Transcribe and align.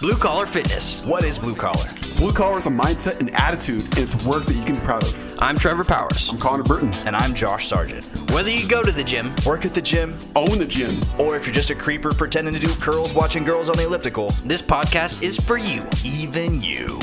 Blue 0.00 0.14
Collar 0.16 0.46
Fitness. 0.46 1.02
What 1.02 1.24
is 1.24 1.40
blue 1.40 1.56
collar? 1.56 1.84
Blue 2.18 2.32
collar 2.32 2.58
is 2.58 2.66
a 2.66 2.70
mindset 2.70 3.18
and 3.18 3.34
attitude, 3.34 3.82
and 3.96 3.98
it's 3.98 4.14
work 4.24 4.44
that 4.46 4.54
you 4.54 4.62
can 4.62 4.74
be 4.74 4.80
proud 4.80 5.02
of. 5.02 5.34
I'm 5.40 5.58
Trevor 5.58 5.82
Powers. 5.82 6.28
I'm 6.28 6.38
Connor 6.38 6.62
Burton. 6.62 6.94
And 7.04 7.16
I'm 7.16 7.34
Josh 7.34 7.66
Sargent. 7.66 8.04
Whether 8.30 8.50
you 8.50 8.68
go 8.68 8.84
to 8.84 8.92
the 8.92 9.02
gym, 9.02 9.34
Work 9.44 9.64
at 9.64 9.74
the 9.74 9.82
gym, 9.82 10.16
Own 10.36 10.58
the 10.58 10.66
gym. 10.66 11.02
or 11.18 11.36
if 11.36 11.46
you're 11.46 11.54
just 11.54 11.70
a 11.70 11.74
creeper 11.74 12.14
pretending 12.14 12.54
to 12.54 12.60
do 12.60 12.72
curls 12.76 13.12
watching 13.12 13.42
girls 13.42 13.68
on 13.68 13.76
the 13.76 13.86
elliptical, 13.86 14.32
this 14.44 14.62
podcast 14.62 15.22
is 15.24 15.36
for 15.36 15.56
you. 15.58 15.84
even 16.04 16.62
you. 16.62 17.00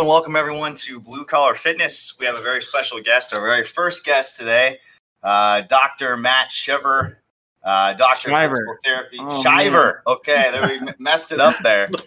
And 0.00 0.08
welcome 0.08 0.34
everyone 0.34 0.74
to 0.74 0.98
Blue 0.98 1.26
Collar 1.26 1.52
Fitness. 1.52 2.14
We 2.18 2.24
have 2.24 2.34
a 2.34 2.40
very 2.40 2.62
special 2.62 3.02
guest, 3.02 3.34
our 3.34 3.42
very 3.42 3.64
first 3.64 4.02
guest 4.02 4.38
today, 4.38 4.78
uh, 5.22 5.60
Dr. 5.68 6.16
Matt 6.16 6.50
Shiver, 6.50 7.18
uh, 7.62 7.92
Doctor 7.92 8.30
of 8.30 8.36
Shiver. 8.36 8.48
Physical 8.48 8.76
Therapy. 8.82 9.18
Oh, 9.20 9.42
Shiver. 9.42 10.02
Okay, 10.06 10.48
there 10.52 10.66
we 10.66 10.92
messed 10.98 11.32
it 11.32 11.40
up 11.40 11.56
there. 11.62 11.90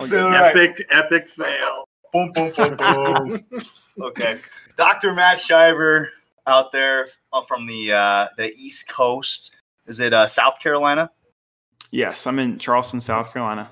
So, 0.00 0.26
all 0.26 0.30
right. 0.30 0.54
epic, 0.54 0.86
epic 0.90 1.28
fail. 1.28 1.84
Boom, 2.12 2.30
boom, 2.30 2.52
boom, 2.56 2.76
boom. 2.76 3.44
okay, 4.00 4.38
Dr. 4.76 5.12
Matt 5.12 5.40
Shiver 5.40 6.10
out 6.46 6.70
there 6.70 7.08
uh, 7.32 7.42
from 7.42 7.66
the 7.66 7.92
uh, 7.92 8.28
the 8.36 8.54
East 8.54 8.86
Coast. 8.86 9.56
Is 9.88 9.98
it 9.98 10.12
uh, 10.12 10.28
South 10.28 10.60
Carolina? 10.60 11.10
Yes, 11.90 12.28
I'm 12.28 12.38
in 12.38 12.58
Charleston, 12.58 13.00
South 13.00 13.32
Carolina. 13.32 13.68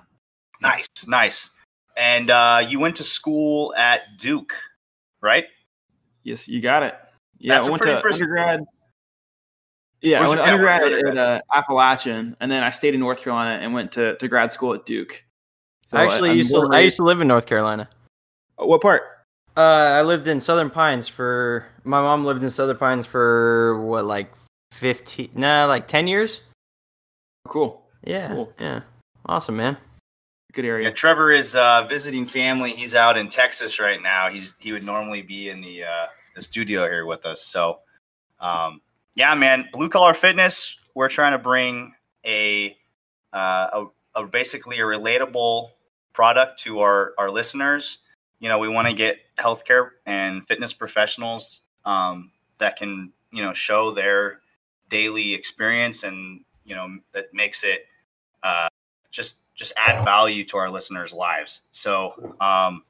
Nice, 0.61 0.89
nice. 1.07 1.51
And 1.97 2.31
uh, 2.31 2.65
you 2.69 2.79
went 2.79 2.97
to 2.97 3.05
school 3.05 3.75
at 3.77 4.19
Duke, 4.19 4.53
right? 5.23 5.45
Yes, 6.23 6.47
you 6.49 6.61
got 6.61 6.83
it. 6.83 6.95
Yeah, 7.39 7.55
That's 7.55 7.67
I 7.67 7.69
a 7.69 7.73
went 7.73 7.83
to 7.85 8.01
pres- 8.01 8.23
undergrad. 8.23 8.65
Yeah, 10.03 10.19
Where's 10.19 10.29
I 10.29 10.37
went 10.37 10.41
to 10.41 10.47
yeah, 10.47 10.53
undergrad 10.53 10.91
your 10.91 11.09
at 11.09 11.19
uh, 11.19 11.41
Appalachian, 11.55 12.37
and 12.41 12.51
then 12.51 12.63
I 12.63 12.71
stayed 12.71 12.95
in 12.95 13.01
North 13.01 13.23
Carolina 13.23 13.63
and 13.63 13.73
went 13.73 13.93
to, 13.93 14.17
to 14.17 14.29
grad 14.29 14.53
school 14.53 14.75
at 14.75 14.85
Duke. 14.85 15.25
So 15.87 15.99
I 15.99 16.05
actually 16.05 16.31
I'm 16.31 16.37
used 16.37 16.51
to. 16.51 16.69
I 16.71 16.81
used 16.81 16.97
to 16.97 17.05
live 17.05 17.21
in 17.21 17.29
North 17.29 17.47
Carolina. 17.47 17.89
What 18.57 18.83
part? 18.83 19.03
Uh, 19.57 19.61
I 19.61 20.03
lived 20.03 20.27
in 20.27 20.39
Southern 20.39 20.69
Pines 20.69 21.09
for. 21.09 21.65
My 21.85 22.03
mom 22.03 22.25
lived 22.25 22.43
in 22.43 22.51
Southern 22.51 22.77
Pines 22.77 23.07
for 23.07 23.81
what, 23.81 24.05
like 24.05 24.31
fifteen? 24.73 25.31
Nah, 25.35 25.65
like 25.67 25.89
ten 25.89 26.07
years. 26.07 26.43
Cool. 27.49 27.83
Yeah, 28.05 28.29
Cool. 28.29 28.53
yeah, 28.61 28.83
awesome, 29.27 29.57
man. 29.57 29.77
Good 30.57 30.65
Yeah, 30.65 30.71
area. 30.71 30.91
Trevor 30.91 31.33
is 31.33 31.55
uh, 31.55 31.87
visiting 31.87 32.25
family. 32.25 32.71
He's 32.71 32.95
out 32.95 33.19
in 33.19 33.29
Texas 33.29 33.79
right 33.79 34.01
now. 34.03 34.31
He's 34.31 34.55
he 34.59 34.73
would 34.73 34.85
normally 34.85 35.21
be 35.21 35.51
in 35.51 35.61
the 35.61 35.85
uh, 35.85 36.07
the 36.35 36.41
studio 36.41 36.85
here 36.85 37.05
with 37.05 37.27
us. 37.27 37.45
So, 37.45 37.81
um, 38.41 38.81
yeah, 39.17 39.35
man, 39.35 39.69
blue 39.71 39.91
collar 39.91 40.15
fitness. 40.15 40.75
We're 40.95 41.11
trying 41.11 41.33
to 41.33 41.39
bring 41.39 41.93
a, 42.25 42.75
uh, 43.35 43.85
a, 44.15 44.23
a 44.23 44.27
basically 44.27 44.79
a 44.79 44.85
relatable 44.85 45.69
product 46.15 46.59
to 46.61 46.79
our 46.79 47.13
our 47.19 47.31
listeners. 47.31 47.99
You 48.41 48.49
know, 48.49 48.59
we 48.59 48.71
want 48.71 48.89
to 48.89 48.95
get 48.95 49.19
healthcare 49.39 49.91
and 50.07 50.43
fitness 50.49 50.73
professionals 50.73 51.61
um, 51.85 52.31
that 52.57 52.77
can 52.77 53.13
you 53.31 53.43
know 53.43 53.53
show 53.53 53.91
their 53.91 54.41
daily 54.89 55.35
experience 55.35 56.03
and 56.03 56.41
you 56.65 56.75
know 56.75 56.97
that 57.13 57.27
makes 57.35 57.63
it 57.63 57.85
uh, 58.43 58.69
just 59.11 59.37
just 59.57 59.73
add 59.77 60.05
value 60.05 60.45
to 60.45 60.59
our 60.59 60.71
listeners' 60.71 61.13
lives. 61.13 61.63
So, 61.71 62.35
um, 62.41 62.85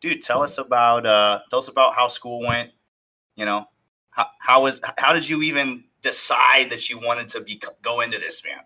dude, 0.00 0.22
tell 0.22 0.42
us 0.42 0.58
about 0.58 1.04
uh, 1.04 1.40
tell 1.50 1.58
us 1.58 1.68
about 1.68 1.94
how 1.94 2.08
school 2.08 2.40
went. 2.40 2.70
You 3.36 3.44
know, 3.44 3.66
how 4.10 4.26
how 4.38 4.62
was 4.62 4.80
how 4.98 5.12
did 5.12 5.28
you 5.28 5.42
even 5.42 5.84
decide 6.00 6.70
that 6.70 6.88
you 6.88 6.98
wanted 6.98 7.28
to 7.28 7.40
be 7.40 7.60
go 7.82 8.00
into 8.00 8.18
this, 8.18 8.42
man? 8.44 8.64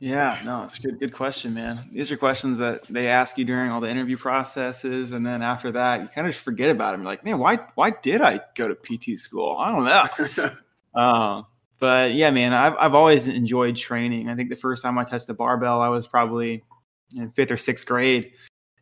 Yeah, 0.00 0.38
no, 0.44 0.64
it's 0.64 0.78
a 0.78 0.82
good. 0.82 1.00
Good 1.00 1.14
question, 1.14 1.54
man. 1.54 1.88
These 1.90 2.10
are 2.10 2.16
questions 2.16 2.58
that 2.58 2.84
they 2.88 3.08
ask 3.08 3.38
you 3.38 3.44
during 3.44 3.70
all 3.70 3.80
the 3.80 3.88
interview 3.88 4.18
processes, 4.18 5.12
and 5.12 5.24
then 5.24 5.40
after 5.40 5.72
that, 5.72 6.02
you 6.02 6.08
kind 6.08 6.26
of 6.26 6.34
forget 6.36 6.70
about 6.70 6.92
them. 6.92 7.02
You're 7.02 7.12
like, 7.12 7.24
man, 7.24 7.38
why 7.38 7.60
why 7.74 7.90
did 7.90 8.20
I 8.20 8.40
go 8.54 8.68
to 8.68 8.74
PT 8.74 9.18
school? 9.18 9.56
I 9.58 9.70
don't 9.70 9.84
know. 9.84 10.50
Uh, 10.94 11.42
but 11.80 12.14
yeah, 12.14 12.30
man, 12.30 12.52
I've 12.52 12.74
I've 12.78 12.94
always 12.94 13.26
enjoyed 13.28 13.76
training. 13.76 14.28
I 14.28 14.34
think 14.34 14.50
the 14.50 14.56
first 14.56 14.82
time 14.82 14.98
I 14.98 15.04
touched 15.04 15.28
a 15.28 15.34
barbell, 15.34 15.80
I 15.80 15.88
was 15.88 16.06
probably 16.06 16.62
in 17.16 17.30
fifth 17.32 17.50
or 17.50 17.56
sixth 17.56 17.86
grade, 17.86 18.32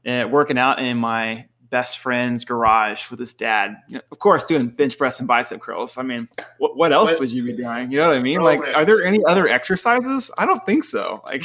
uh, 0.07 0.27
working 0.31 0.59
out 0.59 0.79
in 0.79 0.97
my 0.99 1.47
best 1.71 2.01
friend's 2.01 2.45
garage 2.45 3.11
with 3.11 3.19
his 3.19 3.33
dad. 3.33 3.77
You 3.89 3.95
know, 3.97 4.03
of 4.13 4.19
course, 4.19 4.45
doing 4.45 4.69
bench 4.69 4.99
press 4.99 5.19
and 5.21 5.27
bicep 5.27 5.61
curls. 5.61 5.97
I 5.97 6.03
mean, 6.03 6.29
what 6.59 6.77
what 6.77 6.93
else 6.93 7.11
What- 7.13 7.21
would 7.21 7.31
you 7.31 7.45
be 7.45 7.55
doing? 7.57 7.91
You 7.91 7.99
know 8.01 8.09
what 8.09 8.17
I 8.17 8.21
mean? 8.21 8.41
Like, 8.43 8.61
are 8.77 8.85
there 8.85 9.05
any 9.05 9.25
other 9.25 9.49
exercises? 9.59 10.31
I 10.39 10.45
don't 10.47 10.65
think 10.67 10.85
so. 10.85 11.23
Like, 11.25 11.45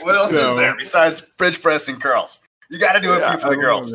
What 0.00 0.14
else 0.14 0.32
is 0.32 0.54
there 0.56 0.74
besides 0.76 1.22
bench 1.38 1.62
press 1.62 1.88
and 1.88 2.00
curls? 2.02 2.40
You 2.70 2.78
got 2.78 2.92
to 2.94 3.00
do 3.00 3.12
a 3.12 3.18
Yeah, 3.18 3.30
few 3.32 3.38
for 3.40 3.50
the 3.50 3.56
girls. 3.56 3.92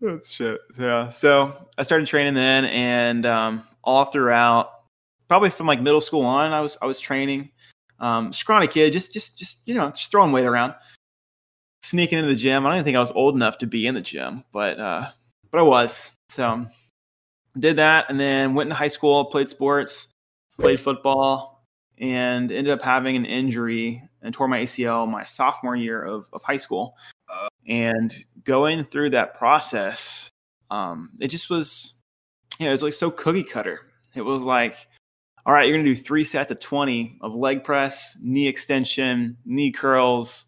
That's 0.00 0.30
shit. 0.30 0.60
Yeah. 0.78 1.08
So 1.08 1.68
I 1.76 1.82
started 1.82 2.06
training 2.06 2.34
then, 2.34 2.66
and 2.66 3.26
um, 3.26 3.64
all 3.82 4.04
throughout, 4.04 4.70
probably 5.26 5.50
from 5.50 5.66
like 5.66 5.80
middle 5.80 6.00
school 6.00 6.22
on, 6.22 6.52
I 6.52 6.60
was 6.60 6.76
I 6.80 6.86
was 6.86 7.00
training. 7.00 7.50
Um, 8.00 8.32
scrawny 8.32 8.68
kid, 8.68 8.92
just 8.92 9.12
just 9.12 9.38
just 9.38 9.60
you 9.66 9.74
know, 9.74 9.90
just 9.90 10.10
throwing 10.10 10.30
weight 10.30 10.46
around, 10.46 10.74
sneaking 11.82 12.18
into 12.18 12.28
the 12.28 12.36
gym. 12.36 12.64
I 12.64 12.70
don't 12.70 12.76
even 12.76 12.84
think 12.84 12.96
I 12.96 13.00
was 13.00 13.10
old 13.10 13.34
enough 13.34 13.58
to 13.58 13.66
be 13.66 13.86
in 13.86 13.94
the 13.94 14.00
gym, 14.00 14.44
but 14.52 14.78
uh, 14.78 15.10
but 15.50 15.58
I 15.58 15.62
was. 15.62 16.12
So 16.28 16.66
did 17.58 17.76
that, 17.76 18.06
and 18.08 18.20
then 18.20 18.54
went 18.54 18.68
into 18.68 18.76
high 18.76 18.88
school, 18.88 19.24
played 19.24 19.48
sports, 19.48 20.08
played 20.58 20.78
football, 20.78 21.64
and 21.98 22.52
ended 22.52 22.72
up 22.72 22.82
having 22.82 23.16
an 23.16 23.24
injury 23.24 24.02
and 24.22 24.34
tore 24.34 24.48
my 24.48 24.60
ACL 24.60 25.08
my 25.08 25.24
sophomore 25.24 25.76
year 25.76 26.04
of, 26.04 26.26
of 26.32 26.42
high 26.42 26.56
school. 26.56 26.96
And 27.66 28.16
going 28.48 28.82
through 28.82 29.10
that 29.10 29.34
process, 29.34 30.28
um, 30.70 31.10
it 31.20 31.28
just 31.28 31.50
was, 31.50 31.92
you 32.58 32.64
know, 32.64 32.70
it 32.70 32.72
was 32.72 32.82
like 32.82 32.94
so 32.94 33.10
cookie 33.10 33.44
cutter. 33.44 33.82
It 34.14 34.22
was 34.22 34.42
like, 34.42 34.74
all 35.46 35.52
right, 35.52 35.68
you're 35.68 35.76
gonna 35.76 35.84
do 35.88 35.94
three 35.94 36.24
sets 36.24 36.50
of 36.50 36.58
20 36.58 37.18
of 37.20 37.34
leg 37.34 37.62
press, 37.62 38.16
knee 38.22 38.48
extension, 38.48 39.36
knee 39.44 39.70
curls, 39.70 40.46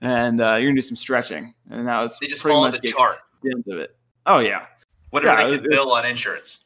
and 0.00 0.40
uh, 0.40 0.54
you're 0.56 0.70
gonna 0.70 0.74
do 0.78 0.80
some 0.82 0.96
stretching. 0.96 1.54
And 1.70 1.86
that 1.86 2.00
was 2.00 2.18
They 2.18 2.26
just 2.26 2.42
pretty 2.42 2.56
much 2.58 2.80
the 2.80 2.88
chart. 2.88 3.14
extent 3.44 3.64
of 3.68 3.78
it. 3.78 3.94
Oh 4.26 4.38
yeah, 4.38 4.64
Whatever 5.10 5.40
Yeah, 5.42 5.48
they 5.48 5.58
could 5.58 5.70
bill 5.70 5.92
on 5.92 6.04
insurance. 6.06 6.58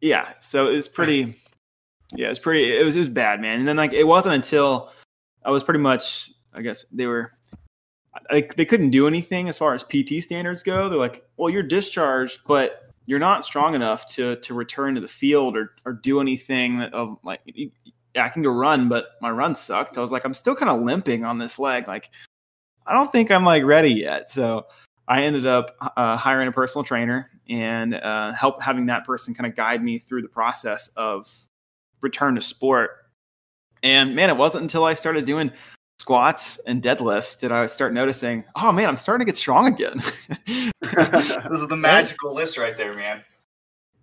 yeah 0.00 0.32
so 0.40 0.66
it 0.66 0.76
was 0.76 0.88
pretty 0.88 1.36
yeah 2.14 2.26
it 2.26 2.30
was 2.30 2.38
pretty 2.38 2.74
it 2.76 2.84
was 2.84 2.96
it 2.96 3.00
was 3.00 3.08
bad 3.10 3.38
man 3.40 3.58
and 3.60 3.68
then 3.68 3.76
like 3.76 3.92
it 3.92 4.04
wasn't 4.06 4.34
until 4.34 4.90
i 5.44 5.50
was 5.50 5.62
pretty 5.62 5.78
much 5.78 6.30
i 6.54 6.62
guess 6.62 6.84
they 6.90 7.04
were 7.06 7.30
like 8.30 8.54
they 8.56 8.64
couldn't 8.64 8.90
do 8.90 9.06
anything 9.06 9.48
as 9.48 9.58
far 9.58 9.74
as 9.74 9.84
pt 9.84 10.22
standards 10.22 10.62
go. 10.62 10.88
They're 10.88 10.98
like 10.98 11.24
well 11.36 11.50
you're 11.50 11.62
discharged 11.62 12.40
but 12.46 12.92
you're 13.06 13.18
not 13.18 13.44
strong 13.44 13.74
enough 13.74 14.08
to 14.14 14.36
to 14.36 14.54
return 14.54 14.94
to 14.94 15.00
the 15.00 15.08
field 15.08 15.56
or 15.56 15.74
or 15.84 15.92
do 15.92 16.20
anything 16.20 16.82
of 16.82 17.18
like 17.24 17.40
i 18.16 18.28
can 18.28 18.42
go 18.42 18.50
run 18.50 18.88
but 18.88 19.06
my 19.20 19.30
run 19.30 19.54
sucked. 19.54 19.98
I 19.98 20.00
was 20.00 20.12
like 20.12 20.24
i'm 20.24 20.34
still 20.34 20.56
kind 20.56 20.70
of 20.70 20.82
limping 20.82 21.24
on 21.24 21.38
this 21.38 21.58
leg. 21.58 21.88
Like 21.88 22.10
i 22.86 22.94
don't 22.94 23.12
think 23.12 23.30
i'm 23.30 23.44
like 23.44 23.64
ready 23.64 23.92
yet. 23.92 24.30
So 24.30 24.66
I 25.10 25.24
ended 25.24 25.44
up 25.44 25.74
uh, 25.96 26.16
hiring 26.16 26.46
a 26.46 26.52
personal 26.52 26.84
trainer 26.84 27.28
and 27.48 27.96
uh, 27.96 28.32
help 28.32 28.62
having 28.62 28.86
that 28.86 29.04
person 29.04 29.34
kind 29.34 29.50
of 29.50 29.56
guide 29.56 29.82
me 29.82 29.98
through 29.98 30.22
the 30.22 30.28
process 30.28 30.88
of 30.96 31.28
return 32.00 32.36
to 32.36 32.40
sport. 32.40 32.90
And 33.82 34.14
man, 34.14 34.30
it 34.30 34.36
wasn't 34.36 34.62
until 34.62 34.84
I 34.84 34.94
started 34.94 35.24
doing 35.24 35.50
squats 36.00 36.56
and 36.66 36.82
deadlifts 36.82 37.38
did 37.38 37.52
I 37.52 37.66
start 37.66 37.92
noticing, 37.92 38.42
oh 38.56 38.72
man, 38.72 38.88
I'm 38.88 38.96
starting 38.96 39.24
to 39.24 39.30
get 39.30 39.36
strong 39.36 39.66
again. 39.66 40.02
This 40.82 41.60
is 41.60 41.68
the 41.68 41.76
magical 41.78 42.34
list 42.34 42.58
right 42.58 42.76
there, 42.76 42.94
man. 42.94 43.22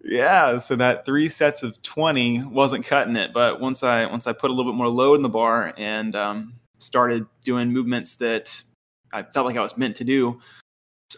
yeah, 0.03 0.57
so 0.57 0.75
that 0.77 1.05
three 1.05 1.27
sets 1.27 1.63
of 1.63 1.81
20 1.81 2.43
wasn't 2.45 2.85
cutting 2.85 3.17
it, 3.17 3.33
but 3.33 3.59
once 3.59 3.83
I 3.83 4.05
once 4.05 4.25
I 4.25 4.31
put 4.33 4.51
a 4.51 4.53
little 4.53 4.71
bit 4.71 4.77
more 4.77 4.87
load 4.87 5.15
in 5.15 5.21
the 5.21 5.29
bar 5.29 5.73
and 5.77 6.15
um, 6.15 6.53
started 6.77 7.25
doing 7.43 7.73
movements 7.73 8.15
that 8.17 8.63
I 9.11 9.23
felt 9.23 9.45
like 9.45 9.57
I 9.57 9.61
was 9.61 9.75
meant 9.77 9.97
to 9.97 10.05
do, 10.05 10.39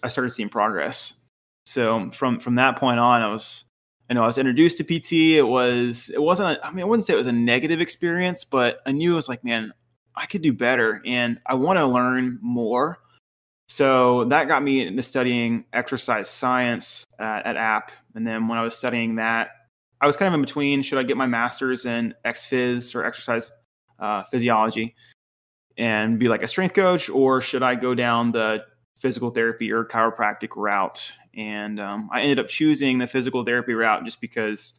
I 0.02 0.08
started 0.08 0.34
seeing 0.34 0.50
progress. 0.50 1.14
So 1.66 2.10
from 2.12 2.40
from 2.40 2.56
that 2.56 2.78
point 2.78 3.00
on, 3.00 3.22
I 3.22 3.32
was, 3.32 3.66
I 4.10 4.14
know 4.16 4.24
I 4.24 4.28
was 4.28 4.40
introduced 4.40 4.78
to 4.78 4.84
PT. 4.84 5.38
It 5.38 5.48
was, 5.48 6.10
it 6.10 6.22
wasn't. 6.22 6.58
A, 6.58 6.66
I 6.66 6.72
mean, 6.72 6.82
I 6.82 6.86
wouldn't 6.86 7.06
say 7.06 7.14
it 7.14 7.18
was 7.18 7.28
a 7.28 7.32
negative 7.32 7.80
experience, 7.82 8.44
but 8.44 8.80
I 8.88 8.92
knew 8.92 9.12
it 9.14 9.16
was 9.16 9.30
like, 9.30 9.44
man, 9.44 9.72
I 10.20 10.26
could 10.26 10.42
do 10.42 10.54
better, 10.54 11.02
and 11.06 11.40
I 11.46 11.56
want 11.56 11.78
to 11.78 11.86
learn 11.86 12.40
more. 12.42 13.00
So 13.68 14.26
that 14.26 14.48
got 14.48 14.64
me 14.64 14.86
into 14.86 15.04
studying 15.04 15.66
exercise 15.74 16.30
science 16.30 17.06
at, 17.20 17.46
at 17.46 17.58
App, 17.58 17.92
and 18.16 18.28
then 18.28 18.48
when 18.48 18.58
I 18.58 18.64
was 18.64 18.76
studying 18.76 19.16
that, 19.16 19.50
I 20.02 20.08
was 20.08 20.18
kind 20.18 20.28
of 20.28 20.34
in 20.34 20.42
between. 20.42 20.82
Should 20.82 20.98
I 20.98 21.04
get 21.04 21.18
my 21.18 21.28
master's 21.28 21.86
in 21.86 22.14
ex-phys 22.26 22.96
or 22.96 23.06
exercise 23.06 23.52
uh, 24.00 24.24
physiology? 24.24 24.96
and 25.80 26.20
be 26.20 26.28
like 26.28 26.44
a 26.44 26.48
strength 26.48 26.76
coach, 26.76 27.10
or 27.10 27.40
should 27.40 27.64
I 27.64 27.74
go 27.74 27.96
down 27.96 28.32
the 28.32 28.66
physical 29.00 29.32
therapy 29.32 29.72
or 29.72 29.86
chiropractic 29.86 30.50
route. 30.56 31.12
And 31.36 31.80
um, 31.80 32.10
I 32.12 32.22
ended 32.22 32.38
up 32.38 32.50
choosing 32.50 32.98
the 32.98 33.08
physical 33.08 33.46
therapy 33.46 33.74
route 33.74 34.04
just 34.04 34.20
because 34.20 34.74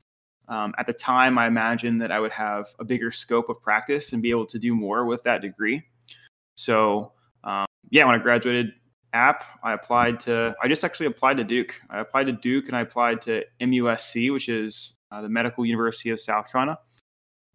um, 0.50 0.74
at 0.78 0.86
the 0.86 0.92
time 0.92 1.38
I 1.38 1.46
imagined 1.46 2.00
that 2.02 2.10
I 2.10 2.18
would 2.18 2.32
have 2.32 2.66
a 2.78 2.84
bigger 2.84 3.10
scope 3.12 3.48
of 3.48 3.62
practice 3.62 4.12
and 4.12 4.20
be 4.20 4.30
able 4.30 4.46
to 4.46 4.58
do 4.58 4.74
more 4.74 5.06
with 5.06 5.22
that 5.22 5.40
degree. 5.40 5.82
So, 6.56 7.12
um, 7.44 7.66
yeah, 7.90 8.04
when 8.04 8.16
I 8.16 8.18
graduated 8.18 8.72
app, 9.12 9.44
I 9.62 9.72
applied 9.72 10.20
to, 10.20 10.54
I 10.62 10.68
just 10.68 10.84
actually 10.84 11.06
applied 11.06 11.36
to 11.38 11.44
Duke. 11.44 11.80
I 11.88 12.00
applied 12.00 12.24
to 12.24 12.32
Duke 12.32 12.66
and 12.66 12.76
I 12.76 12.80
applied 12.80 13.22
to 13.22 13.44
MUSC, 13.60 14.32
which 14.32 14.48
is 14.48 14.94
uh, 15.12 15.22
the 15.22 15.28
Medical 15.28 15.64
University 15.64 16.10
of 16.10 16.20
South 16.20 16.50
Carolina 16.50 16.78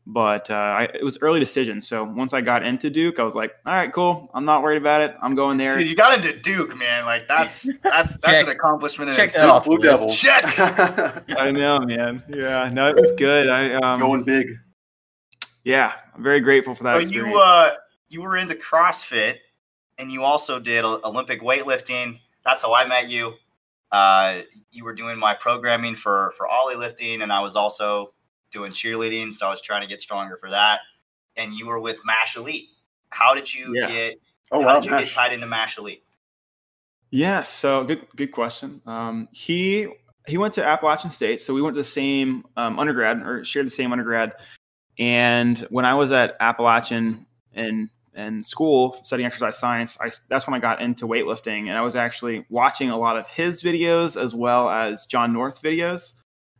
but 0.07 0.49
uh, 0.51 0.53
I, 0.53 0.83
it 0.93 1.03
was 1.03 1.17
early 1.21 1.39
decision. 1.39 1.81
So 1.81 2.03
once 2.03 2.33
I 2.33 2.41
got 2.41 2.63
into 2.63 2.89
Duke, 2.89 3.19
I 3.19 3.23
was 3.23 3.33
like, 3.35 3.53
all 3.65 3.73
right, 3.73 3.91
cool. 3.91 4.29
I'm 4.33 4.45
not 4.45 4.61
worried 4.61 4.77
about 4.77 5.01
it. 5.01 5.15
I'm 5.21 5.33
going 5.35 5.57
there. 5.57 5.71
Dude, 5.71 5.87
you 5.87 5.95
got 5.95 6.15
into 6.17 6.39
Duke, 6.39 6.77
man. 6.77 7.05
Like 7.05 7.27
that's 7.27 7.67
that's 7.83 8.15
that's 8.17 8.43
an 8.43 8.49
accomplishment 8.49 9.09
in 9.09 9.15
Check 9.15 9.29
that 9.31 9.35
itself. 9.35 9.51
off. 9.51 9.65
Blue 9.65 9.79
Yes. 9.81 9.99
Devils. 9.99 10.15
Shit. 10.15 10.43
I 11.39 11.51
know, 11.51 11.79
man. 11.79 12.23
Yeah, 12.29 12.69
no, 12.73 12.87
it 12.89 12.95
was 12.95 13.11
good. 13.13 13.49
I 13.49 13.73
um, 13.75 13.99
Going 13.99 14.23
big. 14.23 14.47
yeah, 15.63 15.93
I'm 16.15 16.21
very 16.23 16.39
grateful 16.39 16.75
for 16.75 16.83
that. 16.83 16.93
So 16.95 16.99
experience. 17.01 17.33
you 17.33 17.41
uh 17.41 17.75
you 18.09 18.21
were 18.21 18.37
into 18.37 18.53
CrossFit, 18.55 19.37
and 19.97 20.11
you 20.11 20.23
also 20.23 20.59
did 20.59 20.83
Olympic 20.85 21.41
weightlifting. 21.41 22.19
That's 22.45 22.61
how 22.61 22.73
I 22.73 22.85
met 22.85 23.09
you. 23.09 23.33
Uh, 23.91 24.41
you 24.71 24.83
were 24.83 24.93
doing 24.93 25.17
my 25.17 25.33
programming 25.33 25.95
for 25.95 26.33
for 26.37 26.47
Oly 26.51 26.75
lifting, 26.75 27.21
and 27.23 27.31
I 27.31 27.39
was 27.39 27.55
also 27.55 28.13
doing 28.55 28.71
cheerleading. 28.71 29.31
So 29.33 29.45
I 29.45 29.51
was 29.51 29.61
trying 29.61 29.81
to 29.81 29.87
get 29.87 30.01
stronger 30.01 30.37
for 30.37 30.49
that. 30.49 30.79
And 31.35 31.53
you 31.53 31.67
were 31.67 31.79
with 31.79 31.99
Mash 32.05 32.35
Elite. 32.35 32.69
How 33.09 33.35
did 33.35 33.53
you 33.53 33.75
Yeah. 33.75 33.87
get? 33.87 34.15
Oh 34.51 34.61
how 34.61 34.67
wow, 34.67 34.79
did 34.79 34.89
you 34.89 34.97
get 34.97 35.11
tied 35.11 35.33
into 35.33 35.45
Mash 35.45 35.77
Elite? 35.77 36.03
Yeah, 37.11 37.41
so 37.41 37.83
good 37.83 38.07
good 38.15 38.31
question. 38.31 38.81
Um, 38.85 39.27
he 39.31 39.87
he 40.27 40.37
went 40.37 40.53
to 40.55 40.65
Appalachian 40.65 41.09
State, 41.09 41.41
so 41.41 41.53
we 41.53 41.61
went 41.61 41.75
to 41.75 41.79
the 41.79 41.83
same 41.83 42.45
um, 42.57 42.79
undergrad 42.79 43.21
or 43.21 43.43
shared 43.45 43.65
the 43.67 43.71
same 43.71 43.91
undergrad. 43.91 44.33
And 44.97 45.59
when 45.69 45.85
I 45.85 45.93
was 45.93 46.11
at 46.11 46.35
Appalachian 46.39 47.25
and 47.53 47.89
and 48.15 48.45
school 48.45 48.93
studying 49.03 49.27
exercise 49.27 49.57
science, 49.57 49.97
I 49.99 50.09
that's 50.29 50.47
when 50.47 50.53
I 50.53 50.59
got 50.59 50.81
into 50.81 51.05
weightlifting, 51.05 51.67
and 51.67 51.77
I 51.77 51.81
was 51.81 51.95
actually 51.95 52.45
watching 52.49 52.89
a 52.89 52.97
lot 52.97 53.17
of 53.17 53.27
his 53.27 53.61
videos 53.61 54.21
as 54.21 54.33
well 54.33 54.69
as 54.69 55.05
Jon 55.05 55.33
North 55.33 55.61
videos. 55.61 56.13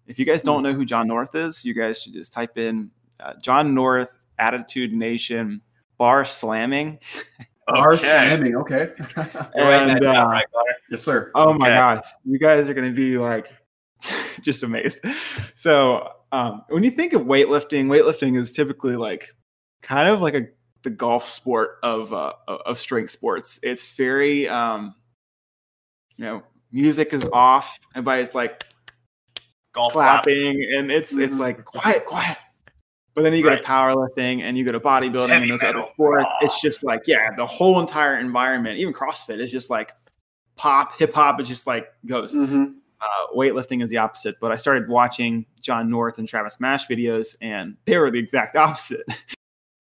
If 0.08 0.20
you 0.20 0.26
guys 0.26 0.42
don't 0.42 0.64
know 0.64 0.74
who 0.74 0.86
Jon 0.86 1.08
North 1.08 1.36
is, 1.36 1.66
you 1.66 1.74
guys 1.74 2.02
should 2.02 2.14
just 2.14 2.32
type 2.32 2.58
in 2.58 2.92
uh, 3.20 3.34
Jon 3.42 3.74
North 3.74 4.22
Attitude 4.40 4.94
Nation 4.94 5.62
bar 5.98 6.26
slamming. 6.26 7.00
Bar 7.68 7.94
Okay. 7.94 8.04
slamming. 8.04 8.56
Okay. 8.58 8.92
You're 9.18 9.66
writing 9.66 9.88
that 9.88 9.90
And, 9.90 10.02
down, 10.02 10.16
uh, 10.18 10.26
right, 10.28 10.46
yes, 10.92 11.02
sir. 11.02 11.32
Oh 11.34 11.52
my 11.54 11.70
gosh, 11.70 12.06
you 12.24 12.38
guys 12.38 12.70
are 12.70 12.76
going 12.76 12.88
to 12.88 12.96
be 12.96 13.18
like 13.18 13.48
just 14.42 14.62
amazed. 14.62 15.04
So, 15.56 16.12
um, 16.32 16.62
when 16.70 16.84
you 16.84 16.92
think 16.92 17.14
of 17.14 17.24
weightlifting, 17.24 17.86
weightlifting 17.88 18.38
is 18.38 18.54
typically 18.54 18.96
like 18.96 19.30
kind 19.82 20.08
of 20.08 20.22
like 20.22 20.36
a 20.36 20.48
the 20.84 20.92
golf 20.92 21.28
sport 21.28 21.80
of 21.82 22.14
uh, 22.14 22.34
of 22.48 22.78
strength 22.78 23.10
sports. 23.10 23.60
It's 23.64 23.94
very, 23.96 24.48
um, 24.48 24.94
you 26.18 26.26
know, 26.26 26.44
music 26.72 27.14
is 27.14 27.28
off, 27.34 27.80
everybody's 27.96 28.36
like 28.36 28.64
Golf 29.76 29.94
clap. 29.94 30.24
clapping, 30.24 30.64
and 30.74 30.92
it's 30.92 31.16
it's 31.16 31.36
Mhm. 31.36 31.40
like 31.40 31.66
quiet, 31.66 32.06
quiet. 32.06 32.38
But 33.14 33.22
then 33.24 33.34
you 33.34 33.44
go 33.44 33.50
Right. 33.50 33.62
to 33.62 33.68
powerlifting 33.68 34.42
and 34.42 34.58
you 34.58 34.66
go 34.66 34.72
to 34.72 34.80
bodybuilding 34.80 35.30
heavy 35.30 35.44
and 35.44 35.52
those 35.52 35.64
other 35.64 35.86
sports. 35.94 36.26
Ah. 36.28 36.38
It's 36.42 36.60
just 36.62 36.84
like, 36.84 37.04
yeah, 37.08 37.30
the 37.38 37.46
whole 37.46 37.80
entire 37.80 38.18
environment, 38.20 38.78
even 38.80 38.94
CrossFit, 38.94 39.40
is 39.40 39.52
just 39.52 39.70
like 39.70 39.94
pop, 40.58 40.98
hip 40.98 41.14
hop. 41.14 41.40
It 41.40 41.44
just 41.44 41.68
like 41.68 41.88
goes. 42.08 42.34
hmm 42.34 42.66
Uh, 43.02 43.34
weightlifting 43.36 43.84
is 43.84 43.90
the 43.90 43.98
opposite. 43.98 44.36
But 44.40 44.52
I 44.52 44.56
started 44.56 44.88
watching 44.90 45.46
Jon 45.62 45.90
North 45.90 46.18
and 46.18 46.28
Travis 46.28 46.60
Mash 46.60 46.88
videos, 46.88 47.36
and 47.42 47.76
they 47.86 47.98
were 47.98 48.10
the 48.10 48.18
exact 48.20 48.56
opposite. 48.58 49.06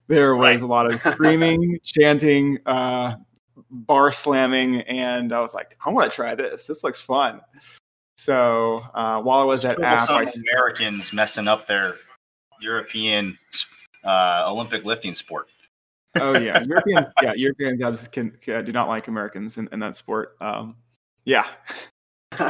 there 0.07 0.35
was 0.35 0.43
Right. 0.43 0.61
a 0.61 0.65
lot 0.67 0.91
of 0.93 0.99
screaming, 1.13 1.79
chanting, 1.83 2.59
uh, 2.67 3.15
bar 3.71 4.11
slamming, 4.11 4.81
and 4.81 5.33
I 5.33 5.39
was 5.39 5.53
like, 5.55 5.75
I 5.85 5.89
want 5.89 6.11
to 6.11 6.15
try 6.15 6.35
this. 6.35 6.67
This 6.67 6.83
looks 6.83 7.01
fun. 7.01 7.41
So 8.17 8.83
uh, 8.93 9.21
while 9.21 9.39
I 9.39 9.43
was 9.43 9.65
at 9.65 9.81
App, 9.81 9.99
some 9.99 10.15
I 10.15 10.27
Americans 10.51 11.13
messing 11.13 11.47
up 11.47 11.67
their 11.67 11.97
European 12.59 13.37
uh, 14.03 14.45
Olympic 14.47 14.85
lifting 14.85 15.13
sport. 15.13 15.47
oh 16.15 16.37
yeah, 16.37 16.63
Europeans. 16.67 17.07
Yeah, 17.21 17.33
European 17.35 17.77
can, 18.11 18.31
can 18.41 18.65
do 18.65 18.71
not 18.71 18.87
like 18.87 19.07
Americans 19.07 19.57
in, 19.57 19.67
in 19.71 19.79
that 19.79 19.95
sport. 19.95 20.37
Um, 20.39 20.75
yeah. 21.25 21.45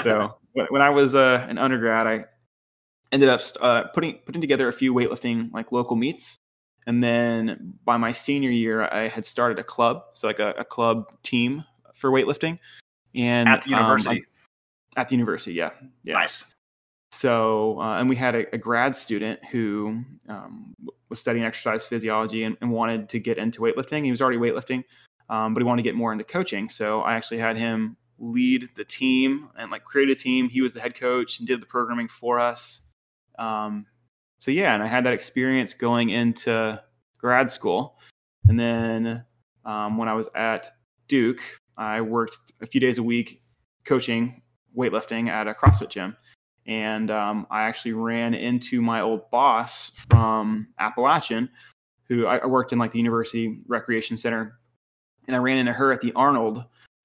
So 0.01 0.37
when, 0.53 0.67
when 0.67 0.81
I 0.81 0.89
was 0.89 1.15
uh, 1.15 1.45
an 1.49 1.57
undergrad, 1.57 2.05
I 2.07 2.25
ended 3.11 3.29
up 3.29 3.41
uh, 3.59 3.85
putting 3.93 4.19
putting 4.25 4.41
together 4.41 4.67
a 4.67 4.73
few 4.73 4.93
weightlifting 4.93 5.51
like 5.51 5.71
local 5.71 5.95
meets, 5.95 6.37
and 6.85 7.03
then 7.03 7.73
by 7.83 7.97
my 7.97 8.11
senior 8.11 8.51
year, 8.51 8.83
I 8.83 9.07
had 9.07 9.25
started 9.25 9.57
a 9.57 9.63
club, 9.63 10.03
so 10.13 10.27
like 10.27 10.39
a, 10.39 10.51
a 10.51 10.65
club 10.65 11.11
team 11.23 11.63
for 11.95 12.11
weightlifting, 12.11 12.59
and 13.15 13.49
At 13.49 13.63
the 13.63 13.73
um, 13.73 13.79
university. 13.79 14.25
At 14.95 15.09
the 15.09 15.15
university, 15.15 15.53
yeah, 15.53 15.71
yeah. 16.03 16.13
Nice. 16.13 16.43
So, 17.11 17.79
uh, 17.79 17.97
and 17.97 18.09
we 18.09 18.15
had 18.15 18.35
a, 18.35 18.53
a 18.53 18.57
grad 18.57 18.95
student 18.95 19.43
who 19.45 20.03
um, 20.27 20.73
was 21.09 21.19
studying 21.19 21.45
exercise 21.45 21.85
physiology 21.85 22.43
and, 22.43 22.57
and 22.59 22.71
wanted 22.71 23.07
to 23.09 23.19
get 23.19 23.37
into 23.37 23.61
weightlifting. 23.61 24.03
He 24.03 24.11
was 24.11 24.21
already 24.21 24.37
weightlifting, 24.37 24.83
um, 25.29 25.53
but 25.53 25.61
he 25.61 25.65
wanted 25.65 25.81
to 25.81 25.87
get 25.87 25.95
more 25.95 26.11
into 26.11 26.25
coaching. 26.25 26.67
So 26.67 27.01
I 27.01 27.15
actually 27.15 27.37
had 27.37 27.57
him 27.57 27.95
lead 28.19 28.69
the 28.75 28.83
team 28.83 29.49
and 29.57 29.71
like 29.71 29.85
create 29.85 30.09
a 30.09 30.15
team. 30.15 30.49
He 30.49 30.61
was 30.61 30.73
the 30.73 30.81
head 30.81 30.95
coach 30.95 31.39
and 31.39 31.47
did 31.47 31.61
the 31.61 31.65
programming 31.65 32.09
for 32.09 32.39
us. 32.39 32.81
Um, 33.39 33.85
so 34.39 34.51
yeah, 34.51 34.73
and 34.73 34.83
I 34.83 34.87
had 34.87 35.05
that 35.05 35.13
experience 35.13 35.73
going 35.73 36.09
into 36.09 36.81
grad 37.17 37.49
school. 37.49 37.97
And 38.47 38.59
then 38.59 39.23
um, 39.63 39.97
when 39.97 40.07
I 40.07 40.13
was 40.13 40.29
at 40.35 40.71
Duke, 41.07 41.41
I 41.77 42.01
worked 42.01 42.51
a 42.61 42.65
few 42.65 42.81
days 42.81 42.97
a 42.97 43.03
week 43.03 43.41
coaching 43.85 44.41
weightlifting 44.77 45.29
at 45.29 45.47
a 45.47 45.53
CrossFit 45.53 45.89
gym 45.89 46.15
and 46.67 47.11
um, 47.11 47.45
I 47.51 47.63
actually 47.63 47.93
ran 47.93 48.33
into 48.33 48.81
my 48.81 49.01
old 49.01 49.29
boss 49.29 49.91
from 50.09 50.67
Appalachian, 50.79 51.49
who 52.07 52.25
I, 52.25 52.37
I 52.37 52.45
worked 52.45 52.73
in 52.73 52.79
like 52.79 52.91
the 52.91 52.97
University 52.97 53.61
Recreation 53.67 54.17
Center, 54.17 54.59
and 55.27 55.35
I 55.35 55.39
ran 55.39 55.57
into 55.57 55.73
her 55.73 55.91
at 55.91 56.01
the 56.01 56.13
Arnold, 56.13 56.63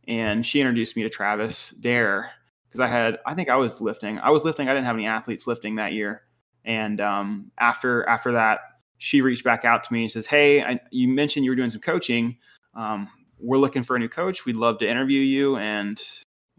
and 0.08 0.44
she 0.46 0.60
introduced 0.60 0.96
me 0.96 1.02
to 1.02 1.10
Travis 1.10 1.70
Dare 1.80 2.30
because 2.68 2.80
I 2.80 2.86
had 2.86 3.18
I 3.26 3.34
think 3.34 3.48
I 3.48 3.56
was 3.56 3.80
lifting. 3.80 4.18
I 4.18 4.30
was 4.30 4.44
lifting. 4.44 4.68
I 4.68 4.74
didn't 4.74 4.86
have 4.86 4.96
any 4.96 5.06
athletes 5.06 5.46
lifting 5.46 5.76
that 5.76 5.92
year, 5.92 6.22
and 6.64 7.00
um, 7.00 7.50
after 7.58 8.08
after 8.08 8.32
that, 8.32 8.60
she 8.96 9.20
reached 9.20 9.44
back 9.44 9.64
out 9.66 9.84
to 9.84 9.92
me 9.92 10.04
and 10.04 10.12
says, 10.12 10.26
"Hey, 10.26 10.62
I, 10.62 10.80
you 10.90 11.08
mentioned 11.08 11.44
you 11.44 11.50
were 11.50 11.56
doing 11.56 11.70
some 11.70 11.80
coaching. 11.82 12.38
Um, 12.74 13.08
we're 13.38 13.58
looking 13.58 13.82
for 13.82 13.96
a 13.96 13.98
new 13.98 14.08
coach. 14.08 14.46
We'd 14.46 14.56
love 14.56 14.78
to 14.78 14.88
interview 14.88 15.20
you." 15.20 15.56
And 15.56 16.00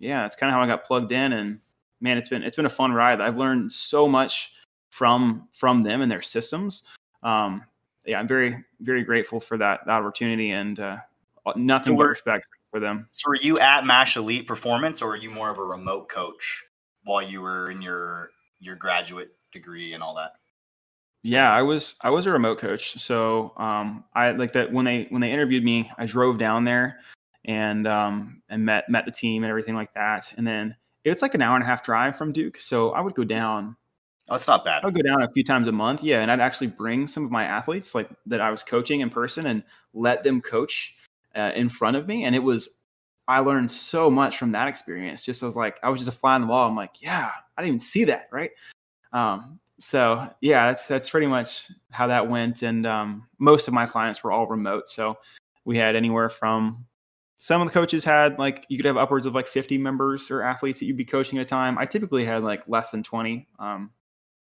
yeah, 0.02 0.24
that's 0.24 0.36
kind 0.36 0.50
of 0.50 0.56
how 0.56 0.62
I 0.62 0.68
got 0.68 0.84
plugged 0.84 1.12
in 1.12 1.32
and 1.32 1.60
man, 2.02 2.18
it's 2.18 2.28
been 2.28 2.44
it's 2.44 2.56
been 2.56 2.66
a 2.66 2.70
fun 2.70 2.92
ride. 2.92 3.22
I've 3.22 3.38
learned 3.38 3.72
so 3.72 4.08
much 4.08 4.52
from 4.90 5.48
from 5.54 5.84
them 5.84 6.02
and 6.02 6.12
their 6.12 6.24
systems. 6.24 6.84
Um, 7.24 7.64
yeah, 8.06 8.20
I'm 8.20 8.28
very 8.28 8.64
very 8.82 9.04
grateful 9.04 9.40
for 9.40 9.58
that, 9.60 9.82
that 9.86 9.92
opportunity 9.92 10.52
and 10.52 10.80
uh, 10.80 10.98
nothing 11.56 11.94
So 11.94 11.98
but 11.98 12.10
respect 12.10 12.48
for 12.72 12.80
them. 12.80 13.08
So 13.12 13.30
were 13.30 13.36
you 13.36 13.60
at 13.60 13.86
Mash 13.86 14.18
Elite 14.18 14.48
Performance, 14.48 15.02
or 15.02 15.10
were 15.10 15.16
you 15.16 15.30
more 15.30 15.52
of 15.52 15.60
a 15.60 15.64
remote 15.64 16.10
coach 16.10 16.66
while 17.04 17.22
you 17.22 17.42
were 17.42 17.70
in 17.70 17.82
your 17.82 18.32
your 18.60 18.76
graduate 18.76 19.30
degree 19.54 19.94
and 19.94 20.02
all 20.02 20.16
that? 20.16 20.34
Yeah, 21.22 21.54
I 21.54 21.62
was 21.62 21.94
I 22.02 22.10
was 22.10 22.26
a 22.26 22.32
remote 22.32 22.58
coach, 22.58 23.00
so 23.00 23.54
um, 23.58 24.04
I 24.16 24.32
like 24.32 24.52
that 24.54 24.74
when 24.74 24.86
they 24.86 25.06
when 25.12 25.22
they 25.22 25.32
interviewed 25.32 25.64
me, 25.64 25.92
I 26.00 26.08
drove 26.08 26.40
down 26.40 26.66
there 26.66 27.02
and 27.46 27.88
um, 27.88 28.42
and 28.50 28.66
met 28.66 28.90
met 28.90 29.06
the 29.06 29.12
team 29.12 29.44
and 29.44 29.50
everything 29.50 29.76
like 29.76 29.94
that, 29.94 30.34
and 30.38 30.46
then 30.46 30.76
it's 31.04 31.22
like 31.22 31.34
an 31.34 31.42
hour 31.42 31.56
and 31.56 31.64
a 31.64 31.68
half 31.68 31.84
drive 31.84 32.16
from 32.16 32.32
Duke, 32.32 32.58
so 32.58 32.92
I 32.92 33.02
would 33.02 33.16
go 33.16 33.24
down 33.24 33.76
Oh, 34.32 34.36
that's 34.36 34.48
not 34.48 34.64
bad. 34.64 34.82
I 34.82 34.88
would 34.88 34.96
go 34.96 35.02
down 35.02 35.22
a 35.24 35.30
few 35.30 35.44
times 35.44 35.68
a 35.68 35.74
month, 35.74 36.04
yeah, 36.04 36.22
and 36.22 36.32
I'd 36.32 36.40
actually 36.40 36.68
bring 36.68 37.06
some 37.06 37.26
of 37.26 37.32
my 37.32 37.44
athletes, 37.44 37.94
like 37.94 38.10
that 38.28 38.40
I 38.40 38.50
was 38.50 38.64
coaching 38.64 39.02
in 39.02 39.10
person, 39.10 39.48
and 39.48 39.62
let 39.94 40.24
them 40.24 40.40
coach 40.40 40.96
uh, 41.36 41.52
in 41.54 41.68
front 41.68 41.98
of 41.98 42.08
me. 42.08 42.24
And 42.24 42.34
it 42.34 42.40
was, 42.40 42.70
I 43.28 43.40
learned 43.40 43.70
so 43.70 44.10
much 44.10 44.38
from 44.38 44.54
that 44.54 44.70
experience. 44.70 45.26
Just 45.26 45.44
I 45.44 45.48
was 45.48 45.58
like, 45.58 45.80
I 45.84 45.90
was 45.90 46.00
just 46.00 46.08
a 46.08 46.18
fly 46.18 46.36
on 46.36 46.42
the 46.42 46.48
wall. 46.48 46.66
I'm 46.66 46.78
like, 46.78 47.02
yeah, 47.02 47.32
I 47.58 47.62
didn't 47.62 47.68
even 47.68 47.80
see 47.82 48.06
that, 48.06 48.30
right? 48.32 48.52
Um, 49.12 49.60
so 49.80 50.30
yeah, 50.40 50.68
that's 50.68 50.88
that's 50.88 51.10
pretty 51.10 51.28
much 51.28 51.70
how 51.90 52.08
that 52.08 52.30
went. 52.30 52.62
And 52.62 52.86
um, 52.86 53.28
most 53.38 53.68
of 53.68 53.74
my 53.74 53.86
clients 53.86 54.24
were 54.24 54.32
all 54.32 54.48
remote, 54.48 54.88
so 54.88 55.18
we 55.66 55.76
had 55.76 55.98
anywhere 55.98 56.30
from 56.30 56.86
some 57.42 57.60
of 57.60 57.68
the 57.68 57.74
coaches 57.74 58.06
had 58.06 58.38
like 58.38 58.68
you 58.70 58.78
could 58.78 58.86
have 58.86 58.98
upwards 58.98 59.26
of 59.26 59.34
like 59.34 59.48
50 59.48 59.76
members 59.80 60.30
or 60.30 60.44
athletes 60.44 60.78
that 60.78 60.86
you'd 60.86 60.96
be 60.96 61.04
coaching 61.04 61.40
at 61.40 61.42
a 61.42 61.46
time. 61.46 61.76
I 61.80 61.88
typically 61.88 62.24
had 62.24 62.44
like 62.44 62.62
less 62.68 62.92
than 62.92 63.02
20. 63.02 63.48
Um, 63.58 63.90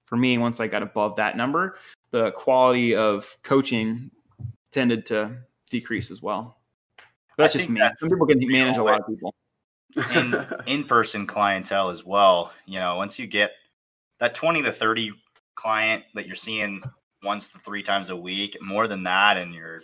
for 0.06 0.16
me, 0.16 0.38
once 0.38 0.60
I 0.60 0.68
got 0.68 0.84
above 0.84 1.16
that 1.16 1.36
number, 1.36 1.78
the 2.12 2.30
quality 2.34 2.96
of 2.96 3.36
coaching 3.42 4.12
tended 4.72 5.08
to 5.08 5.36
decrease 5.72 6.12
as 6.12 6.22
well. 6.22 6.60
But 7.36 7.46
that's 7.46 7.56
I 7.56 7.60
just 7.60 7.70
me. 7.72 7.80
that's 7.82 8.00
Some 8.00 8.10
people 8.10 8.28
can 8.28 8.40
manage 8.48 8.78
a 8.78 8.84
lot 8.84 9.00
of 9.00 9.08
people. 9.08 9.34
in 10.16 10.36
in-person 10.68 11.26
clientele 11.26 11.90
as 11.90 12.06
well. 12.06 12.52
You 12.68 12.80
know, 12.80 12.96
once 12.96 13.18
you 13.18 13.26
get 13.26 13.54
that 14.20 14.36
20 14.36 14.62
to 14.62 14.72
30 14.72 15.14
client 15.56 16.04
that 16.14 16.28
you're 16.28 16.36
seeing 16.36 16.84
once 17.24 17.50
to 17.50 17.58
three 17.58 17.82
times 17.82 18.12
a 18.12 18.16
week, 18.16 18.56
more 18.62 18.88
than 18.88 19.02
that, 19.04 19.38
and 19.38 19.52
you're 19.52 19.82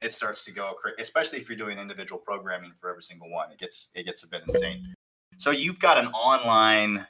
it 0.00 0.12
starts 0.12 0.44
to 0.44 0.52
go 0.52 0.72
cra- 0.80 0.92
especially 0.98 1.38
if 1.38 1.48
you're 1.48 1.58
doing 1.58 1.78
individual 1.78 2.20
programming 2.20 2.72
for 2.80 2.90
every 2.90 3.02
single 3.02 3.30
one. 3.30 3.50
It 3.50 3.58
gets 3.58 3.88
it 3.94 4.04
gets 4.04 4.22
a 4.22 4.28
bit 4.28 4.42
insane. 4.46 4.94
So 5.36 5.50
you've 5.50 5.78
got 5.80 5.98
an 5.98 6.06
online 6.08 7.06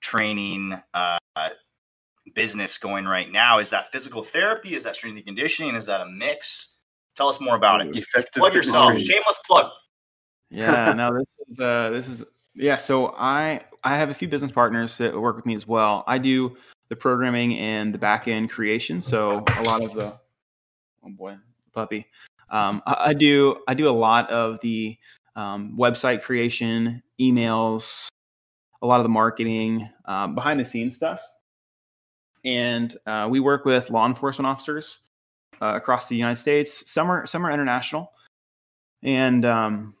training 0.00 0.74
uh, 0.94 1.18
business 2.34 2.78
going 2.78 3.04
right 3.04 3.30
now. 3.30 3.58
Is 3.58 3.70
that 3.70 3.90
physical 3.92 4.22
therapy? 4.22 4.74
Is 4.74 4.84
that 4.84 4.96
strength 4.96 5.16
and 5.16 5.24
conditioning? 5.26 5.74
Is 5.74 5.86
that 5.86 6.00
a 6.00 6.06
mix? 6.06 6.68
Tell 7.14 7.28
us 7.28 7.40
more 7.40 7.56
about 7.56 7.84
it. 7.84 7.94
Effective 7.96 8.40
Plug 8.40 8.54
yourself. 8.54 8.92
fitness. 8.92 9.08
Shameless 9.08 9.38
plug. 9.46 9.66
yeah 10.50 10.92
no 10.96 11.16
this 11.18 11.28
is 11.48 11.58
uh 11.60 11.90
this 11.90 12.08
is 12.08 12.24
yeah 12.54 12.76
so 12.76 13.14
i 13.18 13.60
i 13.84 13.96
have 13.96 14.10
a 14.10 14.14
few 14.14 14.28
business 14.28 14.50
partners 14.52 14.98
that 14.98 15.18
work 15.18 15.34
with 15.36 15.46
me 15.46 15.54
as 15.54 15.66
well 15.66 16.04
i 16.06 16.18
do 16.18 16.54
the 16.90 16.96
programming 16.96 17.58
and 17.58 17.94
the 17.94 17.98
back 17.98 18.28
end 18.28 18.50
creation 18.50 19.00
so 19.00 19.42
a 19.58 19.62
lot 19.62 19.82
of 19.82 19.94
the 19.94 20.14
oh 21.04 21.08
boy 21.10 21.34
puppy. 21.72 22.06
Um 22.50 22.82
i, 22.86 22.96
I 23.10 23.12
do 23.14 23.56
i 23.68 23.74
do 23.74 23.88
a 23.88 23.90
lot 23.90 24.30
of 24.30 24.60
the 24.60 24.96
um, 25.34 25.74
website 25.78 26.22
creation 26.22 27.02
emails 27.20 28.08
a 28.82 28.86
lot 28.86 29.00
of 29.00 29.04
the 29.04 29.10
marketing 29.10 29.88
um, 30.06 30.34
behind 30.34 30.58
the 30.58 30.64
scenes 30.64 30.96
stuff. 30.96 31.22
And 32.44 32.96
uh, 33.06 33.28
we 33.30 33.38
work 33.40 33.64
with 33.64 33.90
law 33.90 34.06
enforcement 34.06 34.46
officers 34.46 34.98
uh, 35.62 35.74
across 35.76 36.08
the 36.08 36.16
united 36.16 36.36
states. 36.36 36.90
Some 36.90 37.10
are 37.10 37.24
some 37.26 37.46
are 37.46 37.52
international. 37.52 38.12
And 39.04 39.44
um, 39.44 39.94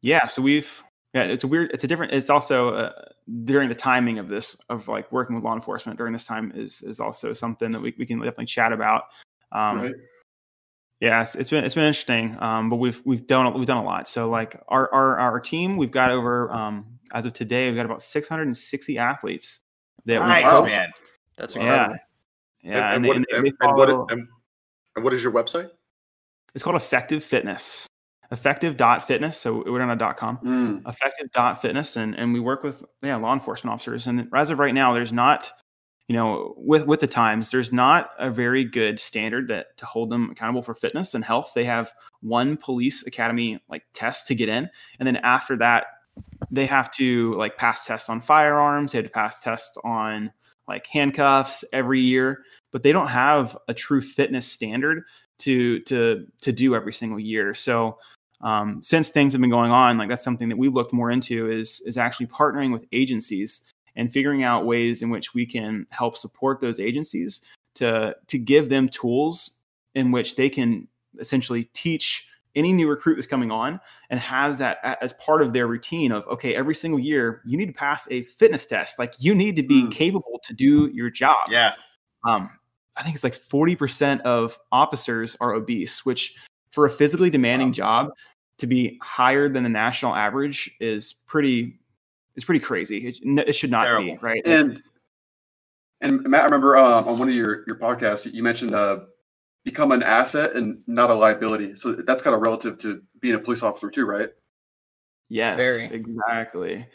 yeah 0.00 0.26
so 0.26 0.42
we've 0.42 0.82
yeah 1.14 1.22
it's 1.22 1.44
a 1.44 1.46
weird 1.46 1.70
it's 1.72 1.84
a 1.84 1.86
different 1.86 2.12
it's 2.12 2.30
also 2.30 2.70
uh, 2.70 2.92
during 3.44 3.68
the 3.68 3.74
timing 3.74 4.18
of 4.18 4.28
this 4.28 4.56
of 4.68 4.88
like 4.88 5.10
working 5.12 5.34
with 5.34 5.44
law 5.44 5.54
enforcement 5.54 5.98
during 5.98 6.12
this 6.12 6.24
time 6.24 6.52
is 6.54 6.82
is 6.82 7.00
also 7.00 7.32
something 7.32 7.70
that 7.70 7.80
we, 7.80 7.94
we 7.98 8.06
can 8.06 8.18
definitely 8.18 8.46
chat 8.46 8.72
about. 8.72 9.04
Um 9.52 9.80
Right. 9.80 9.94
Yeah 11.00 11.22
it's, 11.22 11.34
it's 11.34 11.50
been 11.50 11.64
it's 11.64 11.74
been 11.74 11.84
interesting 11.84 12.36
um 12.42 12.68
but 12.70 12.76
we've 12.76 13.00
we've 13.04 13.26
done 13.26 13.52
we've 13.54 13.66
done 13.66 13.78
a 13.78 13.82
lot 13.84 14.08
so 14.08 14.28
like 14.28 14.60
our 14.68 14.92
our, 14.92 15.18
our 15.18 15.40
team 15.40 15.76
we've 15.76 15.90
got 15.92 16.10
over 16.10 16.50
um 16.52 16.84
as 17.14 17.24
of 17.26 17.32
today 17.32 17.66
we've 17.68 17.76
got 17.76 17.86
about 17.86 18.02
660 18.02 18.98
athletes 18.98 19.60
that 20.06 20.20
we 20.20 20.26
Nice, 20.26 20.44
Wow. 20.44 20.64
man. 20.64 20.88
That's 21.36 21.54
yeah 21.56 21.62
incredible. 21.62 21.96
yeah 22.62 22.94
and, 22.94 23.06
and, 23.06 23.14
and 23.16 23.26
and, 23.32 23.46
they 23.46 23.52
follow- 23.62 24.06
and, 24.10 24.26
and 24.96 25.04
what 25.04 25.12
is 25.14 25.22
your 25.22 25.32
website? 25.32 25.70
it's 26.54 26.64
called 26.64 26.76
effective 26.76 27.22
fitness 27.22 27.86
effective 28.30 28.76
dot 28.76 29.06
fitness 29.06 29.38
so 29.38 29.62
we're 29.66 29.80
on 29.80 29.90
a 29.90 29.96
dot 29.96 30.16
com 30.16 30.36
Mm. 30.38 30.88
effective 30.88 31.30
dot 31.32 31.62
fitness 31.62 31.96
and 31.96 32.14
and 32.14 32.32
we 32.34 32.40
work 32.40 32.62
with 32.62 32.82
yeah 33.02 33.16
law 33.16 33.32
enforcement 33.32 33.72
officers 33.72 34.06
and 34.06 34.28
as 34.34 34.50
of 34.50 34.58
right 34.58 34.74
now 34.74 34.92
there's 34.92 35.12
not 35.12 35.50
you 36.08 36.16
know 36.16 36.54
with 36.56 36.86
with 36.86 37.00
the 37.00 37.06
times 37.06 37.50
there's 37.50 37.72
not 37.72 38.10
a 38.18 38.30
very 38.30 38.64
good 38.64 38.98
standard 38.98 39.48
that 39.48 39.76
to 39.76 39.86
hold 39.86 40.10
them 40.10 40.30
accountable 40.30 40.62
for 40.62 40.74
fitness 40.74 41.14
and 41.14 41.24
health. 41.24 41.52
They 41.54 41.64
have 41.64 41.92
one 42.20 42.56
police 42.56 43.06
academy 43.06 43.60
like 43.68 43.84
test 43.92 44.26
to 44.28 44.34
get 44.34 44.48
in 44.48 44.68
and 44.98 45.06
then 45.06 45.16
after 45.16 45.56
that 45.56 45.86
they 46.50 46.66
have 46.66 46.90
to 46.90 47.34
like 47.34 47.56
pass 47.56 47.86
tests 47.86 48.08
on 48.08 48.20
firearms 48.20 48.90
they 48.90 48.98
have 48.98 49.04
to 49.04 49.10
pass 49.12 49.40
tests 49.40 49.78
on 49.84 50.32
like 50.66 50.84
handcuffs 50.88 51.64
every 51.72 52.00
year 52.00 52.42
but 52.72 52.82
they 52.82 52.92
don't 52.92 53.08
have 53.08 53.56
a 53.68 53.74
true 53.74 54.00
fitness 54.00 54.46
standard 54.46 55.04
to 55.38 55.80
to 55.80 56.26
to 56.42 56.52
do 56.52 56.74
every 56.74 56.92
single 56.92 57.18
year. 57.18 57.54
So 57.54 57.98
um, 58.40 58.82
since 58.82 59.10
things 59.10 59.32
have 59.32 59.40
been 59.40 59.50
going 59.50 59.70
on, 59.70 59.98
like 59.98 60.08
that's 60.08 60.22
something 60.22 60.48
that 60.48 60.58
we 60.58 60.68
looked 60.68 60.92
more 60.92 61.10
into 61.10 61.48
is 61.48 61.80
is 61.86 61.96
actually 61.96 62.26
partnering 62.26 62.72
with 62.72 62.84
agencies 62.92 63.62
and 63.98 64.10
figuring 64.10 64.42
out 64.44 64.64
ways 64.64 65.02
in 65.02 65.10
which 65.10 65.34
we 65.34 65.44
can 65.44 65.86
help 65.90 66.16
support 66.16 66.60
those 66.60 66.80
agencies 66.80 67.42
to 67.74 68.16
to 68.28 68.38
give 68.38 68.70
them 68.70 68.88
tools 68.88 69.58
in 69.94 70.10
which 70.10 70.36
they 70.36 70.48
can 70.48 70.88
essentially 71.20 71.64
teach 71.74 72.26
any 72.54 72.72
new 72.72 72.88
recruit 72.88 73.16
that's 73.16 73.26
coming 73.26 73.50
on 73.50 73.78
and 74.10 74.18
has 74.18 74.56
that 74.58 74.78
as 75.02 75.12
part 75.14 75.42
of 75.42 75.52
their 75.52 75.66
routine 75.66 76.10
of 76.12 76.26
okay 76.28 76.54
every 76.54 76.74
single 76.74 76.98
year 76.98 77.42
you 77.44 77.58
need 77.58 77.66
to 77.66 77.72
pass 77.72 78.08
a 78.10 78.22
fitness 78.22 78.64
test 78.64 78.98
like 78.98 79.12
you 79.18 79.34
need 79.34 79.54
to 79.56 79.62
be 79.62 79.82
Mm. 79.82 79.92
capable 79.92 80.40
to 80.44 80.54
do 80.54 80.88
your 80.94 81.10
job 81.10 81.36
Yeah. 81.50 81.74
um, 82.26 82.50
I 82.96 83.02
think 83.04 83.14
it's 83.14 83.22
like 83.22 83.34
40% 83.36 84.20
of 84.22 84.58
officers 84.72 85.36
are 85.40 85.52
obese, 85.52 86.04
which 86.04 86.34
for 86.72 86.84
a 86.84 86.90
physically 86.90 87.30
demanding 87.30 87.72
job 87.72 88.08
to 88.58 88.66
be 88.66 88.98
higher 89.02 89.48
than 89.48 89.62
the 89.62 89.68
national 89.68 90.16
average 90.16 90.68
is 90.80 91.12
pretty 91.12 91.78
is 92.38 92.44
pretty 92.44 92.60
crazy. 92.60 93.08
It, 93.08 93.18
it 93.48 93.52
should 93.52 93.70
not 93.70 93.98
be, 93.98 94.16
right? 94.22 94.40
And 94.46 94.82
and 96.00 96.22
Matt, 96.22 96.42
I 96.42 96.44
remember 96.44 96.76
uh, 96.76 97.02
on 97.02 97.18
one 97.18 97.28
of 97.28 97.34
your 97.34 97.64
your 97.66 97.76
podcasts 97.76 98.32
you 98.32 98.42
mentioned 98.42 98.74
uh, 98.74 99.00
become 99.64 99.92
an 99.92 100.02
asset 100.02 100.56
and 100.56 100.80
not 100.86 101.10
a 101.10 101.14
liability. 101.14 101.76
So 101.76 101.92
that's 101.92 102.22
kind 102.22 102.34
of 102.34 102.40
relative 102.40 102.78
to 102.78 103.02
being 103.20 103.34
a 103.34 103.38
police 103.38 103.62
officer 103.62 103.90
too, 103.90 104.06
right? 104.06 104.30
yes, 105.28 105.56
Very. 105.56 105.84
exactly. 105.84 106.86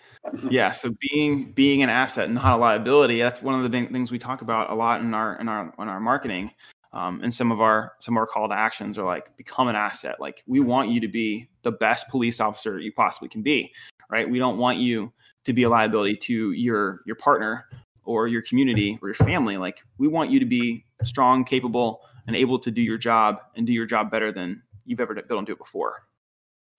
yeah, 0.50 0.71
so 0.71 0.93
being 1.12 1.51
being 1.51 1.83
an 1.83 1.89
asset 1.89 2.25
and 2.25 2.35
not 2.35 2.53
a 2.53 2.57
liability, 2.57 3.19
that's 3.19 3.41
one 3.41 3.55
of 3.55 3.63
the 3.63 3.69
big 3.69 3.91
things 3.91 4.12
we 4.12 4.19
talk 4.19 4.41
about 4.41 4.71
a 4.71 4.73
lot 4.73 5.01
in 5.01 5.13
our 5.13 5.39
in 5.39 5.50
our 5.50 5.73
in 5.77 5.88
our 5.88 6.00
marketing. 6.00 6.51
Um, 6.93 7.21
and 7.23 7.33
some 7.33 7.51
of 7.51 7.59
our 7.59 7.93
some 8.00 8.15
of 8.15 8.21
our 8.21 8.27
call 8.27 8.47
to 8.47 8.55
actions 8.55 8.97
are 8.97 9.05
like 9.05 9.35
become 9.35 9.67
an 9.67 9.75
asset. 9.75 10.19
Like 10.19 10.43
we 10.47 10.59
want 10.59 10.89
you 10.89 11.00
to 11.01 11.07
be 11.07 11.50
the 11.63 11.71
best 11.71 12.07
police 12.09 12.39
officer 12.39 12.79
you 12.79 12.93
possibly 12.93 13.29
can 13.29 13.41
be, 13.41 13.73
right? 14.09 14.29
We 14.29 14.39
don't 14.39 14.57
want 14.57 14.77
you 14.77 15.12
to 15.45 15.53
be 15.53 15.63
a 15.63 15.69
liability 15.69 16.15
to 16.15 16.51
your 16.51 17.01
your 17.05 17.15
partner 17.15 17.65
or 18.03 18.27
your 18.27 18.41
community 18.41 19.00
or 19.01 19.09
your 19.09 19.15
family. 19.15 19.57
Like 19.57 19.83
we 19.97 20.07
want 20.07 20.31
you 20.31 20.39
to 20.39 20.45
be 20.45 20.85
strong, 21.03 21.43
capable, 21.43 22.01
and 22.27 22.35
able 22.35 22.59
to 22.59 22.71
do 22.71 22.81
your 22.81 22.97
job 22.97 23.38
and 23.55 23.65
do 23.65 23.73
your 23.73 23.85
job 23.85 24.12
better 24.12 24.31
than 24.31 24.62
you've 24.85 25.00
ever 25.00 25.13
been 25.13 25.25
able 25.29 25.39
to 25.41 25.45
do 25.45 25.53
it 25.53 25.57
before. 25.57 26.03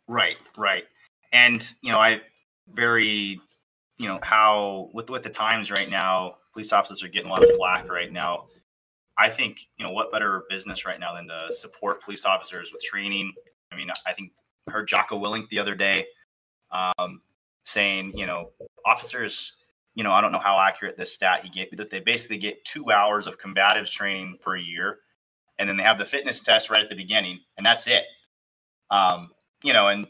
Right, 0.09 0.37
right. 0.57 0.85
And 1.33 1.67
you 1.83 1.93
know, 1.93 1.99
I 1.99 2.21
very, 2.73 3.41
you 3.99 4.09
know, 4.09 4.19
how 4.23 4.91
with 4.93 5.11
with 5.11 5.23
the 5.23 5.31
times 5.31 5.71
right 5.71 5.91
now, 5.91 6.37
police 6.53 6.73
officers 6.73 7.03
are 7.03 7.09
getting 7.09 7.29
a 7.29 7.33
lot 7.33 7.43
of 7.43 7.51
flack 7.57 7.91
right 7.91 8.13
now. 8.13 8.47
I 9.17 9.29
think 9.29 9.61
you 9.79 9.85
know 9.85 9.93
what 9.93 10.11
better 10.11 10.45
business 10.51 10.85
right 10.85 10.99
now 10.99 11.15
than 11.15 11.29
to 11.29 11.53
support 11.53 12.03
police 12.03 12.25
officers 12.25 12.73
with 12.73 12.83
training. 12.83 13.33
I 13.73 13.77
mean, 13.77 13.89
I 14.07 14.13
think 14.13 14.33
heard 14.69 14.89
Jocko 14.89 15.19
Willink 15.19 15.49
the 15.49 15.59
other 15.59 15.75
day 15.75 16.07
um, 16.71 17.21
saying, 17.65 18.17
you 18.17 18.27
know, 18.27 18.51
officers, 18.87 19.53
you 19.95 20.05
know, 20.05 20.13
I 20.13 20.21
don't 20.21 20.33
know 20.33 20.39
how 20.39 20.59
accurate 20.61 20.97
this 20.97 21.13
stat 21.13 21.43
he 21.43 21.51
gave, 21.51 21.71
but 21.71 21.79
that 21.79 21.91
they 21.91 22.01
basically 22.01 22.39
get 22.39 22.65
two 22.65 22.91
hours 22.91 23.27
of 23.27 23.39
combatives 23.39 23.91
training 23.91 24.39
per 24.41 24.57
year, 24.57 25.01
and 25.59 25.69
then 25.69 25.77
they 25.77 25.83
have 25.83 25.99
the 25.99 26.05
fitness 26.05 26.41
test 26.41 26.71
right 26.71 26.83
at 26.83 26.89
the 26.89 26.97
beginning, 26.97 27.41
and 27.57 27.65
that's 27.65 27.87
it. 27.87 28.05
Um, 28.91 29.31
you 29.63 29.73
know, 29.73 29.89
and 29.89 30.07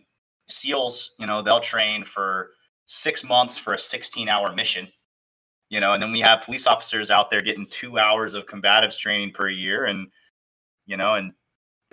SEALs, 0.48 1.12
you 1.18 1.26
know, 1.26 1.42
they'll 1.42 1.60
train 1.60 2.04
for 2.04 2.50
six 2.86 3.24
months 3.24 3.56
for 3.56 3.74
a 3.74 3.78
16 3.78 4.28
hour 4.28 4.52
mission, 4.52 4.88
you 5.70 5.80
know, 5.80 5.92
and 5.92 6.02
then 6.02 6.12
we 6.12 6.20
have 6.20 6.42
police 6.42 6.66
officers 6.66 7.10
out 7.10 7.30
there 7.30 7.40
getting 7.40 7.66
two 7.66 7.98
hours 7.98 8.34
of 8.34 8.46
combatives 8.46 8.98
training 8.98 9.32
per 9.32 9.48
year 9.48 9.86
and, 9.86 10.08
you 10.86 10.96
know, 10.96 11.14
and 11.14 11.32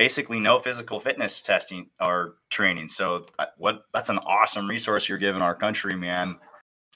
basically 0.01 0.39
no 0.39 0.57
physical 0.57 0.99
fitness 0.99 1.43
testing 1.43 1.87
or 1.99 2.37
training. 2.49 2.87
So 2.87 3.27
what 3.57 3.85
that's 3.93 4.09
an 4.09 4.17
awesome 4.19 4.67
resource 4.67 5.07
you're 5.07 5.19
giving 5.19 5.43
our 5.43 5.53
country, 5.53 5.95
man. 5.95 6.39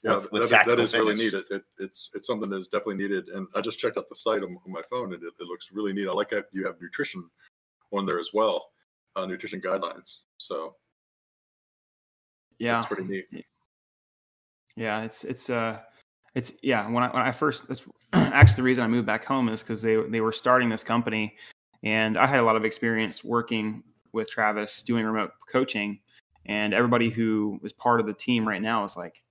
Yeah, 0.04 0.16
With- 0.16 0.32
with 0.32 0.42
that, 0.44 0.50
that 0.50 0.58
tactical 0.78 0.84
is 0.84 0.94
really 0.96 1.16
fitness. 1.16 1.34
neat. 1.34 1.46
It, 1.52 1.56
it, 1.56 1.64
it's 1.78 2.10
it's 2.16 2.26
something 2.26 2.50
that 2.50 2.58
is 2.58 2.68
definitely 2.68 2.96
needed. 2.96 3.30
And 3.30 3.48
I 3.54 3.62
just 3.62 3.78
checked 3.78 3.98
out 4.00 4.10
the 4.10 4.16
site 4.16 4.42
on, 4.42 4.58
on 4.66 4.72
my 4.72 4.82
phone, 4.90 5.14
and 5.14 5.22
it, 5.22 5.34
it 5.40 5.46
looks 5.46 5.70
really 5.72 5.94
neat. 5.94 6.08
I 6.08 6.14
like 6.14 6.32
that 6.32 6.46
you 6.52 6.66
have 6.66 6.82
nutrition 6.82 7.30
on 7.92 8.08
there 8.08 8.20
as 8.20 8.30
well, 8.34 8.72
uh, 9.16 9.28
nutrition 9.28 9.62
guidelines. 9.62 10.20
So 10.38 10.76
Yeah. 12.58 12.78
it's 12.80 12.88
pretty 12.88 13.04
neat. 13.04 13.46
Yeah, 14.76 15.04
it's 15.04 15.24
it's 15.26 15.52
uh 15.52 15.78
it's 16.34 16.54
yeah, 16.64 16.90
when 16.90 17.04
I 17.04 17.10
when 17.10 17.22
I 17.22 17.32
first 17.32 17.68
that's 17.68 17.84
actually 18.14 18.56
the 18.56 18.64
reason 18.64 18.84
I 18.84 18.88
moved 18.88 19.06
back 19.06 19.24
home 19.26 19.48
is 19.50 19.62
cuz 19.62 19.80
they 19.84 19.96
they 20.10 20.22
were 20.22 20.34
starting 20.34 20.70
this 20.70 20.84
company 20.84 21.38
and 21.86 22.18
I 22.18 22.28
had 22.28 22.40
a 22.40 22.44
lot 22.44 22.58
of 22.58 22.66
experience 22.66 23.24
working 23.24 23.84
with 24.12 24.30
Travis 24.30 24.84
doing 24.84 25.06
remote 25.06 25.32
coaching 25.50 26.00
and 26.46 26.74
everybody 26.74 27.10
who 27.10 27.60
was 27.62 27.72
part 27.72 28.00
of 28.00 28.06
the 28.06 28.14
team 28.14 28.48
right 28.48 28.62
now 28.62 28.84
is 28.84 28.98
like 28.98 29.24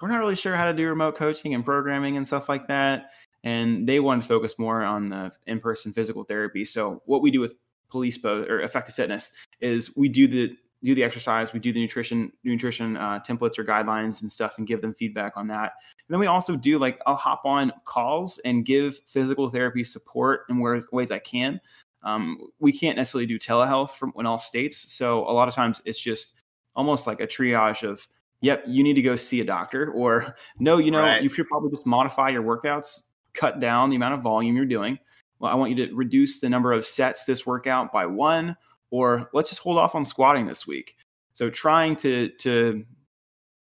we're 0.00 0.08
not 0.08 0.18
really 0.18 0.36
sure 0.36 0.56
how 0.56 0.66
to 0.66 0.72
do 0.72 0.88
remote 0.88 1.16
coaching 1.16 1.54
and 1.54 1.64
programming 1.64 2.16
and 2.16 2.26
stuff 2.26 2.48
like 2.48 2.66
that 2.66 3.10
and 3.44 3.88
they 3.88 4.00
wanted 4.00 4.22
to 4.22 4.28
focus 4.28 4.58
more 4.58 4.82
on 4.82 5.08
the 5.08 5.32
in-person 5.46 5.92
physical 5.92 6.24
therapy. 6.24 6.64
So 6.64 7.02
what 7.06 7.22
we 7.22 7.30
do 7.30 7.40
with 7.40 7.54
Police 7.88 8.18
Bo 8.18 8.44
or 8.44 8.60
Effective 8.60 8.94
Fitness 8.94 9.32
is 9.60 9.96
we 9.96 10.08
do 10.08 10.28
the 10.28 10.56
do 10.82 10.94
the 10.94 11.04
exercise, 11.04 11.52
we 11.52 11.60
do 11.60 11.72
the 11.74 11.80
nutrition 11.80 12.32
nutrition 12.42 12.96
uh, 12.96 13.20
templates 13.20 13.58
or 13.58 13.64
guidelines 13.64 14.22
and 14.22 14.32
stuff, 14.32 14.54
and 14.56 14.66
give 14.66 14.80
them 14.80 14.94
feedback 14.94 15.36
on 15.36 15.46
that. 15.48 15.72
And 16.08 16.14
then 16.14 16.20
we 16.20 16.26
also 16.26 16.56
do 16.56 16.78
like 16.78 17.00
I'll 17.06 17.16
hop 17.16 17.42
on 17.44 17.72
calls 17.84 18.38
and 18.44 18.64
give 18.64 18.98
physical 19.06 19.50
therapy 19.50 19.84
support 19.84 20.42
in 20.48 20.58
ways 20.58 21.10
I 21.10 21.18
can. 21.18 21.60
Um, 22.02 22.38
we 22.58 22.72
can't 22.72 22.96
necessarily 22.96 23.26
do 23.26 23.38
telehealth 23.38 23.90
from 23.92 24.12
in 24.18 24.26
all 24.26 24.38
states, 24.40 24.92
so 24.92 25.24
a 25.28 25.32
lot 25.32 25.48
of 25.48 25.54
times 25.54 25.80
it's 25.84 25.98
just 26.00 26.34
almost 26.74 27.06
like 27.06 27.20
a 27.20 27.26
triage 27.26 27.88
of 27.88 28.06
yep, 28.42 28.64
you 28.66 28.82
need 28.82 28.94
to 28.94 29.02
go 29.02 29.16
see 29.16 29.40
a 29.40 29.44
doctor, 29.44 29.90
or 29.92 30.34
no, 30.58 30.78
you 30.78 30.90
know, 30.90 31.00
Right. 31.00 31.22
you 31.22 31.28
should 31.28 31.46
probably 31.48 31.70
just 31.70 31.84
modify 31.86 32.30
your 32.30 32.42
workouts, 32.42 33.00
cut 33.34 33.60
down 33.60 33.90
the 33.90 33.96
amount 33.96 34.14
of 34.14 34.22
volume 34.22 34.56
you're 34.56 34.64
doing. 34.64 34.98
Well, 35.38 35.50
I 35.50 35.54
want 35.54 35.76
you 35.76 35.86
to 35.86 35.94
reduce 35.94 36.40
the 36.40 36.48
number 36.48 36.72
of 36.72 36.84
sets 36.84 37.24
this 37.24 37.46
workout 37.46 37.92
by 37.92 38.06
one, 38.06 38.56
or 38.90 39.28
let's 39.32 39.50
just 39.50 39.62
hold 39.62 39.78
off 39.78 39.94
on 39.94 40.04
squatting 40.04 40.46
this 40.46 40.66
week. 40.66 40.96
So 41.32 41.48
trying 41.50 41.96
to 41.96 42.28
to 42.38 42.84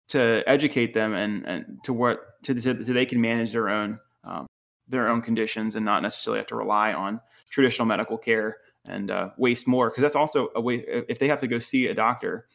to 0.09 0.43
educate 0.47 0.95
them 0.95 1.15
and 1.15 1.45
and 1.47 1.79
to 1.85 1.93
what 1.93 2.43
to 2.45 2.59
so 2.61 2.81
so 2.83 2.93
they 2.93 3.07
can 3.07 3.21
manage 3.21 3.53
their 3.53 3.69
own 3.69 3.99
their 4.89 5.09
own 5.09 5.23
conditions 5.23 5.75
and 5.75 5.85
not 5.85 6.03
necessarily 6.03 6.39
have 6.39 6.47
to 6.49 6.57
rely 6.57 6.93
on 6.93 7.21
traditional 7.51 7.87
medical 7.87 8.19
care 8.19 8.59
and 8.85 9.11
uh, 9.11 9.31
waste 9.37 9.67
more. 9.67 9.91
Because 9.91 10.03
that's 10.03 10.17
also 10.17 10.49
a 10.55 10.61
way 10.61 10.85
if 11.09 11.19
they 11.19 11.29
have 11.29 11.41
to 11.41 11.49
go 11.49 11.59
see 11.59 11.87
a 11.87 11.95
doctor 11.95 12.47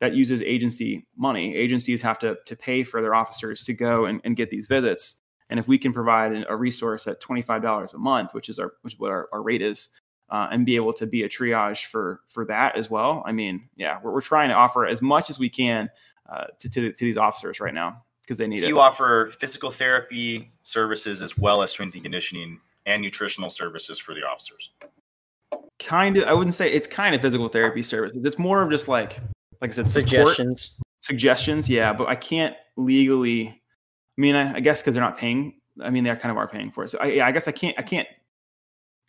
that 0.00 0.14
uses 0.14 0.42
agency 0.42 1.06
money. 1.16 1.54
Agencies 1.54 2.02
have 2.02 2.18
to 2.20 2.36
to 2.46 2.56
pay 2.56 2.82
for 2.84 3.00
their 3.02 3.14
officers 3.14 3.64
to 3.64 3.74
go 3.74 4.06
and, 4.06 4.20
and 4.24 4.36
get 4.36 4.50
these 4.50 4.66
visits. 4.66 5.16
And 5.50 5.60
if 5.60 5.68
we 5.68 5.78
can 5.78 5.92
provide 5.92 6.44
a 6.48 6.56
resource 6.56 7.06
at 7.06 7.20
$25 7.20 7.94
a 7.94 7.98
month 7.98 8.34
which 8.34 8.48
is 8.48 8.58
our 8.58 8.72
which 8.82 8.94
is 8.94 9.00
what 9.00 9.10
our, 9.10 9.28
our 9.32 9.42
rate 9.42 9.62
is 9.62 9.90
uh, 10.30 10.48
and 10.50 10.66
be 10.66 10.76
able 10.76 10.92
to 10.94 11.06
be 11.06 11.22
a 11.22 11.28
triage 11.28 11.84
for 11.84 12.20
for 12.28 12.44
that 12.46 12.76
as 12.76 12.90
well 12.90 13.22
i 13.26 13.32
mean 13.32 13.68
yeah 13.76 13.98
we're, 14.02 14.12
we're 14.12 14.20
trying 14.20 14.48
to 14.48 14.54
offer 14.54 14.86
as 14.86 15.02
much 15.02 15.30
as 15.30 15.38
we 15.38 15.48
can 15.48 15.88
uh, 16.28 16.46
to, 16.58 16.68
to, 16.70 16.92
to 16.92 17.04
these 17.04 17.18
officers 17.18 17.60
right 17.60 17.74
now 17.74 18.02
because 18.24 18.38
they 18.38 18.46
need 18.46 18.58
So 18.60 18.64
it. 18.66 18.68
you 18.68 18.80
offer 18.80 19.32
physical 19.38 19.70
therapy 19.70 20.50
services 20.62 21.22
as 21.22 21.36
well 21.38 21.62
as 21.62 21.70
strength 21.70 21.94
and 21.94 22.02
conditioning 22.02 22.58
and 22.86 23.02
nutritional 23.02 23.50
services 23.50 23.98
for 23.98 24.14
the 24.14 24.22
officers. 24.26 24.70
kind 25.78 26.16
of 26.16 26.24
i 26.28 26.32
wouldn't 26.32 26.54
say 26.54 26.70
it's 26.70 26.86
kind 26.86 27.14
of 27.14 27.20
physical 27.20 27.48
therapy 27.48 27.82
services. 27.82 28.24
It's 28.24 28.38
more 28.38 28.62
of 28.62 28.70
just 28.70 28.88
like 28.88 29.18
like 29.60 29.70
i 29.70 29.72
said 29.72 29.88
support, 29.88 30.28
Suggestions. 30.28 30.74
suggestions 31.00 31.68
yeah 31.68 31.92
but 31.92 32.08
i 32.08 32.14
can't 32.14 32.54
legally 32.76 33.48
i 33.48 34.20
mean 34.20 34.34
i, 34.36 34.54
I 34.56 34.60
guess 34.60 34.80
because 34.80 34.94
they're 34.94 35.04
not 35.04 35.18
paying 35.18 35.54
i 35.82 35.90
mean 35.90 36.04
they 36.04 36.10
are 36.10 36.16
kind 36.16 36.30
of 36.30 36.36
are 36.38 36.48
paying 36.48 36.70
for 36.70 36.84
it. 36.84 36.88
So 36.88 36.98
I, 37.00 37.06
yeah, 37.06 37.26
I 37.26 37.32
guess 37.32 37.48
i 37.48 37.52
can't 37.52 37.76
i 37.78 37.82
can't 37.82 38.08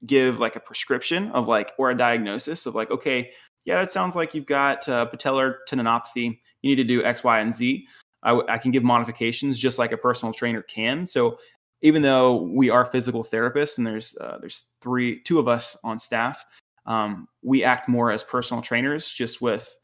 give 0.06 0.40
like 0.40 0.56
a 0.56 0.60
prescription 0.60 1.32
of 1.32 1.48
like 1.48 1.72
or 1.78 1.92
a 1.92 1.98
diagnosis 1.98 2.66
of 2.66 2.76
like 2.76 2.92
okay 2.92 3.32
yeah 3.66 3.80
that 3.80 3.92
sounds 3.92 4.16
like 4.16 4.34
you've 4.34 4.46
got 4.46 4.88
uh, 4.90 5.08
patellar 5.12 5.56
tendinopathy. 5.70 6.40
You 6.62 6.70
need 6.70 6.76
to 6.76 6.84
do 6.84 7.04
x 7.04 7.24
y 7.24 7.40
and 7.40 7.54
z 7.54 7.88
I, 8.26 8.30
w- 8.30 8.48
I 8.50 8.58
can 8.58 8.72
give 8.72 8.84
modifications 8.84 9.58
just 9.58 9.80
like 9.80 9.92
a 9.94 9.98
personal 9.98 10.34
trainer 10.34 10.62
can 10.64 11.06
so 11.06 11.38
even 11.82 12.02
though 12.02 12.42
we 12.42 12.70
are 12.70 12.84
physical 12.86 13.24
therapists 13.24 13.78
and 13.78 13.86
there's 13.88 14.18
uh, 14.18 14.38
there's 14.40 14.64
three 14.82 15.22
two 15.22 15.40
of 15.40 15.48
us 15.48 15.78
on 15.84 15.98
staff 16.00 16.44
um, 16.86 17.28
we 17.42 17.64
act 17.64 17.88
more 17.88 18.12
as 18.12 18.24
personal 18.24 18.62
trainers 18.62 19.10
just 19.10 19.42
with 19.42 19.78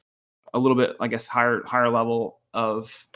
a 0.54 0.60
little 0.60 0.76
bit 0.76 0.96
i 1.00 1.08
guess 1.08 1.26
higher 1.28 1.62
higher 1.66 1.90
level 1.90 2.40
of 2.54 3.08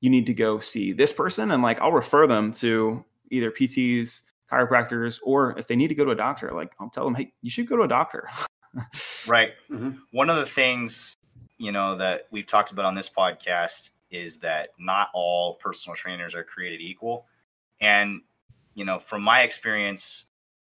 you 0.00 0.10
need 0.10 0.26
to 0.26 0.34
go 0.34 0.60
see 0.60 0.92
this 0.92 1.12
person 1.12 1.50
and 1.50 1.62
like 1.62 1.80
i'll 1.80 1.90
refer 1.92 2.26
them 2.26 2.52
to 2.52 3.04
either 3.30 3.50
pts 3.50 4.20
chiropractors 4.52 5.18
or 5.24 5.58
if 5.58 5.66
they 5.66 5.74
need 5.74 5.88
to 5.88 5.94
go 5.94 6.04
to 6.04 6.10
a 6.12 6.16
doctor 6.16 6.50
like 6.54 6.72
i'll 6.78 6.90
tell 6.90 7.04
them 7.04 7.14
hey 7.14 7.32
you 7.42 7.50
should 7.50 7.66
go 7.66 7.76
to 7.76 7.82
a 7.82 7.88
doctor 7.88 8.28
Right. 9.26 9.52
Mhm. 9.70 9.98
One 10.10 10.28
of 10.28 10.36
the 10.36 10.44
things, 10.46 11.16
you 11.58 11.72
know, 11.72 11.96
that 11.96 12.26
we've 12.30 12.46
talked 12.46 12.72
about 12.72 12.84
on 12.84 12.94
this 12.94 13.08
podcast 13.08 13.90
is 14.14 14.38
that 14.38 14.68
not 14.78 15.08
all 15.14 15.54
personal 15.56 15.96
trainers 15.96 16.34
are 16.34 16.44
created 16.44 16.80
equal. 16.80 17.26
And, 17.80 18.22
you 18.74 18.84
know, 18.84 18.98
from 18.98 19.22
my 19.22 19.42
experience, 19.42 20.26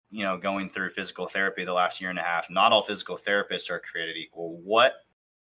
you 0.09 0.23
know, 0.23 0.37
going 0.37 0.69
through 0.69 0.91
physical 0.91 1.27
therapy 1.27 1.63
the 1.65 1.73
last 1.73 1.99
year 2.01 2.09
and 2.09 2.19
a 2.19 2.23
half, 2.23 2.49
not 2.49 2.71
all 2.71 2.83
physical 2.83 3.17
therapists 3.17 3.69
are 3.69 3.79
created 3.79 4.17
equal. 4.17 4.57
What 4.63 4.93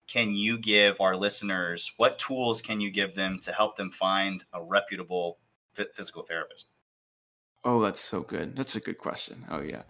can 0.07 0.35
you 0.35 0.59
give 0.59 1.01
our 1.01 1.17
listeners? 1.17 1.91
What 1.97 2.19
tools 2.19 2.61
can 2.61 2.81
you 2.81 2.91
give 2.91 3.15
them 3.15 3.39
to 3.41 3.53
help 3.53 3.77
them 3.77 3.91
find 3.91 4.45
a 4.53 4.63
reputable 4.63 5.39
phy- 5.73 5.87
physical 5.95 6.23
therapist? 6.23 6.69
oh 7.67 7.81
that's 7.81 8.01
so 8.01 8.21
good 8.21 8.55
that's 8.55 8.77
a 8.77 8.81
good 8.81 8.99
question 8.99 9.43
oh 9.53 9.61
yeah 9.63 9.83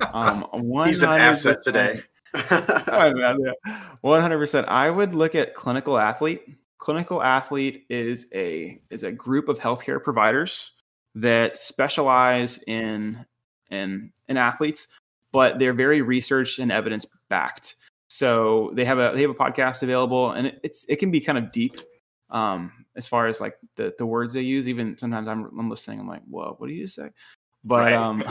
um 0.14 0.46
He's 0.86 1.02
an 1.02 1.10
100%. 1.10 1.18
asset 1.20 1.62
today. 1.62 2.02
Oh, 2.34 3.12
yeah. 3.16 3.52
100% 4.04 4.64
i 4.68 4.90
would 4.90 5.14
look 5.14 5.34
at 5.34 5.54
clinical 5.54 5.98
athlete 5.98 6.42
clinical 6.78 7.22
athlete 7.22 7.84
is 7.88 8.26
a 8.34 8.80
is 8.90 9.02
a 9.02 9.12
group 9.12 9.48
of 9.48 9.58
healthcare 9.58 10.02
providers 10.02 10.72
that 11.14 11.56
specialize 11.56 12.58
in 12.66 13.24
in 13.70 14.12
in 14.28 14.36
athletes 14.36 14.88
but 15.32 15.58
they're 15.58 15.74
very 15.74 16.02
research 16.02 16.58
and 16.58 16.72
evidence 16.72 17.04
backed 17.28 17.76
so 18.08 18.72
they 18.74 18.84
have 18.84 18.98
a 18.98 19.12
they 19.14 19.22
have 19.22 19.30
a 19.30 19.34
podcast 19.34 19.82
available 19.82 20.32
and 20.32 20.46
it, 20.46 20.60
it's 20.62 20.86
it 20.88 20.96
can 20.96 21.10
be 21.10 21.20
kind 21.20 21.36
of 21.36 21.52
deep 21.52 21.80
um 22.30 22.84
as 22.96 23.06
far 23.06 23.26
as 23.26 23.40
like 23.40 23.56
the 23.76 23.94
the 23.98 24.04
words 24.06 24.34
they 24.34 24.40
use. 24.40 24.68
Even 24.68 24.96
sometimes 24.98 25.28
i'm, 25.28 25.44
I'm 25.58 25.70
listening 25.70 26.00
i'm 26.00 26.08
like 26.08 26.22
whoa 26.24 26.54
what 26.58 26.68
do 26.68 26.74
you 26.74 26.86
say 26.86 27.10
but 27.68 27.80
Right. 27.80 27.94
um 27.94 28.18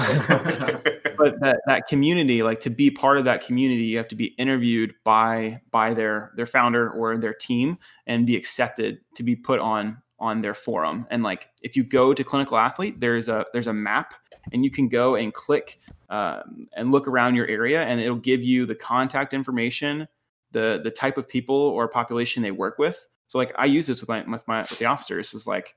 but 1.18 1.40
that, 1.40 1.62
that 1.68 1.88
community 1.88 2.44
like 2.44 2.60
to 2.62 2.70
be 2.70 2.92
part 2.92 3.18
of 3.18 3.26
that 3.26 3.46
community 3.46 3.84
you 3.84 3.98
have 3.98 4.08
to 4.10 4.16
be 4.16 4.28
interviewed 4.38 4.94
by 5.04 5.62
by 5.72 5.94
their 5.94 6.32
their 6.36 6.46
founder 6.46 6.90
or 6.90 7.18
their 7.18 7.34
team 7.34 7.78
and 8.08 8.26
be 8.26 8.36
accepted 8.36 9.00
to 9.16 9.24
be 9.24 9.36
put 9.36 9.60
on 9.60 10.02
on 10.20 10.42
their 10.42 10.54
forum 10.54 11.06
and 11.12 11.22
like 11.24 11.50
if 11.62 11.76
you 11.76 11.84
go 11.84 12.14
to 12.14 12.24
clinical 12.24 12.58
athlete 12.58 13.00
there's 13.00 13.28
a 13.28 13.46
there's 13.54 13.68
a 13.68 13.74
map 13.74 14.16
and 14.52 14.64
you 14.64 14.72
can 14.72 14.88
go 14.88 15.16
and 15.16 15.34
click 15.34 15.80
um, 16.10 16.64
and 16.76 16.92
look 16.92 17.08
around 17.08 17.36
your 17.36 17.48
area 17.48 17.84
and 17.84 18.00
it'll 18.00 18.16
give 18.16 18.44
you 18.44 18.66
the 18.66 18.74
contact 18.74 19.34
information 19.34 20.08
the 20.52 20.82
the 20.84 20.92
type 20.92 21.18
of 21.18 21.28
people 21.28 21.56
or 21.56 21.88
population 21.88 22.42
they 22.42 22.52
work 22.52 22.80
with 22.80 23.08
so 23.28 23.38
like 23.38 23.52
i 23.58 23.66
use 23.66 23.86
this 23.86 24.00
with 24.02 24.10
my 24.10 24.24
with 24.28 24.48
my 24.48 24.60
with 24.60 24.80
the 24.80 24.86
officers 24.86 25.34
is 25.34 25.46
like 25.46 25.76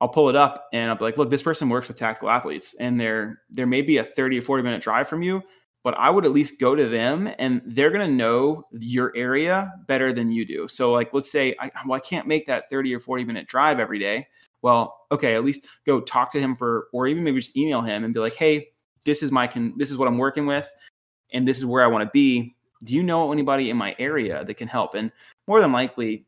I'll 0.00 0.08
pull 0.08 0.28
it 0.28 0.36
up 0.36 0.68
and 0.72 0.90
I'll 0.90 0.96
be 0.96 1.04
like, 1.04 1.18
look, 1.18 1.30
this 1.30 1.42
person 1.42 1.68
works 1.68 1.88
with 1.88 1.96
tactical 1.96 2.30
athletes 2.30 2.74
and 2.80 3.00
they're 3.00 3.40
there 3.50 3.66
may 3.66 3.82
be 3.82 3.98
a 3.98 4.04
30 4.04 4.38
or 4.38 4.42
40 4.42 4.62
minute 4.62 4.82
drive 4.82 5.08
from 5.08 5.22
you, 5.22 5.42
but 5.82 5.94
I 5.94 6.10
would 6.10 6.24
at 6.24 6.32
least 6.32 6.58
go 6.58 6.74
to 6.74 6.88
them 6.88 7.30
and 7.38 7.62
they're 7.64 7.90
gonna 7.90 8.08
know 8.08 8.64
your 8.72 9.12
area 9.16 9.72
better 9.86 10.12
than 10.12 10.30
you 10.30 10.44
do. 10.44 10.68
So 10.68 10.92
like 10.92 11.14
let's 11.14 11.30
say 11.30 11.54
I 11.60 11.70
well, 11.86 11.96
I 11.96 12.00
can't 12.00 12.26
make 12.26 12.46
that 12.46 12.68
30 12.70 12.94
or 12.94 13.00
40 13.00 13.24
minute 13.24 13.48
drive 13.48 13.78
every 13.78 13.98
day. 13.98 14.26
Well, 14.62 14.98
okay, 15.12 15.34
at 15.34 15.44
least 15.44 15.66
go 15.86 16.00
talk 16.00 16.32
to 16.32 16.40
him 16.40 16.56
for 16.56 16.88
or 16.92 17.06
even 17.06 17.22
maybe 17.22 17.38
just 17.38 17.56
email 17.56 17.80
him 17.80 18.04
and 18.04 18.12
be 18.12 18.20
like, 18.20 18.34
hey, 18.34 18.68
this 19.04 19.22
is 19.22 19.30
my 19.30 19.46
con 19.46 19.74
this 19.76 19.90
is 19.90 19.96
what 19.96 20.08
I'm 20.08 20.18
working 20.18 20.46
with 20.46 20.70
and 21.32 21.46
this 21.46 21.58
is 21.58 21.66
where 21.66 21.84
I 21.84 21.86
want 21.86 22.04
to 22.04 22.10
be. 22.12 22.56
Do 22.82 22.94
you 22.94 23.02
know 23.02 23.32
anybody 23.32 23.70
in 23.70 23.76
my 23.76 23.94
area 23.98 24.44
that 24.44 24.54
can 24.54 24.68
help? 24.68 24.94
And 24.94 25.12
more 25.46 25.60
than 25.60 25.72
likely 25.72 26.26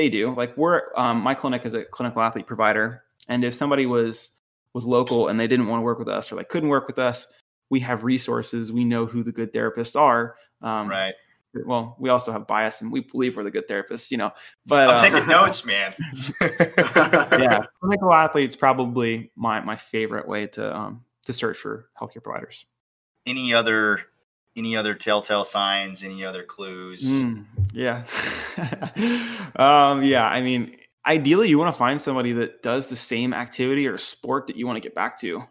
they 0.00 0.08
do. 0.08 0.34
Like 0.34 0.56
we're 0.56 0.82
um, 0.96 1.20
my 1.20 1.34
clinic 1.34 1.66
is 1.66 1.74
a 1.74 1.84
clinical 1.84 2.22
athlete 2.22 2.46
provider, 2.46 3.04
and 3.28 3.44
if 3.44 3.54
somebody 3.54 3.84
was 3.84 4.32
was 4.72 4.86
local 4.86 5.28
and 5.28 5.38
they 5.38 5.46
didn't 5.46 5.66
want 5.66 5.80
to 5.80 5.84
work 5.84 5.98
with 5.98 6.08
us 6.08 6.32
or 6.32 6.36
like 6.36 6.48
couldn't 6.48 6.70
work 6.70 6.86
with 6.86 6.98
us, 6.98 7.26
we 7.68 7.80
have 7.80 8.02
resources. 8.02 8.72
We 8.72 8.84
know 8.84 9.04
who 9.04 9.22
the 9.22 9.32
good 9.32 9.52
therapists 9.52 10.00
are. 10.00 10.36
Um, 10.62 10.88
right. 10.88 11.12
Well, 11.66 11.96
we 11.98 12.10
also 12.10 12.32
have 12.32 12.46
bias, 12.46 12.80
and 12.80 12.92
we 12.92 13.00
believe 13.00 13.36
we're 13.36 13.42
the 13.42 13.50
good 13.50 13.68
therapists, 13.68 14.10
you 14.10 14.16
know. 14.16 14.30
But 14.66 14.88
I'm 14.88 14.96
uh, 14.96 14.98
taking 14.98 15.28
notes, 15.28 15.64
man. 15.64 15.94
yeah, 16.40 17.64
clinical 17.80 18.14
athletes 18.14 18.56
probably 18.56 19.32
my 19.36 19.60
my 19.60 19.76
favorite 19.76 20.26
way 20.26 20.46
to 20.46 20.74
um, 20.74 21.04
to 21.26 21.32
search 21.32 21.58
for 21.58 21.90
healthcare 22.00 22.22
providers. 22.22 22.64
Any 23.26 23.52
other 23.52 24.00
any 24.56 24.76
other 24.76 24.94
telltale 24.94 25.44
signs? 25.44 26.02
Any 26.02 26.24
other 26.24 26.42
clues? 26.42 27.04
Mm, 27.04 27.46
yeah. 27.72 28.04
um, 29.56 30.02
yeah. 30.02 30.28
I 30.28 30.40
mean, 30.42 30.76
ideally, 31.06 31.48
you 31.48 31.58
want 31.58 31.72
to 31.72 31.78
find 31.78 32.00
somebody 32.00 32.32
that 32.32 32.62
does 32.62 32.88
the 32.88 32.96
same 32.96 33.32
activity 33.32 33.86
or 33.86 33.98
sport 33.98 34.46
that 34.46 34.56
you 34.56 34.66
want 34.66 34.76
to 34.76 34.80
get 34.80 34.94
back 34.94 35.18
to 35.20 35.42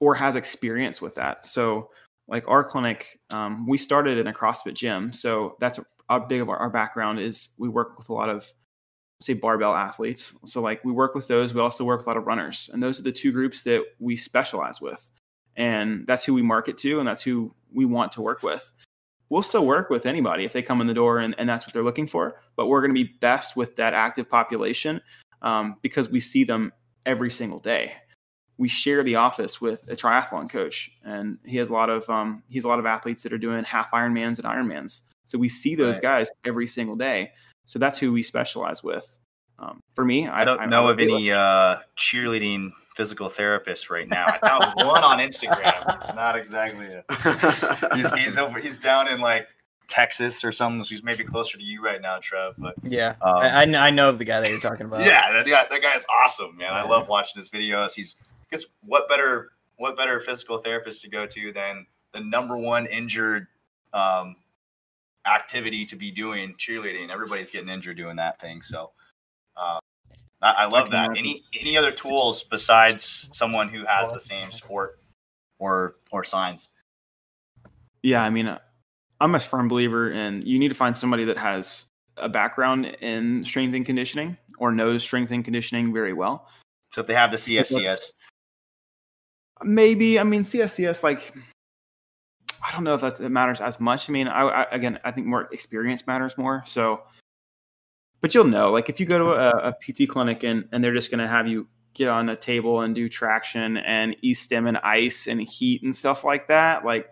or 0.00 0.14
has 0.14 0.34
experience 0.34 1.00
with 1.00 1.14
that. 1.16 1.44
So, 1.44 1.90
like 2.28 2.48
our 2.48 2.64
clinic, 2.64 3.18
um, 3.30 3.66
we 3.66 3.76
started 3.76 4.18
in 4.18 4.28
a 4.28 4.32
CrossFit 4.32 4.74
gym. 4.74 5.12
So, 5.12 5.56
that's 5.60 5.78
a, 6.08 6.20
big 6.20 6.40
of 6.40 6.48
our, 6.48 6.56
our 6.56 6.70
background 6.70 7.20
is 7.20 7.50
we 7.58 7.68
work 7.68 7.96
with 7.96 8.08
a 8.08 8.12
lot 8.12 8.28
of 8.28 8.50
say 9.20 9.34
barbell 9.34 9.74
athletes. 9.74 10.34
So 10.44 10.60
like 10.60 10.84
we 10.84 10.92
work 10.92 11.14
with 11.14 11.28
those. 11.28 11.54
We 11.54 11.60
also 11.60 11.84
work 11.84 12.00
with 12.00 12.06
a 12.06 12.10
lot 12.10 12.16
of 12.16 12.26
runners. 12.26 12.70
And 12.72 12.82
those 12.82 12.98
are 12.98 13.02
the 13.02 13.12
two 13.12 13.32
groups 13.32 13.62
that 13.64 13.84
we 13.98 14.16
specialize 14.16 14.80
with. 14.80 15.10
And 15.60 16.04
that's 16.06 16.24
who 16.24 16.34
we 16.34 16.42
market 16.42 16.76
to 16.78 16.98
and 16.98 17.06
that's 17.06 17.22
who 17.22 17.54
we 17.72 17.84
want 17.84 18.10
to 18.12 18.22
work 18.22 18.42
with 18.42 18.72
we'll 19.30 19.42
still 19.42 19.64
work 19.64 19.88
with 19.88 20.04
anybody 20.04 20.44
if 20.44 20.52
they 20.52 20.60
come 20.60 20.80
in 20.80 20.86
the 20.86 20.92
door 20.92 21.20
and, 21.20 21.34
and 21.38 21.48
that's 21.48 21.66
what 21.66 21.72
they're 21.72 21.84
looking 21.84 22.06
for. 22.06 22.40
But 22.56 22.66
we're 22.66 22.80
going 22.80 22.94
to 22.94 23.04
be 23.04 23.14
best 23.20 23.56
with 23.56 23.76
that 23.76 23.94
active 23.94 24.28
population 24.28 25.00
um, 25.40 25.76
because 25.80 26.10
we 26.10 26.20
see 26.20 26.44
them 26.44 26.72
every 27.06 27.30
single 27.30 27.60
day. 27.60 27.94
We 28.58 28.68
share 28.68 29.02
the 29.02 29.14
office 29.14 29.60
with 29.60 29.88
a 29.88 29.96
triathlon 29.96 30.50
coach, 30.50 30.90
and 31.02 31.38
he 31.46 31.56
has 31.56 31.70
a 31.70 31.72
lot 31.72 31.88
of 31.88 32.08
um, 32.10 32.42
he 32.50 32.56
has 32.56 32.66
a 32.66 32.68
lot 32.68 32.78
of 32.78 32.84
athletes 32.84 33.22
that 33.22 33.32
are 33.32 33.38
doing 33.38 33.64
half 33.64 33.90
Ironmans 33.92 34.38
and 34.38 34.44
Ironmans. 34.44 35.00
So 35.24 35.38
we 35.38 35.48
see 35.48 35.74
those 35.74 35.94
Right. 35.96 36.02
guys 36.02 36.28
every 36.44 36.66
single 36.66 36.96
day. 36.96 37.30
So 37.64 37.78
that's 37.78 37.98
who 37.98 38.12
we 38.12 38.22
specialize 38.22 38.82
with. 38.82 39.16
Um, 39.58 39.80
for 39.94 40.04
me, 40.04 40.28
I 40.28 40.44
don't 40.44 40.68
know 40.68 40.88
of 40.88 40.98
any 40.98 41.30
uh, 41.30 41.78
cheerleading 41.96 42.72
physical 43.00 43.30
therapist 43.30 43.88
right 43.88 44.06
now. 44.06 44.26
I 44.26 44.38
found 44.46 44.74
one 44.76 45.02
on 45.02 45.20
Instagram. 45.20 46.02
It's 46.02 46.14
not 46.14 46.36
exactly 46.36 46.84
it. 46.84 47.94
He's, 47.96 48.12
he's 48.12 48.36
over. 48.36 48.58
He's 48.58 48.76
down 48.76 49.08
in 49.08 49.22
like 49.22 49.48
Texas 49.88 50.44
or 50.44 50.52
something. 50.52 50.84
He's 50.84 51.02
maybe 51.02 51.24
closer 51.24 51.56
to 51.56 51.64
you 51.64 51.82
right 51.82 52.02
now, 52.02 52.18
Trev. 52.20 52.56
But 52.58 52.74
Yeah, 52.82 53.14
Um, 53.22 53.36
I, 53.36 53.62
I 53.62 53.86
I 53.86 53.88
know 53.88 54.10
of 54.10 54.18
the 54.18 54.26
guy 54.26 54.40
that 54.40 54.50
you're 54.50 54.60
talking 54.60 54.84
about. 54.84 55.00
yeah, 55.00 55.32
that 55.32 55.46
guy, 55.46 55.64
that 55.70 55.80
guy's 55.80 56.04
awesome, 56.22 56.58
man. 56.58 56.74
I 56.74 56.82
love 56.82 57.08
watching 57.08 57.40
his 57.40 57.48
videos. 57.48 57.94
He's 57.94 58.16
I 58.22 58.46
guess 58.50 58.66
what 58.84 59.08
better 59.08 59.52
what 59.76 59.96
better 59.96 60.20
physical 60.20 60.58
therapist 60.58 61.00
to 61.00 61.08
go 61.08 61.24
to 61.24 61.52
than 61.54 61.86
the 62.12 62.20
number 62.20 62.58
one 62.58 62.84
injured 62.84 63.46
um, 63.94 64.36
activity 65.24 65.86
to 65.86 65.96
be 65.96 66.10
doing 66.10 66.54
cheerleading. 66.58 67.08
Everybody's 67.08 67.50
getting 67.50 67.70
injured 67.70 67.96
doing 67.96 68.16
that 68.16 68.38
thing. 68.42 68.60
So 68.60 68.90
I, 70.42 70.50
I 70.50 70.64
love 70.66 70.84
can 70.84 70.92
that. 70.92 71.04
imagine. 71.06 71.16
Any 71.18 71.44
any 71.58 71.76
other 71.76 71.92
tools 71.92 72.42
besides 72.44 73.28
someone 73.32 73.68
who 73.68 73.84
has 73.84 74.10
the 74.10 74.20
same 74.20 74.50
sport 74.50 75.00
or 75.58 75.96
or 76.10 76.24
signs? 76.24 76.68
Yeah, 78.02 78.22
I 78.22 78.30
mean, 78.30 78.48
uh, 78.48 78.58
I'm 79.20 79.34
a 79.34 79.40
firm 79.40 79.68
believer 79.68 80.10
in 80.10 80.42
you 80.42 80.58
need 80.58 80.68
to 80.68 80.74
find 80.74 80.96
somebody 80.96 81.24
that 81.24 81.36
has 81.36 81.86
a 82.16 82.28
background 82.28 82.86
in 83.00 83.44
strength 83.44 83.74
and 83.74 83.84
conditioning 83.84 84.36
or 84.58 84.72
knows 84.72 85.02
strength 85.02 85.30
and 85.30 85.44
conditioning 85.44 85.92
very 85.92 86.12
well. 86.12 86.48
So 86.92 87.00
if 87.00 87.06
they 87.06 87.14
have 87.14 87.30
the 87.30 87.36
CSCS, 87.36 88.12
Maybe, 89.62 90.18
I 90.18 90.24
mean, 90.24 90.42
CSCS, 90.42 91.02
like, 91.02 91.34
I 92.66 92.72
don't 92.72 92.84
know 92.84 92.94
if 92.94 93.00
that's, 93.00 93.20
it 93.20 93.28
matters 93.28 93.60
as 93.60 93.78
much. 93.78 94.08
I 94.08 94.12
mean, 94.12 94.26
I, 94.26 94.42
I 94.42 94.62
again, 94.70 94.98
I 95.04 95.10
think 95.10 95.26
more 95.26 95.48
experience 95.52 96.06
matters 96.06 96.38
more. 96.38 96.62
So, 96.66 97.02
but 98.20 98.34
you'll 98.34 98.44
know, 98.44 98.70
like, 98.70 98.88
if 98.88 99.00
you 99.00 99.06
go 99.06 99.18
to 99.18 99.30
a, 99.32 99.68
a 99.68 99.72
PT 99.72 100.08
clinic 100.08 100.42
and, 100.42 100.68
and 100.72 100.82
they're 100.82 100.94
just 100.94 101.10
going 101.10 101.20
to 101.20 101.28
have 101.28 101.46
you 101.46 101.66
get 101.94 102.08
on 102.08 102.28
a 102.28 102.36
table 102.36 102.82
and 102.82 102.94
do 102.94 103.08
traction 103.08 103.78
and 103.78 104.16
e-stim 104.22 104.66
and 104.66 104.78
ice 104.78 105.26
and 105.26 105.40
heat 105.40 105.82
and 105.82 105.94
stuff 105.94 106.22
like 106.24 106.48
that, 106.48 106.84
like, 106.84 107.08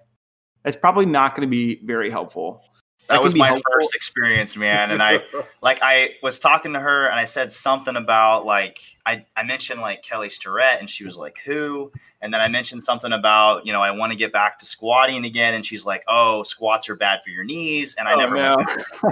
it's 0.64 0.76
probably 0.76 1.06
not 1.06 1.34
going 1.34 1.46
to 1.46 1.50
be 1.50 1.80
very 1.84 2.10
helpful. 2.10 2.62
that 3.08 3.16
can 3.16 3.22
was 3.24 3.34
my 3.34 3.46
helpful. 3.46 3.72
first 3.72 3.94
experience, 3.94 4.54
man. 4.56 4.90
And 4.90 5.02
I 5.02 5.20
like 5.62 5.78
I 5.80 6.14
was 6.22 6.38
talking 6.38 6.72
to 6.74 6.80
her 6.80 7.06
and 7.08 7.18
I 7.18 7.24
said 7.24 7.50
something 7.52 7.96
about 7.96 8.44
like 8.44 8.78
I, 9.06 9.24
I 9.36 9.44
mentioned 9.44 9.80
like 9.80 10.02
Kelly 10.02 10.28
Starrett 10.28 10.78
and 10.80 10.90
she 10.90 11.04
was 11.04 11.16
like 11.16 11.38
who 11.44 11.90
and 12.20 12.34
then 12.34 12.40
I 12.42 12.48
mentioned 12.48 12.82
something 12.82 13.12
about 13.12 13.64
you 13.66 13.72
know 13.72 13.80
I 13.80 13.90
want 13.92 14.12
to 14.12 14.18
get 14.18 14.30
back 14.32 14.58
to 14.58 14.66
squatting 14.66 15.24
again 15.24 15.54
and 15.54 15.64
she's 15.64 15.86
like 15.86 16.02
oh 16.06 16.42
squats 16.42 16.88
are 16.90 16.96
bad 16.96 17.20
for 17.24 17.30
your 17.30 17.44
knees 17.44 17.94
and 17.98 18.06
I 18.06 18.12
Oh, 18.14 18.18
never 18.18 18.34
no. 18.34 18.56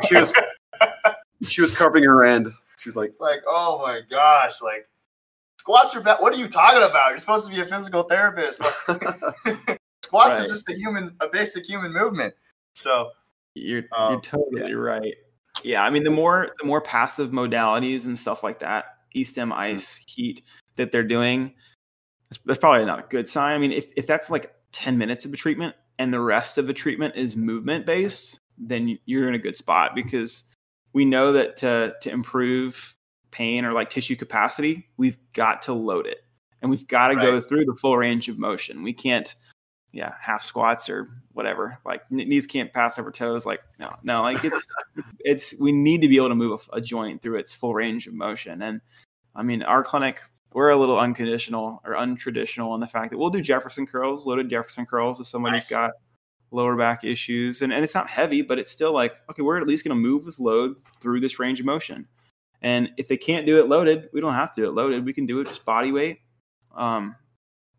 She 0.09 0.17
was 0.17 0.35
she 1.51 1.63
was 1.63 1.75
covering 1.75 2.05
her 2.05 2.25
end. 2.25 2.53
She 2.79 2.89
was 2.89 2.97
like, 2.97 3.09
it's 3.09 3.21
like 3.21 3.41
oh 3.49 3.81
my 3.83 4.01
gosh 4.09 4.63
like 4.63 4.89
squats 5.59 5.97
are 5.97 6.01
bad. 6.01 6.19
What 6.21 6.35
are 6.35 6.39
you 6.39 6.49
talking 6.49 6.83
about? 6.83 7.09
You're 7.09 7.19
supposed 7.19 7.47
to 7.47 7.53
be 7.53 7.61
a 7.61 7.65
physical 7.65 8.05
therapist. 8.05 8.63
Squats 10.05 10.39
is 10.39 10.49
just 10.49 10.69
a 10.71 10.75
human 10.75 11.17
a 11.21 11.29
basic 11.29 11.67
human 11.67 11.93
movement. 11.93 12.33
So 12.75 13.11
You're 13.55 13.83
Um, 13.97 14.13
you're 14.13 14.21
totally 14.21 14.75
right. 14.75 15.15
Yeah, 15.65 15.83
I 15.83 15.91
mean 15.91 16.05
the 16.05 16.11
more 16.11 16.51
the 16.61 16.67
more 16.67 16.81
passive 16.81 17.31
modalities 17.31 18.05
and 18.05 18.17
stuff 18.17 18.45
like 18.45 18.61
that, 18.61 18.99
e-stim, 19.15 19.53
ice, 19.53 20.01
heat 20.07 20.43
that 20.77 20.93
they're 20.93 21.03
doing, 21.03 21.55
that's, 22.31 22.41
that's 22.45 22.59
probably 22.61 22.85
not 22.85 22.99
a 23.01 23.09
good 23.09 23.27
sign. 23.27 23.55
I 23.55 23.59
mean, 23.59 23.73
if 23.73 23.89
if 23.97 24.07
that's 24.07 24.31
like 24.31 24.55
ten 24.71 24.97
minutes 24.97 25.25
of 25.25 25.33
a 25.33 25.37
treatment 25.37 25.75
and 25.99 26.13
the 26.13 26.21
rest 26.21 26.59
of 26.59 26.67
the 26.67 26.75
treatment 26.75 27.17
is 27.17 27.35
movement 27.35 27.87
based, 27.87 28.39
then 28.59 28.99
you're 29.07 29.29
in 29.29 29.35
a 29.35 29.39
good 29.39 29.57
spot 29.57 29.95
because 29.95 30.45
we 30.97 31.05
know 31.05 31.31
that 31.31 31.59
to 31.59 31.95
to 32.01 32.11
improve 32.11 32.97
pain 33.31 33.67
or 33.67 33.73
like 33.75 33.91
tissue 33.91 34.17
capacity, 34.17 34.89
we've 34.97 35.19
got 35.35 35.61
to 35.61 35.75
load 35.75 36.07
it 36.07 36.25
and 36.63 36.71
we've 36.71 36.89
got 36.89 37.09
to 37.09 37.17
go 37.17 37.39
through 37.39 37.67
the 37.67 37.75
full 37.75 37.99
range 37.99 38.31
of 38.31 38.39
motion. 38.39 38.83
We 38.83 38.95
can't 38.95 39.35
yeah, 39.93 40.15
half 40.19 40.43
squats 40.43 40.89
or 40.89 41.07
whatever. 41.35 41.77
Like 41.85 42.11
knees 42.11 42.47
can't 42.47 42.73
pass 42.73 42.99
over 42.99 43.11
toes. 43.11 43.45
Like 43.45 43.61
no, 43.79 43.95
no. 44.05 44.23
Like 44.23 44.43
it's 44.43 44.67
it's, 44.97 45.15
it's 45.21 45.55
we 45.61 45.71
need 45.71 46.01
to 46.01 46.09
be 46.09 46.17
able 46.17 46.31
to 46.31 46.35
move 46.35 46.67
a, 46.73 46.77
a 46.77 46.81
joint 46.81 47.21
through 47.21 47.37
its 47.41 47.55
full 47.55 47.75
range 47.75 48.07
of 48.07 48.15
motion. 48.15 48.63
And 48.63 48.81
I 49.35 49.43
mean, 49.43 49.63
our 49.63 49.85
clinic 49.85 50.23
we're 50.55 50.71
a 50.71 50.77
little 50.77 50.99
unconditional 50.99 51.83
or 51.85 51.93
untraditional 51.93 52.75
in 52.75 52.81
the 52.81 52.87
fact 52.87 53.11
that 53.11 53.19
we'll 53.19 53.29
do 53.29 53.43
Jefferson 53.43 53.87
curls, 53.87 54.25
loaded 54.25 54.49
Jefferson 54.49 54.87
curls 54.87 55.21
if 55.21 55.27
somebody's 55.27 55.65
Nice. 55.65 55.69
got 55.69 55.91
lower 56.51 56.77
back 56.77 57.05
issues, 57.05 57.63
and 57.63 57.73
and 57.73 57.85
it's 57.85 57.95
not 57.95 58.09
heavy, 58.09 58.43
but 58.43 58.59
it's 58.59 58.71
still 58.71 58.93
like 58.93 59.15
okay, 59.31 59.43
we're 59.43 59.61
at 59.61 59.67
least 59.67 59.85
going 59.85 59.97
to 59.97 60.01
move 60.01 60.25
with 60.25 60.39
load 60.39 60.77
through 61.01 61.21
this 61.21 61.39
range 61.39 61.61
of 61.61 61.67
motion. 61.67 62.07
And 62.63 62.91
if 62.97 63.09
they 63.09 63.17
can't 63.17 63.47
do 63.47 63.59
it 63.59 63.69
loaded, 63.69 64.09
we 64.13 64.21
don't 64.21 64.35
have 64.35 64.55
to 64.55 64.63
do 64.63 64.69
it 64.69 64.73
loaded. 64.73 65.05
We 65.05 65.13
can 65.13 65.27
do 65.27 65.41
it 65.41 65.49
just 65.49 65.65
body 65.65 65.93
weight. 65.93 66.21
Um, 66.75 67.15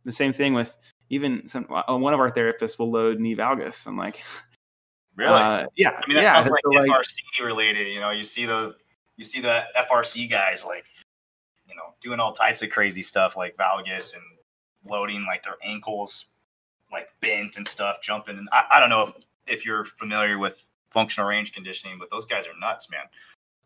the 0.03 0.11
same 0.11 0.33
thing 0.33 0.53
with 0.53 0.75
even 1.09 1.47
some 1.47 1.67
uh, 1.69 1.97
one 1.97 2.13
of 2.13 2.19
our 2.19 2.31
therapists 2.31 2.77
will 2.77 2.91
load 2.91 3.19
knee 3.19 3.35
valgus. 3.35 3.87
I'm 3.87 3.97
like, 3.97 4.23
really 5.15 5.33
uh, 5.33 5.65
yeah, 5.75 5.91
I 5.91 6.07
mean, 6.07 6.15
that 6.15 6.23
yeah. 6.23 6.33
sounds 6.41 6.49
like, 6.49 6.61
like- 6.65 6.89
FRC 6.89 7.45
related. 7.45 7.87
You 7.87 7.99
know, 7.99 8.11
you 8.11 8.23
see 8.23 8.45
the 8.45 8.75
you 9.17 9.23
see 9.23 9.41
the 9.41 9.63
FRC 9.75 10.29
guys 10.29 10.63
like, 10.63 10.85
you 11.67 11.75
know, 11.75 11.95
doing 12.01 12.19
all 12.19 12.33
types 12.33 12.61
of 12.61 12.69
crazy 12.69 13.01
stuff 13.01 13.35
like 13.35 13.57
valgus 13.57 14.13
and 14.13 14.23
loading 14.85 15.25
like 15.25 15.43
their 15.43 15.57
ankles 15.63 16.27
like 16.91 17.07
bent 17.21 17.57
and 17.57 17.67
stuff, 17.67 18.01
jumping. 18.01 18.37
And 18.37 18.49
I, 18.51 18.63
I 18.71 18.79
don't 18.79 18.89
know 18.89 19.03
if, 19.03 19.13
if 19.47 19.65
you're 19.65 19.85
familiar 19.85 20.37
with 20.37 20.63
functional 20.91 21.29
range 21.29 21.53
conditioning, 21.53 21.97
but 21.99 22.09
those 22.11 22.25
guys 22.25 22.47
are 22.47 22.57
nuts, 22.59 22.89
man. 22.89 23.01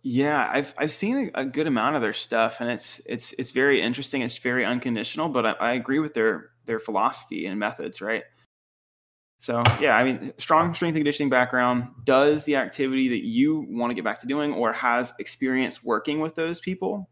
Yeah, 0.03 0.49
I've 0.51 0.73
I've 0.79 0.91
seen 0.91 1.31
a, 1.35 1.41
a 1.41 1.45
good 1.45 1.67
amount 1.67 1.95
of 1.95 2.01
their 2.01 2.13
stuff, 2.13 2.59
and 2.59 2.71
it's 2.71 2.99
it's 3.05 3.33
it's 3.37 3.51
very 3.51 3.81
interesting. 3.81 4.23
It's 4.23 4.37
very 4.37 4.65
unconditional, 4.65 5.29
but 5.29 5.45
I, 5.45 5.51
I 5.51 5.73
agree 5.73 5.99
with 5.99 6.15
their 6.15 6.49
their 6.65 6.79
philosophy 6.79 7.45
and 7.45 7.59
methods, 7.59 8.01
right? 8.01 8.23
So 9.37 9.61
yeah, 9.79 9.95
I 9.95 10.03
mean, 10.03 10.33
strong 10.37 10.73
strength 10.73 10.95
and 10.95 11.01
conditioning 11.01 11.29
background 11.29 11.87
does 12.03 12.45
the 12.45 12.55
activity 12.55 13.09
that 13.09 13.25
you 13.25 13.65
want 13.69 13.91
to 13.91 13.95
get 13.95 14.03
back 14.03 14.19
to 14.21 14.27
doing, 14.27 14.53
or 14.53 14.73
has 14.73 15.13
experience 15.19 15.83
working 15.83 16.19
with 16.19 16.35
those 16.35 16.59
people, 16.59 17.09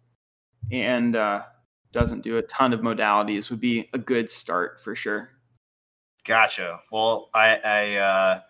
and 0.71 1.15
uh, 1.15 1.43
doesn't 1.91 2.23
do 2.23 2.37
a 2.37 2.43
ton 2.43 2.73
of 2.73 2.81
modalities 2.81 3.49
would 3.49 3.59
be 3.59 3.89
a 3.93 3.97
good 3.99 4.29
start 4.29 4.81
for 4.81 4.95
sure. 4.95 5.29
Gotcha. 6.29 6.79
Well, 6.91 7.31
I, 7.33 7.59
I 7.65 7.95
uh, 7.95 8.41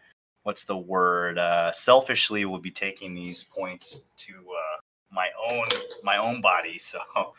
what's 0.43 0.65
the 0.65 0.77
word? 0.77 1.39
Uh, 1.39 1.71
selfishly, 1.71 2.43
will 2.43 2.59
be 2.59 2.71
taking 2.71 3.15
these 3.15 3.45
points 3.45 4.01
to 4.17 4.33
uh, 4.33 4.81
my 5.13 5.29
own 5.49 5.65
my 6.03 6.17
own 6.17 6.41
body. 6.41 6.77
So, 6.77 6.99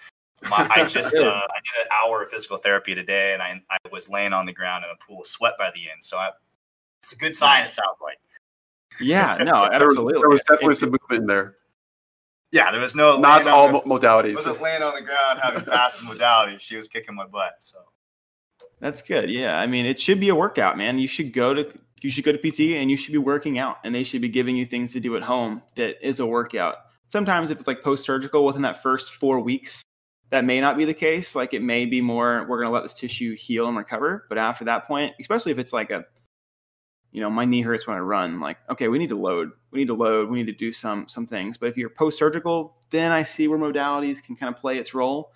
my, 0.48 0.66
I 0.74 0.84
just 0.88 1.14
uh, 1.14 1.18
I 1.20 1.58
did 1.60 1.82
an 1.82 1.88
hour 1.92 2.22
of 2.22 2.30
physical 2.30 2.56
therapy 2.56 2.94
today, 2.94 3.34
and 3.34 3.42
I 3.42 3.60
I 3.70 3.76
was 3.92 4.08
laying 4.08 4.32
on 4.32 4.46
the 4.46 4.52
ground 4.54 4.82
in 4.82 4.90
a 4.90 4.96
pool 5.06 5.20
of 5.20 5.26
sweat 5.26 5.58
by 5.58 5.70
the 5.74 5.90
end. 5.90 6.02
So, 6.02 6.16
I, 6.16 6.30
it's 7.02 7.12
a 7.12 7.16
good 7.16 7.34
sign. 7.34 7.64
It 7.64 7.70
sounds 7.70 7.98
like. 8.02 8.16
Yeah, 8.98 9.36
no, 9.44 9.68
there 9.68 9.86
was, 9.86 9.98
absolutely. 9.98 10.20
there 10.22 10.30
was 10.30 10.40
definitely 10.48 10.74
some 10.76 10.90
movement 10.92 11.20
in 11.20 11.26
there. 11.26 11.56
Yeah, 12.50 12.72
there 12.72 12.80
was 12.80 12.96
no 12.96 13.18
Not 13.18 13.46
all 13.46 13.66
on 13.66 13.72
mo- 13.74 13.82
the, 13.82 14.06
modalities. 14.06 14.36
wasn't 14.36 14.62
laying 14.62 14.82
on 14.82 14.94
the 14.94 15.02
ground 15.02 15.38
having 15.42 15.64
passive 15.66 16.06
modalities. 16.06 16.60
She 16.60 16.76
was 16.76 16.88
kicking 16.88 17.14
my 17.14 17.26
butt. 17.26 17.56
So. 17.58 17.76
That's 18.80 19.02
good. 19.02 19.30
Yeah. 19.30 19.56
I 19.56 19.66
mean, 19.66 19.86
it 19.86 20.00
should 20.00 20.20
be 20.20 20.30
a 20.30 20.34
workout, 20.34 20.76
man. 20.78 20.98
You 20.98 21.06
should 21.06 21.32
go 21.32 21.54
to 21.54 21.70
you 22.02 22.08
should 22.10 22.24
go 22.24 22.32
to 22.32 22.38
PT 22.38 22.78
and 22.78 22.90
you 22.90 22.96
should 22.96 23.12
be 23.12 23.18
working 23.18 23.58
out 23.58 23.76
and 23.84 23.94
they 23.94 24.04
should 24.04 24.22
be 24.22 24.28
giving 24.28 24.56
you 24.56 24.64
things 24.64 24.92
to 24.94 25.00
do 25.00 25.16
at 25.16 25.22
home 25.22 25.62
that 25.76 25.96
is 26.06 26.18
a 26.18 26.26
workout. 26.26 26.76
Sometimes 27.06 27.50
if 27.50 27.58
it's 27.58 27.66
like 27.66 27.82
post-surgical 27.82 28.44
within 28.46 28.62
that 28.62 28.82
first 28.82 29.12
4 29.12 29.40
weeks, 29.40 29.82
that 30.30 30.44
may 30.46 30.60
not 30.62 30.78
be 30.78 30.86
the 30.86 30.94
case. 30.94 31.34
Like 31.34 31.52
it 31.52 31.62
may 31.62 31.84
be 31.84 32.00
more 32.00 32.46
we're 32.48 32.56
going 32.56 32.68
to 32.68 32.72
let 32.72 32.82
this 32.82 32.94
tissue 32.94 33.36
heal 33.36 33.68
and 33.68 33.76
recover, 33.76 34.24
but 34.30 34.38
after 34.38 34.64
that 34.64 34.86
point, 34.86 35.14
especially 35.20 35.52
if 35.52 35.58
it's 35.58 35.72
like 35.74 35.90
a 35.90 36.04
you 37.12 37.20
know, 37.20 37.28
my 37.28 37.44
knee 37.44 37.60
hurts 37.60 37.88
when 37.88 37.96
I 37.96 38.00
run, 38.00 38.40
like 38.40 38.56
okay, 38.70 38.88
we 38.88 38.98
need 38.98 39.10
to 39.10 39.18
load. 39.18 39.50
We 39.72 39.80
need 39.80 39.88
to 39.88 39.94
load. 39.94 40.30
We 40.30 40.38
need 40.38 40.46
to 40.46 40.52
do 40.52 40.72
some 40.72 41.06
some 41.08 41.26
things. 41.26 41.58
But 41.58 41.68
if 41.68 41.76
you're 41.76 41.90
post-surgical, 41.90 42.76
then 42.90 43.12
I 43.12 43.24
see 43.24 43.48
where 43.48 43.58
modalities 43.58 44.22
can 44.22 44.36
kind 44.36 44.54
of 44.54 44.58
play 44.58 44.78
its 44.78 44.94
role. 44.94 45.32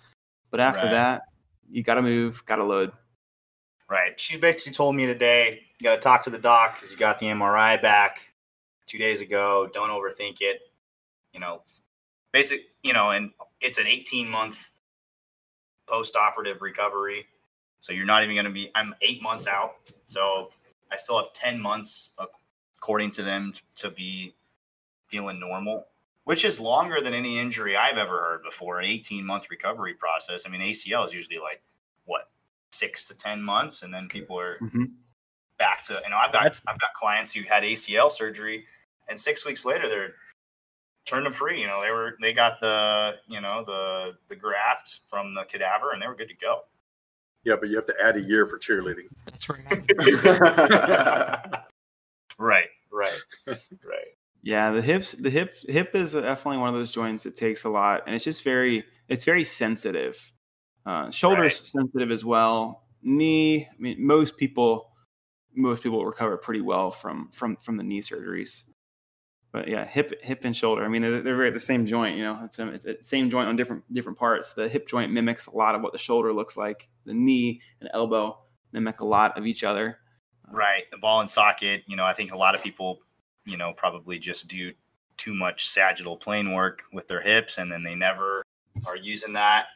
But 0.49 0.61
after 0.61 0.85
Right. 0.85 0.91
that, 0.91 1.23
you 1.69 1.83
got 1.83 1.95
to 1.95 2.01
move, 2.01 2.43
got 2.45 2.55
to 2.55 2.63
load. 2.63 2.91
Right. 3.89 4.19
She 4.19 4.37
basically 4.37 4.73
told 4.73 4.95
me 4.95 5.05
today, 5.05 5.61
you 5.77 5.83
got 5.83 5.95
to 5.95 6.01
talk 6.01 6.23
to 6.23 6.29
the 6.29 6.39
doc 6.39 6.75
because 6.75 6.91
you 6.91 6.97
got 6.97 7.19
the 7.19 7.27
MRI 7.27 7.79
back 7.81 8.19
two 8.87 8.97
days 8.97 9.21
ago. 9.21 9.69
Don't 9.73 9.89
overthink 9.89 10.37
it. 10.41 10.61
You 11.33 11.39
know, 11.39 11.61
basic, 12.31 12.61
you 12.81 12.93
know, 12.93 13.11
and 13.11 13.31
it's 13.61 13.77
an 13.77 13.85
18 13.87 14.27
month 14.27 14.71
post 15.87 16.15
operative 16.15 16.61
recovery. 16.61 17.27
So 17.79 17.93
you're 17.93 18.05
not 18.05 18.23
even 18.23 18.35
going 18.35 18.45
to 18.45 18.51
be, 18.51 18.71
I'm 18.73 18.95
eight 19.01 19.21
months 19.21 19.45
out. 19.45 19.75
So 20.07 20.49
I 20.91 20.95
still 20.95 21.17
have 21.17 21.33
10 21.33 21.59
months, 21.59 22.13
according 22.77 23.11
to 23.11 23.23
them, 23.23 23.53
to 23.75 23.91
be 23.91 24.33
feeling 25.07 25.39
normal, 25.39 25.85
which 26.23 26.43
is 26.45 26.59
longer 26.59 27.01
than 27.01 27.13
any 27.13 27.37
injury 27.37 27.75
I've 27.77 27.97
ever 27.97 28.17
heard 28.17 28.43
before. 28.43 28.79
An 28.79 28.85
18 28.85 29.23
month 29.23 29.51
recovery 29.51 29.93
process. 29.93 30.45
I 30.47 30.49
mean, 30.49 30.61
ACL 30.61 31.05
is 31.05 31.13
usually 31.13 31.37
like, 31.37 31.61
six 32.75 33.05
to 33.07 33.15
10 33.15 33.41
months. 33.41 33.81
And 33.83 33.93
then 33.93 34.07
people 34.07 34.39
are 34.39 34.57
Mhm. 34.59 34.91
back 35.57 35.83
to, 35.85 36.01
you 36.03 36.09
know, 36.09 36.17
I've 36.17 36.33
got, 36.33 36.43
That's- 36.43 36.61
I've 36.67 36.79
got 36.79 36.93
clients 36.93 37.33
who 37.33 37.43
had 37.43 37.63
ACL 37.63 38.09
surgery 38.11 38.65
and 39.07 39.19
six 39.19 39.45
weeks 39.45 39.65
later 39.65 39.87
they're 39.87 40.15
turned 41.05 41.25
them 41.25 41.33
free. 41.33 41.61
You 41.61 41.67
know, 41.67 41.81
they 41.81 41.91
were, 41.91 42.17
they 42.21 42.33
got 42.33 42.59
the, 42.61 43.19
you 43.27 43.39
know, 43.41 43.63
the, 43.63 44.17
the 44.27 44.35
graft 44.35 45.01
from 45.09 45.33
the 45.35 45.43
cadaver 45.45 45.91
and 45.91 46.01
they 46.01 46.07
were 46.07 46.15
good 46.15 46.29
to 46.29 46.35
go. 46.35 46.61
Yeah, 47.43 47.55
but 47.59 47.69
you 47.69 47.75
have 47.75 47.85
to 47.85 47.95
add 48.03 48.15
a 48.17 48.21
year 48.21 48.47
for 48.47 48.57
cheerleading. 48.57 49.07
That's 49.25 49.47
right. 49.47 49.61
right, 52.39 52.69
right, 52.91 53.19
right. 53.47 53.59
Yeah, 54.41 54.71
the 54.71 54.81
hips, 54.81 55.11
the 55.13 55.29
hip, 55.29 55.55
hip 55.67 55.95
is 55.95 56.13
definitely 56.13 56.57
one 56.57 56.69
of 56.69 56.75
those 56.75 56.91
joints 56.91 57.23
that 57.23 57.35
takes 57.35 57.63
a 57.63 57.69
lot, 57.69 58.03
and 58.05 58.15
it's 58.15 58.23
just 58.25 58.43
very, 58.43 58.83
it's 59.07 59.25
very 59.25 59.43
sensitive. 59.43 60.31
Uh, 60.85 61.09
shoulders 61.09 61.39
Right. 61.59 61.65
sensitive 61.65 62.11
as 62.11 62.23
well. 62.23 62.83
Knee, 63.01 63.65
I 63.65 63.75
mean, 63.79 64.05
most 64.05 64.37
people, 64.37 64.91
most 65.55 65.81
people 65.83 66.05
recover 66.05 66.37
pretty 66.37 66.61
well 66.61 66.91
from 66.91 67.29
from 67.31 67.55
from 67.57 67.77
the 67.77 67.83
knee 67.83 68.01
surgeries. 68.01 68.63
But 69.51 69.69
yeah, 69.69 69.85
hip, 69.85 70.21
hip 70.21 70.43
and 70.43 70.55
shoulder. 70.55 70.83
I 70.83 70.89
mean, 70.89 71.01
they're, 71.01 71.21
they're 71.21 71.37
very 71.37 71.49
the 71.49 71.59
same 71.59 71.85
joint. 71.85 72.17
You 72.17 72.23
know, 72.25 72.41
it's 72.43 72.59
a, 72.59 72.67
it's 72.67 72.85
a 72.85 73.03
same 73.03 73.29
joint 73.29 73.47
on 73.47 73.55
different 73.55 73.83
different 73.93 74.17
parts. 74.17 74.53
The 74.53 74.67
hip 74.67 74.87
joint 74.87 75.11
mimics 75.13 75.47
a 75.47 75.55
lot 75.55 75.75
of 75.75 75.81
what 75.81 75.93
the 75.93 75.97
shoulder 75.97 76.33
looks 76.33 76.57
like. 76.57 76.89
The 77.05 77.13
knee 77.13 77.61
and 77.79 77.89
elbow 77.93 78.39
mimic 78.73 78.99
a 78.99 79.05
lot 79.05 79.37
of 79.37 79.45
each 79.45 79.63
other. 79.63 79.99
Right. 80.51 80.83
The 80.91 80.97
ball 80.97 81.21
and 81.21 81.29
socket, 81.29 81.83
you 81.87 81.95
know, 81.95 82.03
I 82.03 82.13
think 82.13 82.33
a 82.33 82.37
lot 82.37 82.53
of 82.53 82.61
people, 82.61 82.99
you 83.45 83.57
know, 83.57 83.73
probably 83.73 84.19
just 84.19 84.47
do 84.47 84.73
too 85.17 85.33
much 85.33 85.69
sagittal 85.69 86.17
plane 86.17 86.53
work 86.53 86.83
with 86.91 87.07
their 87.07 87.21
hips 87.21 87.57
and 87.57 87.71
then 87.71 87.81
they 87.81 87.95
never 87.95 88.43
are 88.85 88.97
using 88.97 89.31
that 89.33 89.67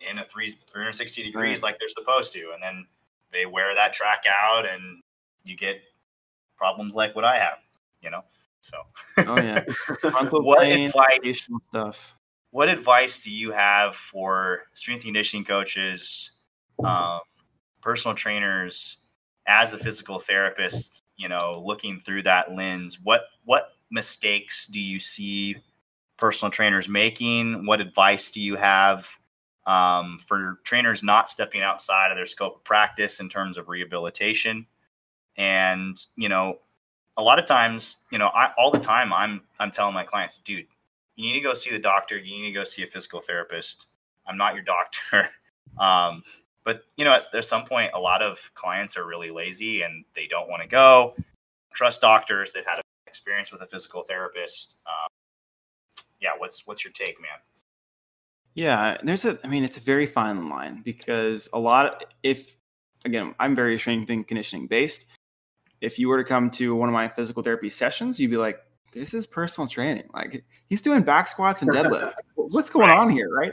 in 0.00 0.18
a 0.18 0.24
three, 0.24 0.48
360 0.72 1.22
degrees 1.22 1.62
like 1.62 1.78
they're 1.78 1.88
supposed 1.88 2.32
to. 2.32 2.50
And 2.52 2.62
then 2.62 2.86
they 3.32 3.46
wear 3.46 3.74
that 3.74 3.92
track 3.92 4.24
out 4.28 4.66
and 4.66 5.02
you 5.44 5.56
get 5.56 5.80
problems 6.56 6.94
like 6.94 7.14
what 7.14 7.24
I 7.24 7.38
have, 7.38 7.58
you 8.00 8.10
know? 8.10 8.22
So, 8.60 8.78
Oh 9.26 9.36
yeah, 9.36 9.62
what 10.30 10.58
plane, 10.58 10.86
advice 10.86 11.48
stuff. 11.64 12.14
what 12.50 12.68
advice 12.68 13.22
do 13.22 13.30
you 13.30 13.50
have 13.52 13.94
for 13.94 14.62
strength 14.72 15.00
and 15.00 15.08
conditioning 15.08 15.44
coaches, 15.44 16.32
um, 16.82 17.20
personal 17.82 18.14
trainers, 18.14 18.98
as 19.46 19.74
a 19.74 19.78
physical 19.78 20.18
therapist? 20.18 21.02
You 21.16 21.28
know, 21.28 21.62
looking 21.64 22.00
through 22.00 22.22
that 22.22 22.54
lens, 22.54 22.98
what 23.02 23.22
what 23.44 23.68
mistakes 23.90 24.66
do 24.66 24.80
you 24.80 24.98
see 24.98 25.56
personal 26.16 26.50
trainers 26.50 26.88
making? 26.88 27.66
What 27.66 27.80
advice 27.82 28.30
do 28.30 28.40
you 28.40 28.56
have 28.56 29.06
um, 29.66 30.18
for 30.26 30.58
trainers 30.64 31.02
not 31.02 31.28
stepping 31.28 31.62
outside 31.62 32.10
of 32.10 32.16
their 32.16 32.26
scope 32.26 32.56
of 32.56 32.64
practice 32.64 33.20
in 33.20 33.28
terms 33.28 33.56
of 33.56 33.68
rehabilitation? 33.68 34.66
And 35.36 35.96
you 36.16 36.28
know, 36.28 36.60
a 37.16 37.22
lot 37.22 37.38
of 37.38 37.44
times, 37.44 37.98
you 38.10 38.18
know, 38.18 38.28
I, 38.28 38.50
all 38.58 38.70
the 38.70 38.78
time, 38.78 39.12
I'm 39.12 39.42
I'm 39.58 39.70
telling 39.70 39.94
my 39.94 40.04
clients, 40.04 40.38
dude, 40.38 40.66
you 41.16 41.32
need 41.32 41.38
to 41.38 41.44
go 41.44 41.54
see 41.54 41.70
the 41.70 41.78
doctor. 41.78 42.18
You 42.18 42.42
need 42.42 42.48
to 42.48 42.52
go 42.52 42.64
see 42.64 42.82
a 42.82 42.86
physical 42.86 43.20
therapist. 43.20 43.86
I'm 44.26 44.36
not 44.36 44.54
your 44.54 44.64
doctor. 44.64 45.28
Um, 45.78 46.22
but 46.64 46.82
you 46.96 47.04
know, 47.04 47.12
at, 47.12 47.26
at 47.34 47.44
some 47.44 47.64
point, 47.64 47.90
a 47.94 47.98
lot 47.98 48.22
of 48.22 48.50
clients 48.54 48.96
are 48.96 49.06
really 49.06 49.30
lazy 49.30 49.82
and 49.82 50.04
they 50.14 50.26
don't 50.26 50.48
want 50.48 50.62
to 50.62 50.68
go. 50.68 51.14
Trust 51.72 52.00
doctors 52.00 52.52
that 52.52 52.66
had 52.66 52.80
experience 53.06 53.52
with 53.52 53.62
a 53.62 53.66
physical 53.66 54.02
therapist. 54.02 54.76
Um, 54.86 55.08
yeah, 56.20 56.30
what's 56.38 56.66
what's 56.66 56.84
your 56.84 56.92
take, 56.92 57.20
man? 57.20 57.38
Yeah, 58.54 58.96
there's 59.02 59.24
a. 59.24 59.38
I 59.44 59.48
mean, 59.48 59.64
it's 59.64 59.76
a 59.76 59.80
very 59.80 60.06
fine 60.06 60.48
line 60.48 60.82
because 60.84 61.48
a 61.52 61.58
lot. 61.58 61.86
Of, 61.86 62.08
if 62.22 62.56
again, 63.04 63.34
I'm 63.40 63.54
very 63.56 63.78
strength 63.78 64.08
and 64.10 64.26
conditioning 64.26 64.66
based. 64.68 65.06
If 65.80 65.98
you 65.98 66.08
were 66.08 66.18
to 66.22 66.24
come 66.28 66.50
to 66.52 66.74
one 66.74 66.88
of 66.88 66.92
my 66.92 67.08
physical 67.08 67.42
therapy 67.42 67.68
sessions, 67.68 68.20
you'd 68.20 68.30
be 68.30 68.36
like, 68.36 68.60
"This 68.92 69.12
is 69.12 69.26
personal 69.26 69.66
training. 69.68 70.04
Like 70.14 70.44
he's 70.68 70.82
doing 70.82 71.02
back 71.02 71.26
squats 71.26 71.62
and 71.62 71.70
deadlifts. 71.70 72.12
What's 72.36 72.70
going 72.70 72.88
Right. 72.90 72.98
on 72.98 73.10
here?" 73.10 73.28
Right. 73.34 73.52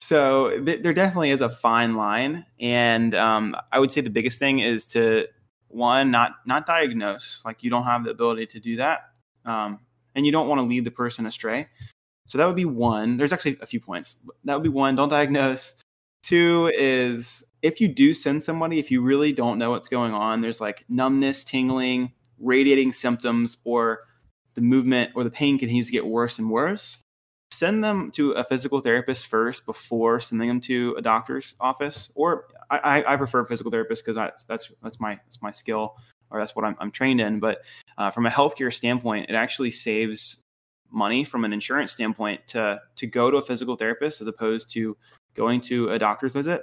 So 0.00 0.62
th- 0.64 0.82
there 0.84 0.92
definitely 0.92 1.30
is 1.30 1.40
a 1.40 1.48
fine 1.48 1.94
line, 1.94 2.46
and 2.60 3.14
um, 3.16 3.56
I 3.72 3.80
would 3.80 3.90
say 3.90 4.00
the 4.00 4.08
biggest 4.10 4.38
thing 4.38 4.60
is 4.60 4.86
to 4.88 5.26
one 5.66 6.12
not 6.12 6.34
not 6.46 6.64
diagnose. 6.64 7.42
Like 7.44 7.64
you 7.64 7.70
don't 7.70 7.84
have 7.84 8.04
the 8.04 8.10
ability 8.10 8.46
to 8.46 8.60
do 8.60 8.76
that, 8.76 9.10
um, 9.44 9.80
and 10.14 10.24
you 10.24 10.30
don't 10.30 10.46
want 10.46 10.60
to 10.60 10.62
lead 10.62 10.84
the 10.84 10.92
person 10.92 11.26
astray. 11.26 11.66
So 12.28 12.36
that 12.36 12.44
would 12.44 12.56
be 12.56 12.66
one. 12.66 13.16
There's 13.16 13.32
actually 13.32 13.56
a 13.62 13.66
few 13.66 13.80
points. 13.80 14.16
That 14.44 14.52
would 14.52 14.62
be 14.62 14.68
one. 14.68 14.94
Don't 14.94 15.08
diagnose. 15.08 15.74
Two 16.22 16.70
is 16.76 17.42
if 17.62 17.80
you 17.80 17.88
do 17.88 18.12
send 18.12 18.42
somebody, 18.42 18.78
if 18.78 18.90
you 18.90 19.00
really 19.00 19.32
don't 19.32 19.56
know 19.56 19.70
what's 19.70 19.88
going 19.88 20.12
on, 20.12 20.42
there's 20.42 20.60
like 20.60 20.84
numbness, 20.90 21.42
tingling, 21.42 22.12
radiating 22.38 22.92
symptoms, 22.92 23.56
or 23.64 24.00
the 24.56 24.60
movement 24.60 25.12
or 25.14 25.24
the 25.24 25.30
pain 25.30 25.58
continues 25.58 25.86
to 25.86 25.92
get 25.92 26.04
worse 26.04 26.38
and 26.38 26.50
worse. 26.50 26.98
Send 27.50 27.82
them 27.82 28.10
to 28.10 28.32
a 28.32 28.44
physical 28.44 28.80
therapist 28.80 29.28
first 29.28 29.64
before 29.64 30.20
sending 30.20 30.48
them 30.48 30.60
to 30.60 30.94
a 30.98 31.02
doctor's 31.02 31.54
office. 31.60 32.12
Or 32.14 32.44
I, 32.68 33.02
I, 33.08 33.16
prefer 33.16 33.46
physical 33.46 33.72
therapist 33.72 34.04
because 34.04 34.16
that's 34.16 34.44
that's 34.44 34.70
that's 34.82 35.00
my 35.00 35.14
that's 35.24 35.40
my 35.40 35.50
skill 35.50 35.96
or 36.30 36.38
that's 36.38 36.54
what 36.54 36.66
I'm, 36.66 36.76
I'm 36.78 36.90
trained 36.90 37.22
in. 37.22 37.40
But 37.40 37.62
uh, 37.96 38.10
from 38.10 38.26
a 38.26 38.30
healthcare 38.30 38.72
standpoint, 38.74 39.30
it 39.30 39.34
actually 39.34 39.70
saves 39.70 40.42
money 40.90 41.24
from 41.24 41.44
an 41.44 41.52
insurance 41.52 41.92
standpoint 41.92 42.46
to 42.48 42.80
to 42.96 43.06
go 43.06 43.30
to 43.30 43.36
a 43.36 43.42
physical 43.42 43.76
therapist 43.76 44.20
as 44.20 44.26
opposed 44.26 44.70
to 44.70 44.96
going 45.34 45.60
to 45.60 45.90
a 45.90 45.98
doctor's 45.98 46.32
visit. 46.32 46.62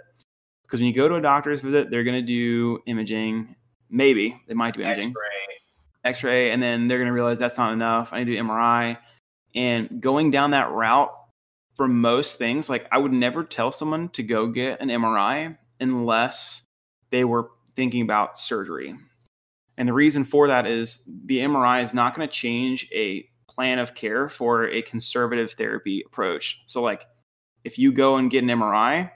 Because 0.64 0.80
when 0.80 0.88
you 0.88 0.94
go 0.94 1.08
to 1.08 1.16
a 1.16 1.22
doctor's 1.22 1.62
visit 1.62 1.90
they're 1.90 2.04
going 2.04 2.20
to 2.20 2.26
do 2.26 2.80
imaging. 2.88 3.56
Maybe 3.90 4.42
they 4.48 4.54
might 4.54 4.74
do 4.74 4.82
imaging. 4.82 5.10
X-ray. 5.10 5.56
x-ray 6.04 6.52
and 6.52 6.62
then 6.62 6.88
they're 6.88 6.98
going 6.98 7.08
to 7.08 7.14
realize 7.14 7.40
that's 7.40 7.58
not 7.58 7.72
enough 7.72 8.12
i 8.12 8.20
need 8.20 8.26
to 8.26 8.36
do 8.36 8.44
mri 8.44 8.98
and 9.54 10.02
going 10.02 10.32
down 10.32 10.52
that 10.52 10.72
route 10.72 11.12
for 11.76 11.88
most 11.88 12.38
things 12.40 12.68
like 12.68 12.88
i 12.92 12.98
would 12.98 13.14
never 13.14 13.44
tell 13.44 13.72
someone 13.72 14.10
to 14.10 14.24
go 14.24 14.48
get 14.48 14.82
an 14.82 14.90
mri 14.90 15.56
unless 15.80 16.64
they 17.10 17.24
were 17.24 17.52
thinking 17.76 18.02
about 18.02 18.38
surgery. 18.38 18.96
And 19.78 19.88
the 19.88 19.94
reason 19.94 20.24
for 20.24 20.48
that 20.48 20.66
is 20.66 21.00
the 21.08 21.40
mri 21.40 21.84
is 21.84 21.94
not 21.94 22.16
going 22.16 22.28
to 22.28 22.34
change 22.34 22.88
a 22.94 23.28
plan 23.56 23.80
of 23.80 23.96
care 23.96 24.30
for 24.30 24.68
a 24.68 24.82
conservative 24.82 25.54
therapy 25.54 26.04
approach. 26.06 26.62
So 26.68 26.82
like 26.82 27.06
if 27.66 27.80
you 27.80 27.92
go 27.92 28.16
and 28.16 28.32
get 28.32 28.44
an 28.44 28.50
mri 28.50 29.12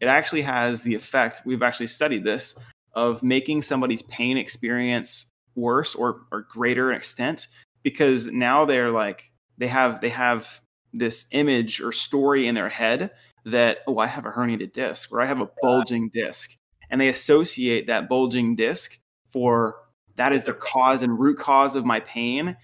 it 0.00 0.06
actually 0.06 0.42
has 0.42 0.82
the 0.82 0.94
effect 0.94 1.42
we've 1.44 1.62
actually 1.62 1.86
studied 1.86 2.24
this 2.24 2.56
of 2.94 3.22
making 3.22 3.62
somebody's 3.62 4.02
pain 4.02 4.36
experience 4.36 5.26
worse 5.54 5.94
or, 5.94 6.22
or 6.32 6.42
greater 6.50 6.92
extent 6.92 7.46
because 7.84 8.26
now 8.26 8.64
they're 8.64 8.90
like 8.90 9.30
they 9.58 9.68
have 9.68 10.00
they 10.00 10.08
have 10.08 10.60
this 10.92 11.26
image 11.30 11.80
or 11.80 11.92
story 11.92 12.46
in 12.48 12.54
their 12.54 12.68
head 12.68 13.10
that 13.44 13.78
oh 13.86 13.98
i 13.98 14.06
have 14.06 14.26
a 14.26 14.30
herniated 14.30 14.72
disc 14.72 15.12
or 15.12 15.20
i 15.20 15.26
have 15.26 15.40
a 15.40 15.48
bulging 15.62 16.08
disc 16.12 16.56
and 16.90 17.00
they 17.00 17.08
associate 17.08 17.86
that 17.86 18.08
bulging 18.08 18.56
disc 18.56 18.98
for 19.30 19.76
that 20.16 20.32
is 20.32 20.44
the 20.44 20.52
cause 20.52 21.02
and 21.02 21.18
root 21.18 21.38
cause 21.38 21.76
of 21.76 21.84
my 21.84 22.00
pain 22.00 22.56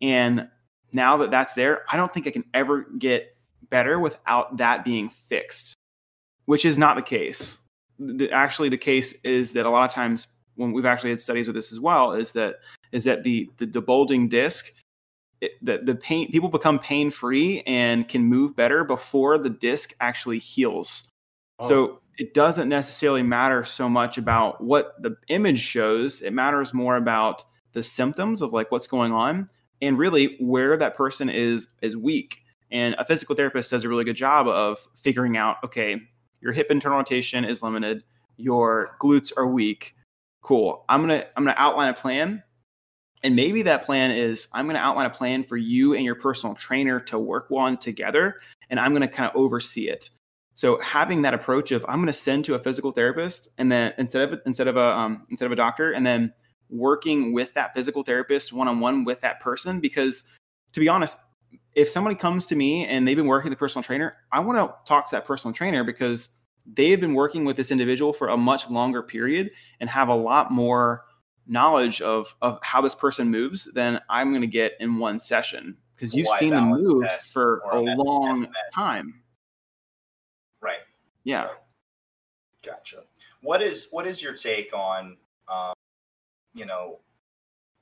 and 0.00 0.48
now 0.92 1.16
that 1.16 1.30
that's 1.30 1.54
there 1.54 1.82
i 1.90 1.96
don't 1.96 2.12
think 2.12 2.26
i 2.26 2.30
can 2.30 2.44
ever 2.54 2.86
get 2.98 3.36
better 3.70 3.98
without 3.98 4.56
that 4.56 4.84
being 4.84 5.08
fixed 5.08 5.76
which 6.46 6.64
is 6.64 6.78
not 6.78 6.96
the 6.96 7.02
case. 7.02 7.58
The, 7.98 8.30
actually 8.30 8.68
the 8.68 8.78
case 8.78 9.12
is 9.22 9.52
that 9.52 9.66
a 9.66 9.70
lot 9.70 9.84
of 9.84 9.94
times 9.94 10.26
when 10.54 10.72
we've 10.72 10.86
actually 10.86 11.10
had 11.10 11.20
studies 11.20 11.46
with 11.46 11.54
this 11.54 11.70
as 11.70 11.78
well 11.78 12.12
is 12.12 12.32
that 12.32 12.56
is 12.92 13.04
that 13.04 13.22
the 13.22 13.50
the, 13.58 13.66
the 13.66 13.80
bulging 13.80 14.28
disc 14.28 14.72
it, 15.40 15.52
the 15.62 15.78
the 15.78 15.94
pain 15.94 16.30
people 16.30 16.48
become 16.48 16.78
pain 16.78 17.10
free 17.10 17.62
and 17.66 18.08
can 18.08 18.22
move 18.24 18.56
better 18.56 18.84
before 18.84 19.38
the 19.38 19.50
disc 19.50 19.94
actually 20.00 20.38
heals. 20.38 21.04
So 21.62 21.84
oh. 21.84 22.00
it 22.18 22.34
doesn't 22.34 22.68
necessarily 22.68 23.22
matter 23.22 23.64
so 23.64 23.88
much 23.88 24.18
about 24.18 24.62
what 24.62 24.94
the 25.02 25.16
image 25.28 25.60
shows 25.60 26.22
it 26.22 26.32
matters 26.32 26.72
more 26.72 26.96
about 26.96 27.44
the 27.72 27.82
symptoms 27.82 28.40
of 28.40 28.52
like 28.52 28.70
what's 28.70 28.86
going 28.86 29.12
on 29.12 29.48
and 29.82 29.98
really 29.98 30.36
where 30.40 30.76
that 30.76 30.96
person 30.96 31.28
is 31.28 31.68
is 31.82 31.96
weak. 31.96 32.42
And 32.70 32.96
a 32.98 33.04
physical 33.04 33.36
therapist 33.36 33.70
does 33.70 33.84
a 33.84 33.88
really 33.88 34.04
good 34.04 34.16
job 34.16 34.48
of 34.48 34.86
figuring 35.00 35.36
out 35.36 35.56
okay 35.64 36.00
your 36.40 36.52
hip 36.52 36.70
internal 36.70 36.98
rotation 36.98 37.44
is 37.44 37.62
limited 37.62 38.02
your 38.36 38.96
glutes 39.00 39.32
are 39.36 39.46
weak. 39.46 39.94
Cool. 40.42 40.84
I'm 40.88 41.00
gonna 41.00 41.24
i'm 41.36 41.44
gonna 41.44 41.56
outline 41.58 41.88
a 41.88 41.94
plan. 41.94 42.42
And 43.22 43.34
maybe 43.34 43.62
that 43.62 43.84
plan 43.84 44.10
is 44.10 44.48
i'm 44.52 44.66
gonna 44.66 44.78
outline 44.78 45.06
a 45.06 45.10
plan 45.10 45.44
for 45.44 45.56
you 45.56 45.94
and 45.94 46.04
your 46.04 46.14
personal 46.14 46.54
trainer 46.54 47.00
to 47.00 47.18
work 47.18 47.50
on 47.50 47.76
together 47.76 48.40
and 48.70 48.78
i'm 48.78 48.92
gonna 48.92 49.08
kind 49.08 49.30
of 49.30 49.36
oversee 49.36 49.88
it. 49.88 50.10
So 50.54 50.80
having 50.80 51.22
that 51.22 51.34
approach 51.34 51.72
of 51.72 51.84
i'm 51.88 52.00
gonna 52.00 52.12
send 52.12 52.44
to 52.46 52.54
a 52.54 52.58
physical 52.58 52.92
therapist 52.92 53.48
and 53.58 53.70
then 53.70 53.92
instead 53.98 54.32
of 54.32 54.40
instead 54.46 54.68
of 54.68 54.76
a 54.76 54.80
um, 54.84 55.26
instead 55.30 55.46
of 55.46 55.52
a 55.52 55.56
doctor 55.56 55.92
and 55.92 56.06
then 56.06 56.32
working 56.68 57.32
with 57.32 57.54
that 57.54 57.72
physical 57.74 58.02
therapist 58.02 58.52
one-on-one 58.52 59.04
with 59.04 59.20
that 59.20 59.40
person 59.40 59.80
because 59.80 60.24
to 60.72 60.80
be 60.80 60.88
honest 60.88 61.18
if 61.76 61.88
somebody 61.88 62.16
comes 62.16 62.46
to 62.46 62.56
me 62.56 62.86
and 62.86 63.06
they've 63.06 63.16
been 63.16 63.26
working 63.26 63.50
with 63.50 63.56
a 63.56 63.60
personal 63.60 63.82
trainer, 63.82 64.16
I 64.32 64.40
want 64.40 64.58
to 64.58 64.74
talk 64.86 65.06
to 65.08 65.16
that 65.16 65.26
personal 65.26 65.54
trainer 65.54 65.84
because 65.84 66.30
they 66.66 66.90
have 66.90 67.00
been 67.00 67.14
working 67.14 67.44
with 67.44 67.56
this 67.56 67.70
individual 67.70 68.12
for 68.12 68.28
a 68.28 68.36
much 68.36 68.68
longer 68.70 69.02
period 69.02 69.50
and 69.78 69.88
have 69.88 70.08
a 70.08 70.14
lot 70.14 70.50
more 70.50 71.04
knowledge 71.46 72.00
of 72.00 72.34
of 72.42 72.58
how 72.62 72.80
this 72.80 72.94
person 72.94 73.30
moves 73.30 73.70
than 73.72 74.00
I'm 74.08 74.30
going 74.30 74.40
to 74.40 74.48
get 74.48 74.72
in 74.80 74.98
one 74.98 75.20
session 75.20 75.76
because 75.94 76.12
you've 76.12 76.26
seen 76.38 76.54
them 76.54 76.70
move 76.70 77.08
for 77.30 77.60
a 77.70 77.78
long 77.78 78.48
time. 78.74 79.22
Right. 80.60 80.80
Yeah. 81.24 81.48
Gotcha. 82.64 83.04
What 83.42 83.62
is 83.62 83.86
what 83.90 84.06
is 84.06 84.22
your 84.22 84.32
take 84.32 84.74
on, 84.74 85.18
um, 85.48 85.74
you 86.56 86.66
know, 86.66 86.98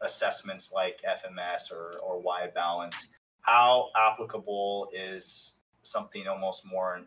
assessments 0.03 0.73
like 0.73 1.01
FMS 1.03 1.73
or 1.73 1.99
or 2.03 2.21
Y 2.21 2.51
balance, 2.55 3.09
how 3.41 3.91
applicable 3.97 4.91
is 4.93 5.55
something 5.83 6.27
almost 6.27 6.65
more, 6.67 7.03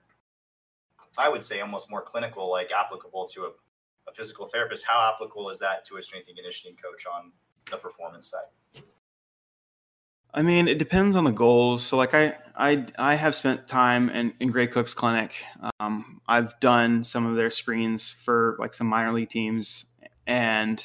I 1.17 1.29
would 1.29 1.43
say 1.43 1.61
almost 1.61 1.89
more 1.89 2.01
clinical, 2.01 2.49
like 2.49 2.71
applicable 2.71 3.27
to 3.33 3.45
a, 3.45 3.49
a 4.07 4.13
physical 4.13 4.47
therapist? 4.47 4.85
How 4.85 5.11
applicable 5.13 5.49
is 5.49 5.59
that 5.59 5.83
to 5.85 5.97
a 5.97 6.01
strength 6.01 6.27
and 6.27 6.37
conditioning 6.37 6.77
coach 6.77 7.05
on 7.05 7.31
the 7.69 7.77
performance 7.77 8.31
side? 8.31 8.83
I 10.33 10.43
mean, 10.43 10.67
it 10.67 10.77
depends 10.77 11.15
on 11.15 11.23
the 11.23 11.31
goals. 11.31 11.83
So, 11.83 11.97
like, 11.97 12.13
I 12.13 12.33
I 12.55 12.85
I 12.99 13.15
have 13.15 13.33
spent 13.33 13.67
time 13.67 14.09
in, 14.09 14.33
in 14.39 14.51
Gray 14.51 14.67
Cook's 14.67 14.93
clinic. 14.93 15.33
Um, 15.79 16.21
I've 16.27 16.59
done 16.59 17.03
some 17.03 17.25
of 17.25 17.35
their 17.35 17.49
screens 17.49 18.11
for 18.11 18.55
like 18.59 18.73
some 18.73 18.87
minor 18.87 19.13
league 19.13 19.29
teams, 19.29 19.85
and 20.27 20.83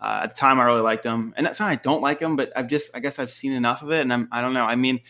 uh, 0.00 0.20
at 0.24 0.30
the 0.30 0.36
time, 0.36 0.60
I 0.60 0.64
really 0.64 0.80
liked 0.80 1.02
them. 1.02 1.34
And 1.36 1.46
that's 1.46 1.60
not 1.60 1.70
I 1.70 1.76
don't 1.76 2.02
like 2.02 2.20
them, 2.20 2.36
but 2.36 2.52
I've 2.56 2.68
just 2.68 2.90
I 2.94 3.00
guess 3.00 3.18
I've 3.18 3.30
seen 3.30 3.52
enough 3.52 3.82
of 3.82 3.90
it, 3.90 4.00
and 4.00 4.12
I'm 4.12 4.28
I 4.32 4.40
don't 4.40 4.54
know. 4.54 4.64
I 4.64 4.76
mean, 4.76 5.00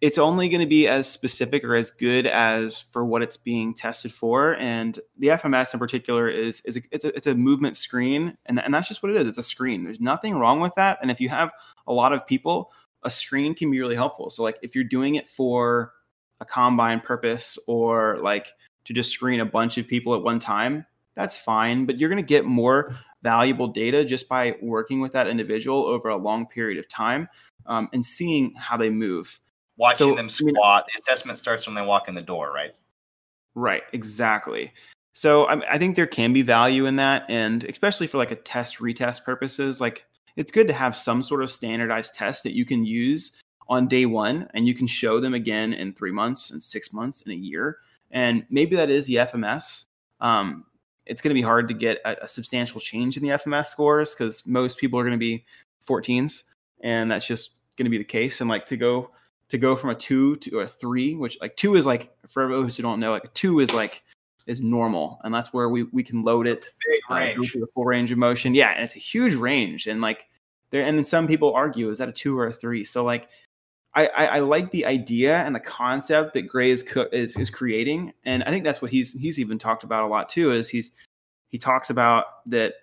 it's 0.00 0.18
only 0.18 0.48
going 0.48 0.60
to 0.60 0.66
be 0.66 0.88
as 0.88 1.08
specific 1.08 1.64
or 1.64 1.74
as 1.74 1.90
good 1.90 2.26
as 2.26 2.82
for 2.92 3.04
what 3.04 3.22
it's 3.22 3.36
being 3.36 3.72
tested 3.72 4.12
for. 4.12 4.56
And 4.56 4.98
the 5.18 5.28
FMS 5.28 5.72
in 5.72 5.80
particular 5.80 6.28
is 6.28 6.60
is 6.64 6.76
a, 6.76 6.82
it's 6.90 7.04
a 7.04 7.16
it's 7.16 7.26
a 7.26 7.34
movement 7.34 7.76
screen, 7.76 8.36
and 8.46 8.60
and 8.60 8.74
that's 8.74 8.88
just 8.88 9.02
what 9.02 9.12
it 9.12 9.20
is. 9.20 9.26
It's 9.26 9.38
a 9.38 9.42
screen. 9.42 9.84
There's 9.84 10.00
nothing 10.00 10.34
wrong 10.34 10.60
with 10.60 10.74
that. 10.74 10.98
And 11.02 11.10
if 11.10 11.20
you 11.20 11.28
have 11.28 11.52
a 11.86 11.92
lot 11.92 12.12
of 12.12 12.26
people 12.26 12.72
a 13.06 13.10
screen 13.10 13.54
can 13.54 13.70
be 13.70 13.80
really 13.80 13.94
helpful. 13.94 14.28
So 14.28 14.42
like 14.42 14.58
if 14.62 14.74
you're 14.74 14.84
doing 14.84 15.14
it 15.14 15.28
for 15.28 15.92
a 16.40 16.44
combine 16.44 17.00
purpose 17.00 17.58
or 17.66 18.18
like 18.20 18.48
to 18.84 18.92
just 18.92 19.10
screen 19.10 19.40
a 19.40 19.46
bunch 19.46 19.78
of 19.78 19.86
people 19.86 20.14
at 20.14 20.22
one 20.22 20.40
time, 20.40 20.84
that's 21.14 21.38
fine, 21.38 21.86
but 21.86 21.98
you're 21.98 22.10
going 22.10 22.22
to 22.22 22.26
get 22.26 22.44
more 22.44 22.94
valuable 23.26 23.66
data 23.66 24.04
just 24.04 24.28
by 24.28 24.54
working 24.62 25.00
with 25.00 25.12
that 25.12 25.26
individual 25.26 25.84
over 25.84 26.10
a 26.10 26.16
long 26.16 26.46
period 26.46 26.78
of 26.78 26.86
time 26.88 27.28
um, 27.66 27.88
and 27.92 28.04
seeing 28.04 28.54
how 28.54 28.76
they 28.76 28.88
move. 28.88 29.40
Watching 29.78 30.06
So, 30.10 30.14
them 30.14 30.28
I 30.30 30.44
mean- 30.44 30.54
the 30.54 30.98
assessment 31.00 31.36
starts 31.38 31.66
when 31.66 31.74
they 31.74 31.82
walk 31.84 32.06
in 32.06 32.14
the 32.14 32.22
door, 32.22 32.52
right? 32.52 32.72
Right, 33.56 33.82
exactly. 33.92 34.72
So 35.12 35.44
I, 35.46 35.74
I 35.74 35.78
think 35.78 35.96
there 35.96 36.06
can 36.06 36.32
be 36.32 36.42
value 36.42 36.86
in 36.86 36.96
that, 36.96 37.24
and 37.28 37.64
especially 37.64 38.06
for 38.06 38.18
like 38.18 38.30
a 38.30 38.36
test 38.36 38.78
retest 38.78 39.24
purposes, 39.24 39.80
like 39.80 40.04
it's 40.36 40.52
good 40.52 40.68
to 40.68 40.72
have 40.74 40.94
some 40.94 41.20
sort 41.22 41.42
of 41.42 41.50
standardized 41.50 42.14
test 42.14 42.44
that 42.44 42.54
you 42.54 42.64
can 42.64 42.84
use 42.84 43.32
on 43.68 43.88
day 43.88 44.06
one, 44.06 44.48
and 44.54 44.68
you 44.68 44.74
can 44.74 44.86
show 44.86 45.18
them 45.18 45.34
again 45.34 45.72
in 45.72 45.92
three 45.92 46.12
months, 46.12 46.52
and 46.52 46.62
six 46.62 46.92
months, 46.92 47.22
in 47.22 47.32
a 47.32 47.34
year, 47.34 47.78
and 48.12 48.44
maybe 48.50 48.76
that 48.76 48.90
is 48.90 49.06
the 49.06 49.16
FMS. 49.16 49.86
Um, 50.20 50.64
it's 51.06 51.20
going 51.20 51.30
to 51.30 51.34
be 51.34 51.42
hard 51.42 51.68
to 51.68 51.74
get 51.74 51.98
a, 52.04 52.24
a 52.24 52.28
substantial 52.28 52.80
change 52.80 53.16
in 53.16 53.22
the 53.22 53.30
FMS 53.30 53.66
scores 53.66 54.14
because 54.14 54.44
most 54.46 54.78
people 54.78 54.98
are 54.98 55.02
going 55.02 55.12
to 55.12 55.18
be 55.18 55.44
14s, 55.86 56.42
and 56.80 57.10
that's 57.10 57.26
just 57.26 57.52
going 57.76 57.84
to 57.84 57.90
be 57.90 57.98
the 57.98 58.04
case. 58.04 58.40
And 58.40 58.50
like 58.50 58.66
to 58.66 58.76
go 58.76 59.10
to 59.48 59.58
go 59.58 59.76
from 59.76 59.90
a 59.90 59.94
two 59.94 60.36
to 60.36 60.60
a 60.60 60.66
three, 60.66 61.14
which 61.14 61.38
like 61.40 61.56
two 61.56 61.76
is 61.76 61.86
like 61.86 62.12
for 62.26 62.48
those 62.48 62.76
who 62.76 62.82
don't 62.82 63.00
know, 63.00 63.12
like 63.12 63.24
a 63.24 63.28
two 63.28 63.60
is 63.60 63.72
like 63.72 64.02
is 64.46 64.60
normal, 64.60 65.20
and 65.24 65.34
that's 65.34 65.52
where 65.52 65.68
we 65.68 65.84
we 65.84 66.02
can 66.02 66.22
load 66.22 66.46
it 66.46 66.70
Big 66.88 67.00
uh, 67.10 67.14
range. 67.14 67.52
the 67.52 67.66
full 67.74 67.84
range 67.84 68.10
of 68.12 68.18
motion. 68.18 68.54
Yeah, 68.54 68.70
and 68.70 68.84
it's 68.84 68.96
a 68.96 69.00
huge 69.00 69.34
range, 69.34 69.86
and 69.86 70.00
like 70.00 70.26
there, 70.70 70.82
and 70.82 70.96
then 70.96 71.04
some 71.04 71.26
people 71.26 71.54
argue 71.54 71.90
is 71.90 71.98
that 71.98 72.08
a 72.08 72.12
two 72.12 72.38
or 72.38 72.46
a 72.46 72.52
three. 72.52 72.84
So 72.84 73.04
like, 73.04 73.28
I 73.96 74.06
I, 74.06 74.24
I 74.26 74.38
like 74.40 74.70
the 74.70 74.86
idea 74.86 75.38
and 75.38 75.54
the 75.54 75.60
concept 75.60 76.34
that 76.34 76.42
Gray 76.42 76.70
is, 76.70 76.82
co- 76.82 77.08
is 77.12 77.36
is 77.36 77.50
creating, 77.50 78.12
and 78.24 78.44
I 78.44 78.50
think 78.50 78.62
that's 78.62 78.80
what 78.80 78.92
he's 78.92 79.12
he's 79.12 79.40
even 79.40 79.58
talked 79.58 79.82
about 79.82 80.04
a 80.04 80.06
lot 80.06 80.28
too. 80.28 80.52
Is 80.52 80.68
he's 80.68 80.92
he 81.48 81.58
talks 81.58 81.90
about 81.90 82.26
that. 82.46 82.74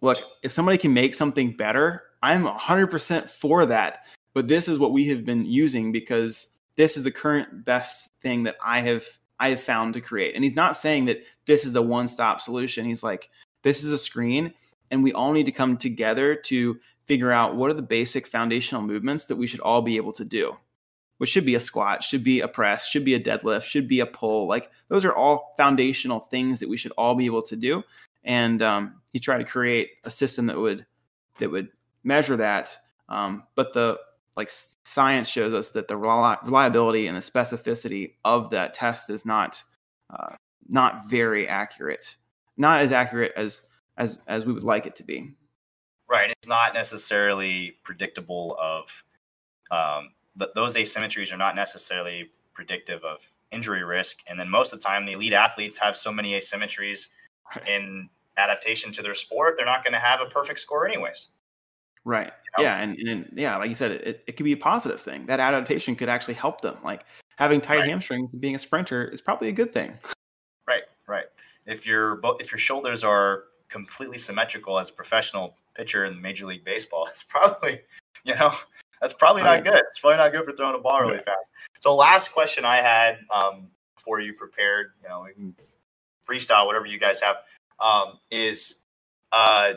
Look, 0.00 0.18
if 0.42 0.52
somebody 0.52 0.78
can 0.78 0.92
make 0.92 1.14
something 1.14 1.56
better, 1.56 2.02
I'm 2.22 2.44
100% 2.44 3.28
for 3.28 3.64
that. 3.66 4.04
But 4.34 4.48
this 4.48 4.68
is 4.68 4.78
what 4.78 4.92
we 4.92 5.06
have 5.08 5.24
been 5.24 5.46
using 5.46 5.92
because 5.92 6.48
this 6.76 6.96
is 6.96 7.04
the 7.04 7.10
current 7.10 7.64
best 7.64 8.10
thing 8.20 8.42
that 8.42 8.56
I 8.64 8.80
have 8.80 9.04
I 9.40 9.50
have 9.50 9.60
found 9.60 9.94
to 9.94 10.00
create. 10.00 10.34
And 10.34 10.44
he's 10.44 10.56
not 10.56 10.76
saying 10.76 11.06
that 11.06 11.22
this 11.46 11.64
is 11.64 11.72
the 11.72 11.82
one-stop 11.82 12.40
solution. 12.40 12.84
He's 12.84 13.02
like, 13.02 13.30
this 13.62 13.82
is 13.82 13.92
a 13.92 13.98
screen, 13.98 14.52
and 14.90 15.02
we 15.02 15.12
all 15.12 15.32
need 15.32 15.46
to 15.46 15.52
come 15.52 15.76
together 15.76 16.34
to 16.34 16.78
figure 17.06 17.32
out 17.32 17.56
what 17.56 17.70
are 17.70 17.74
the 17.74 17.82
basic 17.82 18.26
foundational 18.26 18.82
movements 18.82 19.26
that 19.26 19.36
we 19.36 19.46
should 19.46 19.60
all 19.60 19.82
be 19.82 19.96
able 19.96 20.12
to 20.12 20.24
do. 20.24 20.56
Which 21.18 21.30
should 21.30 21.46
be 21.46 21.54
a 21.54 21.60
squat, 21.60 22.02
should 22.02 22.24
be 22.24 22.40
a 22.40 22.48
press, 22.48 22.88
should 22.88 23.04
be 23.04 23.14
a 23.14 23.20
deadlift, 23.20 23.62
should 23.62 23.86
be 23.86 24.00
a 24.00 24.06
pull. 24.06 24.48
Like 24.48 24.68
those 24.88 25.04
are 25.04 25.14
all 25.14 25.54
foundational 25.56 26.18
things 26.18 26.58
that 26.60 26.68
we 26.68 26.76
should 26.76 26.92
all 26.98 27.14
be 27.14 27.26
able 27.26 27.42
to 27.42 27.56
do. 27.56 27.84
And 28.24 28.62
um, 28.62 29.00
he 29.12 29.20
tried 29.20 29.38
to 29.38 29.44
create 29.44 29.90
a 30.04 30.10
system 30.10 30.46
that 30.46 30.58
would 30.58 30.84
that 31.38 31.50
would 31.50 31.68
measure 32.02 32.36
that. 32.36 32.76
Um, 33.08 33.44
but 33.54 33.72
the 33.72 33.98
like 34.36 34.50
science 34.50 35.28
shows 35.28 35.54
us 35.54 35.70
that 35.70 35.86
the 35.86 35.96
reliability 35.96 37.06
and 37.06 37.16
the 37.16 37.20
specificity 37.20 38.14
of 38.24 38.50
that 38.50 38.74
test 38.74 39.08
is 39.10 39.24
not 39.24 39.62
uh, 40.10 40.34
not 40.68 41.08
very 41.08 41.48
accurate, 41.48 42.16
not 42.56 42.80
as 42.80 42.92
accurate 42.92 43.32
as 43.36 43.62
as 43.96 44.18
as 44.26 44.44
we 44.44 44.52
would 44.52 44.64
like 44.64 44.86
it 44.86 44.96
to 44.96 45.04
be. 45.04 45.34
Right. 46.14 46.30
It's 46.30 46.48
not 46.48 46.74
necessarily 46.74 47.78
predictable 47.82 48.56
of 48.60 49.04
um, 49.70 50.10
th- 50.38 50.50
those 50.54 50.76
asymmetries 50.76 51.32
are 51.32 51.36
not 51.36 51.56
necessarily 51.56 52.30
predictive 52.52 53.02
of 53.04 53.18
injury 53.50 53.84
risk. 53.84 54.18
And 54.26 54.38
then 54.38 54.48
most 54.48 54.72
of 54.72 54.78
the 54.78 54.84
time, 54.84 55.06
the 55.06 55.12
elite 55.12 55.32
athletes 55.32 55.76
have 55.78 55.96
so 55.96 56.12
many 56.12 56.32
asymmetries 56.38 57.08
Right. 57.54 57.68
in 57.68 58.08
adaptation 58.36 58.90
to 58.92 59.02
their 59.02 59.14
sport, 59.14 59.54
they're 59.56 59.66
not 59.66 59.84
going 59.84 59.92
to 59.92 59.98
have 59.98 60.20
a 60.20 60.26
perfect 60.26 60.58
score, 60.58 60.88
anyways. 60.88 61.28
Right. 62.04 62.32
know? 62.58 62.64
Yeah, 62.64 62.78
and, 62.80 62.96
and 62.98 63.28
yeah, 63.32 63.56
like 63.56 63.68
you 63.68 63.74
said, 63.74 63.92
it, 63.92 64.24
it 64.26 64.36
could 64.36 64.44
be 64.44 64.52
a 64.52 64.56
positive 64.56 65.00
thing. 65.00 65.26
That 65.26 65.40
adaptation 65.40 65.94
could 65.94 66.08
actually 66.08 66.34
help 66.34 66.60
them. 66.62 66.76
Like 66.82 67.04
having 67.36 67.60
tight 67.60 67.80
Right. 67.80 67.88
hamstrings 67.88 68.32
and 68.32 68.40
being 68.40 68.54
a 68.54 68.58
sprinter 68.58 69.04
is 69.04 69.20
probably 69.20 69.48
a 69.48 69.52
good 69.52 69.72
thing. 69.72 69.92
Right. 70.66 70.84
Right. 71.06 71.26
If 71.66 71.86
your 71.86 72.20
if 72.40 72.50
your 72.50 72.58
shoulders 72.58 73.04
are 73.04 73.44
completely 73.68 74.18
symmetrical 74.18 74.78
as 74.78 74.90
a 74.90 74.92
professional 74.92 75.56
pitcher 75.74 76.04
in 76.04 76.20
Major 76.20 76.46
League 76.46 76.64
Baseball, 76.64 77.06
it's 77.08 77.22
probably 77.22 77.80
you 78.24 78.34
know 78.34 78.52
that's 79.00 79.14
probably 79.14 79.42
not 79.42 79.64
good. 79.64 79.74
It's 79.74 79.98
probably 79.98 80.18
not 80.18 80.32
good 80.32 80.44
for 80.44 80.52
throwing 80.52 80.74
a 80.74 80.78
ball 80.78 81.00
really 81.02 81.18
fast. 81.18 81.50
So 81.80 81.94
last 81.94 82.32
question 82.32 82.64
I 82.64 82.76
had 82.76 83.18
um, 83.34 83.68
before 83.96 84.20
you 84.20 84.32
prepared, 84.32 84.92
you 85.02 85.08
know, 85.08 85.26
freestyle 86.28 86.66
whatever 86.66 86.86
you 86.86 86.98
guys 86.98 87.20
have 87.20 87.36
um, 87.80 88.18
is 88.30 88.76
uh, 89.32 89.74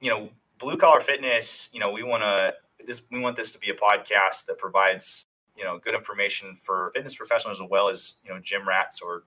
you 0.00 0.10
know 0.10 0.28
blue 0.58 0.76
collar 0.76 1.00
fitness. 1.00 1.68
You 1.72 1.80
know 1.80 1.90
we 1.90 2.02
want 2.02 2.22
to 2.22 2.54
this 2.86 3.02
we 3.10 3.20
want 3.20 3.36
this 3.36 3.52
to 3.52 3.58
be 3.58 3.70
a 3.70 3.74
podcast 3.74 4.46
that 4.46 4.58
provides 4.58 5.24
you 5.56 5.64
know 5.64 5.78
good 5.78 5.94
information 5.94 6.56
for 6.56 6.90
fitness 6.94 7.14
professionals 7.14 7.60
as 7.60 7.68
well 7.70 7.88
as 7.88 8.16
you 8.24 8.32
know 8.32 8.40
gym 8.40 8.66
rats 8.66 9.00
or 9.00 9.24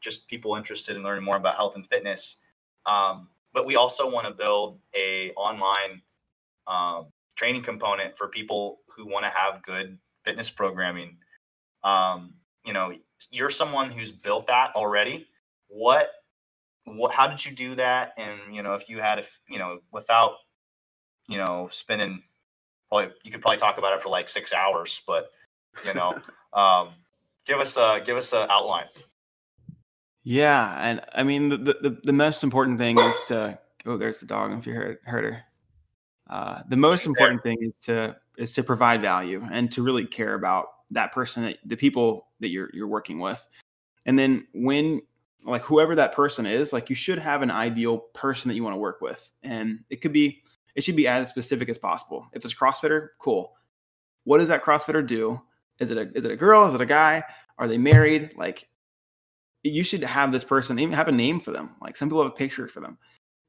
just 0.00 0.28
people 0.28 0.54
interested 0.54 0.96
in 0.96 1.02
learning 1.02 1.24
more 1.24 1.36
about 1.36 1.56
health 1.56 1.76
and 1.76 1.86
fitness. 1.86 2.36
Um, 2.86 3.28
but 3.58 3.66
we 3.66 3.74
also 3.74 4.08
want 4.08 4.24
to 4.24 4.32
build 4.32 4.78
a 4.94 5.32
online 5.32 6.00
um, 6.68 7.06
training 7.34 7.60
component 7.60 8.16
for 8.16 8.28
people 8.28 8.78
who 8.94 9.04
want 9.04 9.24
to 9.24 9.30
have 9.30 9.62
good 9.62 9.98
fitness 10.24 10.48
programming. 10.48 11.16
Um, 11.82 12.34
you 12.64 12.72
know, 12.72 12.92
you're 13.32 13.50
someone 13.50 13.90
who's 13.90 14.12
built 14.12 14.46
that 14.46 14.76
already. 14.76 15.26
What, 15.66 16.08
what, 16.84 17.10
how 17.10 17.26
did 17.26 17.44
you 17.44 17.50
do 17.50 17.74
that? 17.74 18.12
And 18.16 18.54
you 18.54 18.62
know, 18.62 18.74
if 18.74 18.88
you 18.88 19.00
had, 19.00 19.18
if 19.18 19.40
you 19.48 19.58
know, 19.58 19.80
without, 19.90 20.34
you 21.26 21.36
know, 21.36 21.68
spending, 21.72 22.22
probably 22.88 23.12
you 23.24 23.32
could 23.32 23.40
probably 23.40 23.58
talk 23.58 23.78
about 23.78 23.92
it 23.92 24.00
for 24.00 24.08
like 24.08 24.28
six 24.28 24.52
hours, 24.52 25.02
but 25.04 25.32
you 25.84 25.94
know, 25.94 26.16
um, 26.52 26.90
give 27.44 27.58
us 27.58 27.76
a 27.76 28.00
give 28.04 28.16
us 28.16 28.32
a 28.32 28.48
outline. 28.52 28.86
Yeah, 30.28 30.76
and 30.78 31.00
I 31.14 31.22
mean 31.22 31.48
the 31.48 31.56
the, 31.56 31.98
the 32.04 32.12
most 32.12 32.44
important 32.44 32.76
thing 32.76 33.00
is 33.00 33.24
to 33.28 33.58
oh, 33.86 33.96
there's 33.96 34.20
the 34.20 34.26
dog. 34.26 34.52
If 34.58 34.66
you 34.66 34.74
heard 34.74 34.98
heard 35.04 35.24
her, 35.24 35.42
uh, 36.28 36.62
the 36.68 36.76
most 36.76 37.00
She's 37.00 37.08
important 37.08 37.42
thing 37.42 37.56
is 37.62 37.78
to 37.84 38.14
is 38.36 38.52
to 38.52 38.62
provide 38.62 39.00
value 39.00 39.42
and 39.50 39.72
to 39.72 39.82
really 39.82 40.04
care 40.04 40.34
about 40.34 40.66
that 40.90 41.12
person, 41.12 41.44
that, 41.44 41.56
the 41.64 41.76
people 41.76 42.26
that 42.40 42.48
you're 42.48 42.68
you're 42.74 42.88
working 42.88 43.20
with, 43.20 43.42
and 44.04 44.18
then 44.18 44.46
when 44.52 45.00
like 45.46 45.62
whoever 45.62 45.94
that 45.94 46.12
person 46.12 46.44
is, 46.44 46.74
like 46.74 46.90
you 46.90 46.96
should 46.96 47.18
have 47.18 47.40
an 47.40 47.50
ideal 47.50 47.96
person 48.12 48.50
that 48.50 48.54
you 48.54 48.62
want 48.62 48.74
to 48.74 48.78
work 48.78 49.00
with, 49.00 49.32
and 49.42 49.78
it 49.88 50.02
could 50.02 50.12
be 50.12 50.42
it 50.74 50.84
should 50.84 50.96
be 50.96 51.08
as 51.08 51.30
specific 51.30 51.70
as 51.70 51.78
possible. 51.78 52.26
If 52.34 52.44
it's 52.44 52.52
a 52.52 52.56
CrossFitter, 52.58 53.08
cool. 53.18 53.54
What 54.24 54.40
does 54.40 54.48
that 54.48 54.62
CrossFitter 54.62 55.06
do? 55.06 55.40
Is 55.78 55.90
it 55.90 55.96
a 55.96 56.10
is 56.14 56.26
it 56.26 56.32
a 56.32 56.36
girl? 56.36 56.66
Is 56.66 56.74
it 56.74 56.82
a 56.82 56.86
guy? 56.86 57.22
Are 57.56 57.66
they 57.66 57.78
married? 57.78 58.34
Like 58.36 58.68
you 59.62 59.82
should 59.82 60.02
have 60.02 60.32
this 60.32 60.44
person 60.44 60.78
even 60.78 60.94
have 60.94 61.08
a 61.08 61.12
name 61.12 61.40
for 61.40 61.50
them 61.50 61.70
like 61.82 61.96
some 61.96 62.08
people 62.08 62.22
have 62.22 62.32
a 62.32 62.34
picture 62.34 62.68
for 62.68 62.80
them 62.80 62.96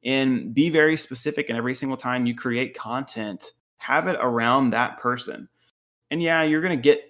and 0.03 0.53
be 0.53 0.69
very 0.69 0.97
specific 0.97 1.49
and 1.49 1.57
every 1.57 1.75
single 1.75 1.97
time 1.97 2.25
you 2.25 2.35
create 2.35 2.75
content 2.75 3.51
have 3.77 4.07
it 4.07 4.17
around 4.21 4.69
that 4.69 4.97
person 4.97 5.47
and 6.11 6.21
yeah 6.21 6.43
you're 6.43 6.61
going 6.61 6.75
to 6.75 6.81
get 6.81 7.03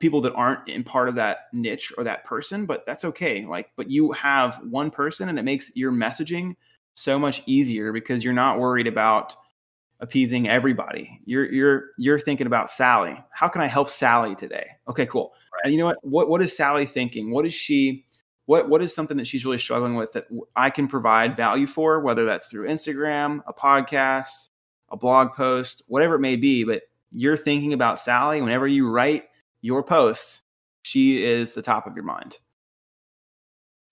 people 0.00 0.20
that 0.20 0.34
aren't 0.34 0.68
in 0.68 0.84
part 0.84 1.08
of 1.08 1.14
that 1.14 1.48
niche 1.52 1.92
or 1.98 2.04
that 2.04 2.24
person 2.24 2.66
but 2.66 2.84
that's 2.86 3.04
okay 3.04 3.44
like 3.46 3.70
but 3.76 3.90
you 3.90 4.12
have 4.12 4.60
one 4.70 4.90
person 4.90 5.28
and 5.28 5.38
it 5.38 5.44
makes 5.44 5.74
your 5.74 5.90
messaging 5.90 6.54
so 6.94 7.18
much 7.18 7.42
easier 7.46 7.92
because 7.92 8.24
you're 8.24 8.32
not 8.32 8.58
worried 8.58 8.86
about 8.86 9.34
appeasing 10.00 10.48
everybody. 10.48 11.20
You're 11.24 11.50
you're 11.52 11.84
you're 11.96 12.20
thinking 12.20 12.46
about 12.46 12.70
Sally. 12.70 13.16
How 13.30 13.48
can 13.48 13.62
I 13.62 13.66
help 13.66 13.90
Sally 13.90 14.34
today? 14.34 14.66
Okay, 14.88 15.06
cool. 15.06 15.32
And 15.64 15.72
you 15.72 15.78
know 15.78 15.86
what? 15.86 15.98
What 16.02 16.28
what 16.28 16.42
is 16.42 16.56
Sally 16.56 16.86
thinking? 16.86 17.30
What 17.30 17.46
is 17.46 17.54
she? 17.54 18.04
What 18.48 18.70
what 18.70 18.80
is 18.80 18.94
something 18.94 19.18
that 19.18 19.26
she's 19.26 19.44
really 19.44 19.58
struggling 19.58 19.94
with 19.94 20.12
that 20.12 20.26
I 20.56 20.70
can 20.70 20.88
provide 20.88 21.36
value 21.36 21.66
for? 21.66 22.00
Whether 22.00 22.24
that's 22.24 22.46
through 22.46 22.66
Instagram, 22.66 23.42
a 23.46 23.52
podcast, 23.52 24.48
a 24.88 24.96
blog 24.96 25.34
post, 25.34 25.82
whatever 25.86 26.14
it 26.14 26.20
may 26.20 26.34
be. 26.34 26.64
But 26.64 26.84
you're 27.12 27.36
thinking 27.36 27.74
about 27.74 28.00
Sally 28.00 28.40
whenever 28.40 28.66
you 28.66 28.88
write 28.88 29.24
your 29.60 29.82
posts. 29.82 30.44
She 30.80 31.26
is 31.26 31.52
the 31.52 31.60
top 31.60 31.86
of 31.86 31.94
your 31.94 32.06
mind. 32.06 32.38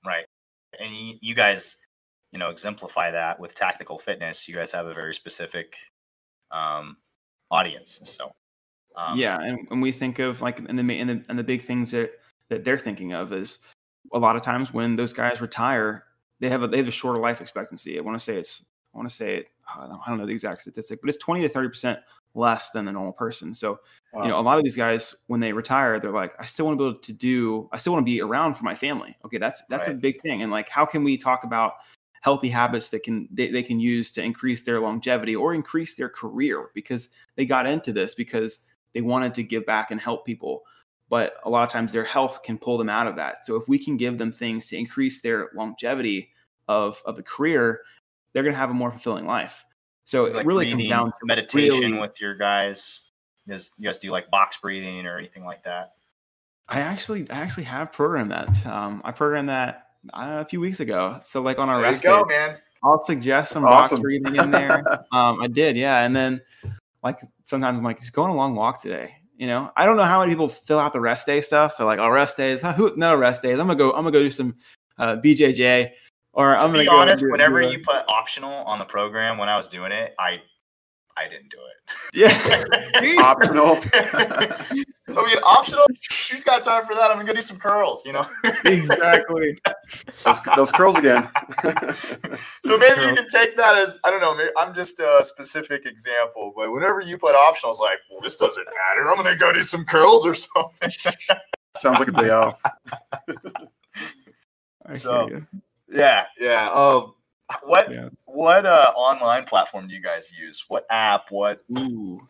Right. 0.07 0.24
And 0.80 1.18
you, 1.20 1.34
guys, 1.34 1.76
you 2.32 2.38
know, 2.38 2.48
exemplify 2.48 3.11
that 3.11 3.38
with 3.38 3.54
tactical 3.54 3.98
fitness. 3.98 4.48
You 4.48 4.54
guys 4.54 4.72
have 4.72 4.86
a 4.86 4.94
very 4.94 5.12
specific 5.12 5.76
um, 6.50 6.96
audience. 7.50 8.00
So, 8.04 8.32
um, 8.96 9.18
yeah, 9.18 9.38
and, 9.38 9.68
and 9.70 9.82
we 9.82 9.92
think 9.92 10.18
of 10.18 10.40
like 10.40 10.61
and 10.61 10.78
the 10.78 10.98
and 10.98 11.11
the 11.11 11.24
and 11.28 11.38
the 11.38 11.44
big 11.44 11.61
things 11.61 11.90
that 11.90 12.12
that 12.48 12.64
they're 12.64 12.78
thinking 12.78 13.12
of 13.12 13.34
is 13.34 13.59
a 14.12 14.18
lot 14.18 14.36
of 14.36 14.42
times 14.42 14.72
when 14.72 14.96
those 14.96 15.12
guys 15.12 15.40
retire, 15.40 16.04
they 16.40 16.48
have 16.48 16.62
a 16.62 16.68
they 16.68 16.78
have 16.78 16.88
a 16.88 16.92
shorter 16.92 17.20
life 17.20 17.40
expectancy. 17.40 17.98
I 17.98 18.02
want 18.02 18.18
to 18.18 18.24
say 18.24 18.36
it's 18.36 18.64
I 18.94 18.98
want 18.98 19.09
to 19.11 19.14
say 19.14 19.36
it, 19.36 19.48
uh, 19.68 19.82
I 19.82 19.86
don't- 19.88 20.00
I 20.07 20.11
don't 20.11 20.18
know 20.18 20.26
the 20.26 20.32
exact 20.32 20.62
statistic, 20.62 21.00
but 21.02 21.09
it's 21.11 21.18
twenty 21.18 21.42
to 21.42 21.48
thirty 21.48 21.68
percent 21.68 21.98
less 22.34 22.70
than 22.70 22.84
the 22.84 22.92
normal 22.92 23.12
person. 23.12 23.52
So 23.54 23.80
you 24.24 24.28
know, 24.30 24.38
a 24.38 24.42
lot 24.42 24.57
of 24.59 24.64
these 24.64 24.76
guys 24.76 25.14
when 25.26 25.40
they 25.40 25.52
retire, 25.52 25.98
they're 26.00 26.11
like, 26.12 26.32
I 26.38 26.44
still 26.46 26.66
want 26.66 26.78
to 26.78 26.84
be 26.84 26.88
able 26.90 26.98
to 27.00 27.12
do, 27.12 27.68
I 27.72 27.78
still 27.78 27.92
want 27.94 28.07
to 28.07 28.11
be 28.11 28.20
around 28.22 28.54
for 28.54 28.64
my 28.64 28.74
family. 28.74 29.16
Okay, 29.24 29.38
that's 29.38 29.62
that's 29.68 29.88
a 29.92 29.94
big 29.94 30.20
thing. 30.22 30.42
And 30.42 30.50
like, 30.52 30.68
how 30.68 30.86
can 30.86 31.04
we 31.04 31.16
talk 31.18 31.44
about 31.44 31.74
healthy 32.22 32.48
habits 32.48 32.88
that 32.90 33.02
can 33.04 33.28
they, 33.30 33.48
they 33.50 33.62
can 33.62 33.78
use 33.78 34.11
to 34.12 34.22
increase 34.22 34.62
their 34.62 34.80
longevity 34.80 35.36
or 35.36 35.54
increase 35.54 35.94
their 35.94 36.09
career 36.09 36.70
because 36.74 37.11
they 37.36 37.46
got 37.46 37.66
into 37.66 37.92
this 37.92 38.14
because 38.14 38.66
they 38.94 39.00
wanted 39.02 39.32
to 39.34 39.42
give 39.42 39.64
back 39.66 39.90
and 39.90 40.00
help 40.00 40.24
people. 40.26 40.64
But 41.09 41.34
a 41.44 41.50
lot 41.50 41.62
of 41.62 41.70
times 41.70 41.92
their 41.92 42.04
health 42.04 42.42
can 42.42 42.59
pull 42.59 42.78
them 42.78 42.88
out 42.88 43.07
of 43.07 43.16
that. 43.16 43.44
So 43.46 43.57
if 43.57 43.68
we 43.68 43.78
can 43.78 43.96
give 43.96 44.18
them 44.18 44.32
things 44.32 44.68
to 44.68 44.76
increase 44.76 45.20
their 45.20 45.50
longevity 45.54 46.30
of 46.68 47.00
of 47.07 47.16
the 47.16 47.22
career, 47.22 47.82
they're 48.32 48.42
going 48.42 48.54
to 48.54 48.59
have 48.59 48.70
a 48.70 48.74
more 48.74 48.90
fulfilling 48.90 49.26
life. 49.26 49.64
So 50.04 50.24
like 50.24 50.44
it 50.44 50.46
really 50.46 50.70
comes 50.70 50.88
down 50.88 51.07
to 51.07 51.12
meditation 51.24 51.80
really- 51.80 52.00
with 52.00 52.20
your 52.20 52.34
guys. 52.34 53.02
You 53.46 53.52
guys, 53.52 53.70
you 53.78 53.84
guys 53.84 53.98
do 53.98 54.11
like 54.11 54.28
box 54.28 54.57
breathing 54.57 55.07
or 55.07 55.18
anything 55.18 55.44
like 55.44 55.62
that? 55.62 55.92
I 56.68 56.80
actually, 56.80 57.30
I 57.30 57.36
actually 57.38 57.62
have 57.64 57.92
programmed 57.92 58.32
that. 58.32 58.66
Um, 58.66 59.00
I 59.04 59.12
programmed 59.12 59.48
that 59.50 59.90
uh, 60.12 60.38
a 60.40 60.44
few 60.44 60.61
weeks 60.61 60.80
ago. 60.80 61.16
So, 61.20 61.42
like 61.42 61.59
on 61.59 61.68
our 61.68 61.76
There 61.76 61.86
you 61.86 61.92
rest 61.92 62.02
go, 62.02 62.24
day, 62.24 62.36
man. 62.36 62.59
I'll 62.82 62.98
suggest 62.98 63.52
some 63.52 63.62
That's 63.62 63.70
box 63.72 63.92
awesome. 63.92 64.02
breathing 64.02 64.34
in 64.34 64.50
there. 64.50 64.82
um, 65.12 65.40
I 65.40 65.46
did, 65.46 65.76
yeah. 65.76 66.00
And 66.00 66.14
then, 66.14 66.40
like 67.04 67.20
sometimes 67.44 67.78
I'm 67.78 67.84
like, 67.84 68.00
just 68.00 68.12
going 68.12 68.30
a 68.30 68.34
long 68.34 68.57
walk 68.57 68.82
today. 68.82 69.14
You 69.37 69.47
know, 69.47 69.70
I 69.76 69.84
don't 69.84 69.97
know 69.97 70.05
how 70.05 70.20
many 70.20 70.32
people 70.32 70.49
fill 70.49 70.78
out 70.78 70.93
the 70.93 71.01
rest 71.01 71.26
day 71.26 71.41
stuff. 71.41 71.76
They're 71.76 71.87
like, 71.87 71.99
"Oh, 71.99 72.09
rest 72.09 72.37
days. 72.37 72.62
Huh, 72.62 72.72
Who? 72.72 72.93
No 72.97 73.14
rest 73.14 73.43
days. 73.43 73.59
I'm 73.61 73.66
gonna 73.66 73.78
go. 73.78 73.91
I'm 73.91 73.99
gonna 74.05 74.12
go 74.12 74.20
do 74.20 74.30
some 74.30 74.57
uh, 74.99 75.16
BJJ." 75.16 75.91
Or 76.32 76.51
To 76.55 76.64
I'm 76.64 76.70
gonna 76.72 76.80
be 76.80 76.84
go 76.87 76.97
honest, 76.97 77.24
do- 77.24 77.30
whenever 77.30 77.61
do 77.62 77.68
you 77.68 77.78
put 77.80 78.05
optional 78.09 78.53
on 78.53 78.78
the 78.78 78.84
program, 78.84 79.39
when 79.39 79.49
I 79.49 79.57
was 79.57 79.68
doing 79.68 79.93
it, 79.93 80.14
I 80.18 80.41
I 81.16 81.28
didn't 81.28 81.51
do 81.51 81.59
it. 81.59 81.97
yeah. 82.14 83.22
Optional. 83.22 83.82
I 85.09 85.12
mean, 85.26 85.38
optional. 85.44 85.84
She's 86.00 86.42
got 86.42 86.62
time 86.62 86.84
for 86.84 86.94
that. 86.94 87.11
I'm 87.11 87.18
gonna 87.18 87.34
do 87.34 87.40
some 87.40 87.59
curls. 87.59 88.04
You 88.04 88.12
know. 88.12 88.26
exactly. 88.64 89.57
those, 90.24 90.40
those 90.57 90.72
curls 90.72 90.96
again. 90.96 91.28
so 92.64 92.76
maybe 92.76 93.00
you 93.02 93.14
can 93.14 93.28
take 93.28 93.57
that 93.57 93.76
as 93.76 93.98
I 94.04 94.11
don't 94.11 94.20
know. 94.20 94.34
Maybe 94.36 94.50
I'm 94.57 94.74
just 94.74 94.98
a 94.98 95.20
specific 95.22 95.86
example, 95.86 96.52
but 96.57 96.72
whenever 96.72 97.00
you 97.00 97.18
put 97.18 97.34
optional, 97.34 97.70
it's 97.70 97.80
like, 97.80 97.98
well, 98.11 98.20
this 98.20 98.36
doesn't 98.36 98.64
matter. 98.66 99.09
I'm 99.11 99.16
gonna 99.16 99.36
go 99.36 99.52
do 99.52 99.62
some 99.62 99.84
curls 99.84 100.26
or 100.26 100.34
something. 100.34 100.90
Sounds 101.76 101.98
like 101.98 102.09
a 102.09 102.12
day 102.12 102.30
off. 102.30 102.61
So- 104.92 105.42
Yeah, 105.88 106.24
yeah. 106.40 106.68
Um, 106.70 107.14
what 107.62 107.94
Yeah. 107.94 108.09
what 108.24 108.66
uh, 108.66 108.92
online 108.96 109.44
platform 109.44 109.86
do 109.86 109.94
you 109.94 110.02
guys 110.02 110.32
use? 110.36 110.64
What 110.68 110.84
app? 110.90 111.26
What? 111.30 111.62
Ooh. 111.78 112.26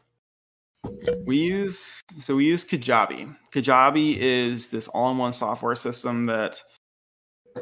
We 1.27 1.39
use 1.39 2.01
so 2.21 2.37
we 2.37 2.47
use 2.47 2.65
Kajabi. 2.65 3.35
Kajabi 3.53 4.17
is 4.19 4.71
this 4.71 4.89
all-in-one 4.89 5.33
software 5.33 5.77
system 5.77 6.27
that 6.27 6.63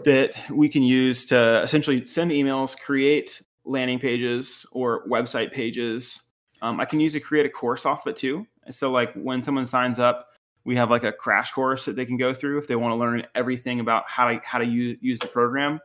that 0.05 0.35
we 0.51 0.69
can 0.69 0.83
use 0.83 1.25
to 1.27 1.63
essentially 1.63 2.05
send 2.05 2.31
emails, 2.31 2.79
create 2.79 3.41
landing 3.65 3.99
pages 3.99 4.67
or 4.73 5.07
website 5.09 5.53
pages. 5.53 6.25
Um, 6.63 6.81
I 6.81 6.85
can 6.85 7.01
use 7.01 7.13
to 7.13 7.21
create 7.21 7.47
a 7.47 7.51
course 7.51 7.87
off 7.87 8.07
it 8.07 8.17
too. 8.17 8.47
So 8.71 8.91
like 8.91 9.15
when 9.15 9.43
someone 9.43 9.67
signs 9.67 9.99
up, 9.99 10.27
we 10.65 10.77
have 10.77 10.91
like 10.91 11.05
a 11.05 11.13
crash 11.13 11.53
course 11.53 11.85
that 11.85 11.95
they 11.97 12.07
can 12.07 12.17
go 12.17 12.35
through 12.35 12.59
if 12.59 12.67
they 12.67 12.77
want 12.77 12.93
to 12.93 12.97
learn 12.97 13.27
everything 13.35 13.81
about 13.81 14.05
how 14.09 14.31
to 14.31 14.41
how 14.45 14.59
to 14.59 14.65
use, 14.65 14.99
use 15.01 15.19
the 15.19 15.29
program. 15.29 15.81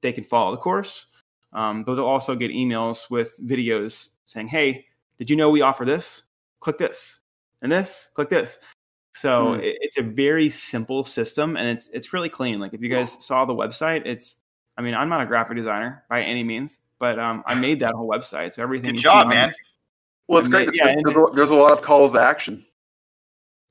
They 0.00 0.12
can 0.12 0.24
follow 0.24 0.52
the 0.52 0.58
course. 0.58 1.06
Um, 1.52 1.82
but 1.82 1.94
they'll 1.94 2.04
also 2.04 2.34
get 2.34 2.50
emails 2.50 3.10
with 3.10 3.34
videos 3.42 4.10
saying, 4.24 4.48
"Hey, 4.48 4.86
did 5.18 5.30
you 5.30 5.36
know 5.36 5.48
we 5.48 5.62
offer 5.62 5.86
this? 5.86 6.24
Click 6.60 6.78
this, 6.78 7.20
and 7.62 7.70
this, 7.70 8.10
click 8.14 8.28
this." 8.30 8.58
So 9.14 9.54
Hmm. 9.54 9.60
it, 9.60 9.76
it's 9.80 9.98
a 9.98 10.02
very 10.02 10.48
simple 10.50 11.04
system, 11.04 11.56
and 11.56 11.68
it's 11.68 11.88
it's 11.88 12.12
really 12.12 12.28
clean. 12.28 12.60
Like 12.60 12.74
if 12.74 12.80
you 12.82 12.88
guys 12.88 13.24
saw 13.24 13.44
the 13.44 13.54
website, 13.54 14.02
it's 14.06 14.36
I 14.76 14.82
mean 14.82 14.94
I'm 14.94 15.08
not 15.08 15.20
a 15.20 15.26
graphic 15.26 15.56
designer 15.56 16.04
by 16.08 16.22
any 16.22 16.44
means, 16.44 16.80
but 16.98 17.18
um, 17.18 17.42
I 17.46 17.54
made 17.66 17.80
that 17.80 17.94
whole 17.94 18.08
website. 18.08 18.52
So 18.54 18.62
everything. 18.62 18.92
Good 18.94 19.00
job, 19.00 19.28
man. 19.28 19.52
Well, 20.28 20.40
it's 20.40 20.48
great. 20.48 20.70
yeah, 20.74 20.94
there's, 21.02 21.16
a- 21.16 21.34
there's 21.34 21.50
a 21.50 21.54
lot 21.54 21.72
of 21.72 21.80
calls 21.82 22.12
to 22.12 22.20
action. 22.20 22.64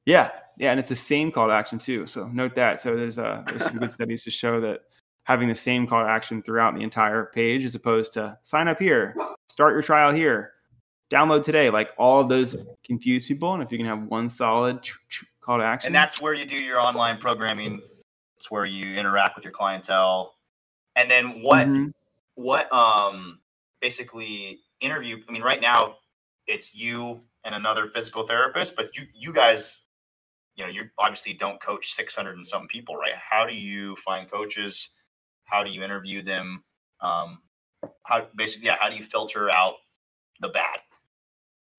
Yeah, 0.05 0.31
yeah, 0.57 0.71
and 0.71 0.79
it's 0.79 0.89
the 0.89 0.95
same 0.95 1.31
call 1.31 1.47
to 1.47 1.53
action 1.53 1.77
too. 1.79 2.07
So 2.07 2.27
note 2.29 2.55
that. 2.55 2.79
So 2.79 2.95
there's 2.95 3.19
uh 3.19 3.43
there's 3.45 3.63
some 3.63 3.77
good 3.77 3.91
studies 3.91 4.23
to 4.23 4.31
show 4.31 4.59
that 4.61 4.81
having 5.25 5.49
the 5.49 5.55
same 5.55 5.85
call 5.85 6.03
to 6.03 6.09
action 6.09 6.41
throughout 6.41 6.73
the 6.75 6.81
entire 6.81 7.25
page, 7.33 7.65
as 7.65 7.75
opposed 7.75 8.13
to 8.13 8.37
sign 8.43 8.67
up 8.67 8.79
here, 8.79 9.15
start 9.49 9.73
your 9.73 9.81
trial 9.81 10.13
here, 10.13 10.53
download 11.09 11.43
today, 11.43 11.69
like 11.69 11.89
all 11.97 12.21
of 12.21 12.29
those 12.29 12.55
confuse 12.83 13.25
people. 13.25 13.53
And 13.53 13.63
if 13.63 13.71
you 13.71 13.77
can 13.77 13.87
have 13.87 14.03
one 14.03 14.29
solid 14.29 14.83
tr- 14.83 14.97
tr- 15.09 15.25
call 15.41 15.57
to 15.57 15.63
action, 15.63 15.87
And 15.87 15.95
that's 15.95 16.21
where 16.21 16.33
you 16.33 16.45
do 16.45 16.55
your 16.55 16.79
online 16.79 17.17
programming. 17.17 17.81
It's 18.35 18.51
where 18.51 18.65
you 18.65 18.93
interact 18.95 19.35
with 19.35 19.43
your 19.45 19.53
clientele. 19.53 20.35
And 20.95 21.09
then 21.09 21.41
what? 21.41 21.67
Mhm. 21.67 21.93
What? 22.35 22.71
Um, 22.71 23.39
basically 23.79 24.61
interview. 24.79 25.23
I 25.27 25.31
mean, 25.31 25.41
right 25.41 25.61
now 25.61 25.97
it's 26.47 26.75
you 26.75 27.21
and 27.43 27.55
another 27.55 27.87
physical 27.87 28.25
therapist, 28.25 28.75
but 28.75 28.95
you 28.97 29.05
you 29.13 29.33
guys, 29.33 29.81
you 30.55 30.63
know, 30.63 30.69
you 30.69 30.89
obviously 30.97 31.33
don't 31.33 31.59
coach 31.61 31.93
six 31.93 32.15
hundred 32.15 32.35
and 32.37 32.45
some 32.45 32.67
people, 32.67 32.95
right? 32.95 33.15
How 33.15 33.45
do 33.45 33.55
you 33.55 33.95
find 33.97 34.29
coaches? 34.29 34.89
How 35.45 35.63
do 35.63 35.71
you 35.71 35.83
interview 35.83 36.21
them? 36.21 36.63
Um, 36.99 37.41
how 38.03 38.27
basically, 38.35 38.65
yeah, 38.67 38.77
how 38.79 38.89
do 38.89 38.97
you 38.97 39.03
filter 39.03 39.49
out 39.49 39.75
the 40.41 40.49
bad? 40.49 40.79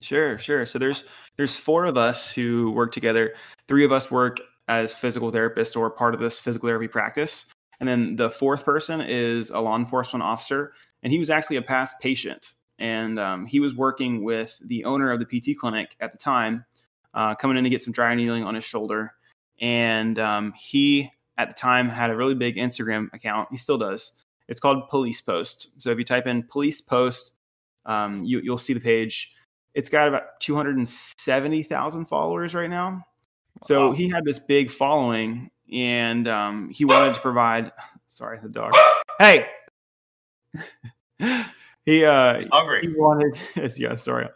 Sure, 0.00 0.38
sure. 0.38 0.64
So 0.64 0.78
there's 0.78 1.04
there's 1.36 1.56
four 1.56 1.84
of 1.84 1.96
us 1.96 2.30
who 2.30 2.70
work 2.70 2.92
together. 2.92 3.34
Three 3.66 3.84
of 3.84 3.92
us 3.92 4.10
work 4.10 4.38
as 4.68 4.94
physical 4.94 5.32
therapists 5.32 5.76
or 5.76 5.90
part 5.90 6.14
of 6.14 6.20
this 6.20 6.38
physical 6.38 6.68
therapy 6.68 6.88
practice. 6.88 7.46
And 7.80 7.88
then 7.88 8.16
the 8.16 8.30
fourth 8.30 8.64
person 8.64 9.00
is 9.00 9.50
a 9.50 9.58
law 9.60 9.76
enforcement 9.76 10.22
officer, 10.22 10.72
and 11.02 11.12
he 11.12 11.18
was 11.18 11.30
actually 11.30 11.56
a 11.56 11.62
past 11.62 11.96
patient. 12.00 12.52
And 12.78 13.18
um, 13.18 13.46
he 13.46 13.60
was 13.60 13.74
working 13.74 14.22
with 14.22 14.58
the 14.64 14.84
owner 14.84 15.10
of 15.10 15.20
the 15.20 15.26
PT 15.26 15.58
clinic 15.58 15.96
at 16.00 16.12
the 16.12 16.18
time, 16.18 16.64
uh, 17.14 17.34
coming 17.34 17.56
in 17.56 17.64
to 17.64 17.70
get 17.70 17.82
some 17.82 17.92
dry 17.92 18.14
needling 18.14 18.44
on 18.44 18.54
his 18.54 18.64
shoulder. 18.64 19.14
And 19.60 20.18
um, 20.18 20.52
he, 20.56 21.10
at 21.38 21.48
the 21.48 21.54
time, 21.54 21.88
had 21.88 22.10
a 22.10 22.16
really 22.16 22.34
big 22.34 22.56
Instagram 22.56 23.12
account. 23.12 23.48
He 23.50 23.56
still 23.56 23.78
does. 23.78 24.12
It's 24.48 24.60
called 24.60 24.88
Police 24.88 25.20
Post. 25.20 25.80
So 25.80 25.90
if 25.90 25.98
you 25.98 26.04
type 26.04 26.26
in 26.26 26.44
Police 26.44 26.80
Post, 26.80 27.32
um, 27.86 28.24
you, 28.24 28.40
you'll 28.40 28.58
see 28.58 28.74
the 28.74 28.80
page 28.80 29.32
it's 29.74 29.88
got 29.90 30.08
about 30.08 30.40
270,000 30.40 32.04
followers 32.06 32.54
right 32.54 32.70
now. 32.70 33.04
So 33.62 33.88
Wow. 33.88 33.92
he 33.92 34.08
had 34.08 34.24
this 34.24 34.38
big 34.38 34.70
following 34.70 35.50
and 35.72 36.26
um, 36.28 36.70
he 36.70 36.84
wanted 36.84 37.14
to 37.14 37.20
provide, 37.20 37.72
sorry, 38.06 38.38
the 38.42 38.48
dog. 38.48 38.72
Hey, 39.18 39.46
he, 41.84 42.04
uh, 42.04 42.40
Hungry. 42.50 42.80
he 42.82 42.88
wanted, 42.96 43.38
yeah, 43.76 43.94
sorry. 43.94 44.28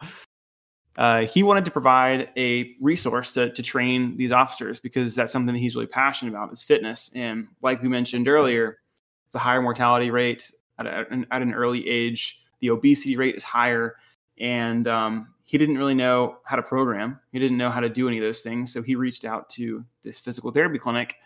Uh, 0.98 1.20
he 1.24 1.42
wanted 1.42 1.64
to 1.64 1.70
provide 1.70 2.28
a 2.36 2.74
resource 2.80 3.32
to, 3.32 3.50
to 3.52 3.62
train 3.62 4.16
these 4.16 4.30
officers 4.32 4.78
because 4.78 5.14
that's 5.14 5.32
something 5.32 5.54
that 5.54 5.60
he's 5.60 5.74
really 5.74 5.86
passionate 5.86 6.32
about 6.32 6.52
is 6.52 6.62
fitness. 6.62 7.10
And 7.14 7.48
like 7.62 7.80
we 7.82 7.88
mentioned 7.88 8.28
earlier, 8.28 8.78
it's 9.26 9.34
a 9.34 9.38
higher 9.38 9.62
mortality 9.62 10.10
rate 10.10 10.50
at, 10.78 10.86
a, 10.86 11.06
at 11.30 11.42
an 11.42 11.54
early 11.54 11.88
age. 11.88 12.40
The 12.60 12.70
obesity 12.70 13.16
rate 13.16 13.36
is 13.36 13.42
higher 13.42 13.96
and 14.40 14.88
um, 14.88 15.28
he 15.44 15.58
didn't 15.58 15.78
really 15.78 15.94
know 15.94 16.38
how 16.44 16.56
to 16.56 16.62
program. 16.62 17.18
He 17.32 17.38
didn't 17.38 17.56
know 17.58 17.70
how 17.70 17.80
to 17.80 17.88
do 17.88 18.08
any 18.08 18.18
of 18.18 18.24
those 18.24 18.40
things. 18.40 18.72
So 18.72 18.82
he 18.82 18.94
reached 18.96 19.24
out 19.24 19.48
to 19.50 19.84
this 20.02 20.18
physical 20.18 20.50
therapy 20.50 20.78
clinic 20.78 21.16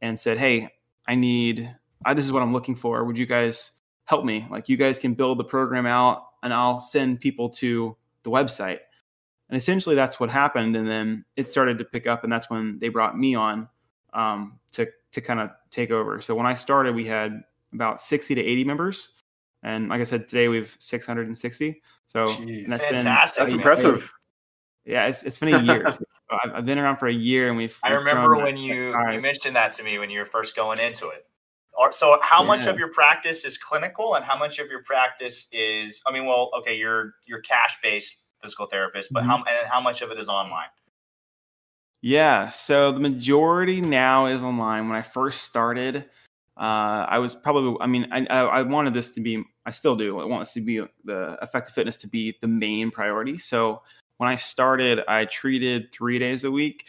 and 0.00 0.18
said, 0.18 0.38
"Hey, 0.38 0.68
I 1.06 1.14
need. 1.14 1.74
I, 2.04 2.14
this 2.14 2.24
is 2.24 2.32
what 2.32 2.42
I'm 2.42 2.52
looking 2.52 2.76
for. 2.76 3.04
Would 3.04 3.18
you 3.18 3.26
guys 3.26 3.72
help 4.04 4.24
me? 4.24 4.46
Like, 4.50 4.68
you 4.68 4.76
guys 4.76 4.98
can 4.98 5.14
build 5.14 5.38
the 5.38 5.44
program 5.44 5.86
out, 5.86 6.26
and 6.42 6.52
I'll 6.54 6.80
send 6.80 7.20
people 7.20 7.48
to 7.50 7.96
the 8.22 8.30
website. 8.30 8.78
And 9.48 9.56
essentially, 9.56 9.96
that's 9.96 10.20
what 10.20 10.30
happened. 10.30 10.76
And 10.76 10.86
then 10.86 11.24
it 11.36 11.50
started 11.50 11.78
to 11.78 11.84
pick 11.84 12.06
up, 12.06 12.24
and 12.24 12.32
that's 12.32 12.50
when 12.50 12.78
they 12.78 12.88
brought 12.88 13.18
me 13.18 13.34
on 13.34 13.68
um, 14.12 14.58
to 14.72 14.86
to 15.12 15.20
kind 15.20 15.40
of 15.40 15.50
take 15.70 15.90
over. 15.90 16.20
So 16.20 16.34
when 16.34 16.46
I 16.46 16.54
started, 16.54 16.94
we 16.94 17.06
had 17.06 17.42
about 17.72 18.00
60 18.00 18.34
to 18.34 18.40
80 18.40 18.64
members, 18.64 19.10
and 19.62 19.88
like 19.88 20.00
I 20.00 20.04
said, 20.04 20.28
today 20.28 20.48
we 20.48 20.56
have 20.58 20.74
660. 20.78 21.82
So 22.06 22.28
and 22.30 22.66
that's 22.72 22.82
Fantastic, 22.84 22.94
been 22.94 23.04
That's 23.04 23.36
man. 23.38 23.52
impressive. 23.54 24.14
yeah, 24.84 25.06
it's 25.06 25.22
it's 25.22 25.38
been 25.38 25.54
a 25.54 25.62
year. 25.62 25.84
So 26.30 26.36
I've, 26.44 26.56
I've 26.56 26.66
been 26.66 26.78
around 26.78 26.98
for 26.98 27.08
a 27.08 27.12
year, 27.12 27.48
and 27.48 27.56
we've. 27.56 27.78
I 27.82 27.92
remember 27.92 28.36
when 28.36 28.54
that- 28.56 28.60
you 28.60 28.88
all 28.88 29.02
right. 29.02 29.14
you 29.14 29.20
mentioned 29.22 29.56
that 29.56 29.72
to 29.72 29.82
me 29.82 29.98
when 29.98 30.10
you 30.10 30.18
were 30.18 30.26
first 30.26 30.54
going 30.54 30.78
into 30.78 31.08
it. 31.08 31.24
So, 31.90 32.18
how 32.20 32.42
much 32.42 32.66
of 32.66 32.78
your 32.78 32.88
practice 32.92 33.46
is 33.46 33.56
clinical, 33.56 34.14
and 34.14 34.22
how 34.22 34.36
much 34.36 34.58
of 34.58 34.68
your 34.68 34.82
practice 34.82 35.46
is? 35.52 36.02
I 36.06 36.12
mean, 36.12 36.26
well, 36.26 36.50
okay, 36.58 36.76
you're 36.76 37.14
you're 37.26 37.40
cash 37.40 37.78
based 37.82 38.14
physical 38.42 38.66
therapist, 38.66 39.10
but 39.10 39.24
how 39.24 39.38
Mm-hmm. 39.38 39.48
and 39.48 39.68
how 39.70 39.80
much 39.80 40.02
of 40.02 40.10
it 40.10 40.18
is 40.18 40.28
online? 40.28 40.66
Yeah, 42.02 42.48
so 42.48 42.92
the 42.92 43.00
majority 43.00 43.80
now 43.80 44.26
is 44.26 44.42
online. 44.42 44.88
When 44.88 44.98
I 44.98 45.02
first 45.02 45.42
started, 45.44 46.10
uh, 46.58 47.06
I 47.08 47.18
was 47.18 47.36
probably, 47.36 47.76
I 47.80 47.86
mean, 47.86 48.08
I, 48.10 48.26
I, 48.26 48.62
wanted 48.62 48.92
this 48.92 49.10
to 49.12 49.20
be, 49.20 49.44
I 49.64 49.70
still 49.70 49.94
do, 49.94 50.18
I 50.18 50.24
want 50.24 50.40
this 50.40 50.52
to 50.54 50.60
be 50.60 50.82
the 51.04 51.38
effective 51.40 51.72
fitness 51.72 51.96
to 51.98 52.08
be 52.08 52.36
the 52.40 52.48
main 52.48 52.90
priority. 52.90 53.38
So 53.38 53.82
when 54.16 54.28
I 54.28 54.34
started, 54.34 55.00
I 55.06 55.26
treated 55.26 55.92
three 55.92 56.18
days 56.18 56.42
a 56.42 56.50
week. 56.50 56.86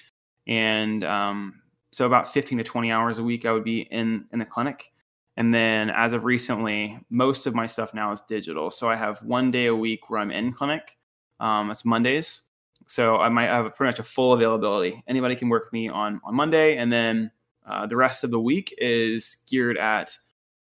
And 0.48 1.04
um, 1.04 1.62
so 1.92 2.08
about 2.08 2.28
15 2.28 2.58
to 2.58 2.64
20 2.64 2.92
hours 2.92 3.20
a 3.20 3.24
week, 3.24 3.46
I 3.46 3.52
would 3.52 3.64
be 3.64 3.82
in, 3.82 4.26
in 4.34 4.40
the 4.40 4.46
clinic. 4.46 4.92
And 5.38 5.54
then 5.54 5.92
as 5.92 6.14
of 6.14 6.24
recently, 6.24 6.98
most 7.12 7.46
of 7.46 7.54
my 7.54 7.68
stuff 7.68 7.94
now 7.94 8.12
is 8.12 8.22
digital. 8.22 8.72
So 8.72 8.90
I 8.90 8.96
have 8.96 9.20
one 9.20 9.52
day 9.52 9.68
a 9.68 9.76
week 9.76 10.10
where 10.10 10.20
I'm 10.20 10.32
in 10.32 10.52
clinic. 10.52 10.98
Um, 11.40 11.70
it's 11.70 11.86
Mondays. 11.86 12.42
So 12.88 13.18
I 13.18 13.30
might 13.30 13.46
have 13.46 13.76
pretty 13.76 13.90
much 13.90 14.00
a 14.00 14.04
full 14.04 14.34
availability. 14.34 15.04
Anybody 15.08 15.36
can 15.36 15.48
work 15.48 15.72
me 15.72 15.90
on 15.90 16.20
on 16.24 16.34
Monday, 16.34 16.78
and 16.78 16.92
then 16.92 17.30
uh, 17.70 17.86
the 17.86 17.96
rest 17.96 18.24
of 18.24 18.32
the 18.32 18.40
week 18.40 18.74
is 18.78 19.38
geared 19.50 19.78
at 19.78 20.18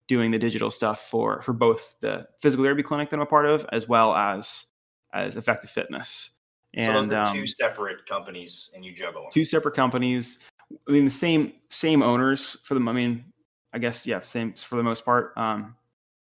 doing 0.07 0.31
the 0.31 0.39
digital 0.39 0.69
stuff 0.69 1.09
for 1.09 1.41
for 1.41 1.53
both 1.53 1.95
the 2.01 2.27
physical 2.39 2.63
therapy 2.63 2.83
clinic 2.83 3.09
that 3.09 3.17
I'm 3.17 3.21
a 3.23 3.25
part 3.25 3.45
of, 3.45 3.65
as 3.71 3.87
well 3.87 4.13
as 4.15 4.65
as 5.13 5.35
effective 5.35 5.69
fitness. 5.69 6.31
so 6.77 6.91
those 6.91 7.03
And 7.05 7.13
are 7.13 7.25
um, 7.27 7.33
two 7.33 7.45
separate 7.45 8.05
companies, 8.07 8.69
and 8.73 8.83
you 8.83 8.93
juggle 8.93 9.23
them. 9.23 9.31
two 9.33 9.45
separate 9.45 9.75
companies. 9.75 10.39
I 10.87 10.91
mean, 10.91 11.05
the 11.05 11.11
same 11.11 11.53
same 11.69 12.01
owners 12.01 12.57
for 12.63 12.73
the. 12.73 12.79
I 12.81 12.93
mean, 12.93 13.25
I 13.73 13.79
guess 13.79 14.05
yeah, 14.07 14.21
same 14.21 14.53
for 14.53 14.75
the 14.75 14.83
most 14.83 15.05
part. 15.05 15.33
Um, 15.37 15.75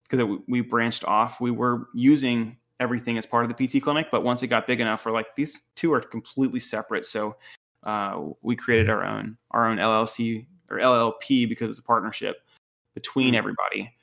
because 0.09 0.25
we, 0.25 0.39
we 0.47 0.61
branched 0.61 1.05
off, 1.05 1.39
we 1.39 1.51
were 1.51 1.87
using 1.93 2.57
everything 2.81 3.17
as 3.17 3.25
part 3.25 3.49
of 3.49 3.55
the 3.55 3.67
PT 3.67 3.81
clinic, 3.81 4.07
but 4.11 4.23
once 4.25 4.43
it 4.43 4.47
got 4.47 4.67
big 4.67 4.81
enough, 4.81 5.05
we're 5.05 5.13
like 5.13 5.35
these 5.37 5.57
two 5.75 5.93
are 5.93 6.01
completely 6.01 6.59
separate. 6.59 7.05
So 7.05 7.37
uh, 7.83 8.21
we 8.41 8.55
created 8.55 8.89
our 8.89 9.05
own 9.05 9.37
our 9.51 9.67
own 9.67 9.77
LLC 9.77 10.47
or 10.71 10.79
LLP 10.79 11.47
because 11.47 11.69
it's 11.69 11.79
a 11.79 11.83
partnership 11.83 12.37
between 12.93 13.35
everybody. 13.35 13.93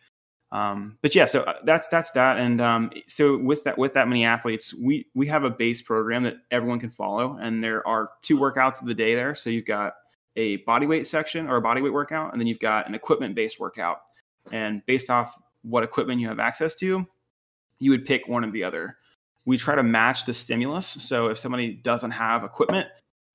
Um, 0.50 0.96
but 1.02 1.14
yeah, 1.14 1.26
so 1.26 1.42
uh, 1.42 1.54
that's 1.64 1.88
that's 1.88 2.10
that. 2.12 2.38
And 2.38 2.60
um, 2.60 2.90
so 3.06 3.36
with 3.36 3.64
that 3.64 3.76
with 3.76 3.94
that 3.94 4.08
many 4.08 4.24
athletes, 4.24 4.74
we 4.74 5.06
we 5.14 5.26
have 5.26 5.44
a 5.44 5.50
base 5.50 5.82
program 5.82 6.22
that 6.22 6.36
everyone 6.50 6.80
can 6.80 6.90
follow, 6.90 7.38
and 7.40 7.62
there 7.62 7.86
are 7.86 8.10
two 8.22 8.38
workouts 8.38 8.80
of 8.80 8.86
the 8.86 8.94
day 8.94 9.14
there. 9.14 9.34
So 9.34 9.50
you've 9.50 9.66
got 9.66 9.94
a 10.36 10.56
body 10.58 10.86
weight 10.86 11.06
section 11.06 11.48
or 11.48 11.56
a 11.56 11.60
body 11.60 11.82
weight 11.82 11.92
workout, 11.92 12.32
and 12.32 12.40
then 12.40 12.46
you've 12.46 12.60
got 12.60 12.88
an 12.88 12.94
equipment 12.94 13.34
based 13.34 13.60
workout. 13.60 13.98
And 14.50 14.84
based 14.86 15.10
off 15.10 15.38
what 15.62 15.84
equipment 15.84 16.20
you 16.20 16.28
have 16.28 16.38
access 16.38 16.74
to, 16.76 17.06
you 17.78 17.90
would 17.90 18.06
pick 18.06 18.26
one 18.26 18.44
or 18.44 18.50
the 18.50 18.64
other. 18.64 18.96
We 19.44 19.58
try 19.58 19.74
to 19.74 19.82
match 19.82 20.24
the 20.24 20.32
stimulus. 20.32 20.86
So 20.86 21.26
if 21.28 21.38
somebody 21.38 21.74
doesn't 21.74 22.10
have 22.10 22.44
equipment 22.44 22.88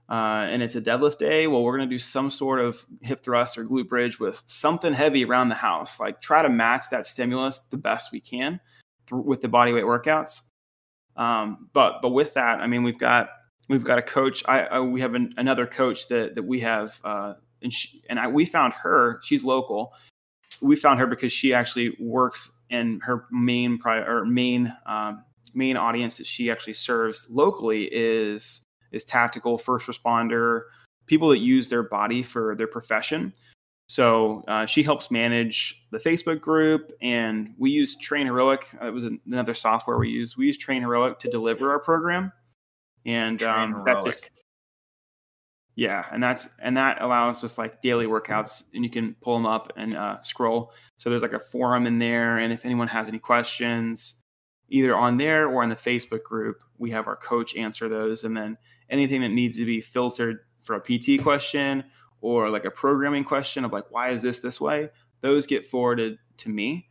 uh, 0.09 0.47
and 0.49 0.61
it's 0.61 0.75
a 0.75 0.81
deadlift 0.81 1.17
day, 1.17 1.47
well, 1.47 1.63
we're 1.63 1.77
going 1.77 1.89
to 1.89 1.93
do 1.93 1.99
some 1.99 2.29
sort 2.29 2.59
of 2.59 2.85
hip 3.01 3.21
thrust 3.21 3.57
or 3.57 3.65
glute 3.65 3.87
bridge 3.87 4.19
with 4.19 4.43
something 4.47 4.93
heavy 4.93 5.23
around 5.23 5.49
the 5.49 5.55
house. 5.55 5.99
Like 5.99 6.21
try 6.21 6.41
to 6.41 6.49
match 6.49 6.89
that 6.91 7.05
stimulus 7.05 7.59
the 7.69 7.77
best 7.77 8.11
we 8.11 8.19
can 8.19 8.59
through, 9.07 9.21
with 9.21 9.41
the 9.41 9.47
body 9.47 9.71
weight 9.71 9.85
workouts. 9.85 10.41
Um, 11.15 11.69
but 11.73 12.01
but 12.01 12.09
with 12.09 12.33
that, 12.33 12.59
I 12.59 12.67
mean, 12.67 12.83
we've 12.83 12.97
got 12.97 13.29
we've 13.69 13.83
got 13.83 13.97
a 13.97 14.01
coach. 14.01 14.43
I, 14.47 14.61
I 14.63 14.79
we 14.81 14.99
have 15.01 15.15
an, 15.15 15.33
another 15.37 15.65
coach 15.65 16.07
that 16.09 16.35
that 16.35 16.43
we 16.43 16.59
have, 16.59 16.99
uh, 17.03 17.35
and 17.61 17.71
she, 17.71 18.03
and 18.09 18.19
I, 18.19 18.27
we 18.27 18.45
found 18.45 18.73
her. 18.73 19.19
She's 19.23 19.43
local. 19.43 19.93
We 20.61 20.75
found 20.75 20.99
her 20.99 21.07
because 21.07 21.31
she 21.31 21.53
actually 21.53 21.95
works 21.99 22.51
in 22.69 22.99
her 23.03 23.25
main 23.31 23.77
prior 23.77 24.19
or 24.19 24.25
main 24.25 24.73
um, 24.85 25.23
main 25.53 25.77
audience 25.77 26.17
that 26.17 26.27
she 26.27 26.51
actually 26.51 26.73
serves 26.73 27.27
locally 27.29 27.83
is 27.91 28.63
is 28.93 29.03
tactical 29.03 29.57
first 29.57 29.87
responder 29.87 30.63
people 31.05 31.29
that 31.29 31.39
use 31.39 31.69
their 31.69 31.83
body 31.83 32.23
for 32.23 32.55
their 32.55 32.67
profession. 32.67 33.33
So 33.87 34.43
uh, 34.47 34.65
she 34.65 34.81
helps 34.81 35.11
manage 35.11 35.87
the 35.91 35.99
Facebook 35.99 36.39
group, 36.39 36.91
and 37.01 37.53
we 37.57 37.69
use 37.69 37.95
Train 37.97 38.25
Heroic. 38.25 38.65
It 38.81 38.93
was 38.93 39.05
another 39.25 39.53
software 39.53 39.97
we 39.97 40.09
use. 40.09 40.37
We 40.37 40.47
use 40.47 40.57
Train 40.57 40.81
Heroic 40.81 41.19
to 41.19 41.29
deliver 41.29 41.69
our 41.69 41.79
program, 41.79 42.31
and 43.05 43.37
Train 43.37 43.73
um, 43.73 43.83
that 43.85 44.05
just 44.05 44.31
yeah, 45.75 46.05
and 46.11 46.23
that's 46.23 46.49
and 46.59 46.77
that 46.77 47.01
allows 47.01 47.43
us 47.43 47.57
like 47.57 47.81
daily 47.81 48.05
workouts, 48.05 48.63
and 48.73 48.83
you 48.83 48.89
can 48.89 49.15
pull 49.21 49.35
them 49.35 49.45
up 49.45 49.73
and 49.75 49.95
uh, 49.95 50.21
scroll. 50.21 50.71
So 50.97 51.09
there's 51.09 51.21
like 51.21 51.33
a 51.33 51.39
forum 51.39 51.85
in 51.85 51.99
there, 51.99 52.37
and 52.37 52.53
if 52.53 52.65
anyone 52.65 52.87
has 52.87 53.09
any 53.09 53.19
questions, 53.19 54.15
either 54.69 54.95
on 54.95 55.17
there 55.17 55.47
or 55.47 55.61
in 55.61 55.69
the 55.69 55.75
Facebook 55.75 56.23
group, 56.23 56.63
we 56.77 56.89
have 56.91 57.07
our 57.07 57.17
coach 57.17 57.55
answer 57.55 57.89
those, 57.89 58.23
and 58.23 58.35
then 58.35 58.57
anything 58.89 59.21
that 59.21 59.29
needs 59.29 59.57
to 59.57 59.65
be 59.65 59.81
filtered 59.81 60.39
for 60.61 60.75
a 60.75 60.79
PT 60.79 61.21
question 61.21 61.84
or 62.21 62.49
like 62.49 62.65
a 62.65 62.71
programming 62.71 63.23
question 63.23 63.65
of 63.65 63.73
like 63.73 63.86
why 63.89 64.09
is 64.09 64.21
this 64.21 64.39
this 64.39 64.59
way, 64.59 64.89
those 65.21 65.45
get 65.45 65.65
forwarded 65.65 66.17
to 66.38 66.49
me. 66.49 66.88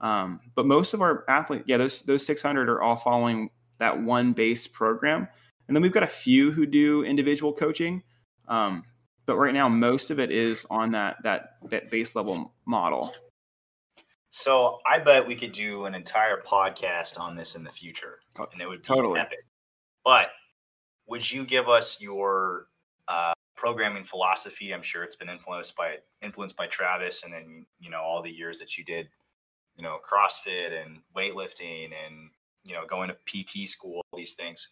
Um, 0.00 0.40
but 0.56 0.66
most 0.66 0.94
of 0.94 1.00
our 1.00 1.24
athletes, 1.28 1.64
yeah, 1.66 1.76
those 1.76 2.02
those 2.02 2.26
600 2.26 2.68
are 2.68 2.82
all 2.82 2.96
following 2.96 3.50
that 3.78 4.02
one 4.02 4.32
base 4.32 4.66
program, 4.66 5.28
and 5.68 5.76
then 5.76 5.82
we've 5.82 5.92
got 5.92 6.02
a 6.02 6.08
few 6.08 6.50
who 6.50 6.66
do 6.66 7.04
individual 7.04 7.52
coaching. 7.52 8.02
Um, 8.48 8.84
but 9.26 9.36
right 9.36 9.54
now, 9.54 9.68
most 9.68 10.10
of 10.10 10.18
it 10.18 10.32
is 10.32 10.66
on 10.70 10.90
that 10.92 11.16
that 11.22 11.56
that 11.70 11.90
base 11.90 12.16
level 12.16 12.52
model. 12.66 13.14
So 14.30 14.78
I 14.86 14.98
bet 14.98 15.26
we 15.26 15.36
could 15.36 15.52
do 15.52 15.84
an 15.84 15.94
entire 15.94 16.40
podcast 16.40 17.20
on 17.20 17.36
this 17.36 17.54
in 17.54 17.62
the 17.62 17.70
future, 17.70 18.18
and 18.52 18.60
it 18.60 18.68
would 18.68 18.80
be 18.80 18.86
totally. 18.86 19.20
epic. 19.20 19.44
But 20.04 20.30
would 21.06 21.30
you 21.30 21.44
give 21.44 21.68
us 21.68 22.00
your 22.00 22.66
uh, 23.08 23.32
programming 23.56 24.04
philosophy? 24.04 24.72
I'm 24.72 24.82
sure 24.82 25.02
it's 25.04 25.16
been 25.16 25.28
influenced 25.28 25.76
by 25.76 25.98
influenced 26.22 26.56
by 26.56 26.66
Travis, 26.66 27.22
and 27.24 27.32
then 27.32 27.66
you 27.80 27.90
know 27.90 28.00
all 28.00 28.22
the 28.22 28.30
years 28.30 28.58
that 28.58 28.76
you 28.78 28.84
did, 28.84 29.08
you 29.76 29.82
know, 29.82 29.98
CrossFit 30.04 30.82
and 30.82 31.00
weightlifting, 31.16 31.90
and 32.06 32.30
you 32.64 32.74
know 32.74 32.86
going 32.86 33.10
to 33.10 33.16
PT 33.26 33.68
school, 33.68 33.96
all 33.96 34.18
these 34.18 34.34
things. 34.34 34.68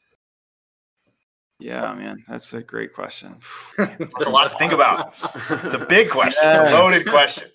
Yeah, 1.58 1.92
man, 1.92 2.24
that's 2.26 2.54
a 2.54 2.62
great 2.62 2.94
question. 2.94 3.36
That's 3.76 4.24
a 4.24 4.30
lot 4.30 4.48
to 4.48 4.56
think 4.56 4.72
about. 4.72 5.14
It's 5.62 5.74
a 5.74 5.84
big 5.84 6.08
question. 6.08 6.48
It's 6.48 6.58
a 6.58 6.70
loaded 6.70 7.06
question. 7.06 7.50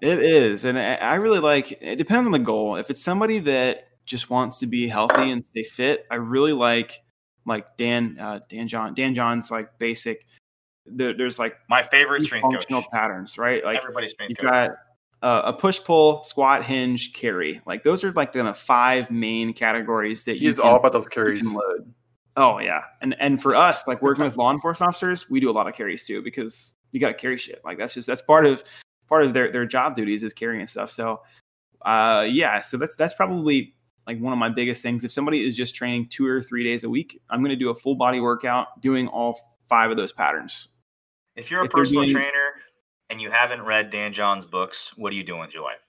It 0.00 0.20
is, 0.20 0.64
and 0.64 0.78
I 0.78 0.94
I 0.94 1.14
really 1.16 1.40
like. 1.40 1.76
It 1.80 1.96
depends 1.96 2.26
on 2.26 2.32
the 2.32 2.38
goal. 2.38 2.76
If 2.76 2.90
it's 2.90 3.02
somebody 3.02 3.40
that 3.40 3.88
just 4.04 4.30
wants 4.30 4.58
to 4.58 4.66
be 4.66 4.86
healthy 4.86 5.30
and 5.30 5.44
stay 5.44 5.64
fit, 5.64 6.06
I 6.10 6.14
really 6.14 6.52
like 6.52 7.02
like 7.46 7.76
Dan 7.76 8.16
uh, 8.20 8.40
Dan 8.48 8.68
John 8.68 8.94
Dan 8.94 9.14
John's 9.14 9.50
like 9.50 9.78
basic. 9.78 10.26
There, 10.86 11.14
there's 11.14 11.38
like 11.38 11.54
My 11.68 11.82
favorite 11.82 12.22
strength 12.24 12.44
coach. 12.44 12.52
functional 12.54 12.84
patterns, 12.92 13.38
right? 13.38 13.64
Like 13.64 13.78
Everybody's 13.78 14.10
strength 14.12 14.30
you've 14.30 14.38
coach. 14.38 14.52
got 14.52 14.70
uh, 15.22 15.42
a 15.46 15.52
push 15.54 15.80
pull, 15.82 16.22
squat, 16.22 16.62
hinge, 16.62 17.14
carry. 17.14 17.62
Like 17.66 17.84
those 17.84 18.04
are 18.04 18.12
like 18.12 18.32
the 18.32 18.52
five 18.52 19.10
main 19.10 19.54
categories 19.54 20.24
that 20.26 20.34
you 20.34 20.48
He's 20.48 20.58
can- 20.58 20.68
all 20.68 20.76
about 20.76 20.92
those 20.92 21.04
you 21.04 21.10
carries. 21.10 21.40
can 21.40 21.54
load. 21.54 21.94
Oh 22.36 22.58
yeah, 22.58 22.82
and 23.00 23.14
and 23.20 23.40
for 23.40 23.54
us, 23.54 23.86
like 23.86 24.02
working 24.02 24.24
with 24.24 24.36
law 24.36 24.50
enforcement 24.52 24.88
officers, 24.88 25.30
we 25.30 25.38
do 25.40 25.48
a 25.50 25.52
lot 25.52 25.68
of 25.68 25.74
carries 25.74 26.04
too 26.04 26.20
because 26.20 26.74
you 26.90 27.00
got 27.00 27.08
to 27.08 27.14
carry 27.14 27.38
shit. 27.38 27.62
Like 27.64 27.78
that's 27.78 27.94
just 27.94 28.06
that's 28.08 28.22
part 28.22 28.44
of 28.44 28.62
part 29.08 29.22
of 29.24 29.32
their 29.34 29.52
their 29.52 29.64
job 29.64 29.94
duties 29.94 30.22
is 30.24 30.32
carrying 30.34 30.66
stuff. 30.66 30.90
So, 30.90 31.22
uh, 31.86 32.26
yeah, 32.28 32.58
so 32.60 32.76
that's 32.76 32.96
that's 32.96 33.14
probably 33.14 33.74
like 34.06 34.18
one 34.20 34.32
of 34.32 34.38
my 34.38 34.48
biggest 34.48 34.82
things. 34.82 35.04
If 35.04 35.12
somebody 35.12 35.46
is 35.46 35.56
just 35.56 35.74
training 35.74 36.08
two 36.10 36.26
or 36.26 36.40
three 36.42 36.62
days 36.64 36.84
a 36.84 36.88
week, 36.90 37.20
I'm 37.30 37.40
going 37.40 37.50
to 37.50 37.56
do 37.56 37.70
a 37.70 37.74
full 37.74 37.94
body 37.94 38.20
workout 38.20 38.80
doing 38.80 39.08
all 39.08 39.38
five 39.68 39.90
of 39.90 39.96
those 39.96 40.12
patterns. 40.12 40.68
If 41.36 41.50
you're 41.50 41.62
a 41.62 41.64
if 41.64 41.72
you're 41.72 41.80
personal 41.80 42.02
doing- 42.04 42.14
trainer 42.14 42.52
and 43.10 43.20
you 43.20 43.30
haven't 43.30 43.62
read 43.62 43.90
Dan 43.90 44.12
John's 44.12 44.44
books, 44.44 44.92
what 44.96 45.12
are 45.12 45.16
you 45.16 45.24
doing 45.24 45.40
with 45.40 45.54
your 45.54 45.62
life? 45.62 45.80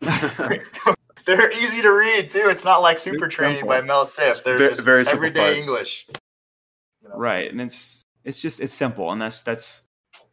They're 1.26 1.50
easy 1.50 1.82
to 1.82 1.90
read 1.92 2.28
too. 2.28 2.44
It's 2.48 2.64
not 2.64 2.80
like 2.80 2.98
Super 2.98 3.26
It's 3.26 3.34
Training 3.34 3.56
simple. 3.58 3.68
by 3.68 3.80
Mel 3.82 4.04
Siff. 4.04 4.42
They're 4.44 4.58
Ve- 4.58 4.68
just 4.68 4.84
very 4.84 5.06
everyday 5.06 5.40
simplified. 5.40 5.56
English. 5.58 6.06
You 7.02 7.08
know? 7.10 7.16
right 7.16 7.50
and 7.50 7.60
it's 7.60 8.02
it's 8.24 8.40
just 8.40 8.60
it's 8.60 8.72
simple 8.74 9.12
and 9.12 9.20
that's 9.22 9.42
that's 9.42 9.82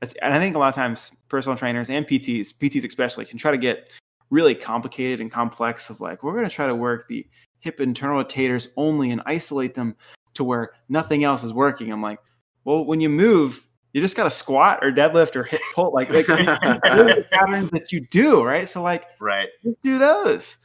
that's 0.02 0.14
and 0.22 0.34
i 0.34 0.40
think 0.40 0.56
a 0.56 0.60
lot 0.60 0.68
of 0.70 0.76
times 0.76 1.12
personal 1.30 1.58
trainers 1.58 1.90
and 1.90 2.06
pts 2.06 2.54
pts 2.54 2.86
especially 2.86 3.24
can 3.24 3.38
try 3.38 3.52
to 3.52 3.58
get 3.58 3.98
really 4.36 4.54
complicated 4.54 5.22
and 5.22 5.32
complex 5.32 5.90
of 5.90 6.02
like 6.02 6.22
we're 6.22 6.34
going 6.34 6.48
to 6.48 6.54
try 6.54 6.68
to 6.68 6.76
work 6.76 7.08
the 7.08 7.26
hip 7.60 7.80
internal 7.80 8.22
rotators 8.22 8.68
only 8.76 9.12
and 9.12 9.22
isolate 9.26 9.74
them 9.74 9.96
to 10.34 10.44
where 10.44 10.72
nothing 10.90 11.24
else 11.24 11.42
is 11.42 11.54
working. 11.54 11.90
I'm 11.90 12.02
like, 12.02 12.20
well, 12.66 12.84
when 12.84 13.00
you 13.00 13.08
move, 13.08 13.66
you 13.94 14.02
just 14.02 14.18
got 14.18 14.26
to 14.26 14.30
squat 14.30 14.80
or 14.82 14.92
deadlift 14.92 15.38
or 15.38 15.46
hit 15.46 15.62
pull 15.74 15.94
like, 15.94 16.10
like 16.10 16.26
the 16.28 17.26
patterns 17.32 17.72
that 17.72 17.94
you 17.94 18.02
do, 18.12 18.44
right? 18.44 18.68
So 18.68 18.82
like 18.82 19.06
Right. 19.22 19.48
just 19.64 19.82
do 19.82 19.98
those. 19.98 20.58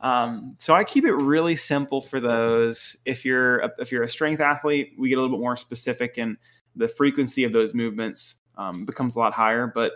Um, 0.00 0.54
so 0.60 0.74
I 0.74 0.84
keep 0.84 1.04
it 1.04 1.14
really 1.14 1.56
simple 1.56 2.00
for 2.00 2.20
those. 2.20 2.96
If 3.04 3.24
you're 3.24 3.58
a, 3.58 3.70
if 3.80 3.90
you're 3.90 4.04
a 4.04 4.08
strength 4.08 4.40
athlete, 4.40 4.92
we 4.96 5.08
get 5.08 5.18
a 5.18 5.20
little 5.20 5.36
bit 5.36 5.42
more 5.42 5.56
specific, 5.56 6.18
and 6.18 6.36
the 6.76 6.86
frequency 6.86 7.42
of 7.42 7.52
those 7.52 7.74
movements 7.74 8.36
um, 8.56 8.84
becomes 8.86 9.16
a 9.16 9.18
lot 9.18 9.32
higher. 9.32 9.66
But 9.66 9.90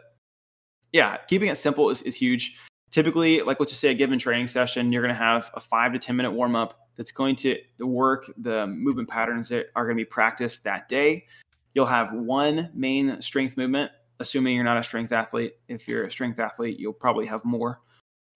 yeah, 0.93 1.19
keeping 1.29 1.51
it 1.51 1.57
simple 1.57 1.89
is, 1.89 2.03
is 2.03 2.17
huge. 2.17 2.57
Typically, 2.93 3.41
like 3.41 3.59
let's 3.59 3.73
just 3.73 3.81
say 3.81 3.91
a 3.91 3.95
given 3.95 4.19
training 4.19 4.47
session, 4.47 4.93
you're 4.93 5.03
going 5.03 5.15
to 5.15 5.21
have 5.21 5.51
a 5.55 5.61
five 5.61 5.93
to 5.93 5.99
ten 5.99 6.15
minute 6.15 6.31
warm 6.31 6.55
up 6.55 6.79
that's 6.95 7.11
going 7.11 7.35
to 7.35 7.59
work 7.81 8.31
the 8.39 8.67
movement 8.67 9.09
patterns 9.09 9.49
that 9.49 9.67
are 9.75 9.85
going 9.85 9.97
to 9.97 10.01
be 10.01 10.09
practiced 10.09 10.63
that 10.63 10.89
day. 10.89 11.27
You'll 11.75 11.87
have 11.87 12.13
one 12.13 12.71
main 12.75 13.21
strength 13.21 13.57
movement, 13.57 13.91
assuming 14.21 14.55
you're 14.55 14.65
not 14.65 14.77
a 14.77 14.85
strength 14.85 15.11
athlete. 15.11 15.55
If 15.69 15.89
you're 15.89 16.05
a 16.05 16.11
strength 16.11 16.39
athlete, 16.39 16.79
you'll 16.79 16.93
probably 16.93 17.27
have 17.27 17.45
more 17.45 17.81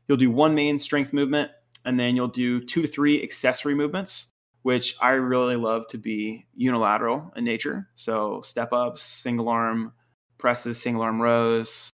you'll 0.09 0.19
do 0.19 0.31
one 0.31 0.55
main 0.55 0.79
strength 0.79 1.13
movement 1.13 1.51
and 1.85 1.99
then 1.99 2.17
you'll 2.17 2.29
do 2.29 2.61
two 2.61 2.83
to 2.83 2.89
three 2.89 3.23
accessory 3.23 3.75
movements 3.75 4.29
which 4.63 4.97
i 5.01 5.11
really 5.11 5.57
love 5.57 5.87
to 5.89 5.99
be 5.99 6.47
unilateral 6.55 7.33
in 7.37 7.45
nature 7.45 7.89
so 7.95 8.41
step 8.43 8.73
ups 8.73 9.03
single 9.03 9.49
arm 9.49 9.93
presses 10.39 10.81
single 10.81 11.03
arm 11.03 11.21
rows 11.21 11.91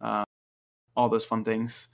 uh, 0.00 0.24
all 0.96 1.08
those 1.08 1.24
fun 1.24 1.44
things 1.44 1.88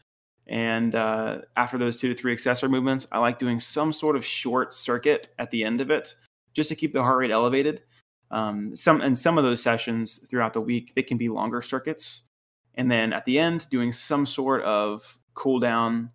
and 0.49 0.95
uh, 0.95 1.39
after 1.57 1.77
those 1.77 1.99
two 1.99 2.09
to 2.09 2.15
three 2.15 2.33
accessory 2.33 2.69
movements 2.69 3.07
i 3.13 3.19
like 3.19 3.39
doing 3.39 3.59
some 3.59 3.93
sort 3.93 4.15
of 4.15 4.25
short 4.25 4.73
circuit 4.73 5.29
at 5.39 5.51
the 5.51 5.65
end 5.65 5.81
of 5.81 5.91
it 5.91 6.15
just 6.57 6.71
to 6.71 6.75
keep 6.75 6.93
the 6.93 7.03
heart 7.03 7.19
rate 7.19 7.31
elevated. 7.31 7.83
Um, 8.33 8.75
some 8.75 9.03
and 9.03 9.17
some 9.17 9.39
of 9.39 9.45
those 9.45 9.63
sessions 9.63 10.19
throughout 10.29 10.53
the 10.53 10.61
week 10.61 10.95
they 10.97 11.03
can 11.03 11.19
be 11.19 11.29
longer 11.29 11.63
circuits. 11.63 12.23
And 12.75 12.91
then 12.91 13.13
at 13.13 13.25
the 13.25 13.39
end 13.39 13.69
doing 13.71 13.93
some 13.93 14.27
sort 14.27 14.65
of 14.65 15.19
cool 15.35 15.61
down 15.61 16.11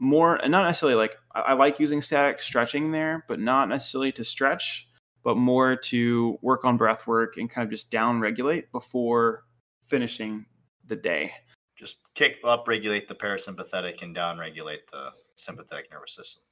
more 0.00 0.36
and 0.36 0.50
not 0.50 0.64
necessarily 0.66 0.96
like 0.96 1.16
I, 1.34 1.40
I 1.40 1.52
like 1.52 1.78
using 1.78 2.02
static 2.02 2.40
stretching 2.40 2.90
there 2.90 3.24
but 3.28 3.38
not 3.38 3.68
necessarily 3.68 4.10
to 4.12 4.24
stretch 4.24 4.88
but 5.22 5.36
more 5.36 5.76
to 5.76 6.38
work 6.42 6.64
on 6.64 6.76
breath 6.76 7.06
work 7.06 7.36
and 7.36 7.48
kind 7.48 7.64
of 7.64 7.70
just 7.70 7.90
down 7.90 8.20
regulate 8.20 8.72
before 8.72 9.44
finishing 9.84 10.46
the 10.86 10.96
day 10.96 11.32
Just 11.76 11.98
kick 12.14 12.36
up, 12.44 12.68
regulate 12.68 13.08
the 13.08 13.14
parasympathetic, 13.14 14.02
and 14.02 14.14
down 14.14 14.38
regulate 14.38 14.90
the 14.90 15.12
sympathetic 15.34 15.90
nervous 15.90 16.14
system. 16.14 16.42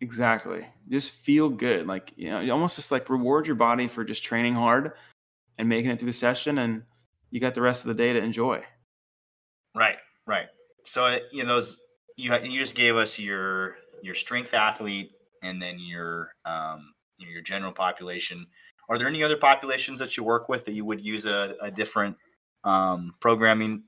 exactly 0.00 0.66
just 0.88 1.10
feel 1.10 1.50
good 1.50 1.86
like 1.86 2.10
you 2.16 2.30
know 2.30 2.40
you 2.40 2.50
almost 2.50 2.76
just 2.76 2.90
like 2.90 3.10
reward 3.10 3.46
your 3.46 3.54
body 3.54 3.86
for 3.86 4.02
just 4.02 4.22
training 4.22 4.54
hard 4.54 4.92
and 5.58 5.68
making 5.68 5.90
it 5.90 5.98
through 5.98 6.06
the 6.06 6.12
session 6.12 6.56
and 6.56 6.82
you 7.30 7.38
got 7.38 7.54
the 7.54 7.60
rest 7.60 7.82
of 7.82 7.88
the 7.88 7.94
day 7.94 8.14
to 8.14 8.18
enjoy 8.18 8.62
Right, 9.74 9.98
right. 10.26 10.46
So 10.84 11.04
uh, 11.04 11.18
you 11.30 11.44
know 11.44 11.48
those 11.54 11.78
you 12.16 12.34
you 12.42 12.58
just 12.58 12.74
gave 12.74 12.96
us 12.96 13.18
your 13.18 13.76
your 14.02 14.14
strength 14.14 14.54
athlete 14.54 15.12
and 15.42 15.60
then 15.60 15.78
your 15.78 16.34
um 16.44 16.92
you 17.18 17.26
know, 17.26 17.32
your 17.32 17.42
general 17.42 17.72
population. 17.72 18.46
Are 18.88 18.98
there 18.98 19.06
any 19.06 19.22
other 19.22 19.36
populations 19.36 19.98
that 20.00 20.16
you 20.16 20.24
work 20.24 20.48
with 20.48 20.64
that 20.64 20.72
you 20.72 20.84
would 20.84 21.04
use 21.04 21.26
a, 21.26 21.54
a 21.60 21.70
different 21.70 22.16
um, 22.64 23.14
programming 23.20 23.84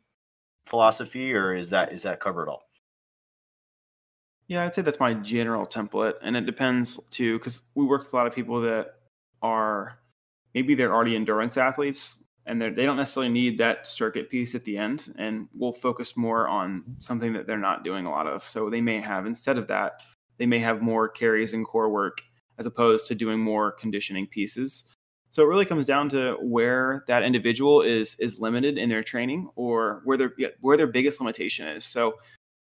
philosophy, 0.66 1.32
or 1.32 1.54
is 1.54 1.70
that 1.70 1.92
is 1.92 2.02
that 2.02 2.20
covered 2.20 2.48
all? 2.48 2.62
Yeah, 4.48 4.64
I'd 4.64 4.74
say 4.74 4.82
that's 4.82 5.00
my 5.00 5.14
general 5.14 5.66
template, 5.66 6.14
and 6.22 6.36
it 6.36 6.46
depends 6.46 7.00
too, 7.10 7.38
because 7.38 7.62
we 7.74 7.84
work 7.84 8.02
with 8.02 8.12
a 8.12 8.16
lot 8.16 8.26
of 8.26 8.34
people 8.34 8.60
that 8.62 8.96
are 9.40 9.98
maybe 10.54 10.74
they're 10.74 10.94
already 10.94 11.16
endurance 11.16 11.56
athletes, 11.56 12.22
and 12.46 12.60
they 12.60 12.84
don't 12.84 12.96
necessarily 12.96 13.32
need 13.32 13.56
that 13.58 13.86
circuit 13.86 14.28
piece 14.28 14.54
at 14.54 14.64
the 14.64 14.76
end, 14.76 15.14
and 15.16 15.48
we'll 15.54 15.72
focus 15.72 16.16
more 16.16 16.48
on 16.48 16.84
something 16.98 17.32
that 17.32 17.46
they're 17.46 17.56
not 17.56 17.84
doing 17.84 18.04
a 18.04 18.10
lot 18.10 18.26
of. 18.26 18.42
So 18.46 18.68
they 18.68 18.80
may 18.80 19.00
have 19.00 19.26
instead 19.26 19.58
of 19.58 19.68
that, 19.68 20.02
they 20.38 20.46
may 20.46 20.58
have 20.58 20.82
more 20.82 21.08
carries 21.08 21.54
and 21.54 21.64
core 21.64 21.88
work 21.88 22.20
as 22.58 22.66
opposed 22.66 23.06
to 23.08 23.14
doing 23.14 23.38
more 23.38 23.72
conditioning 23.72 24.26
pieces. 24.26 24.84
So 25.32 25.42
it 25.42 25.46
really 25.46 25.64
comes 25.64 25.86
down 25.86 26.10
to 26.10 26.36
where 26.42 27.04
that 27.06 27.22
individual 27.22 27.80
is 27.80 28.16
is 28.16 28.38
limited 28.38 28.76
in 28.76 28.90
their 28.90 29.02
training 29.02 29.48
or 29.56 30.02
where 30.04 30.18
their 30.18 30.34
yeah, 30.36 30.48
where 30.60 30.76
their 30.76 30.86
biggest 30.86 31.20
limitation 31.20 31.66
is. 31.66 31.86
So 31.86 32.14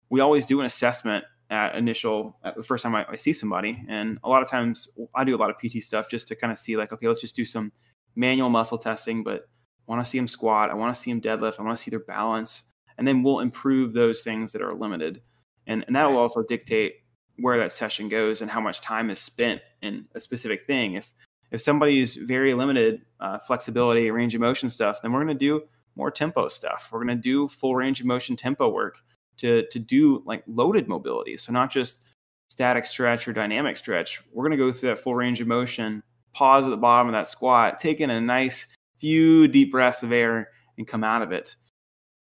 we 0.09 0.19
always 0.19 0.45
do 0.45 0.59
an 0.59 0.65
assessment 0.65 1.23
at 1.49 1.75
initial 1.75 2.37
at 2.43 2.57
the 2.57 2.63
first 2.63 2.83
time 2.83 2.93
I, 2.93 3.05
I 3.09 3.15
see 3.15 3.31
somebody. 3.31 3.81
And 3.87 4.19
a 4.25 4.29
lot 4.29 4.43
of 4.43 4.49
times 4.49 4.89
i 5.15 5.23
do 5.23 5.33
a 5.33 5.39
lot 5.39 5.49
of 5.49 5.57
pt 5.57 5.81
stuff 5.81 6.09
just 6.09 6.27
to 6.27 6.35
kind 6.35 6.51
of 6.51 6.57
see 6.57 6.75
like 6.75 6.91
okay 6.91 7.07
let's 7.07 7.21
just 7.21 7.37
do 7.37 7.45
some 7.45 7.71
manual 8.17 8.49
muscle 8.49 8.77
testing 8.77 9.23
but 9.23 9.47
I 9.87 9.93
want 9.93 10.03
to 10.03 10.09
see 10.09 10.17
them 10.17 10.27
squat 10.27 10.69
i 10.69 10.73
want 10.73 10.93
to 10.93 10.99
see 10.99 11.11
them 11.11 11.21
deadlift 11.21 11.59
i 11.59 11.63
want 11.63 11.77
to 11.77 11.81
see 11.81 11.89
their 11.89 12.03
balance. 12.03 12.63
And 12.97 13.07
then 13.07 13.23
we'll 13.23 13.39
improve 13.39 13.93
those 13.93 14.23
things 14.23 14.51
that 14.51 14.61
are 14.61 14.73
limited. 14.73 15.21
And, 15.67 15.85
and 15.87 15.95
that 15.95 16.05
will 16.05 16.17
also 16.17 16.43
dictate 16.43 16.95
where 17.37 17.57
that 17.59 17.71
session 17.71 18.09
goes 18.09 18.41
and 18.41 18.49
how 18.49 18.59
much 18.59 18.81
time 18.81 19.09
is 19.09 19.19
spent 19.19 19.61
in 19.81 20.05
a 20.15 20.19
specific 20.19 20.65
thing. 20.65 20.95
If 20.95 21.13
if 21.51 21.61
somebody's 21.61 22.15
very 22.15 22.53
limited 22.53 23.01
uh, 23.19 23.37
flexibility 23.37 24.11
range 24.11 24.35
of 24.35 24.41
motion 24.41 24.69
stuff 24.69 25.01
then 25.01 25.11
we're 25.11 25.23
going 25.23 25.37
to 25.37 25.45
do 25.45 25.61
more 25.95 26.11
tempo 26.11 26.47
stuff 26.47 26.89
we're 26.91 27.03
going 27.03 27.15
to 27.15 27.21
do 27.21 27.47
full 27.47 27.75
range 27.75 27.99
of 27.99 28.05
motion 28.05 28.35
tempo 28.35 28.69
work 28.69 29.01
to 29.37 29.65
to 29.67 29.79
do 29.79 30.23
like 30.25 30.43
loaded 30.47 30.87
mobility. 30.87 31.37
So 31.37 31.51
not 31.51 31.71
just 31.71 32.01
static 32.49 32.85
stretch 32.85 33.27
or 33.27 33.33
dynamic 33.33 33.77
stretch. 33.77 34.21
We're 34.31 34.43
going 34.47 34.57
to 34.57 34.65
go 34.65 34.71
through 34.71 34.89
that 34.89 34.99
full 34.99 35.15
range 35.15 35.41
of 35.41 35.47
motion, 35.47 36.01
pause 36.33 36.65
at 36.65 36.69
the 36.69 36.77
bottom 36.77 37.07
of 37.07 37.13
that 37.13 37.27
squat, 37.27 37.77
take 37.79 37.99
in 37.99 38.09
a 38.09 38.21
nice 38.21 38.67
few 38.99 39.47
deep 39.47 39.71
breaths 39.71 40.03
of 40.03 40.11
air 40.11 40.49
and 40.77 40.87
come 40.87 41.03
out 41.03 41.21
of 41.21 41.31
it. 41.31 41.55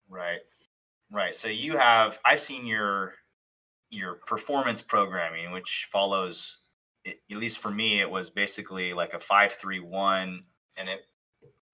Right, 0.07 0.39
right. 1.11 1.36
So 1.36 1.47
you 1.47 1.78
have 1.78 2.20
I've 2.26 2.39
seen 2.39 2.65
your 2.65 3.15
your 3.89 4.15
performance 4.28 4.82
programming, 4.82 5.51
which 5.51 5.89
follows 5.91 6.59
at 7.32 7.38
least 7.38 7.60
for 7.60 7.72
me, 7.72 8.01
it 8.01 8.10
was 8.10 8.30
basically 8.30 8.93
like 8.93 9.14
a 9.14 9.20
five 9.20 9.53
three 9.53 9.80
one, 9.80 10.45
and 10.78 10.89
it 10.89 11.05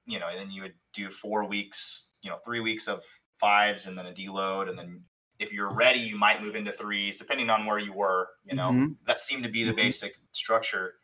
you 0.06 0.20
know, 0.20 0.28
and 0.28 0.38
then 0.40 0.52
you 0.52 0.62
would 0.64 0.76
do 0.94 1.10
four 1.10 1.46
weeks, 1.46 2.12
you 2.22 2.30
know, 2.30 2.38
three 2.38 2.60
weeks 2.60 2.88
of 2.88 3.04
fives 3.40 3.86
and 3.88 3.98
then 3.98 4.06
a 4.08 4.14
deload, 4.14 4.70
and 4.70 4.78
then 4.78 5.04
if 5.40 5.52
you're 5.52 5.74
ready, 5.74 6.00
you 6.00 6.16
might 6.18 6.42
move 6.42 6.56
into 6.56 6.72
threes, 6.72 7.18
depending 7.18 7.50
on 7.50 7.66
where 7.66 7.80
you 7.80 7.92
were. 7.94 8.30
You 8.46 8.56
know, 8.56 8.72
Mhm. 8.72 8.98
that 9.08 9.20
seemed 9.20 9.44
to 9.44 9.50
be 9.50 9.64
the 9.64 9.74
Mhm. 9.74 9.76
basic 9.76 10.14
structure. 10.32 10.96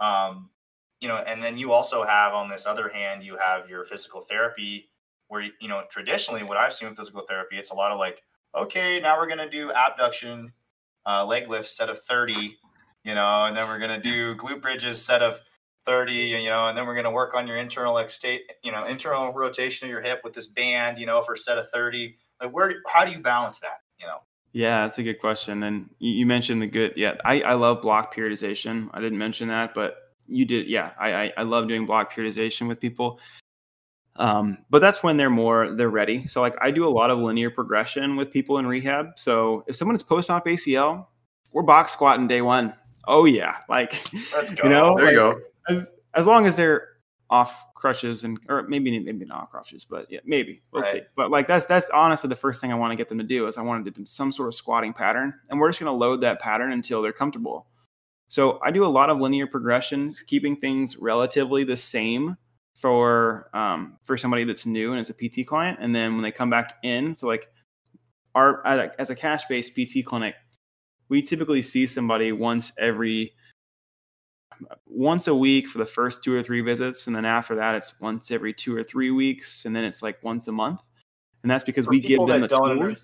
Um, 0.00 0.50
you 1.00 1.08
know, 1.08 1.16
and 1.16 1.42
then 1.42 1.58
you 1.58 1.72
also 1.72 2.04
have 2.04 2.34
on 2.34 2.48
this 2.48 2.66
other 2.66 2.88
hand, 2.88 3.22
you 3.24 3.36
have 3.36 3.68
your 3.68 3.84
physical 3.84 4.22
therapy, 4.22 4.90
where 5.28 5.42
you 5.60 5.68
know 5.68 5.84
traditionally 5.90 6.42
what 6.42 6.56
I've 6.56 6.72
seen 6.72 6.88
with 6.88 6.96
physical 6.98 7.22
therapy, 7.22 7.58
it's 7.58 7.70
a 7.70 7.74
lot 7.74 7.92
of 7.92 7.98
like, 7.98 8.22
okay, 8.54 9.00
now 9.00 9.18
we're 9.18 9.28
gonna 9.28 9.50
do 9.50 9.72
abduction, 9.72 10.52
uh, 11.06 11.24
leg 11.26 11.48
lifts 11.48 11.76
set 11.76 11.90
of 11.90 12.00
thirty, 12.00 12.58
you 13.04 13.14
know, 13.14 13.44
and 13.44 13.56
then 13.56 13.68
we're 13.68 13.78
gonna 13.78 14.00
do 14.00 14.34
glute 14.36 14.60
bridges 14.60 15.02
set 15.02 15.22
of 15.22 15.40
30 15.86 16.14
you 16.14 16.48
know 16.48 16.68
and 16.68 16.78
then 16.78 16.86
we're 16.86 16.94
going 16.94 17.04
to 17.04 17.10
work 17.10 17.34
on 17.34 17.46
your 17.46 17.58
internal 17.58 17.98
extate 17.98 18.50
you 18.62 18.72
know 18.72 18.84
internal 18.86 19.30
rotation 19.34 19.86
of 19.86 19.90
your 19.90 20.00
hip 20.00 20.22
with 20.24 20.32
this 20.32 20.46
band 20.46 20.98
you 20.98 21.04
know 21.04 21.20
for 21.20 21.34
a 21.34 21.36
set 21.36 21.58
of 21.58 21.68
30 21.68 22.16
like 22.40 22.50
where 22.52 22.76
how 22.88 23.04
do 23.04 23.12
you 23.12 23.18
balance 23.18 23.58
that 23.58 23.80
you 24.00 24.06
know 24.06 24.18
Yeah, 24.54 24.82
that's 24.82 24.98
a 24.98 25.02
good 25.02 25.20
question. 25.20 25.64
And 25.64 25.90
you, 25.98 26.24
mentioned 26.26 26.62
the 26.62 26.68
good. 26.68 26.92
Yeah, 26.94 27.14
I, 27.24 27.40
I 27.42 27.54
love 27.54 27.82
block 27.82 28.14
periodization. 28.14 28.88
I 28.94 29.00
didn't 29.00 29.18
mention 29.18 29.48
that, 29.48 29.74
but 29.74 29.96
you 30.28 30.44
did. 30.44 30.68
Yeah, 30.68 30.92
I, 30.98 31.12
I, 31.12 31.32
I 31.38 31.42
love 31.42 31.66
doing 31.66 31.86
block 31.86 32.14
periodization 32.14 32.68
with 32.68 32.78
people. 32.80 33.18
Um, 34.16 34.58
but 34.70 34.78
that's 34.78 35.02
when 35.02 35.16
they're 35.16 35.28
more 35.28 35.72
they're 35.74 35.90
ready. 35.90 36.28
So 36.28 36.40
like 36.40 36.54
I 36.60 36.70
do 36.70 36.86
a 36.86 36.88
lot 36.88 37.10
of 37.10 37.18
linear 37.18 37.50
progression 37.50 38.14
with 38.14 38.30
people 38.30 38.58
in 38.58 38.66
rehab. 38.66 39.18
So 39.18 39.64
if 39.66 39.74
someone 39.74 39.96
is 39.96 40.04
post 40.04 40.30
op 40.30 40.46
ACL, 40.46 41.06
we're 41.52 41.62
box 41.62 41.92
squatting 41.92 42.28
day 42.28 42.40
one. 42.40 42.74
Oh 43.08 43.24
yeah, 43.24 43.56
like 43.68 43.92
let's 44.34 44.50
go 44.50 44.64
you 44.64 44.70
know, 44.70 44.96
There 44.96 45.10
you 45.12 45.18
go. 45.18 45.40
as 45.68 45.94
as 46.14 46.26
long 46.26 46.46
as 46.46 46.56
they're 46.56 46.88
off 47.30 47.64
crutches 47.74 48.24
and 48.24 48.38
or 48.48 48.62
maybe 48.62 48.98
maybe 48.98 49.24
not 49.24 49.42
off 49.42 49.50
crutches, 49.50 49.84
but 49.84 50.06
yeah, 50.10 50.20
maybe 50.24 50.62
we'll 50.72 50.82
see. 50.92 51.00
But 51.16 51.30
like 51.30 51.46
that's 51.48 51.66
that's 51.66 51.88
honestly 51.90 52.28
the 52.28 52.36
first 52.36 52.60
thing 52.60 52.72
I 52.72 52.74
want 52.74 52.92
to 52.92 52.96
get 52.96 53.08
them 53.08 53.18
to 53.18 53.24
do 53.24 53.46
is 53.46 53.58
I 53.58 53.62
want 53.62 53.84
to 53.84 53.90
do 53.90 54.04
some 54.06 54.32
sort 54.32 54.48
of 54.48 54.54
squatting 54.54 54.92
pattern, 54.92 55.34
and 55.50 55.60
we're 55.60 55.68
just 55.68 55.80
going 55.80 55.92
to 55.92 55.96
load 55.96 56.20
that 56.22 56.40
pattern 56.40 56.72
until 56.72 57.02
they're 57.02 57.12
comfortable. 57.12 57.66
So 58.28 58.58
I 58.64 58.70
do 58.70 58.84
a 58.84 58.86
lot 58.86 59.10
of 59.10 59.18
linear 59.20 59.46
progressions, 59.46 60.22
keeping 60.26 60.56
things 60.56 60.96
relatively 60.96 61.62
the 61.64 61.76
same 61.76 62.36
for 62.74 63.50
um, 63.54 63.98
for 64.02 64.16
somebody 64.16 64.44
that's 64.44 64.66
new 64.66 64.92
and 64.92 65.00
it's 65.00 65.10
a 65.10 65.14
PT 65.14 65.46
client, 65.46 65.78
and 65.80 65.94
then 65.94 66.14
when 66.14 66.22
they 66.22 66.32
come 66.32 66.50
back 66.50 66.74
in, 66.82 67.14
so 67.14 67.26
like 67.26 67.48
our 68.34 68.62
a- 68.66 68.92
as 68.98 69.10
a 69.10 69.14
cash 69.14 69.44
based 69.48 69.74
PT 69.74 70.04
clinic, 70.04 70.34
we 71.14 71.22
typically 71.22 71.62
see 71.62 71.86
somebody 71.86 72.32
once 72.32 72.72
every 72.76 73.32
once 74.86 75.28
a 75.28 75.34
week 75.34 75.68
for 75.68 75.78
the 75.78 75.84
first 75.84 76.24
two 76.24 76.34
or 76.34 76.42
three 76.42 76.60
visits, 76.60 77.06
and 77.06 77.14
then 77.14 77.24
after 77.24 77.54
that, 77.54 77.76
it's 77.76 78.00
once 78.00 78.32
every 78.32 78.52
two 78.52 78.76
or 78.76 78.82
three 78.82 79.12
weeks, 79.12 79.64
and 79.64 79.76
then 79.76 79.84
it's 79.84 80.02
like 80.02 80.20
once 80.24 80.48
a 80.48 80.52
month. 80.52 80.80
And 81.44 81.50
that's 81.50 81.62
because 81.62 81.84
For 81.84 81.92
we 81.92 82.00
give 82.00 82.18
them 82.26 82.40
the 82.40 82.48
tools. 82.48 82.68
under- 82.68 82.96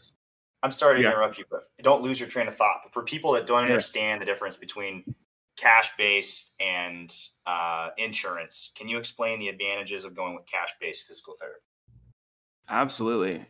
I'm 0.65 0.73
sorry 0.73 0.97
to 0.97 1.03
Yeah. 1.03 1.13
interrupt 1.13 1.39
you, 1.39 1.45
but 1.49 1.71
don't 1.83 2.03
lose 2.03 2.19
your 2.19 2.29
train 2.29 2.49
of 2.49 2.57
thought. 2.57 2.81
But 2.83 2.93
for 2.93 3.05
people 3.05 3.31
that 3.35 3.47
don't 3.47 3.63
Yeah. 3.63 3.71
understand 3.71 4.21
the 4.21 4.27
difference 4.27 4.57
between 4.57 5.05
cash 5.57 5.97
based 5.97 6.51
and 6.59 7.15
uh, 7.47 7.91
insurance, 7.97 8.73
can 8.75 8.89
you 8.89 8.99
explain 8.99 9.39
the 9.39 9.49
advantages 9.49 10.05
of 10.05 10.17
going 10.17 10.35
with 10.35 10.47
cash 10.47 10.71
based 10.81 11.07
physical 11.07 11.37
therapy? 11.39 11.63
Absolutely. 12.69 13.47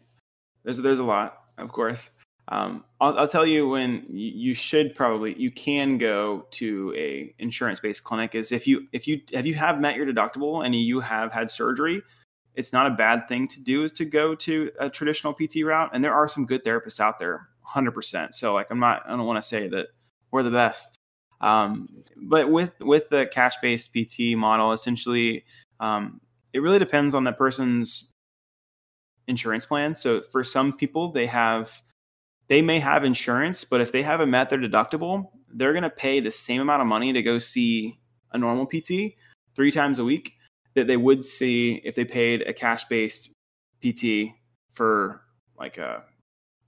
There's 0.64 0.76
there's 0.76 0.98
a 0.98 1.04
lot, 1.04 1.50
of 1.56 1.72
course. 1.72 2.10
Um, 2.50 2.84
I'll, 3.00 3.16
I'll 3.16 3.28
tell 3.28 3.46
you 3.46 3.68
when 3.68 4.04
you, 4.08 4.54
should 4.54 4.96
probably 4.96 5.38
you 5.38 5.52
can 5.52 5.98
go 5.98 6.46
to 6.52 6.92
a 6.96 7.32
insurance 7.38 7.78
based 7.78 8.02
clinic 8.02 8.34
is 8.34 8.50
if 8.50 8.66
you 8.66 8.88
if 8.92 9.06
you 9.06 9.20
if 9.30 9.46
you 9.46 9.54
have 9.54 9.80
met 9.80 9.94
your 9.94 10.04
deductible 10.04 10.64
and 10.64 10.74
you 10.74 10.98
have 10.98 11.32
had 11.32 11.48
surgery, 11.48 12.02
it's 12.56 12.72
not 12.72 12.88
a 12.88 12.90
bad 12.90 13.28
thing 13.28 13.46
to 13.48 13.60
do 13.60 13.84
is 13.84 13.92
to 13.92 14.04
go 14.04 14.34
to 14.34 14.72
a 14.80 14.90
traditional 14.90 15.32
PT 15.32 15.62
route. 15.64 15.90
And 15.92 16.02
there 16.02 16.12
are 16.12 16.26
some 16.26 16.44
good 16.44 16.64
therapists 16.64 16.98
out 16.98 17.20
there, 17.20 17.48
hundred 17.62 17.92
percent. 17.92 18.34
So 18.34 18.52
like 18.52 18.66
I'm 18.70 18.80
not 18.80 19.04
I 19.06 19.10
don't 19.10 19.26
want 19.26 19.42
to 19.42 19.48
say 19.48 19.68
that 19.68 19.86
we're 20.32 20.42
the 20.42 20.50
best. 20.50 20.98
Um, 21.40 21.88
but 22.16 22.50
with 22.50 22.72
with 22.80 23.08
the 23.10 23.26
cash 23.32 23.54
based 23.62 23.94
PT 23.94 24.36
model, 24.36 24.72
essentially, 24.72 25.44
um, 25.78 26.20
it 26.52 26.60
really 26.60 26.80
depends 26.80 27.14
on 27.14 27.22
that 27.24 27.38
person's 27.38 28.12
insurance 29.28 29.64
plan. 29.64 29.94
So 29.94 30.20
for 30.20 30.42
some 30.42 30.72
people, 30.72 31.12
they 31.12 31.26
have 31.26 31.80
they 32.50 32.60
may 32.60 32.80
have 32.80 33.04
insurance, 33.04 33.64
but 33.64 33.80
if 33.80 33.92
they 33.92 34.02
haven't 34.02 34.28
met 34.28 34.50
their 34.50 34.58
deductible, 34.58 35.30
they're 35.54 35.72
going 35.72 35.84
to 35.84 35.88
pay 35.88 36.18
the 36.18 36.32
same 36.32 36.60
amount 36.60 36.82
of 36.82 36.88
money 36.88 37.12
to 37.12 37.22
go 37.22 37.38
see 37.38 38.00
a 38.32 38.38
normal 38.38 38.66
PT 38.66 39.14
three 39.54 39.70
times 39.70 40.00
a 40.00 40.04
week 40.04 40.34
that 40.74 40.88
they 40.88 40.96
would 40.96 41.24
see 41.24 41.80
if 41.84 41.94
they 41.94 42.04
paid 42.04 42.42
a 42.42 42.52
cash 42.52 42.84
based 42.86 43.30
PT 43.82 44.34
for 44.72 45.22
like 45.58 45.78
a 45.78 46.02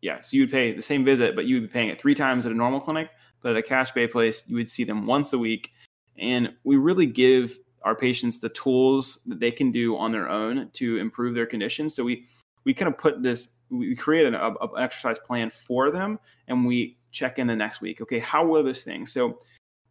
yeah. 0.03 0.20
So 0.20 0.37
you 0.37 0.45
would 0.45 0.53
pay 0.53 0.72
the 0.72 0.83
same 0.83 1.05
visit, 1.05 1.35
but 1.35 1.47
you 1.47 1.57
would 1.57 1.68
be 1.68 1.72
paying 1.72 1.89
it 1.89 2.01
three 2.01 2.14
times 2.14 2.47
at 2.47 2.53
a 2.53 2.55
normal 2.55 2.80
clinic. 2.80 3.11
But 3.41 3.51
at 3.51 3.57
a 3.57 3.62
cash 3.62 3.93
pay 3.93 4.07
place, 4.07 4.45
you 4.47 4.55
would 4.55 4.68
see 4.68 4.85
them 4.85 5.05
once 5.05 5.33
a 5.33 5.39
week. 5.39 5.72
And 6.16 6.53
we 6.62 6.76
really 6.76 7.07
give 7.07 7.59
our 7.83 7.97
patients 7.97 8.39
the 8.39 8.51
tools 8.51 9.18
that 9.26 9.41
they 9.41 9.51
can 9.51 9.72
do 9.72 9.97
on 9.97 10.12
their 10.12 10.28
own 10.28 10.70
to 10.74 10.99
improve 10.99 11.35
their 11.35 11.47
condition. 11.47 11.91
So 11.91 12.05
we 12.05 12.28
we 12.64 12.72
kind 12.72 12.89
of 12.89 12.97
put 12.97 13.20
this 13.20 13.49
we 13.73 13.97
create 13.97 14.27
an, 14.27 14.35
a, 14.35 14.51
an 14.51 14.68
exercise 14.79 15.18
plan 15.18 15.51
for 15.51 15.91
them 15.91 16.18
and 16.49 16.66
we 16.66 16.99
check 17.11 17.39
in 17.39 17.47
the 17.47 17.57
next 17.57 17.81
week. 17.81 18.01
Okay 18.01 18.18
how 18.18 18.45
will 18.47 18.62
this 18.62 18.85
thing? 18.85 19.07
So 19.07 19.39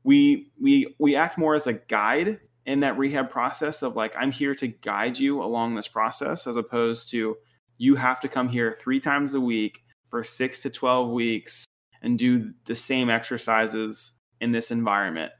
we 0.03 0.51
we 0.59 0.95
we 0.99 1.15
act 1.15 1.37
more 1.37 1.55
as 1.55 1.67
a 1.67 1.73
guide 1.73 2.39
in 2.65 2.79
that 2.79 2.97
rehab 2.97 3.29
process 3.29 3.81
of 3.81 3.95
like 3.95 4.13
i'm 4.15 4.31
here 4.31 4.53
to 4.53 4.67
guide 4.67 5.17
you 5.17 5.41
along 5.41 5.73
this 5.73 5.87
process 5.87 6.45
as 6.45 6.57
opposed 6.57 7.09
to 7.09 7.35
you 7.81 7.95
have 7.95 8.19
to 8.19 8.27
come 8.27 8.47
here 8.47 8.77
three 8.79 8.99
times 8.99 9.33
a 9.33 9.41
week 9.41 9.83
for 10.11 10.23
six 10.23 10.61
to 10.61 10.69
12 10.69 11.09
weeks 11.09 11.65
and 12.03 12.19
do 12.19 12.53
the 12.65 12.75
same 12.75 13.09
exercises 13.09 14.13
in 14.39 14.51
this 14.51 14.69
environment. 14.69 15.31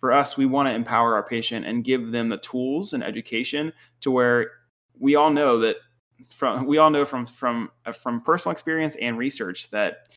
For 0.00 0.12
us 0.12 0.36
we 0.36 0.44
want 0.44 0.68
to 0.68 0.74
empower 0.74 1.14
our 1.14 1.22
patient 1.22 1.64
and 1.64 1.82
give 1.82 2.12
them 2.12 2.28
the 2.28 2.36
tools 2.38 2.92
and 2.92 3.02
education 3.02 3.72
to 4.02 4.10
where 4.10 4.50
we 4.98 5.14
all 5.14 5.30
know 5.30 5.58
that 5.60 5.76
from 6.30 6.66
we 6.66 6.78
all 6.78 6.90
know 6.90 7.04
from 7.04 7.26
from 7.26 7.70
uh, 7.86 7.92
from 7.92 8.20
personal 8.20 8.52
experience 8.52 8.96
and 9.00 9.18
research 9.18 9.70
that 9.70 10.08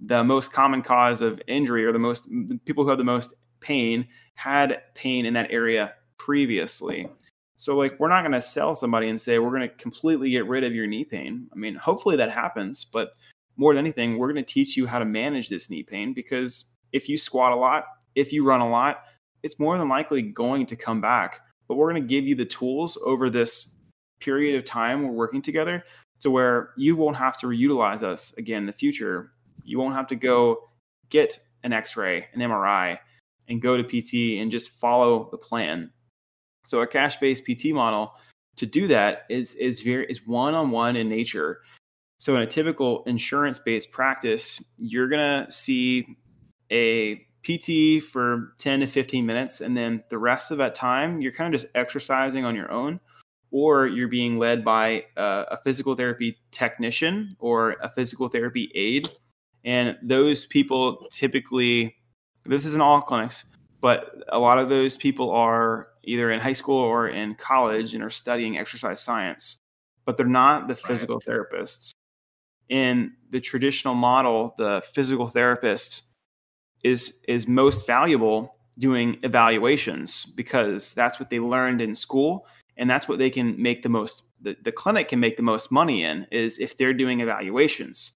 the 0.00 0.22
most 0.22 0.52
common 0.52 0.82
cause 0.82 1.22
of 1.22 1.40
injury 1.46 1.84
or 1.84 1.92
the 1.92 1.98
most 1.98 2.24
the 2.24 2.58
people 2.64 2.84
who 2.84 2.90
have 2.90 2.98
the 2.98 3.04
most 3.04 3.34
pain 3.60 4.06
had 4.34 4.82
pain 4.94 5.24
in 5.26 5.34
that 5.34 5.50
area 5.50 5.94
previously. 6.18 7.08
So 7.56 7.76
like 7.76 7.98
we're 7.98 8.08
not 8.08 8.20
going 8.20 8.32
to 8.32 8.40
sell 8.40 8.74
somebody 8.74 9.08
and 9.08 9.20
say 9.20 9.38
we're 9.38 9.50
going 9.50 9.68
to 9.68 9.74
completely 9.76 10.30
get 10.30 10.46
rid 10.46 10.62
of 10.62 10.74
your 10.74 10.86
knee 10.86 11.04
pain. 11.04 11.48
I 11.52 11.56
mean, 11.56 11.74
hopefully 11.74 12.16
that 12.16 12.30
happens, 12.30 12.84
but 12.84 13.14
more 13.56 13.74
than 13.74 13.84
anything, 13.84 14.18
we're 14.18 14.30
going 14.30 14.44
to 14.44 14.52
teach 14.52 14.76
you 14.76 14.86
how 14.86 14.98
to 14.98 15.06
manage 15.06 15.48
this 15.48 15.70
knee 15.70 15.82
pain 15.82 16.12
because 16.12 16.66
if 16.92 17.08
you 17.08 17.16
squat 17.16 17.52
a 17.52 17.56
lot, 17.56 17.86
if 18.14 18.32
you 18.32 18.44
run 18.44 18.60
a 18.60 18.68
lot, 18.68 19.04
it's 19.42 19.58
more 19.58 19.78
than 19.78 19.88
likely 19.88 20.20
going 20.20 20.66
to 20.66 20.76
come 20.76 21.00
back. 21.00 21.40
But 21.66 21.76
we're 21.76 21.90
going 21.90 22.02
to 22.02 22.08
give 22.08 22.26
you 22.26 22.34
the 22.34 22.44
tools 22.44 22.98
over 23.04 23.30
this 23.30 23.75
period 24.20 24.56
of 24.56 24.64
time 24.64 25.02
we're 25.02 25.12
working 25.12 25.42
together 25.42 25.84
to 26.20 26.30
where 26.30 26.70
you 26.76 26.96
won't 26.96 27.16
have 27.16 27.38
to 27.38 27.46
reutilize 27.46 28.02
us 28.02 28.32
again 28.38 28.58
in 28.58 28.66
the 28.66 28.72
future. 28.72 29.32
You 29.64 29.78
won't 29.78 29.94
have 29.94 30.06
to 30.08 30.16
go 30.16 30.68
get 31.10 31.38
an 31.62 31.72
x-ray, 31.72 32.26
an 32.32 32.40
MRI, 32.40 32.98
and 33.48 33.62
go 33.62 33.76
to 33.76 33.82
PT 33.82 34.40
and 34.40 34.50
just 34.50 34.70
follow 34.70 35.28
the 35.30 35.38
plan. 35.38 35.90
So 36.64 36.80
a 36.80 36.86
cash-based 36.86 37.44
PT 37.44 37.66
model 37.66 38.12
to 38.56 38.66
do 38.66 38.86
that 38.88 39.26
is 39.28 39.54
is 39.56 39.82
very 39.82 40.06
is 40.06 40.26
one-on-one 40.26 40.96
in 40.96 41.08
nature. 41.08 41.60
So 42.18 42.34
in 42.34 42.42
a 42.42 42.46
typical 42.46 43.04
insurance-based 43.04 43.90
practice, 43.92 44.62
you're 44.78 45.08
gonna 45.08 45.46
see 45.50 46.16
a 46.72 47.26
PT 47.44 48.02
for 48.02 48.54
10 48.58 48.80
to 48.80 48.86
15 48.86 49.24
minutes, 49.24 49.60
and 49.60 49.76
then 49.76 50.02
the 50.08 50.18
rest 50.18 50.50
of 50.50 50.58
that 50.58 50.74
time 50.74 51.20
you're 51.20 51.32
kind 51.32 51.54
of 51.54 51.60
just 51.60 51.70
exercising 51.76 52.44
on 52.44 52.56
your 52.56 52.72
own 52.72 52.98
or 53.50 53.86
you're 53.86 54.08
being 54.08 54.38
led 54.38 54.64
by 54.64 55.04
a, 55.16 55.44
a 55.52 55.58
physical 55.64 55.94
therapy 55.94 56.38
technician 56.50 57.30
or 57.38 57.76
a 57.82 57.88
physical 57.88 58.28
therapy 58.28 58.70
aide. 58.74 59.08
And 59.64 59.96
those 60.02 60.46
people 60.46 61.06
typically, 61.10 61.96
this 62.44 62.64
isn't 62.64 62.80
all 62.80 63.00
clinics, 63.00 63.44
but 63.80 64.22
a 64.28 64.38
lot 64.38 64.58
of 64.58 64.68
those 64.68 64.96
people 64.96 65.30
are 65.30 65.88
either 66.04 66.30
in 66.30 66.40
high 66.40 66.52
school 66.52 66.78
or 66.78 67.08
in 67.08 67.34
college 67.34 67.94
and 67.94 68.02
are 68.02 68.10
studying 68.10 68.58
exercise 68.58 69.00
science, 69.00 69.58
but 70.04 70.16
they're 70.16 70.26
not 70.26 70.68
the 70.68 70.74
physical 70.74 71.20
therapists. 71.20 71.90
In 72.68 73.12
the 73.30 73.40
traditional 73.40 73.94
model, 73.94 74.54
the 74.58 74.82
physical 74.92 75.26
therapist 75.28 76.02
is 76.82 77.14
is 77.28 77.46
most 77.46 77.86
valuable 77.86 78.56
doing 78.78 79.18
evaluations 79.22 80.26
because 80.36 80.92
that's 80.92 81.18
what 81.18 81.30
they 81.30 81.40
learned 81.40 81.80
in 81.80 81.94
school 81.94 82.46
and 82.76 82.88
that's 82.88 83.08
what 83.08 83.18
they 83.18 83.30
can 83.30 83.60
make 83.60 83.82
the 83.82 83.88
most 83.88 84.24
the, 84.40 84.56
the 84.62 84.72
clinic 84.72 85.08
can 85.08 85.20
make 85.20 85.36
the 85.36 85.42
most 85.42 85.70
money 85.70 86.04
in 86.04 86.26
is 86.30 86.58
if 86.58 86.76
they're 86.76 86.94
doing 86.94 87.20
evaluations. 87.20 88.12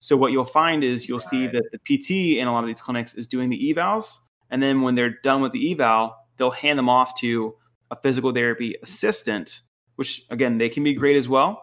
So 0.00 0.16
what 0.16 0.32
you'll 0.32 0.44
find 0.44 0.84
is 0.84 1.08
you'll 1.08 1.20
see 1.20 1.46
that 1.46 1.64
the 1.72 1.78
pt 1.78 2.38
in 2.38 2.46
a 2.46 2.52
lot 2.52 2.62
of 2.62 2.66
these 2.66 2.80
clinics 2.80 3.14
is 3.14 3.26
doing 3.26 3.48
the 3.48 3.72
evals 3.72 4.18
and 4.50 4.62
then 4.62 4.82
when 4.82 4.94
they're 4.94 5.18
done 5.22 5.40
with 5.40 5.52
the 5.52 5.72
eval 5.72 6.14
they'll 6.36 6.50
hand 6.50 6.78
them 6.78 6.88
off 6.88 7.18
to 7.20 7.54
a 7.90 7.96
physical 7.96 8.32
therapy 8.32 8.76
assistant 8.82 9.62
which 9.96 10.22
again 10.30 10.58
they 10.58 10.68
can 10.68 10.84
be 10.84 10.92
great 10.92 11.16
as 11.16 11.28
well. 11.28 11.60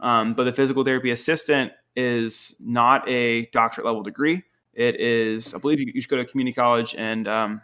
Um, 0.00 0.34
but 0.34 0.44
the 0.44 0.52
physical 0.52 0.82
therapy 0.82 1.12
assistant 1.12 1.72
is 1.94 2.54
not 2.58 3.08
a 3.08 3.46
doctorate 3.46 3.86
level 3.86 4.02
degree. 4.02 4.42
It 4.72 5.00
is 5.00 5.54
i 5.54 5.58
believe 5.58 5.78
you, 5.78 5.92
you 5.94 6.00
should 6.00 6.10
go 6.10 6.16
to 6.16 6.24
community 6.24 6.52
college 6.52 6.96
and 6.98 7.28
um, 7.28 7.62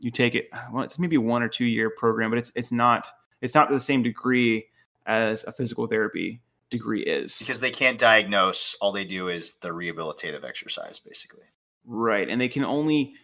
you 0.00 0.10
take 0.10 0.34
it 0.34 0.50
well 0.72 0.82
it's 0.82 0.98
maybe 0.98 1.16
one 1.16 1.42
or 1.42 1.48
two 1.48 1.64
year 1.64 1.88
program 1.88 2.28
but 2.30 2.38
it's 2.38 2.52
it's 2.54 2.70
not 2.70 3.10
it's 3.40 3.54
not 3.54 3.66
to 3.66 3.74
the 3.74 3.80
same 3.80 4.02
degree 4.02 4.66
as 5.06 5.44
a 5.44 5.52
physical 5.52 5.86
therapy 5.86 6.40
degree 6.70 7.02
is. 7.02 7.38
Because 7.38 7.60
they 7.60 7.70
can't 7.70 7.98
diagnose, 7.98 8.76
all 8.80 8.92
they 8.92 9.04
do 9.04 9.28
is 9.28 9.54
the 9.60 9.68
rehabilitative 9.68 10.44
exercise, 10.44 10.98
basically. 10.98 11.44
Right. 11.84 12.28
And 12.28 12.40
they 12.40 12.48
can 12.48 12.64
only 12.64 13.14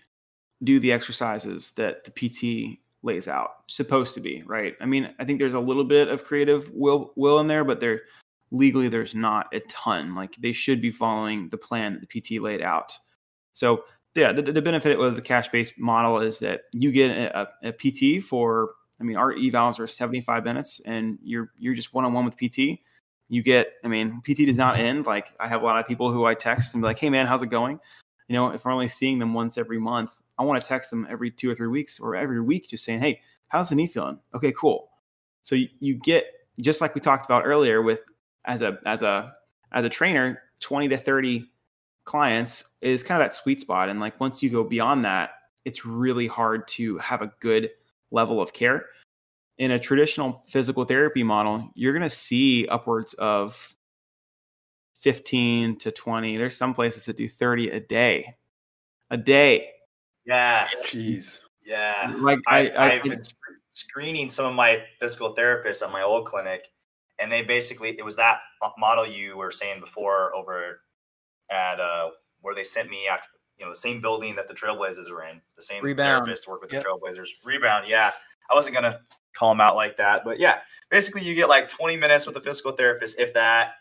do 0.64 0.80
the 0.80 0.92
exercises 0.92 1.72
that 1.72 2.04
the 2.04 2.10
PT 2.10 2.78
lays 3.02 3.28
out, 3.28 3.50
supposed 3.68 4.14
to 4.14 4.20
be, 4.20 4.42
right? 4.46 4.74
I 4.80 4.86
mean, 4.86 5.14
I 5.18 5.24
think 5.24 5.38
there's 5.38 5.54
a 5.54 5.60
little 5.60 5.84
bit 5.84 6.08
of 6.08 6.24
creative 6.24 6.70
will 6.72 7.12
will 7.16 7.38
in 7.40 7.46
there, 7.46 7.64
but 7.64 7.80
there 7.80 8.02
legally 8.50 8.88
there's 8.88 9.14
not 9.14 9.46
a 9.52 9.60
ton. 9.60 10.14
Like 10.14 10.34
they 10.36 10.52
should 10.52 10.80
be 10.80 10.90
following 10.90 11.48
the 11.50 11.58
plan 11.58 11.94
that 11.94 12.08
the 12.08 12.20
PT 12.20 12.42
laid 12.42 12.62
out. 12.62 12.92
So 13.52 13.84
yeah, 14.14 14.32
the, 14.32 14.42
the 14.42 14.62
benefit 14.62 14.98
of 14.98 15.14
the 15.14 15.22
cash 15.22 15.48
based 15.48 15.78
model 15.78 16.20
is 16.20 16.38
that 16.40 16.62
you 16.72 16.90
get 16.90 17.10
a, 17.10 17.48
a 17.62 17.72
PT 17.72 18.24
for 18.24 18.70
I 19.00 19.04
mean, 19.04 19.16
our 19.16 19.34
evals 19.34 19.78
are 19.78 19.86
75 19.86 20.44
minutes 20.44 20.80
and 20.86 21.18
you're 21.22 21.50
you're 21.58 21.74
just 21.74 21.92
one 21.94 22.04
on 22.04 22.12
one 22.12 22.24
with 22.24 22.36
PT. 22.36 22.80
You 23.28 23.42
get, 23.42 23.72
I 23.84 23.88
mean, 23.88 24.20
PT 24.22 24.46
does 24.46 24.56
not 24.56 24.78
end. 24.78 25.06
Like 25.06 25.32
I 25.40 25.48
have 25.48 25.62
a 25.62 25.64
lot 25.64 25.80
of 25.80 25.86
people 25.86 26.12
who 26.12 26.24
I 26.24 26.34
text 26.34 26.74
and 26.74 26.82
be 26.82 26.86
like, 26.86 26.98
hey 26.98 27.10
man, 27.10 27.26
how's 27.26 27.42
it 27.42 27.48
going? 27.48 27.78
You 28.28 28.34
know, 28.34 28.50
if 28.50 28.64
we're 28.64 28.72
only 28.72 28.88
seeing 28.88 29.18
them 29.18 29.34
once 29.34 29.58
every 29.58 29.78
month, 29.78 30.20
I 30.38 30.42
want 30.44 30.62
to 30.62 30.66
text 30.66 30.90
them 30.90 31.06
every 31.10 31.30
two 31.30 31.50
or 31.50 31.54
three 31.54 31.68
weeks 31.68 32.00
or 32.00 32.16
every 32.16 32.40
week 32.40 32.68
just 32.68 32.84
saying, 32.84 33.00
hey, 33.00 33.20
how's 33.48 33.68
the 33.68 33.74
knee 33.74 33.86
feeling? 33.86 34.18
Okay, 34.34 34.52
cool. 34.52 34.90
So 35.42 35.54
you, 35.54 35.68
you 35.80 35.94
get 35.94 36.26
just 36.60 36.80
like 36.80 36.94
we 36.94 37.00
talked 37.00 37.26
about 37.26 37.44
earlier 37.44 37.82
with 37.82 38.00
as 38.44 38.62
a 38.62 38.78
as 38.86 39.02
a 39.02 39.34
as 39.72 39.84
a 39.84 39.88
trainer, 39.88 40.42
20 40.60 40.88
to 40.88 40.96
30 40.96 41.50
clients 42.04 42.64
is 42.80 43.02
kind 43.02 43.20
of 43.20 43.26
that 43.26 43.34
sweet 43.34 43.60
spot. 43.60 43.88
And 43.88 44.00
like 44.00 44.18
once 44.20 44.42
you 44.42 44.50
go 44.50 44.64
beyond 44.64 45.04
that, 45.04 45.30
it's 45.64 45.84
really 45.84 46.26
hard 46.26 46.66
to 46.68 46.96
have 46.98 47.22
a 47.22 47.32
good 47.40 47.70
level 48.10 48.40
of 48.40 48.52
care. 48.52 48.86
In 49.58 49.70
a 49.70 49.78
traditional 49.78 50.44
physical 50.48 50.84
therapy 50.84 51.22
model, 51.22 51.70
you're 51.74 51.92
going 51.92 52.02
to 52.02 52.10
see 52.10 52.66
upwards 52.68 53.14
of 53.14 53.74
15 55.00 55.78
to 55.78 55.90
20. 55.90 56.36
There's 56.36 56.56
some 56.56 56.74
places 56.74 57.06
that 57.06 57.16
do 57.16 57.28
30 57.28 57.70
a 57.70 57.80
day. 57.80 58.34
A 59.10 59.16
day. 59.16 59.70
Yeah. 60.26 60.68
Jeez. 60.84 61.40
Yeah. 61.64 62.14
Like 62.18 62.40
I, 62.46 62.68
I, 62.68 62.70
I, 62.70 62.92
I've 62.92 63.02
been 63.02 63.18
screening 63.70 64.30
some 64.30 64.46
of 64.46 64.54
my 64.54 64.82
physical 64.98 65.34
therapists 65.34 65.82
at 65.82 65.92
my 65.92 66.02
old 66.02 66.26
clinic, 66.26 66.68
and 67.18 67.30
they 67.30 67.42
basically 67.42 67.90
it 67.90 68.04
was 68.04 68.16
that 68.16 68.40
model 68.78 69.06
you 69.06 69.36
were 69.36 69.50
saying 69.50 69.80
before 69.80 70.34
over 70.34 70.80
at 71.50 71.80
uh, 71.80 72.10
where 72.40 72.54
they 72.54 72.64
sent 72.64 72.90
me 72.90 73.06
after 73.10 73.28
you 73.58 73.64
know 73.64 73.70
the 73.70 73.76
same 73.76 74.00
building 74.00 74.36
that 74.36 74.48
the 74.48 74.54
Trailblazers 74.54 75.10
were 75.10 75.24
in, 75.24 75.40
the 75.56 75.62
same 75.62 75.82
Rebound. 75.82 76.24
therapist 76.26 76.46
worked 76.48 76.62
with 76.62 76.72
Yep. 76.72 76.82
the 76.82 76.88
Trailblazers. 76.88 77.28
Rebound, 77.44 77.88
yeah. 77.88 78.12
I 78.50 78.54
wasn't 78.54 78.74
gonna 78.76 79.00
call 79.36 79.50
them 79.50 79.60
out 79.60 79.74
like 79.76 79.96
that, 79.96 80.24
but 80.24 80.38
yeah, 80.38 80.60
basically 80.90 81.22
you 81.22 81.34
get 81.34 81.48
like 81.48 81.66
20 81.68 81.96
minutes 81.96 82.26
with 82.26 82.36
a 82.36 82.40
physical 82.40 82.72
therapist, 82.72 83.18
if 83.18 83.34
that. 83.34 83.74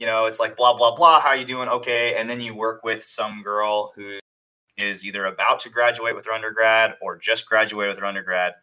You 0.00 0.06
know, 0.06 0.26
it's 0.26 0.40
like 0.40 0.56
blah 0.56 0.74
blah 0.74 0.94
blah. 0.94 1.20
How 1.20 1.32
you 1.34 1.44
doing? 1.44 1.68
Okay, 1.68 2.16
and 2.16 2.28
then 2.28 2.40
you 2.40 2.54
work 2.54 2.82
with 2.82 3.04
some 3.04 3.42
girl 3.42 3.92
who 3.94 4.18
is 4.76 5.04
either 5.04 5.26
about 5.26 5.60
to 5.60 5.68
graduate 5.70 6.16
with 6.16 6.26
her 6.26 6.32
undergrad 6.32 6.96
or 7.00 7.16
just 7.16 7.46
graduated 7.46 7.90
with 7.94 7.98
her 8.00 8.04
undergrad. 8.04 8.54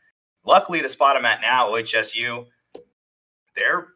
Luckily, 0.44 0.82
the 0.82 0.90
spot 0.90 1.16
I'm 1.16 1.24
at 1.26 1.40
now, 1.40 1.70
OHSU, 1.72 2.46
they're 3.56 3.88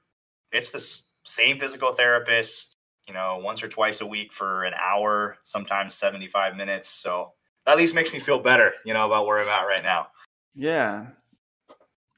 it's 0.51 0.71
the 0.71 1.01
same 1.23 1.59
physical 1.59 1.91
therapist, 1.93 2.77
you 3.07 3.13
know, 3.13 3.39
once 3.43 3.63
or 3.63 3.67
twice 3.67 4.01
a 4.01 4.05
week 4.05 4.33
for 4.33 4.63
an 4.63 4.73
hour, 4.81 5.37
sometimes 5.43 5.95
75 5.95 6.55
minutes. 6.55 6.87
So 6.87 7.33
that 7.65 7.73
at 7.73 7.77
least 7.77 7.95
makes 7.95 8.13
me 8.13 8.19
feel 8.19 8.39
better, 8.39 8.73
you 8.85 8.93
know, 8.93 9.05
about 9.05 9.25
where 9.25 9.39
I'm 9.39 9.47
at 9.47 9.65
right 9.65 9.83
now. 9.83 10.07
Yeah. 10.55 11.07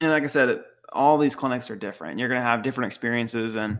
And 0.01 0.11
like 0.11 0.23
I 0.23 0.27
said, 0.27 0.61
all 0.93 1.17
these 1.17 1.35
clinics 1.35 1.69
are 1.69 1.75
different. 1.75 2.19
You're 2.19 2.29
going 2.29 2.39
to 2.39 2.45
have 2.45 2.63
different 2.63 2.88
experiences. 2.88 3.55
And 3.55 3.79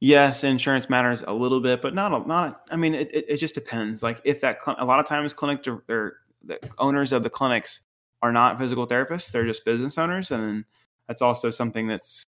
yes, 0.00 0.44
insurance 0.44 0.88
matters 0.88 1.22
a 1.26 1.32
little 1.32 1.60
bit, 1.60 1.82
but 1.82 1.94
not, 1.94 2.12
a, 2.12 2.26
not, 2.26 2.62
I 2.70 2.76
mean, 2.76 2.94
it, 2.94 3.12
it, 3.14 3.26
it 3.28 3.36
just 3.36 3.54
depends. 3.54 4.02
Like 4.02 4.20
if 4.24 4.40
that, 4.40 4.58
cl- 4.64 4.76
a 4.78 4.84
lot 4.84 5.00
of 5.00 5.06
times 5.06 5.32
clinic, 5.32 5.66
or 5.66 6.20
the 6.44 6.58
owners 6.78 7.12
of 7.12 7.22
the 7.22 7.30
clinics 7.30 7.80
are 8.22 8.32
not 8.32 8.58
physical 8.58 8.86
therapists, 8.86 9.30
they're 9.30 9.46
just 9.46 9.64
business 9.64 9.98
owners. 9.98 10.30
And 10.30 10.64
that's 11.08 11.22
also 11.22 11.50
something 11.50 11.86
that's, 11.86 12.24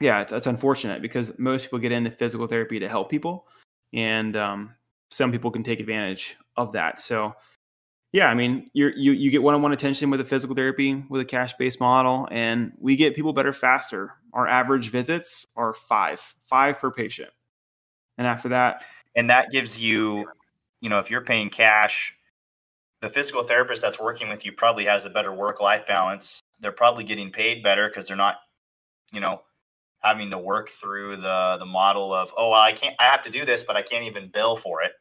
yeah, 0.00 0.22
it's, 0.22 0.32
it's 0.32 0.46
unfortunate 0.46 1.02
because 1.02 1.32
most 1.38 1.62
people 1.62 1.78
get 1.78 1.92
into 1.92 2.10
physical 2.10 2.46
therapy 2.46 2.78
to 2.78 2.88
help 2.88 3.10
people. 3.10 3.46
And 3.92 4.36
um, 4.36 4.74
some 5.10 5.32
people 5.32 5.50
can 5.50 5.62
take 5.62 5.80
advantage 5.80 6.36
of 6.56 6.72
that. 6.72 6.98
So, 6.98 7.34
yeah, 8.12 8.28
I 8.28 8.34
mean, 8.34 8.68
you're, 8.72 8.90
you 8.96 9.12
you 9.12 9.30
get 9.30 9.42
one-on-one 9.42 9.72
attention 9.72 10.10
with 10.10 10.20
a 10.20 10.24
physical 10.24 10.56
therapy 10.56 11.04
with 11.08 11.20
a 11.20 11.24
cash-based 11.24 11.78
model, 11.78 12.26
and 12.30 12.72
we 12.78 12.96
get 12.96 13.14
people 13.14 13.32
better 13.32 13.52
faster. 13.52 14.14
Our 14.32 14.48
average 14.48 14.90
visits 14.90 15.46
are 15.54 15.74
five, 15.74 16.20
five 16.42 16.80
per 16.80 16.90
patient, 16.90 17.30
and 18.18 18.26
after 18.26 18.48
that, 18.48 18.84
And 19.14 19.28
that 19.30 19.50
gives 19.50 19.78
you, 19.78 20.26
you 20.80 20.88
know, 20.88 20.98
if 20.98 21.10
you're 21.10 21.24
paying 21.24 21.50
cash, 21.50 22.14
the 23.00 23.08
physical 23.08 23.42
therapist 23.42 23.82
that's 23.82 23.98
working 23.98 24.28
with 24.28 24.44
you 24.44 24.52
probably 24.52 24.84
has 24.84 25.04
a 25.04 25.10
better 25.10 25.32
work 25.32 25.60
life 25.60 25.86
balance. 25.86 26.40
They're 26.60 26.72
probably 26.72 27.04
getting 27.04 27.30
paid 27.30 27.62
better 27.62 27.88
because 27.88 28.06
they're 28.06 28.16
not, 28.16 28.36
you 29.12 29.20
know, 29.20 29.42
having 30.00 30.30
to 30.30 30.38
work 30.38 30.68
through 30.68 31.16
the 31.16 31.56
the 31.58 31.66
model 31.66 32.12
of, 32.12 32.32
oh, 32.36 32.50
well, 32.50 32.60
I 32.60 32.72
can't 32.72 32.96
I 32.98 33.04
have 33.04 33.22
to 33.22 33.30
do 33.30 33.44
this, 33.44 33.62
but 33.62 33.76
I 33.76 33.82
can't 33.82 34.04
even 34.04 34.28
bill 34.28 34.56
for 34.56 34.82
it. 34.82 34.92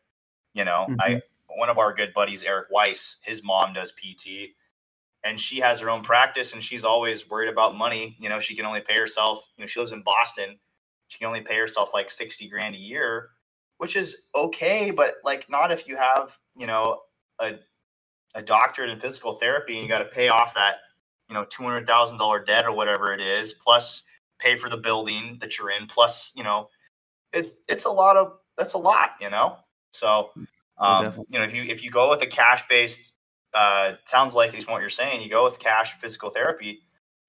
You 0.54 0.66
know, 0.66 0.88
I 1.00 1.10
mm-hmm. 1.10 1.60
one 1.60 1.70
of 1.70 1.78
our 1.78 1.93
good 1.93 2.14
buddies, 2.14 2.43
Eric 2.43 2.68
Weiss, 2.72 3.18
his 3.22 3.43
mom 3.43 3.74
does 3.74 3.91
PT 3.91 4.54
and 5.24 5.39
she 5.39 5.60
has 5.60 5.80
her 5.80 5.89
own 5.89 6.02
practice 6.02 6.54
and 6.54 6.64
she's 6.64 6.84
always 6.84 7.30
worried 7.30 7.50
about 7.50 7.76
money. 7.76 8.16
You 8.20 8.30
know, 8.30 8.39
she 8.39 8.56
can 8.56 8.66
only 8.66 8.82
pay 8.82 8.95
herself, 8.95 9.45
you 9.58 9.64
know, 9.64 9.68
she 9.68 9.80
lives 9.80 9.91
in 9.91 10.02
Boston. 10.02 10.58
She 11.08 11.18
can 11.18 11.28
only 11.28 11.41
pay 11.41 11.58
herself 11.58 11.91
like 11.93 12.10
60 12.10 12.47
grand 12.47 12.76
a 12.76 12.80
year, 12.80 13.30
which 13.78 13.95
is 13.95 14.18
okay, 14.36 14.91
but 14.91 15.16
like 15.24 15.50
not 15.50 15.72
if 15.72 15.88
you 15.88 15.97
have, 15.97 16.38
you 16.58 16.68
know, 16.68 17.00
a 17.39 17.56
a 18.36 18.41
doctorate 18.41 18.91
in 18.91 19.00
physical 19.00 19.34
therapy 19.34 19.74
and 19.74 19.84
you 19.84 19.89
got 19.89 20.00
to 20.00 20.06
pay 20.06 20.30
off 20.30 20.54
that, 20.54 20.76
you 21.28 21.34
know, 21.34 21.45
$200,000 21.45 22.45
debt 22.45 22.66
or 22.66 22.72
whatever 22.72 23.12
it 23.12 23.20
is, 23.20 23.54
plus 23.54 24.04
pay 24.40 24.56
for 24.56 24.70
the 24.70 24.78
building 24.78 25.38
that 25.42 25.58
you're 25.58 25.72
in, 25.72 25.86
plus, 25.88 26.32
you 26.36 26.44
know, 26.44 26.70
it 27.34 27.58
it's 27.68 27.86
a 27.86 27.92
lot 27.92 28.18
of 28.18 28.34
that's 28.58 28.74
a 28.74 28.78
lot, 28.78 29.12
you 29.22 29.30
know. 29.30 29.58
So, 29.94 30.32
um, 30.78 31.06
definitely 31.06 31.26
you 31.30 31.40
know, 31.40 31.46
if 31.46 31.56
you 31.56 31.72
if 31.72 31.84
you 31.84 31.92
go 31.92 32.10
with 32.10 32.22
a 32.22 32.28
cash 32.28 32.68
based, 32.68 33.14
uh, 33.54 33.94
sounds 34.06 34.36
like 34.36 34.50
at 34.50 34.56
least 34.56 34.70
what 34.70 34.82
you're 34.82 34.90
saying, 34.90 35.22
you 35.22 35.30
go 35.30 35.44
with 35.44 35.60
cash 35.60 35.94
physical 36.00 36.30
therapy, 36.30 36.82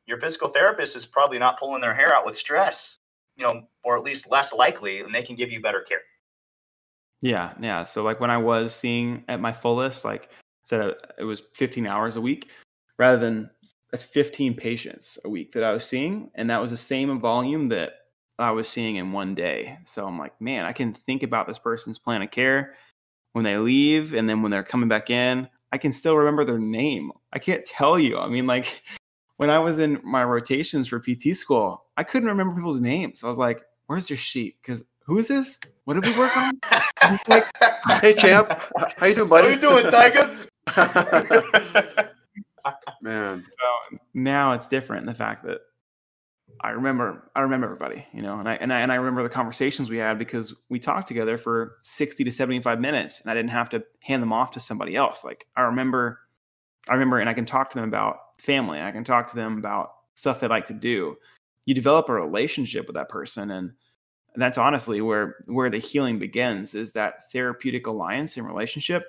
your 0.07 0.19
physical 0.19 0.49
therapist 0.49 0.97
is 0.97 1.07
probably 1.07 1.39
not 1.39 1.59
pulling 1.59 1.81
their 1.81 1.95
hair 1.95 2.15
out 2.15 2.27
with 2.27 2.37
stress, 2.37 2.99
you 3.37 3.45
know, 3.45 3.63
or 3.85 3.97
at 3.97 4.05
least 4.05 4.31
less 4.31 4.53
likely, 4.53 5.01
and 5.01 5.15
they 5.15 5.23
can 5.23 5.37
give 5.37 5.51
you 5.51 5.61
better 5.61 5.81
care. 5.81 6.03
yeah, 7.23 7.53
yeah. 7.61 7.85
So 7.85 8.03
like 8.03 8.21
when 8.21 8.31
I 8.31 8.37
was 8.39 8.75
seeing 8.75 9.25
at 9.29 9.41
my 9.41 9.53
fullest, 9.53 10.05
like 10.05 10.25
I 10.25 10.37
said, 10.65 10.81
uh, 10.81 10.95
it 11.19 11.25
was 11.25 11.43
15 11.55 11.87
hours 11.87 12.17
a 12.17 12.21
week, 12.21 12.51
rather 12.99 13.19
than 13.19 13.51
that's 13.91 14.05
15 14.05 14.55
patients 14.55 15.19
a 15.25 15.29
week 15.29 15.53
that 15.53 15.65
I 15.65 15.73
was 15.73 15.85
seeing, 15.85 16.31
and 16.35 16.49
that 16.51 16.61
was 16.61 16.71
the 16.71 16.77
same 16.77 17.21
volume 17.21 17.69
that 17.71 17.93
I 18.39 18.51
was 18.51 18.69
seeing 18.69 18.97
in 18.97 19.13
one 19.13 19.35
day. 19.35 19.79
So 19.85 20.07
I'm 20.07 20.19
like, 20.19 20.39
man, 20.41 20.65
I 20.65 20.73
can 20.73 20.95
think 20.95 21.23
about 21.23 21.47
this 21.47 21.59
person's 21.59 21.99
plan 21.99 22.23
of 22.23 22.31
care 22.31 22.75
when 23.33 23.45
they 23.45 23.57
leave 23.59 24.15
and 24.15 24.29
then 24.29 24.43
when 24.43 24.51
they're 24.51 24.63
coming 24.63 24.89
back 24.89 25.11
in. 25.11 25.49
I 25.73 25.79
can 25.79 25.93
still 25.93 26.17
remember 26.17 26.45
their 26.45 26.59
name. 26.59 27.13
I 27.33 27.39
can't 27.39 27.65
tell 27.65 27.99
you. 27.99 28.19
I 28.19 28.29
mean, 28.29 28.47
like 28.47 28.83
when 29.37 29.51
I 29.51 29.59
was 29.59 29.79
in 29.79 30.01
my 30.03 30.25
rotations 30.25 30.89
for 30.89 31.01
PT 31.01 31.37
school, 31.37 31.85
I 31.97 32.05
couldn't 32.05 32.29
remember 32.29 32.55
people's 32.55 32.81
names. 32.81 33.23
I 33.23 33.29
was 33.29 33.39
like, 33.39 33.63
where's 33.87 34.09
your 34.09 34.17
sheet? 34.17 34.57
Because 34.63 34.85
who 35.05 35.19
is 35.19 35.29
this? 35.29 35.59
What 35.85 35.95
did 35.95 36.07
we 36.07 36.19
work 36.19 36.37
on? 36.37 36.59
like, 37.29 37.47
hey 38.01 38.15
champ, 38.15 38.51
how 38.97 39.07
you 39.07 39.15
doing, 39.15 39.29
buddy? 39.29 39.49
How 39.49 39.55
you 39.55 39.61
doing, 39.61 39.91
Tiger? 39.91 40.37
Man, 43.03 43.43
So 43.43 43.99
now 44.15 44.53
it's 44.53 44.69
different. 44.69 45.07
The 45.07 45.15
fact 45.15 45.45
that 45.45 45.61
I 46.63 46.71
remember, 46.71 47.31
I 47.35 47.41
remember 47.41 47.67
everybody, 47.67 48.07
you 48.13 48.23
know, 48.23 48.39
and 48.39 48.49
I 48.49 48.55
and 48.55 48.73
I 48.73 48.81
and 48.81 48.93
I 48.93 48.97
remember 48.97 49.23
the 49.23 49.29
conversations 49.29 49.89
we 49.89 49.99
had 49.99 50.19
because 50.19 50.55
we 50.69 50.79
talked 50.79 51.09
together 51.09 51.39
for 51.39 51.77
sixty 51.83 52.25
to 52.25 52.31
seventy-five 52.33 52.81
minutes, 52.81 53.21
and 53.21 53.31
I 53.31 53.35
didn't 53.35 53.51
have 53.51 53.71
to 53.71 53.83
hand 54.01 54.23
them 54.23 54.33
off 54.33 54.51
to 54.53 54.61
somebody 54.61 54.97
else. 54.97 55.25
Like 55.25 55.47
I 55.57 55.63
remember, 55.63 56.21
I 56.89 56.95
remember, 56.95 57.19
and 57.19 57.31
I 57.31 57.35
can 57.35 57.47
talk 57.47 57.71
to 57.71 57.79
them 57.79 57.89
about 57.89 58.19
family. 58.39 58.81
I 58.81 58.91
can 58.91 59.05
talk 59.05 59.29
to 59.31 59.37
them 59.37 59.59
about 59.59 59.93
stuff 60.15 60.41
they 60.41 60.49
like 60.49 60.67
to 60.67 60.75
do. 60.75 61.17
You 61.65 61.75
develop 61.75 62.09
a 62.09 62.15
relationship 62.15 62.87
with 62.87 62.95
that 62.95 63.09
person, 63.09 63.51
and 63.51 63.73
that's 64.35 64.59
honestly 64.59 65.01
where 65.01 65.37
where 65.47 65.71
the 65.71 65.79
healing 65.79 66.19
begins. 66.19 66.75
Is 66.75 66.93
that 66.93 67.31
therapeutic 67.33 67.87
alliance 67.87 68.37
and 68.37 68.47
relationship 68.47 69.05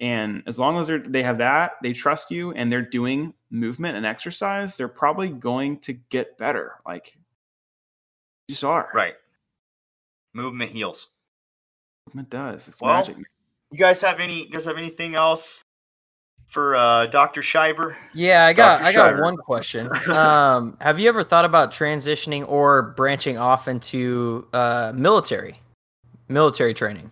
and 0.00 0.42
as 0.46 0.58
long 0.58 0.78
as 0.78 0.86
they're, 0.88 0.98
they 0.98 1.22
have 1.22 1.38
that, 1.38 1.72
they 1.82 1.92
trust 1.92 2.30
you 2.30 2.52
and 2.52 2.70
they're 2.70 2.82
doing 2.82 3.32
movement 3.50 3.96
and 3.96 4.04
exercise, 4.04 4.76
they're 4.76 4.88
probably 4.88 5.28
going 5.30 5.78
to 5.80 5.94
get 6.10 6.36
better. 6.38 6.74
Like, 6.86 7.16
you 8.48 8.52
just 8.52 8.64
are. 8.64 8.90
right. 8.94 9.14
Movement 10.34 10.70
heals. 10.70 11.08
Movement 12.08 12.30
does. 12.30 12.68
It's 12.68 12.80
Well, 12.82 12.94
magic. 12.94 13.16
You 13.72 13.78
guys 13.78 14.00
have 14.02 14.20
any? 14.20 14.44
You 14.44 14.50
guys 14.50 14.64
have 14.66 14.76
anything 14.76 15.14
else 15.14 15.64
for 16.48 16.76
uh, 16.76 17.06
Doctor 17.06 17.42
Shiver? 17.42 17.96
Yeah, 18.14 18.44
I 18.46 18.52
got 18.52 18.78
Dr. 18.78 18.86
I 18.88 18.92
got 18.92 19.10
Shire. 19.14 19.22
one 19.22 19.36
question. 19.36 19.88
Um, 20.08 20.76
have 20.80 21.00
you 21.00 21.08
ever 21.08 21.24
thought 21.24 21.44
about 21.44 21.72
transitioning 21.72 22.46
or 22.48 22.82
branching 22.96 23.38
off 23.38 23.66
into 23.66 24.46
uh, 24.52 24.92
military, 24.94 25.58
military 26.28 26.74
training, 26.74 27.10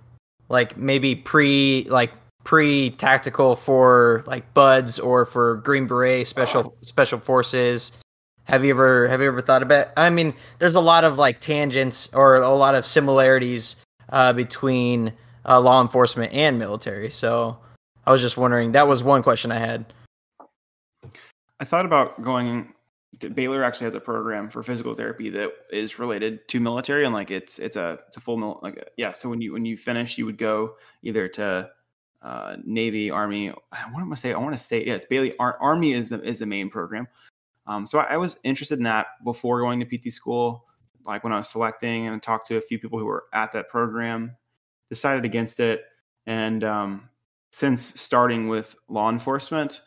like 0.48 0.76
maybe 0.76 1.16
pre 1.16 1.86
like 1.88 2.12
pre 2.44 2.90
tactical 2.90 3.56
for 3.56 4.22
like 4.26 4.54
BUD/S 4.54 4.98
or 4.98 5.24
for 5.24 5.56
Green 5.56 5.86
Beret 5.86 6.26
special 6.26 6.76
special 6.82 7.18
forces? 7.18 7.92
Have 8.44 8.64
you 8.64 8.70
ever 8.70 9.08
have 9.08 9.20
you 9.20 9.26
ever 9.26 9.40
thought 9.40 9.62
about? 9.62 9.88
I 9.96 10.10
mean, 10.10 10.34
there's 10.58 10.74
a 10.74 10.80
lot 10.80 11.04
of 11.04 11.18
like 11.18 11.40
tangents 11.40 12.12
or 12.12 12.36
a 12.36 12.50
lot 12.50 12.74
of 12.74 12.86
similarities 12.86 13.76
uh, 14.10 14.32
between 14.34 15.12
uh, 15.46 15.60
law 15.60 15.80
enforcement 15.80 16.32
and 16.32 16.58
military. 16.58 17.10
So 17.10 17.58
I 18.06 18.12
was 18.12 18.20
just 18.20 18.36
wondering. 18.36 18.72
That 18.72 18.86
was 18.86 19.02
one 19.02 19.22
question 19.22 19.50
I 19.50 19.58
had. 19.58 19.86
I 21.60 21.64
thought 21.64 21.86
about 21.86 22.22
going. 22.22 22.72
To, 23.20 23.30
Baylor 23.30 23.62
actually 23.62 23.84
has 23.84 23.94
a 23.94 24.00
program 24.00 24.50
for 24.50 24.62
physical 24.62 24.92
therapy 24.92 25.30
that 25.30 25.50
is 25.70 25.98
related 25.98 26.46
to 26.48 26.60
military, 26.60 27.04
and 27.04 27.14
like 27.14 27.30
it's 27.30 27.58
it's 27.58 27.76
a 27.76 28.00
it's 28.08 28.16
a 28.16 28.20
full 28.20 28.36
mil, 28.36 28.60
like 28.62 28.90
yeah. 28.96 29.12
So 29.12 29.30
when 29.30 29.40
you 29.40 29.52
when 29.52 29.64
you 29.64 29.76
finish, 29.76 30.18
you 30.18 30.26
would 30.26 30.36
go 30.36 30.74
either 31.02 31.28
to 31.28 31.70
uh, 32.24 32.56
Navy, 32.64 33.10
Army. 33.10 33.50
What 33.50 34.00
am 34.00 34.12
I 34.12 34.16
say? 34.16 34.32
I 34.32 34.38
want 34.38 34.56
to 34.56 34.62
say 34.62 34.84
yeah, 34.84 34.94
it's 34.94 35.04
Baylor 35.04 35.30
Ar- 35.38 35.58
Army 35.60 35.92
is 35.92 36.08
the 36.08 36.20
is 36.22 36.38
the 36.38 36.46
main 36.46 36.70
program. 36.70 37.06
Um, 37.66 37.86
so 37.86 37.98
I, 37.98 38.14
I 38.14 38.16
was 38.16 38.36
interested 38.44 38.78
in 38.78 38.84
that 38.84 39.06
before 39.24 39.60
going 39.60 39.80
to 39.80 39.86
PT 39.86 40.12
school. 40.12 40.66
Like 41.06 41.22
when 41.22 41.32
I 41.32 41.38
was 41.38 41.50
selecting 41.50 42.08
and 42.08 42.22
talked 42.22 42.46
to 42.48 42.56
a 42.56 42.60
few 42.60 42.78
people 42.78 42.98
who 42.98 43.04
were 43.04 43.24
at 43.34 43.52
that 43.52 43.68
program, 43.68 44.34
decided 44.88 45.24
against 45.24 45.60
it. 45.60 45.84
And 46.26 46.64
um, 46.64 47.10
since 47.52 48.00
starting 48.00 48.48
with 48.48 48.74
law 48.88 49.10
enforcement, 49.10 49.82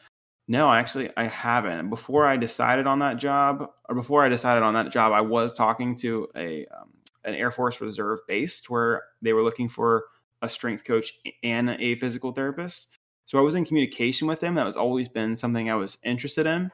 no, 0.48 0.72
actually, 0.72 1.10
I 1.18 1.28
haven't. 1.28 1.90
Before 1.90 2.26
I 2.26 2.38
decided 2.38 2.86
on 2.86 3.00
that 3.00 3.18
job, 3.18 3.72
or 3.90 3.96
before 3.96 4.24
I 4.24 4.30
decided 4.30 4.64
on 4.64 4.76
that 4.76 4.92
job, 4.92 5.12
I 5.12 5.22
was 5.22 5.54
talking 5.54 5.96
to 5.98 6.28
a 6.36 6.68
um, 6.68 6.90
an 7.26 7.34
Air 7.34 7.52
Force 7.52 7.82
Reserve 7.82 8.20
based 8.28 8.70
where 8.70 9.04
they 9.22 9.34
were 9.34 9.44
looking 9.44 9.68
for 9.68 10.06
a 10.42 10.50
strength 10.50 10.84
coach 10.84 11.14
and 11.44 11.70
a 11.72 11.96
physical 11.96 12.32
therapist. 12.32 12.88
So 13.26 13.38
I 13.38 13.42
was 13.42 13.56
in 13.56 13.66
communication 13.66 14.28
with 14.28 14.40
them. 14.40 14.56
That 14.56 14.66
was 14.66 14.78
always 14.78 15.08
been 15.08 15.36
something 15.36 15.70
I 15.70 15.76
was 15.76 15.98
interested 16.04 16.46
in. 16.46 16.72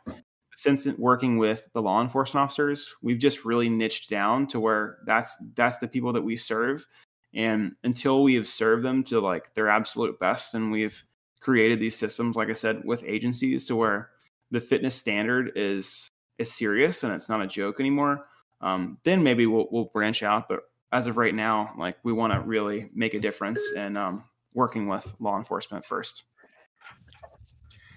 Since 0.56 0.86
working 1.00 1.40
with 1.40 1.68
the 1.74 1.82
law 1.82 2.02
enforcement 2.02 2.44
officers, 2.44 2.94
we've 3.02 3.18
just 3.18 3.44
really 3.44 3.70
niched 3.70 4.08
down 4.08 4.46
to 4.48 4.60
where 4.60 5.00
that's 5.08 5.36
that's 5.56 5.80
the 5.80 5.88
people 5.88 6.14
that 6.14 6.22
we 6.22 6.38
serve. 6.38 6.86
And 7.34 7.76
until 7.84 8.22
we 8.22 8.36
have 8.36 8.48
served 8.48 8.86
them 8.86 9.04
to 9.06 9.20
like 9.20 9.56
their 9.56 9.68
absolute 9.68 10.20
best, 10.20 10.54
and 10.54 10.72
we've 10.72 11.04
created 11.40 11.80
these 11.80 11.96
systems, 11.96 12.36
like 12.36 12.50
I 12.50 12.54
said, 12.54 12.84
with 12.86 13.04
agencies 13.04 13.66
to 13.66 13.76
where 13.76 14.12
the 14.52 14.62
fitness 14.62 14.96
standard 14.96 15.52
is 15.56 16.08
is 16.38 16.54
serious 16.54 17.04
and 17.04 17.14
it's 17.14 17.30
not 17.30 17.42
a 17.42 17.48
joke 17.48 17.80
anymore, 17.80 18.28
um, 18.62 19.00
then 19.04 19.24
maybe 19.24 19.48
we'll 19.48 19.68
we'll 19.72 19.86
branch 19.86 20.22
out. 20.22 20.48
But 20.48 20.60
as 20.94 21.08
of 21.08 21.18
right 21.18 21.34
now, 21.34 21.74
like 21.78 21.98
we 22.04 22.14
want 22.14 22.32
to 22.32 22.40
really 22.40 22.88
make 22.94 23.16
a 23.16 23.20
difference 23.20 23.62
and 23.76 23.98
um, 23.98 24.24
working 24.54 24.88
with 24.88 25.14
law 25.20 25.38
enforcement 25.38 25.84
first. 25.84 26.24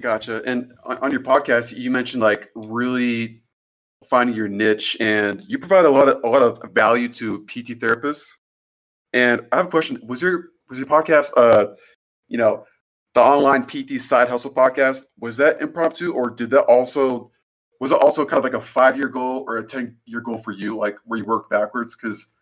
Gotcha. 0.01 0.43
And 0.47 0.73
on, 0.85 1.11
your 1.11 1.21
podcast, 1.21 1.77
you 1.77 1.91
mentioned 1.91 2.23
like 2.23 2.49
really 2.55 3.43
finding 4.09 4.35
your 4.35 4.49
niche, 4.49 4.97
and 4.99 5.45
you 5.47 5.59
provide 5.59 5.85
a 5.85 5.91
lot 5.91 6.09
of 6.09 6.23
a 6.25 6.29
lot 6.29 6.43
of 6.43 6.61
value 6.73 7.09
to 7.09 7.45
PT 7.45 7.79
therapists. 7.79 8.33
And 9.13 9.47
I 9.53 9.57
have 9.57 9.67
a 9.67 9.71
question: 9.71 10.01
Was 10.07 10.23
your 10.23 10.51
was 10.69 10.79
your 10.79 10.87
podcast, 10.87 11.33
uh, 11.37 11.69
you 12.29 12.39
know, 12.39 12.65
the 13.15 13.21
online 13.21 13.65
PT 13.65 14.01
side 14.01 14.29
hustle 14.29 14.53
podcast? 14.53 15.05
Was 15.19 15.37
that 15.39 15.61
impromptu, 15.61 16.13
or 16.13 16.31
did 16.31 16.51
that 16.51 16.65
also 16.65 17.31
was 17.81 17.91
it 17.91 18.01
also 18.01 18.25
kind 18.25 18.39
of 18.39 18.45
like 18.45 18.55
a 18.55 18.61
five 18.61 18.97
year 18.97 19.09
goal 19.09 19.45
or 19.47 19.59
a 19.59 19.67
ten 19.67 19.97
year 20.07 20.21
goal 20.21 20.39
for 20.39 20.53
you, 20.53 20.77
like 20.77 20.97
where 21.05 21.19
you 21.19 21.27
work 21.27 21.51
backwards? 21.51 21.97
Because 21.97 22.33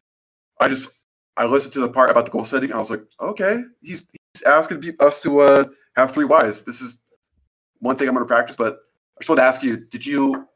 I 0.60 0.68
just 0.68 0.90
I 1.36 1.46
listened 1.46 1.72
to 1.74 1.80
the 1.80 1.88
part 1.88 2.10
about 2.10 2.24
the 2.26 2.30
goal 2.30 2.44
setting, 2.44 2.70
and 2.70 2.76
I 2.76 2.80
was 2.80 2.90
like, 2.90 3.02
okay, 3.20 3.62
he's 3.80 4.06
he's 4.34 4.42
asking 4.42 4.84
us 5.00 5.20
to 5.22 5.40
uh, 5.40 5.64
have 5.96 6.12
three 6.12 6.24
whys. 6.24 6.62
This 6.62 6.80
is 6.80 7.00
one 7.80 7.96
thing 7.96 8.08
I'm 8.08 8.14
going 8.14 8.24
to 8.24 8.28
practice. 8.28 8.56
But 8.56 8.78
I 9.16 9.20
just 9.20 9.28
want 9.28 9.38
to 9.38 9.44
ask 9.44 9.62
you: 9.62 9.76
Did 9.76 10.06
you 10.06 10.46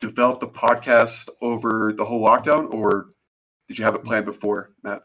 develop 0.00 0.40
the 0.40 0.48
podcast 0.48 1.28
over 1.42 1.92
the 1.96 2.04
whole 2.04 2.24
lockdown, 2.24 2.72
or 2.72 3.10
did 3.68 3.78
you 3.78 3.84
have 3.84 3.94
it 3.94 4.04
planned 4.04 4.26
before, 4.26 4.72
Matt? 4.82 5.02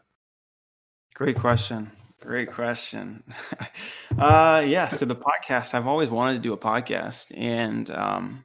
Great 1.14 1.38
question. 1.38 1.90
Great 2.20 2.52
question. 2.52 3.24
uh, 4.18 4.62
yeah. 4.64 4.88
So 4.88 5.04
the 5.04 5.16
podcast, 5.16 5.74
I've 5.74 5.88
always 5.88 6.08
wanted 6.08 6.34
to 6.34 6.38
do 6.38 6.52
a 6.52 6.56
podcast, 6.56 7.32
and 7.36 7.90
um, 7.90 8.44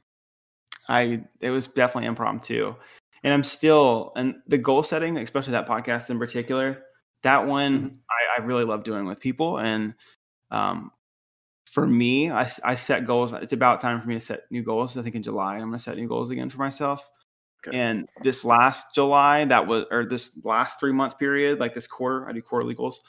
I 0.88 1.22
it 1.40 1.50
was 1.50 1.68
definitely 1.68 2.08
impromptu, 2.08 2.74
and 3.24 3.34
I'm 3.34 3.44
still 3.44 4.12
and 4.16 4.36
the 4.46 4.58
goal 4.58 4.82
setting, 4.82 5.16
especially 5.18 5.52
that 5.52 5.68
podcast 5.68 6.10
in 6.10 6.18
particular, 6.18 6.82
that 7.22 7.46
one 7.46 7.78
Mhm. 7.78 7.96
I, 8.38 8.40
I 8.40 8.44
really 8.44 8.64
love 8.64 8.84
doing 8.84 9.06
with 9.06 9.20
people, 9.20 9.58
and 9.58 9.94
um, 10.50 10.90
for 11.66 11.86
me, 11.86 12.30
I 12.30 12.74
set 12.74 13.04
goals. 13.04 13.32
It's 13.34 13.52
about 13.52 13.80
time 13.80 14.00
for 14.00 14.08
me 14.08 14.14
to 14.14 14.20
set 14.20 14.42
new 14.50 14.62
goals. 14.62 14.96
I 14.96 15.02
think 15.02 15.14
in 15.14 15.22
July, 15.22 15.54
I'm 15.54 15.68
going 15.68 15.72
to 15.72 15.78
set 15.78 15.96
new 15.96 16.08
goals 16.08 16.30
again 16.30 16.48
for 16.48 16.58
myself. 16.58 17.10
Okay. 17.66 17.78
And 17.78 18.08
this 18.22 18.44
last 18.44 18.94
July, 18.94 19.44
that 19.44 19.66
was, 19.66 19.84
or 19.90 20.06
this 20.06 20.30
last 20.44 20.80
three 20.80 20.92
month 20.92 21.18
period, 21.18 21.60
like 21.60 21.74
this 21.74 21.86
quarter, 21.86 22.26
I 22.28 22.32
do 22.32 22.40
quarterly 22.40 22.74
goals. 22.74 23.02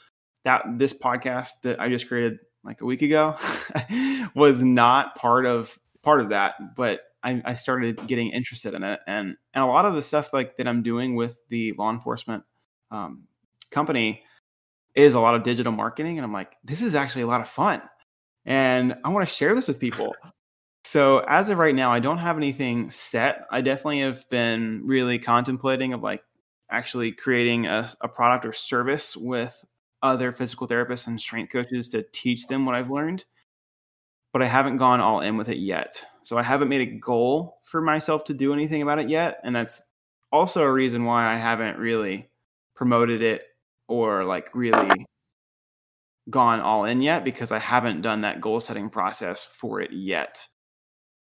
That 0.44 0.64
this 0.76 0.92
podcast 0.92 1.52
that 1.62 1.80
I 1.80 1.88
just 1.88 2.08
created 2.08 2.38
like 2.64 2.80
a 2.82 2.84
week 2.84 3.02
ago 3.02 3.36
was 4.34 4.62
not 4.62 5.14
part 5.14 5.46
of 5.46 5.78
part 6.02 6.20
of 6.20 6.28
that, 6.30 6.76
but 6.76 7.00
I, 7.22 7.42
I 7.44 7.54
started 7.54 8.06
getting 8.06 8.30
interested 8.30 8.74
in 8.74 8.82
it, 8.82 9.00
and 9.06 9.36
and 9.54 9.64
a 9.64 9.66
lot 9.66 9.84
of 9.84 9.94
the 9.94 10.02
stuff 10.02 10.32
like 10.32 10.56
that 10.56 10.66
I'm 10.66 10.82
doing 10.82 11.14
with 11.14 11.38
the 11.48 11.72
law 11.78 11.90
enforcement 11.90 12.44
um, 12.90 13.24
company 13.70 14.22
is 14.94 15.14
a 15.14 15.20
lot 15.20 15.34
of 15.34 15.42
digital 15.42 15.72
marketing, 15.72 16.18
and 16.18 16.24
I'm 16.24 16.32
like, 16.32 16.56
this 16.64 16.82
is 16.82 16.94
actually 16.94 17.22
a 17.22 17.26
lot 17.26 17.40
of 17.40 17.48
fun 17.48 17.82
and 18.46 18.94
I 19.04 19.08
want 19.10 19.26
to 19.26 19.34
share 19.34 19.54
this 19.54 19.68
with 19.68 19.78
people. 19.78 20.14
So 20.84 21.18
as 21.28 21.50
of 21.50 21.58
right 21.58 21.74
now, 21.74 21.92
I 21.92 22.00
don't 22.00 22.18
have 22.18 22.36
anything 22.36 22.90
set. 22.90 23.46
I 23.50 23.60
definitely 23.60 24.00
have 24.00 24.28
been 24.30 24.82
really 24.84 25.18
contemplating 25.18 25.92
of 25.92 26.02
like 26.02 26.22
actually 26.70 27.12
creating 27.12 27.66
a, 27.66 27.90
a 28.00 28.08
product 28.08 28.46
or 28.46 28.52
service 28.52 29.16
with 29.16 29.64
other 30.02 30.32
physical 30.32 30.66
therapists 30.66 31.06
and 31.06 31.20
strength 31.20 31.52
coaches 31.52 31.88
to 31.90 32.04
teach 32.12 32.46
them 32.46 32.64
what 32.64 32.74
I've 32.74 32.90
learned. 32.90 33.24
But 34.32 34.42
I 34.42 34.46
haven't 34.46 34.78
gone 34.78 35.00
all 35.00 35.20
in 35.20 35.36
with 35.36 35.48
it 35.48 35.58
yet. 35.58 36.04
So 36.22 36.36
I 36.36 36.42
haven't 36.42 36.68
made 36.68 36.82
a 36.82 36.98
goal 36.98 37.58
for 37.64 37.80
myself 37.80 38.24
to 38.24 38.34
do 38.34 38.52
anything 38.52 38.82
about 38.82 38.98
it 38.98 39.08
yet. 39.08 39.40
And 39.44 39.54
that's 39.54 39.80
also 40.32 40.62
a 40.62 40.72
reason 40.72 41.04
why 41.04 41.32
I 41.32 41.36
haven't 41.36 41.78
really 41.78 42.28
promoted 42.74 43.22
it 43.22 43.42
or 43.88 44.24
like 44.24 44.54
really 44.54 45.06
gone 46.28 46.60
all 46.60 46.84
in 46.84 47.02
yet 47.02 47.24
because 47.24 47.50
I 47.52 47.58
haven't 47.58 48.02
done 48.02 48.20
that 48.22 48.40
goal 48.40 48.60
setting 48.60 48.90
process 48.90 49.44
for 49.44 49.80
it 49.80 49.92
yet. 49.92 50.46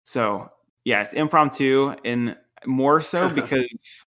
So, 0.04 0.50
yeah, 0.84 1.02
it's 1.02 1.14
impromptu 1.14 1.96
and 2.06 2.38
more 2.66 3.02
so 3.02 3.30
because 3.34 4.06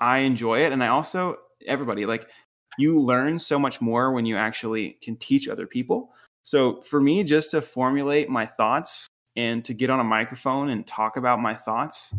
I 0.00 0.18
enjoy 0.18 0.64
it. 0.64 0.72
And 0.72 0.82
I 0.82 0.88
also, 0.88 1.36
everybody, 1.66 2.06
like, 2.06 2.28
you 2.76 3.00
learn 3.00 3.38
so 3.38 3.58
much 3.58 3.80
more 3.80 4.12
when 4.12 4.26
you 4.26 4.36
actually 4.36 4.98
can 5.02 5.16
teach 5.16 5.48
other 5.48 5.66
people. 5.66 6.12
So, 6.42 6.82
for 6.82 7.00
me, 7.00 7.24
just 7.24 7.50
to 7.52 7.62
formulate 7.62 8.28
my 8.28 8.46
thoughts 8.46 9.08
and 9.38 9.64
to 9.64 9.72
get 9.72 9.88
on 9.88 10.00
a 10.00 10.04
microphone 10.04 10.70
and 10.70 10.84
talk 10.84 11.16
about 11.16 11.40
my 11.40 11.54
thoughts, 11.54 12.12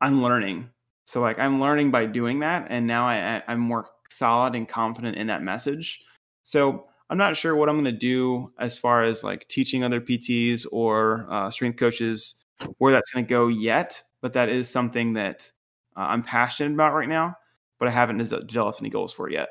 I'm 0.00 0.22
learning. 0.22 0.70
So, 1.04 1.20
like, 1.20 1.38
I'm 1.40 1.60
learning 1.60 1.90
by 1.90 2.06
doing 2.06 2.38
that. 2.40 2.68
And 2.70 2.86
now 2.86 3.06
I, 3.06 3.42
I'm 3.48 3.58
more 3.58 3.88
solid 4.08 4.54
and 4.54 4.68
confident 4.68 5.16
in 5.16 5.26
that 5.26 5.42
message. 5.42 6.00
So, 6.44 6.86
I'm 7.10 7.18
not 7.18 7.36
sure 7.36 7.56
what 7.56 7.68
I'm 7.68 7.74
going 7.74 7.84
to 7.84 7.92
do 7.92 8.52
as 8.58 8.78
far 8.78 9.04
as 9.04 9.22
like 9.22 9.46
teaching 9.48 9.84
other 9.84 10.00
PTs 10.00 10.66
or 10.72 11.26
uh, 11.28 11.50
strength 11.50 11.78
coaches 11.78 12.36
where 12.78 12.92
that's 12.92 13.10
going 13.10 13.26
to 13.26 13.28
go 13.28 13.48
yet, 13.48 14.00
but 14.22 14.32
that 14.32 14.48
is 14.48 14.66
something 14.66 15.12
that 15.14 15.50
uh, 15.96 16.06
I'm 16.08 16.22
passionate 16.22 16.72
about 16.72 16.94
right 16.94 17.08
now, 17.08 17.36
but 17.78 17.88
I 17.88 17.90
haven't 17.90 18.16
developed 18.46 18.80
any 18.80 18.88
goals 18.88 19.12
for 19.12 19.28
yet. 19.28 19.48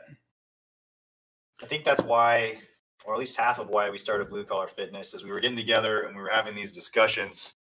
I 1.61 1.67
think 1.67 1.83
that's 1.83 2.01
why, 2.01 2.57
or 3.05 3.13
at 3.13 3.19
least 3.19 3.37
half 3.37 3.59
of 3.59 3.69
why 3.69 3.89
we 3.89 3.97
started 3.97 4.29
Blue 4.29 4.43
Collar 4.43 4.67
Fitness, 4.67 5.13
is 5.13 5.23
we 5.23 5.31
were 5.31 5.39
getting 5.39 5.57
together 5.57 6.01
and 6.01 6.15
we 6.15 6.21
were 6.21 6.29
having 6.29 6.55
these 6.55 6.71
discussions 6.71 7.55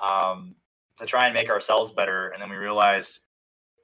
um, 0.00 0.54
to 0.96 1.06
try 1.06 1.26
and 1.26 1.34
make 1.34 1.50
ourselves 1.50 1.90
better. 1.90 2.28
And 2.28 2.42
then 2.42 2.50
we 2.50 2.56
realized, 2.56 3.20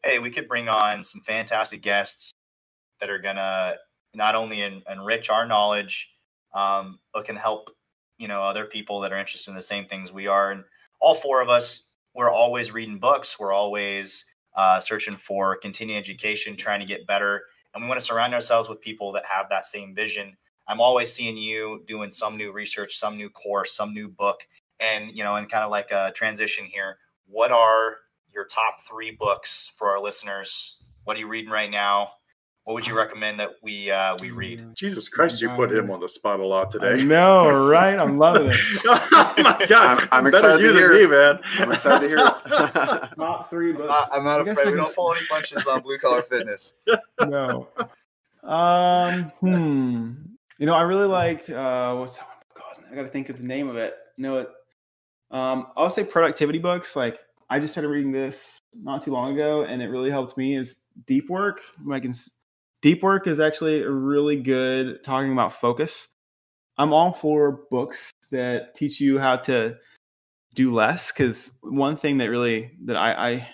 hey, 0.04 0.18
we 0.18 0.30
could 0.30 0.48
bring 0.48 0.68
on 0.68 1.04
some 1.04 1.20
fantastic 1.22 1.82
guests 1.82 2.32
that 3.00 3.10
are 3.10 3.18
gonna 3.18 3.76
not 4.14 4.34
only 4.34 4.62
en- 4.62 4.82
enrich 4.90 5.30
our 5.30 5.46
knowledge, 5.46 6.10
um, 6.54 6.98
but 7.12 7.24
can 7.24 7.36
help 7.36 7.70
you 8.18 8.26
know 8.26 8.42
other 8.42 8.64
people 8.64 9.00
that 9.00 9.12
are 9.12 9.18
interested 9.18 9.50
in 9.50 9.56
the 9.56 9.62
same 9.62 9.86
things 9.86 10.12
we 10.12 10.26
are. 10.26 10.50
And 10.50 10.64
all 11.00 11.14
four 11.14 11.40
of 11.42 11.48
us, 11.48 11.82
we're 12.14 12.30
always 12.30 12.72
reading 12.72 12.98
books. 12.98 13.38
We're 13.38 13.52
always 13.52 14.24
uh, 14.56 14.80
searching 14.80 15.16
for 15.16 15.56
continuing 15.56 15.98
education, 15.98 16.56
trying 16.56 16.80
to 16.80 16.86
get 16.86 17.06
better 17.06 17.44
and 17.74 17.82
we 17.82 17.88
want 17.88 18.00
to 18.00 18.06
surround 18.06 18.34
ourselves 18.34 18.68
with 18.68 18.80
people 18.80 19.12
that 19.12 19.24
have 19.26 19.48
that 19.50 19.64
same 19.64 19.94
vision. 19.94 20.36
I'm 20.68 20.80
always 20.80 21.12
seeing 21.12 21.36
you 21.36 21.82
doing 21.86 22.12
some 22.12 22.36
new 22.36 22.52
research, 22.52 22.96
some 22.96 23.16
new 23.16 23.30
course, 23.30 23.72
some 23.72 23.94
new 23.94 24.08
book, 24.08 24.46
and 24.80 25.10
you 25.10 25.24
know, 25.24 25.36
and 25.36 25.50
kind 25.50 25.64
of 25.64 25.70
like 25.70 25.90
a 25.90 26.12
transition 26.14 26.66
here. 26.66 26.98
What 27.26 27.50
are 27.52 27.98
your 28.32 28.44
top 28.44 28.80
three 28.80 29.10
books 29.10 29.72
for 29.76 29.88
our 29.88 30.00
listeners? 30.00 30.76
What 31.04 31.16
are 31.16 31.20
you 31.20 31.28
reading 31.28 31.50
right 31.50 31.70
now? 31.70 32.10
What 32.64 32.74
would 32.74 32.86
you 32.86 32.94
recommend 32.94 33.40
that 33.40 33.52
we 33.62 33.90
uh, 33.90 34.18
we 34.20 34.30
read? 34.30 34.62
Jesus 34.76 35.08
Christ, 35.08 35.40
you 35.40 35.48
put 35.50 35.72
him 35.72 35.90
on 35.90 36.00
the 36.00 36.08
spot 36.08 36.38
a 36.38 36.46
lot 36.46 36.70
today. 36.70 37.02
No, 37.02 37.66
right? 37.66 37.98
I'm 37.98 38.18
loving 38.18 38.48
it. 38.50 38.56
oh 38.84 39.34
my 39.38 39.64
God, 39.70 39.72
I'm- 40.00 40.08
I'm 40.12 40.24
better 40.30 40.36
excited 40.54 40.58
to 40.58 40.62
you 40.64 40.72
than 40.74 40.76
hear 40.76 40.92
me, 40.92 41.04
it. 41.04 41.08
man. 41.08 41.38
I'm 41.60 41.72
excited 41.72 42.00
to 42.02 42.08
hear 42.08 42.18
it. 42.18 43.10
Top 43.16 43.48
three 43.48 43.72
books. 43.72 44.10
I'm 44.12 44.22
not 44.22 44.42
I 44.42 44.44
guess 44.44 44.58
afraid. 44.58 44.72
We 44.72 44.76
don't 44.76 44.94
pull 44.94 45.14
any 45.14 45.24
punches 45.28 45.66
on 45.66 45.80
Blue 45.80 45.96
Collar 45.96 46.20
Fitness. 46.20 46.74
no. 47.26 47.68
Um, 48.42 49.24
hmm. 49.40 50.12
You 50.58 50.66
know, 50.66 50.74
I 50.74 50.82
really 50.82 51.06
liked 51.06 51.50
uh 51.50 51.94
what's 51.94 52.18
God, 52.18 52.84
I 52.90 52.94
gotta 52.94 53.08
think 53.08 53.28
of 53.28 53.38
the 53.38 53.44
name 53.44 53.68
of 53.68 53.76
it. 53.76 53.94
No, 54.16 54.38
it 54.38 54.48
um 55.30 55.68
I'll 55.76 55.90
say 55.90 56.04
productivity 56.04 56.58
books. 56.58 56.96
Like 56.96 57.18
I 57.48 57.58
just 57.60 57.72
started 57.72 57.88
reading 57.88 58.12
this 58.12 58.58
not 58.74 59.02
too 59.02 59.12
long 59.12 59.32
ago 59.32 59.62
and 59.62 59.80
it 59.80 59.86
really 59.86 60.10
helped 60.10 60.36
me 60.36 60.56
is 60.56 60.80
deep 61.06 61.30
work. 61.30 61.60
Like 61.84 62.04
in, 62.04 62.14
deep 62.82 63.02
work 63.02 63.26
is 63.26 63.40
actually 63.40 63.82
really 63.82 64.36
good 64.36 65.02
talking 65.04 65.32
about 65.32 65.52
focus. 65.52 66.08
I'm 66.76 66.92
all 66.92 67.12
for 67.12 67.62
books 67.70 68.10
that 68.30 68.74
teach 68.74 69.00
you 69.00 69.18
how 69.18 69.36
to 69.36 69.76
do 70.54 70.74
less 70.74 71.12
because 71.12 71.52
one 71.62 71.96
thing 71.96 72.18
that 72.18 72.30
really 72.30 72.72
that 72.84 72.96
I 72.96 73.12
I, 73.12 73.48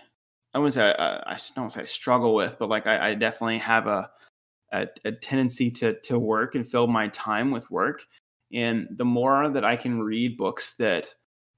I 0.54 0.58
wouldn't 0.58 0.74
say 0.74 0.94
I, 0.98 1.34
I 1.34 1.38
don't 1.54 1.70
say 1.70 1.82
I 1.82 1.84
struggle 1.84 2.34
with, 2.34 2.56
but 2.58 2.68
like 2.68 2.86
I, 2.86 3.10
I 3.10 3.14
definitely 3.14 3.58
have 3.58 3.86
a, 3.86 4.10
a 4.74 4.88
a 5.04 5.12
tendency 5.12 5.70
to 5.70 5.94
to 6.00 6.18
work 6.18 6.54
and 6.54 6.68
fill 6.68 6.86
my 6.86 7.08
time 7.08 7.50
with 7.50 7.70
work. 7.70 8.04
And 8.52 8.88
the 8.90 9.04
more 9.04 9.48
that 9.48 9.64
I 9.64 9.76
can 9.76 10.00
read 10.02 10.36
books 10.36 10.74
that 10.78 11.14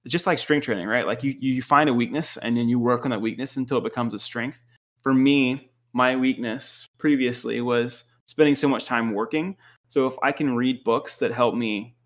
just 0.06 0.26
like 0.26 0.38
strength 0.38 0.64
training, 0.64 0.86
right? 0.86 1.06
Like 1.06 1.24
you 1.24 1.34
you 1.38 1.62
find 1.62 1.88
a 1.88 1.94
weakness 1.94 2.36
and 2.36 2.56
then 2.56 2.68
you 2.68 2.78
work 2.78 3.04
on 3.04 3.10
that 3.10 3.20
weakness 3.20 3.56
until 3.56 3.78
it 3.78 3.84
becomes 3.84 4.14
a 4.14 4.18
strength. 4.18 4.64
For 5.02 5.14
me, 5.14 5.70
my 5.92 6.14
weakness 6.16 6.86
previously 6.98 7.60
was 7.60 8.04
spending 8.26 8.54
so 8.54 8.68
much 8.68 8.84
time 8.84 9.14
working. 9.14 9.56
So 9.88 10.06
if 10.06 10.14
I 10.22 10.32
can 10.32 10.54
read 10.54 10.84
books 10.84 11.18
that 11.18 11.32
help 11.32 11.54
me 11.54 11.96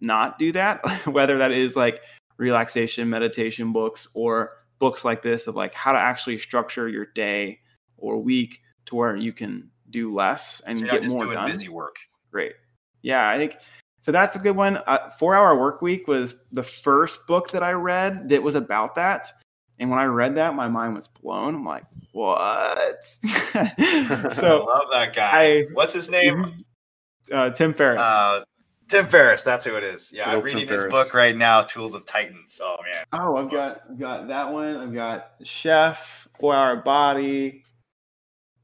not 0.00 0.38
do 0.38 0.52
that, 0.52 1.06
whether 1.06 1.38
that 1.38 1.52
is 1.52 1.76
like 1.76 2.00
relaxation 2.38 3.08
meditation 3.08 3.72
books 3.72 4.08
or 4.14 4.52
books 4.78 5.04
like 5.04 5.22
this 5.22 5.46
of 5.46 5.54
like 5.54 5.74
how 5.74 5.92
to 5.92 5.98
actually 5.98 6.38
structure 6.38 6.88
your 6.88 7.06
day 7.14 7.58
or 7.96 8.18
week 8.18 8.60
to 8.86 8.96
where 8.96 9.16
you 9.16 9.32
can 9.32 9.70
do 9.92 10.12
less 10.14 10.60
and 10.66 10.78
So 10.78 10.86
get 10.86 11.04
more 11.06 11.24
doing 11.24 11.36
done. 11.36 11.48
busy 11.50 11.68
work. 11.68 11.96
Great. 12.30 12.54
Yeah, 13.02 13.28
I 13.28 13.38
think 13.38 13.56
so. 14.00 14.10
That's 14.12 14.34
a 14.36 14.38
good 14.38 14.56
one. 14.56 14.78
Uh, 14.86 15.10
Four 15.10 15.34
Hour 15.34 15.58
Work 15.58 15.82
Week 15.82 16.08
was 16.08 16.34
the 16.52 16.62
first 16.62 17.26
book 17.26 17.50
that 17.52 17.62
I 17.62 17.72
read 17.72 18.28
that 18.30 18.42
was 18.42 18.54
about 18.54 18.94
that. 18.96 19.32
And 19.78 19.90
when 19.90 19.98
I 19.98 20.04
read 20.04 20.34
that, 20.36 20.54
my 20.54 20.68
mind 20.68 20.94
was 20.94 21.08
blown. 21.08 21.54
I'm 21.56 21.64
like, 21.64 21.84
what? 22.12 23.04
so 23.04 23.20
love 24.64 24.84
that 24.92 25.12
guy. 25.14 25.30
I- 25.32 25.66
What's 25.72 25.92
his 25.92 26.08
name? 26.10 26.46
uh, 27.32 27.50
Tim 27.50 27.74
Ferriss. 27.74 28.00
Uh, 28.00 28.44
Tim 28.88 29.08
Ferriss. 29.08 29.42
That's 29.42 29.64
who 29.64 29.74
it 29.76 29.82
is. 29.84 30.12
Yeah, 30.12 30.26
Good 30.26 30.30
I'm 30.30 30.36
old 30.36 30.44
Tim 30.46 30.54
reading 30.56 30.68
his 30.68 30.80
Ferriss. 30.82 30.92
book 30.92 31.14
right 31.14 31.36
now, 31.36 31.62
Tools 31.62 31.94
of 31.94 32.04
Titans. 32.04 32.60
Oh 32.62 32.76
man, 32.84 33.04
oh, 33.14 33.36
I've 33.36 33.50
got 33.50 33.82
I've 33.90 33.98
got 33.98 34.28
that 34.28 34.52
one. 34.52 34.76
I've 34.76 34.92
got 34.94 35.32
Chef, 35.42 36.28
Four 36.38 36.54
Hour 36.54 36.76
Body. 36.76 37.64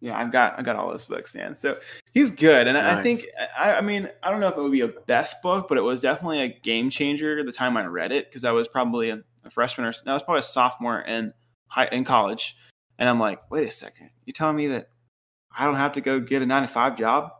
Yeah, 0.00 0.16
I've 0.16 0.30
got 0.30 0.58
I've 0.58 0.64
got 0.64 0.76
all 0.76 0.88
those 0.88 1.04
books, 1.04 1.34
man. 1.34 1.56
So 1.56 1.78
he's 2.14 2.30
good, 2.30 2.68
and 2.68 2.78
I- 2.78 2.98
I 2.98 3.02
think 3.02 3.26
I, 3.58 3.74
I 3.74 3.80
mean 3.80 4.08
I 4.22 4.30
don't 4.30 4.40
know 4.40 4.48
if 4.48 4.56
it 4.56 4.62
would 4.62 4.72
be 4.72 4.82
a 4.82 4.88
best 4.88 5.42
book, 5.42 5.66
but 5.68 5.76
it 5.76 5.82
was 5.82 6.00
definitely 6.00 6.40
a 6.40 6.48
game 6.48 6.88
changer 6.90 7.42
the 7.42 7.52
time 7.52 7.76
I 7.76 7.84
read 7.86 8.12
it 8.12 8.28
because 8.28 8.44
I 8.44 8.52
was 8.52 8.68
probably 8.68 9.10
a, 9.10 9.22
a 9.44 9.50
freshman 9.50 9.86
or 9.86 9.92
no, 10.06 10.12
I 10.12 10.14
was 10.14 10.22
probably 10.22 10.40
a 10.40 10.42
sophomore 10.42 11.00
in 11.00 11.32
high 11.66 11.88
in 11.90 12.04
college, 12.04 12.56
and 12.98 13.08
I'm 13.08 13.18
like, 13.18 13.50
wait 13.50 13.66
a 13.66 13.70
second, 13.70 14.10
you 14.24 14.32
telling 14.32 14.56
me 14.56 14.68
that 14.68 14.90
I 15.56 15.64
don't 15.64 15.76
have 15.76 15.92
to 15.92 16.00
go 16.00 16.20
get 16.20 16.42
a 16.42 16.46
nine 16.46 16.62
to 16.62 16.68
five 16.68 16.96
job, 16.96 17.32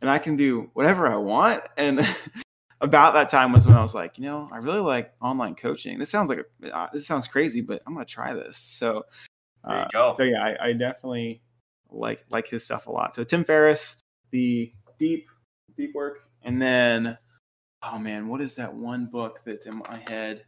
and 0.00 0.10
I 0.10 0.18
can 0.18 0.34
do 0.34 0.70
whatever 0.72 1.06
I 1.08 1.16
want, 1.16 1.62
and 1.76 2.00
about 2.80 3.14
that 3.14 3.28
time 3.28 3.52
was 3.52 3.66
when 3.66 3.76
I 3.76 3.82
was 3.82 3.94
like, 3.94 4.18
you 4.18 4.24
know, 4.24 4.48
I 4.52 4.58
really 4.58 4.80
like 4.80 5.12
online 5.22 5.54
coaching. 5.54 5.98
This 5.98 6.10
sounds 6.10 6.28
like 6.28 6.40
a, 6.64 6.76
uh, 6.76 6.88
this 6.92 7.06
sounds 7.06 7.28
crazy, 7.28 7.60
but 7.60 7.82
I'm 7.86 7.94
gonna 7.94 8.04
try 8.04 8.34
this. 8.34 8.56
So, 8.56 9.04
there 9.66 9.76
you 9.78 9.82
uh, 9.84 9.88
go. 9.92 10.14
so 10.18 10.24
yeah, 10.24 10.42
I, 10.42 10.68
I 10.68 10.72
definitely 10.72 11.40
like 11.94 12.24
like 12.30 12.48
his 12.48 12.64
stuff 12.64 12.86
a 12.86 12.90
lot. 12.92 13.14
So 13.14 13.24
Tim 13.24 13.44
Ferriss, 13.44 13.96
the 14.30 14.72
deep 14.98 15.28
deep 15.76 15.94
work, 15.94 16.18
and 16.42 16.60
then 16.60 17.18
oh 17.82 17.98
man, 17.98 18.28
what 18.28 18.40
is 18.40 18.54
that 18.56 18.72
one 18.74 19.06
book 19.06 19.40
that's 19.44 19.66
in 19.66 19.78
my 19.88 20.00
head? 20.08 20.44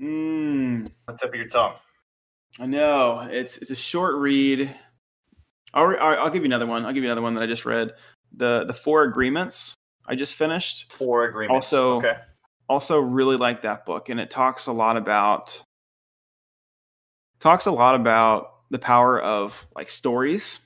Mm, 0.00 0.90
What's 1.06 1.22
up 1.22 1.30
with 1.30 1.38
your 1.40 1.48
tongue? 1.48 1.74
I 2.60 2.66
know 2.66 3.20
it's 3.30 3.58
it's 3.58 3.70
a 3.70 3.76
short 3.76 4.14
read. 4.16 4.74
I'll, 5.74 5.84
re- 5.84 5.98
I'll 5.98 6.24
I'll 6.24 6.30
give 6.30 6.42
you 6.42 6.46
another 6.46 6.66
one. 6.66 6.86
I'll 6.86 6.92
give 6.92 7.02
you 7.02 7.08
another 7.10 7.22
one 7.22 7.34
that 7.34 7.42
I 7.42 7.46
just 7.46 7.64
read. 7.64 7.92
The 8.36 8.64
the 8.66 8.72
Four 8.72 9.02
Agreements. 9.04 9.74
I 10.06 10.14
just 10.14 10.34
finished. 10.34 10.92
Four 10.92 11.24
agreements. 11.24 11.66
Also- 11.72 11.96
okay. 11.98 12.16
also 12.68 12.98
really 12.98 13.36
like 13.36 13.62
that 13.62 13.84
book 13.84 14.08
and 14.08 14.18
it 14.20 14.30
talks 14.30 14.66
a 14.66 14.72
lot 14.72 14.96
about 14.96 15.62
talks 17.40 17.66
a 17.66 17.70
lot 17.70 17.94
about 17.94 18.57
the 18.70 18.78
power 18.78 19.20
of 19.22 19.66
like 19.74 19.88
stories 19.88 20.60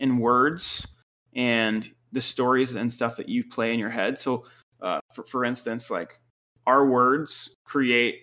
and 0.00 0.20
words 0.20 0.86
and 1.34 1.90
the 2.12 2.20
stories 2.20 2.74
and 2.74 2.92
stuff 2.92 3.16
that 3.16 3.28
you 3.28 3.44
play 3.44 3.72
in 3.72 3.78
your 3.78 3.90
head. 3.90 4.18
So 4.18 4.44
uh, 4.82 5.00
for, 5.12 5.24
for 5.24 5.44
instance 5.44 5.90
like 5.90 6.18
our 6.66 6.86
words 6.86 7.56
create 7.64 8.20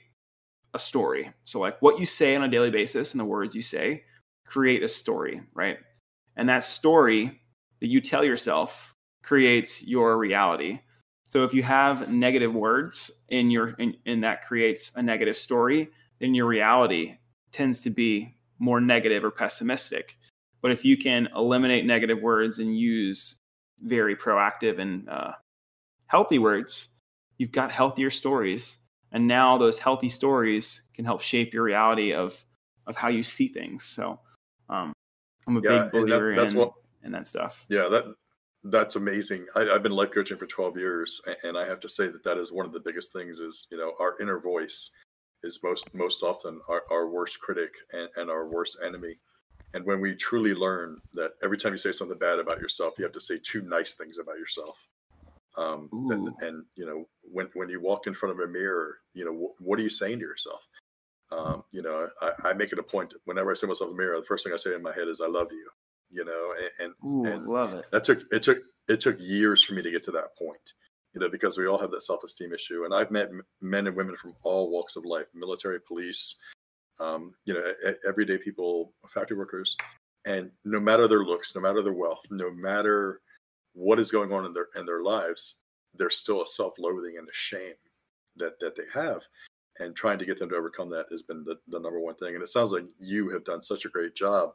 a 0.73 0.79
story. 0.79 1.31
So 1.45 1.59
like 1.59 1.81
what 1.81 1.99
you 1.99 2.05
say 2.05 2.36
on 2.36 2.43
a 2.43 2.47
daily 2.47 2.71
basis 2.71 3.11
and 3.11 3.19
the 3.19 3.25
words 3.25 3.55
you 3.55 3.61
say 3.61 4.03
create 4.45 4.84
a 4.84 4.88
story 4.88 5.41
right? 5.53 5.77
And 6.36 6.49
that 6.49 6.63
story 6.63 7.39
that 7.79 7.88
you 7.88 8.01
tell 8.01 8.25
yourself 8.25 8.93
creates 9.23 9.84
your 9.84 10.17
reality. 10.17 10.79
So 11.25 11.43
if 11.43 11.53
you 11.53 11.63
have 11.63 12.09
negative 12.09 12.53
words 12.53 13.09
in 13.29 13.49
your 13.49 13.69
in, 13.79 13.95
and 14.05 14.23
that 14.23 14.45
creates 14.45 14.91
a 14.95 15.01
negative 15.01 15.36
story, 15.36 15.89
then 16.19 16.36
your 16.36 16.45
reality 16.45 17.15
tends 17.51 17.81
to 17.81 17.89
be 17.89 18.36
more 18.64 18.80
negative 18.80 19.24
or 19.26 19.32
pessimistic. 19.32 20.18
But 20.61 20.72
if 20.72 20.86
you 20.86 20.95
can 20.97 21.28
eliminate 21.36 21.86
negative 21.86 22.22
words 22.22 22.59
and 22.59 22.78
use 22.78 23.36
very 23.82 24.16
proactive 24.16 24.80
and 24.80 25.07
uh, 25.09 25.34
healthy 26.07 26.39
words, 26.39 26.89
you've 27.38 27.51
got 27.51 27.72
healthier 27.72 28.09
stories. 28.09 28.78
And 29.11 29.28
now 29.28 29.57
those 29.57 29.78
healthy 29.78 30.07
stories 30.09 30.82
can 30.95 31.03
help 31.05 31.22
shape 31.22 31.53
your 31.53 31.64
reality 31.64 32.14
of 32.14 32.43
of 32.88 32.95
how 32.97 33.07
you 33.09 33.24
see 33.24 33.47
things. 33.47 33.84
So 33.86 34.20
um, 34.70 34.91
I'm 35.47 35.57
a 35.57 35.61
Yeah, 35.61 35.70
big 35.70 35.80
that- 35.84 35.91
believer 35.91 36.36
that's 36.36 36.53
in, 36.53 36.59
what- 36.59 36.74
in 37.03 37.11
that 37.11 37.28
stuff. 37.28 37.66
Yeah, 37.70 37.88
that 37.89 38.05
that's 38.64 38.95
amazing. 38.95 39.45
I, 39.55 39.61
I've 39.70 39.84
been 39.84 39.91
life 39.91 40.11
coaching 40.14 40.38
for 40.38 40.47
12 40.47 40.78
years, 40.78 41.22
and 41.43 41.57
I 41.57 41.68
have 41.68 41.82
to 41.82 41.89
say 41.89 42.07
that 42.07 42.24
that 42.24 42.38
is 42.38 42.53
one 42.53 42.66
of 42.66 42.72
the 42.72 42.80
biggest 42.80 43.11
things. 43.11 43.39
Is 43.39 43.68
you 43.72 43.78
know 43.78 43.91
our 43.99 44.16
inner 44.22 44.39
voice 44.39 44.89
is 45.44 45.60
most 45.64 45.86
most 45.94 46.24
often 46.24 46.60
our, 46.70 46.84
our 46.91 47.08
worst 47.08 47.39
critic 47.39 47.72
and, 47.91 48.10
and 48.16 48.30
our 48.30 48.48
worst 48.48 48.78
enemy. 48.86 49.18
And 49.74 49.86
when 49.86 50.00
we 50.00 50.16
truly 50.16 50.54
learn 50.54 51.02
that 51.14 51.32
every 51.44 51.58
time 51.58 51.72
you 51.72 51.80
say 51.80 51.91
something 51.91 52.18
bad 52.18 52.39
about 52.39 52.60
yourself, 52.60 52.94
you 52.98 53.04
have 53.04 53.14
to 53.14 53.22
say 53.22 53.39
two 53.44 53.62
nice 53.64 53.96
things 53.96 54.20
about 54.20 54.38
yourself. 54.38 54.78
Um, 55.58 55.89
and, 56.10 56.30
and 56.41 56.66
you 56.76 56.86
know 56.86 57.06
when 57.22 57.48
when 57.54 57.70
you 57.70 57.82
walk 57.82 58.08
in 58.08 58.14
front 58.14 58.39
of 58.39 58.48
a 58.48 58.52
mirror, 58.52 58.98
you 59.14 59.26
know 59.26 59.34
wh- 59.34 59.62
what 59.62 59.80
are 59.80 59.84
you 59.84 59.89
saying 59.89 60.20
to 60.20 60.26
yourself? 60.26 60.62
Um, 61.32 61.64
you 61.72 61.82
know, 61.82 62.10
I, 62.22 62.50
I 62.50 62.54
make 62.54 62.72
it 62.72 62.80
a 62.80 62.84
point 62.84 63.14
whenever 63.26 63.52
I 63.52 63.56
see 63.56 63.68
myself 63.68 63.89
in 63.89 63.98
the 63.98 64.02
mirror, 64.02 64.20
the 64.20 64.26
first 64.26 64.44
thing 64.44 64.54
I 64.54 64.58
say 64.58 64.74
in 64.74 64.82
my 64.82 64.94
head 64.94 65.08
is 65.08 65.22
"I 65.22 65.28
love 65.28 65.48
you." 65.52 65.70
You 66.12 66.26
know, 66.26 66.54
and, 66.80 66.94
and 67.04 67.10
Ooh, 67.10 67.28
and 67.28 67.48
love 67.48 67.74
it. 67.74 67.86
that 67.91 68.04
took 68.04 68.22
it 68.32 68.44
took 68.44 68.60
it 68.88 69.00
took 69.02 69.20
years 69.20 69.64
for 69.64 69.74
me 69.74 69.82
to 69.82 69.91
get 69.91 70.06
to 70.06 70.12
that 70.12 70.36
point 70.38 70.74
you 71.14 71.20
know 71.22 71.30
because 71.30 71.57
we 71.57 71.68
all 71.68 71.78
have 71.78 71.91
that 71.91 72.03
self-esteem 72.03 72.53
issue. 72.53 72.86
And 72.86 72.93
i've 72.93 73.11
met 73.11 73.30
men 73.61 73.88
and 73.88 73.95
women 73.95 74.16
from 74.16 74.34
all 74.43 74.70
walks 74.70 74.95
of 74.95 75.05
life 75.05 75.28
military 75.34 75.80
police 75.80 76.36
um, 76.99 77.34
you 77.45 77.53
know 77.53 77.64
everyday 78.07 78.38
people 78.38 78.93
factory 79.09 79.38
workers. 79.38 79.76
And 80.26 80.51
no 80.64 80.80
matter 80.80 81.07
their 81.07 81.24
looks 81.26 81.53
no 81.55 81.61
matter 81.61 81.82
their 81.82 81.93
wealth 81.93 82.22
no 82.30 82.51
matter 82.51 83.22
what 83.74 83.99
is 83.99 84.11
going 84.11 84.32
on 84.32 84.45
in 84.45 84.53
their 84.53 84.68
in 84.76 84.86
their 84.86 85.01
lives 85.03 85.55
there's 85.95 86.18
still 86.18 86.41
a 86.41 86.47
self-loathing 86.47 87.18
and 87.18 87.28
a 87.28 87.34
shame 87.34 87.76
that 88.38 88.59
that 88.59 88.76
they 88.76 88.84
have. 88.93 89.22
And 89.80 89.95
trying 89.95 90.20
to 90.20 90.26
get 90.26 90.38
them 90.38 90.49
to 90.49 90.55
overcome 90.55 90.91
that 90.91 91.07
has 91.09 91.24
been 91.24 91.43
the, 91.43 91.55
the 91.68 91.80
number 91.80 91.99
one 91.99 92.14
thing. 92.16 92.36
And 92.36 92.43
it 92.43 92.49
sounds 92.49 92.72
like 92.72 92.86
you 92.99 93.30
have 93.30 93.43
done 93.43 93.64
such 93.64 93.86
a 93.86 93.89
great 93.89 94.14
job 94.16 94.51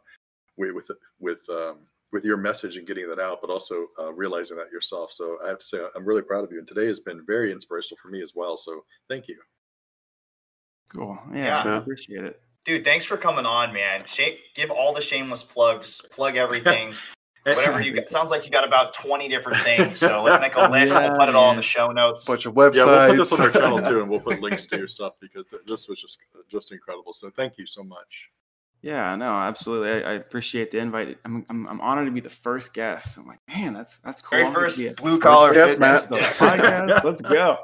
with 0.57 0.75
with 0.75 0.91
with 1.19 1.39
um, 1.51 1.79
with 2.13 2.25
your 2.25 2.37
message 2.37 2.77
and 2.77 2.87
getting 2.87 3.09
that 3.09 3.19
out, 3.19 3.39
but 3.41 3.51
also 3.51 3.87
uh, 3.99 4.13
realizing 4.13 4.57
that 4.57 4.71
yourself. 4.73 5.13
So 5.13 5.39
I 5.45 5.49
have 5.49 5.59
to 5.59 5.65
say, 5.65 5.79
I'm 5.95 6.05
really 6.05 6.23
proud 6.23 6.45
of 6.45 6.53
you. 6.53 6.59
And 6.59 6.67
today 6.67 6.87
has 6.87 7.01
been 7.01 7.23
very 7.27 7.53
inspirational 7.53 7.99
for 8.01 8.09
me 8.09 8.23
as 8.23 8.33
well. 8.35 8.57
So 8.57 8.85
thank 9.09 9.29
you. 9.29 9.37
Cool. 10.95 11.19
Yeah, 11.35 11.65
Yeah. 11.65 11.75
I 11.75 11.79
appreciate 11.79 12.25
it. 12.25 12.41
Dude, 12.65 12.85
thanks 12.85 13.05
for 13.05 13.17
coming 13.17 13.47
on, 13.47 13.73
man. 13.73 14.05
Shame, 14.07 14.37
give 14.55 14.71
all 14.71 14.93
the 14.93 15.01
shameless 15.01 15.43
plugs, 15.43 16.03
plug 16.11 16.37
everything, 16.37 16.95
whatever 17.45 17.81
you 17.81 17.93
got. 17.95 18.09
Sounds 18.11 18.31
like 18.31 18.45
you 18.45 18.51
got 18.51 18.67
about 18.67 18.93
20 18.95 19.27
different 19.29 19.63
things. 19.63 19.99
So 19.99 20.23
let's 20.23 20.41
make 20.41 20.55
a 20.57 20.69
list. 20.71 20.93
Yeah, 20.93 21.09
we'll 21.11 21.19
put 21.19 21.29
it 21.29 21.35
all 21.35 21.51
in 21.51 21.57
the 21.57 21.63
show 21.63 21.89
notes. 21.93 22.25
bunch 22.27 22.45
of 22.47 22.55
Yeah, 22.55 22.63
websites. 22.71 22.85
we'll 22.87 23.09
put 23.09 23.17
this 23.17 23.33
on 23.33 23.41
our 23.43 23.51
channel 23.51 23.79
too, 23.79 24.01
and 24.01 24.11
we'll 24.11 24.21
put 24.21 24.41
links 24.43 24.67
to 24.67 24.77
your 24.77 24.89
stuff 24.89 25.15
because 25.21 25.45
this 25.67 25.89
was 25.89 26.01
just 26.01 26.19
just 26.51 26.73
incredible. 26.73 27.13
So 27.15 27.31
thank 27.37 27.57
you 27.59 27.67
so 27.67 27.83
much. 27.83 28.31
Yeah, 28.83 29.17
no, 29.17 29.33
absolutely. 29.33 29.91
I, 29.91 30.13
I 30.13 30.15
appreciate 30.15 30.71
the 30.71 30.79
invite. 30.79 31.19
I'm, 31.25 31.45
I'm 31.51 31.67
I'm 31.69 31.81
honored 31.81 32.07
to 32.07 32.13
be 32.13 32.21
the 32.21 32.29
first 32.29 32.73
guest. 32.75 33.19
I'm 33.19 33.27
like, 33.27 33.41
man, 33.49 33.75
that's 33.75 33.99
that's 33.99 34.23
cool. 34.23 34.39
Very 34.39 34.47
I'm 34.47 34.55
first 34.55 34.81
blue 34.97 35.19
collar 35.19 35.53
guest, 35.53 35.73
fitness. 35.73 36.09
Matt. 36.09 36.21
Yes. 36.21 36.41
podcast. 36.41 37.05
Let's 37.05 37.23
go. 37.23 37.59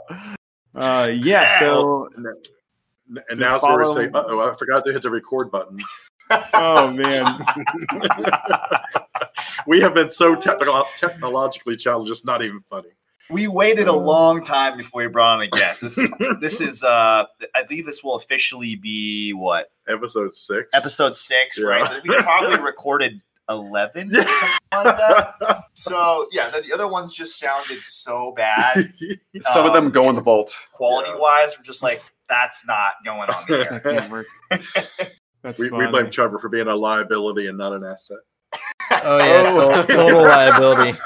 Uh, 0.74 1.10
yeah. 1.12 1.42
Yeah. 1.42 1.58
So, 1.60 2.08
And, 2.16 2.26
and 3.28 3.38
now, 3.38 3.58
so 3.58 3.72
we're 3.72 3.86
saying, 3.94 4.10
uh 4.14 4.24
oh, 4.26 4.40
I 4.40 4.56
forgot 4.56 4.82
to 4.84 4.92
hit 4.92 5.02
the 5.02 5.10
record 5.10 5.50
button. 5.50 5.78
oh 6.54 6.90
man, 6.90 7.38
we 9.66 9.78
have 9.78 9.92
been 9.92 10.10
so 10.10 10.34
technical, 10.34 10.84
technologically 10.96 11.76
challenged, 11.76 12.10
it's 12.10 12.24
not 12.24 12.42
even 12.42 12.60
funny. 12.70 12.88
We 13.28 13.46
waited 13.46 13.88
a 13.88 13.92
long 13.92 14.40
time 14.40 14.78
before 14.78 15.02
we 15.02 15.08
brought 15.08 15.34
on 15.34 15.42
a 15.42 15.48
guest. 15.48 15.82
This 15.82 15.98
is 15.98 16.08
this 16.40 16.60
is 16.62 16.82
uh 16.82 17.26
I 17.54 17.62
believe 17.64 17.84
this 17.84 18.02
will 18.02 18.14
officially 18.14 18.76
be 18.76 19.32
what 19.32 19.70
Episode 19.88 20.34
six. 20.34 20.68
episode 20.72 21.14
six, 21.14 21.58
Yeah. 21.58 21.66
right? 21.66 22.02
We 22.06 22.14
probably 22.22 22.56
recorded 22.60 23.20
eleven 23.50 24.08
or 24.16 24.22
something 24.22 24.48
like 24.72 24.98
that. 24.98 25.64
So 25.74 26.26
yeah, 26.32 26.48
the, 26.50 26.62
the 26.62 26.72
other 26.72 26.88
ones 26.88 27.12
just 27.12 27.38
sounded 27.38 27.82
so 27.82 28.32
bad 28.32 28.92
Some 29.40 29.66
of 29.66 29.74
them 29.74 29.86
Um, 29.86 29.92
go 29.92 30.08
in 30.08 30.14
the 30.14 30.22
vault. 30.22 30.56
quality 30.72 31.10
Yeah. 31.10 31.18
wise. 31.18 31.56
We're 31.58 31.64
just 31.64 31.82
like 31.82 32.02
that's 32.28 32.64
not 32.66 32.92
going 33.04 33.28
on 33.28 33.44
the 33.46 33.54
air. 33.58 33.80
that. 34.50 35.06
That's 35.42 35.60
we, 35.60 35.68
we 35.70 35.86
blame 35.88 36.08
Trevor 36.08 36.38
for 36.38 36.48
being 36.48 36.68
a 36.68 36.74
liability 36.74 37.48
and 37.48 37.58
not 37.58 37.74
an 37.74 37.84
asset. 37.84 38.16
Oh 39.02 39.18
yeah, 39.18 39.82
to- 39.82 39.94
total 39.94 40.22
liability. 40.22 40.98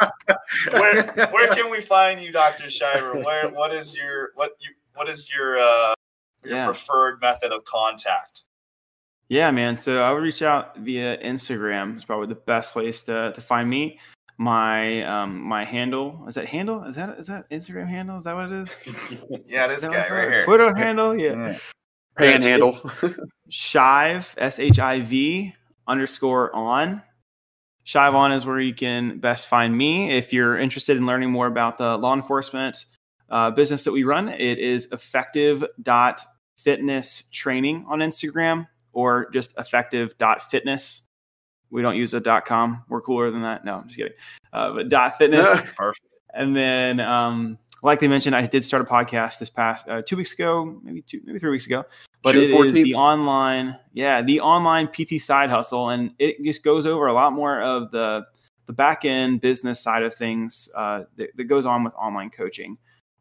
where 0.72 1.28
where 1.32 1.48
can 1.48 1.70
we 1.70 1.80
find 1.80 2.20
you, 2.20 2.30
Doctor 2.30 2.70
Shiver? 2.70 3.18
Where 3.18 3.48
what 3.48 3.72
is 3.74 3.96
your 3.96 4.30
what 4.36 4.52
you 4.60 4.68
what 4.94 5.08
is 5.08 5.28
your 5.34 5.58
uh 5.58 5.94
your 6.44 6.54
Yeah. 6.54 6.66
preferred 6.66 7.20
method 7.20 7.50
of 7.50 7.64
contact? 7.64 8.44
Yeah, 9.28 9.50
man. 9.50 9.76
So 9.76 10.02
I 10.02 10.12
would 10.12 10.22
reach 10.22 10.42
out 10.42 10.76
via 10.78 11.18
Instagram. 11.18 11.94
It's 11.94 12.04
probably 12.04 12.28
the 12.28 12.34
best 12.34 12.72
place 12.72 13.02
to, 13.04 13.32
to 13.32 13.40
find 13.40 13.68
me. 13.68 13.98
My 14.40 15.02
um 15.02 15.42
my 15.42 15.64
handle 15.64 16.24
is 16.28 16.36
that 16.36 16.46
handle 16.46 16.84
is 16.84 16.94
that 16.94 17.18
is 17.18 17.26
that 17.26 17.50
Instagram 17.50 17.88
handle 17.88 18.18
is 18.18 18.24
that 18.24 18.36
what 18.36 18.52
it 18.52 18.52
is? 18.52 18.82
Yeah, 19.46 19.66
Is 19.66 19.82
this 19.82 19.82
that 19.82 19.92
guy 19.92 20.14
what 20.14 20.22
right 20.22 20.32
here. 20.32 20.44
Twitter 20.44 20.74
handle, 20.76 21.18
yeah. 21.18 21.58
Panhandle. 22.16 22.74
Shive 23.50 24.34
S 24.38 24.60
H 24.60 24.78
I 24.78 25.00
V 25.00 25.52
underscore 25.88 26.54
on 26.54 27.02
Shivon 27.84 28.36
is 28.36 28.46
where 28.46 28.60
you 28.60 28.74
can 28.74 29.18
best 29.18 29.48
find 29.48 29.76
me. 29.76 30.10
If 30.10 30.32
you're 30.32 30.56
interested 30.58 30.96
in 30.96 31.06
learning 31.06 31.30
more 31.30 31.48
about 31.48 31.78
the 31.78 31.96
law 31.96 32.14
enforcement 32.14 32.84
uh, 33.30 33.50
business 33.50 33.82
that 33.84 33.92
we 33.92 34.04
run, 34.04 34.28
it 34.28 34.58
is 34.58 34.86
effective 34.92 35.64
dot 35.82 36.20
fitness 36.56 37.24
training 37.32 37.86
on 37.88 38.00
Instagram 38.00 38.68
or 38.98 39.30
just 39.30 39.54
effective.fitness. 39.56 41.02
We 41.70 41.82
don't 41.82 41.94
use 41.94 42.14
a 42.14 42.20
dot 42.20 42.46
.com. 42.46 42.82
We're 42.88 43.00
cooler 43.00 43.30
than 43.30 43.42
that. 43.42 43.64
No, 43.64 43.76
I'm 43.76 43.84
just 43.86 43.96
kidding. 43.96 44.14
Uh, 44.52 44.72
but 44.72 44.88
dot 44.88 45.16
.fitness. 45.16 45.60
Perfect. 45.76 46.04
And 46.34 46.56
then, 46.56 46.98
um, 46.98 47.58
like 47.84 48.00
they 48.00 48.08
mentioned, 48.08 48.34
I 48.34 48.44
did 48.44 48.64
start 48.64 48.82
a 48.82 48.84
podcast 48.84 49.38
this 49.38 49.50
past 49.50 49.88
uh, 49.88 50.02
two 50.02 50.16
weeks 50.16 50.32
ago, 50.32 50.80
maybe 50.82 51.02
two, 51.02 51.20
maybe 51.24 51.38
three 51.38 51.52
weeks 51.52 51.66
ago. 51.66 51.84
But 52.22 52.32
June 52.32 52.42
it 52.42 52.50
is 52.50 52.72
14th. 52.72 52.72
the 52.72 52.94
online, 52.96 53.78
yeah, 53.92 54.20
the 54.20 54.40
online 54.40 54.88
PT 54.88 55.20
side 55.20 55.48
hustle, 55.48 55.90
and 55.90 56.10
it 56.18 56.42
just 56.42 56.64
goes 56.64 56.84
over 56.84 57.06
a 57.06 57.12
lot 57.12 57.32
more 57.32 57.62
of 57.62 57.92
the 57.92 58.26
the 58.66 58.72
back 58.72 59.04
end 59.04 59.40
business 59.40 59.80
side 59.80 60.02
of 60.02 60.12
things 60.12 60.68
uh, 60.76 61.04
that, 61.16 61.34
that 61.36 61.44
goes 61.44 61.64
on 61.64 61.84
with 61.84 61.94
online 61.94 62.30
coaching. 62.30 62.76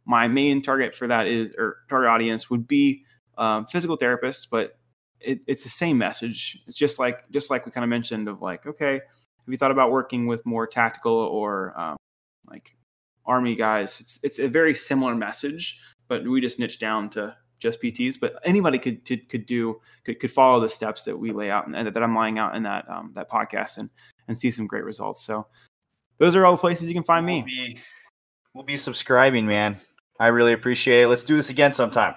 My 0.06 0.28
main 0.28 0.64
target 0.64 0.96
for 0.96 1.06
that 1.08 1.28
is, 1.28 1.54
or 1.56 1.78
target 1.88 2.10
audience 2.10 2.50
would 2.50 2.68
be 2.68 3.04
um, 3.38 3.66
physical 3.68 3.98
therapists, 3.98 4.48
but 4.50 4.77
it, 5.22 5.42
it's 5.48 5.64
the 5.64 5.70
same 5.70 5.98
message. 5.98 6.60
It's 6.68 6.78
just 6.78 7.00
like 7.00 7.30
just 7.32 7.50
like 7.50 7.66
we 7.66 7.72
kind 7.72 7.84
of 7.84 7.90
mentioned 7.90 8.28
of 8.28 8.42
like, 8.42 8.66
okay, 8.66 8.94
have 8.94 9.48
you 9.48 9.58
thought 9.58 9.72
about 9.72 9.92
working 9.92 10.28
with 10.28 10.46
more 10.46 10.68
tactical 10.68 11.14
or 11.14 11.80
um, 11.80 11.98
like 12.50 12.76
army 13.26 13.56
guys? 13.56 14.00
It's 14.00 14.20
it's 14.24 14.40
a 14.40 14.48
very 14.48 14.76
similar 14.76 15.16
message, 15.16 15.80
but 16.08 16.28
we 16.28 16.42
just 16.42 16.60
niche 16.60 16.80
down 16.80 17.10
to 17.12 17.36
just 17.60 17.82
PTs. 17.82 18.20
But 18.20 18.40
anybody 18.44 18.78
could 18.80 19.06
could, 19.06 19.28
could 19.30 19.46
do 19.46 19.80
could, 20.06 20.20
could 20.20 20.32
follow 20.32 20.60
the 20.60 20.70
steps 20.70 21.04
that 21.04 21.18
we 21.18 21.32
lay 21.32 21.50
out 21.50 21.68
and 21.68 21.88
that 21.88 22.04
I'm 22.04 22.16
laying 22.18 22.40
out 22.40 22.56
in 22.56 22.64
that 22.64 22.90
um, 22.90 23.12
that 23.16 23.30
podcast 23.30 23.78
and 23.78 23.90
and 24.28 24.38
see 24.38 24.52
some 24.52 24.68
great 24.68 24.84
results. 24.84 25.22
So 25.22 25.48
those 26.18 26.36
are 26.36 26.46
all 26.46 26.54
the 26.54 26.58
places 26.58 26.88
you 26.88 26.94
can 26.94 27.04
find 27.04 27.26
We'll 27.26 27.36
me. 27.38 27.44
be, 27.44 27.80
we'll 28.54 28.64
be 28.64 28.78
subscribing, 28.78 29.46
man. 29.46 29.78
I 30.20 30.28
really 30.28 30.54
appreciate 30.54 31.04
it. 31.04 31.08
Let's 31.08 31.24
do 31.24 31.36
this 31.36 31.50
again 31.50 31.72
sometime. 31.72 32.16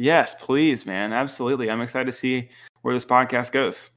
Yes, 0.00 0.36
please, 0.38 0.86
man. 0.86 1.12
Absolutely. 1.12 1.68
I'm 1.68 1.80
excited 1.80 2.06
to 2.06 2.12
see 2.12 2.48
where 2.82 2.94
this 2.94 3.04
podcast 3.04 3.50
goes. 3.50 3.90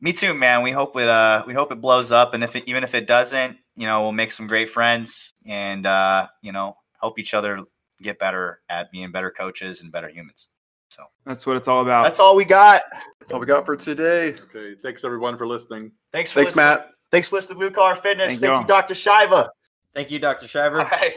Me 0.00 0.14
too, 0.14 0.32
man. 0.32 0.62
We 0.62 0.70
hope 0.70 0.96
it 0.96 1.08
uh 1.08 1.44
we 1.46 1.52
hope 1.52 1.72
it 1.72 1.80
blows 1.82 2.10
up 2.10 2.32
and 2.32 2.42
if 2.42 2.56
it 2.56 2.64
even 2.66 2.82
if 2.82 2.94
it 2.94 3.06
doesn't, 3.06 3.58
you 3.74 3.86
know, 3.86 4.00
we'll 4.00 4.12
make 4.12 4.32
some 4.32 4.46
great 4.46 4.70
friends 4.70 5.30
and 5.44 5.84
uh, 5.84 6.26
you 6.40 6.52
know, 6.52 6.74
help 6.98 7.18
each 7.18 7.34
other 7.34 7.60
get 8.00 8.18
better 8.18 8.60
at 8.70 8.90
being 8.90 9.12
better 9.12 9.30
coaches 9.30 9.82
and 9.82 9.92
better 9.92 10.08
humans. 10.08 10.48
So 10.88 11.02
That's 11.26 11.46
what 11.46 11.58
it's 11.58 11.68
all 11.68 11.82
about. 11.82 12.04
that's 12.04 12.18
all 12.20 12.34
we 12.34 12.46
got. 12.46 12.82
That's 13.20 13.32
all 13.34 13.40
we 13.40 13.46
got 13.46 13.66
for 13.66 13.76
today. 13.76 14.36
Okay. 14.54 14.74
Thanks 14.82 15.04
everyone 15.04 15.36
for 15.36 15.46
listening. 15.46 15.92
Thanks 16.12 16.32
for 16.32 16.40
Thanks, 16.40 16.56
listening. 16.56 16.78
Matt. 16.78 16.90
Thanks 17.10 17.28
for 17.28 17.36
listening 17.36 17.58
to 17.58 17.66
Blue 17.66 17.70
Collar 17.70 17.94
Fitness. 17.94 18.28
Thank 18.28 18.40
Thank, 18.40 18.52
y'all. 18.52 18.60
you, 18.62 18.66
Dr. 18.66 18.94
Shiva. 18.94 19.50
Thank 19.92 20.10
you, 20.10 20.18
Dr. 20.18 20.48
Shiva. 20.48 20.78
All 20.78 20.84
right. 20.84 21.14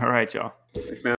all 0.00 0.08
right, 0.08 0.34
y'all. 0.34 0.52
Thanks, 0.74 1.04
man. 1.04 1.14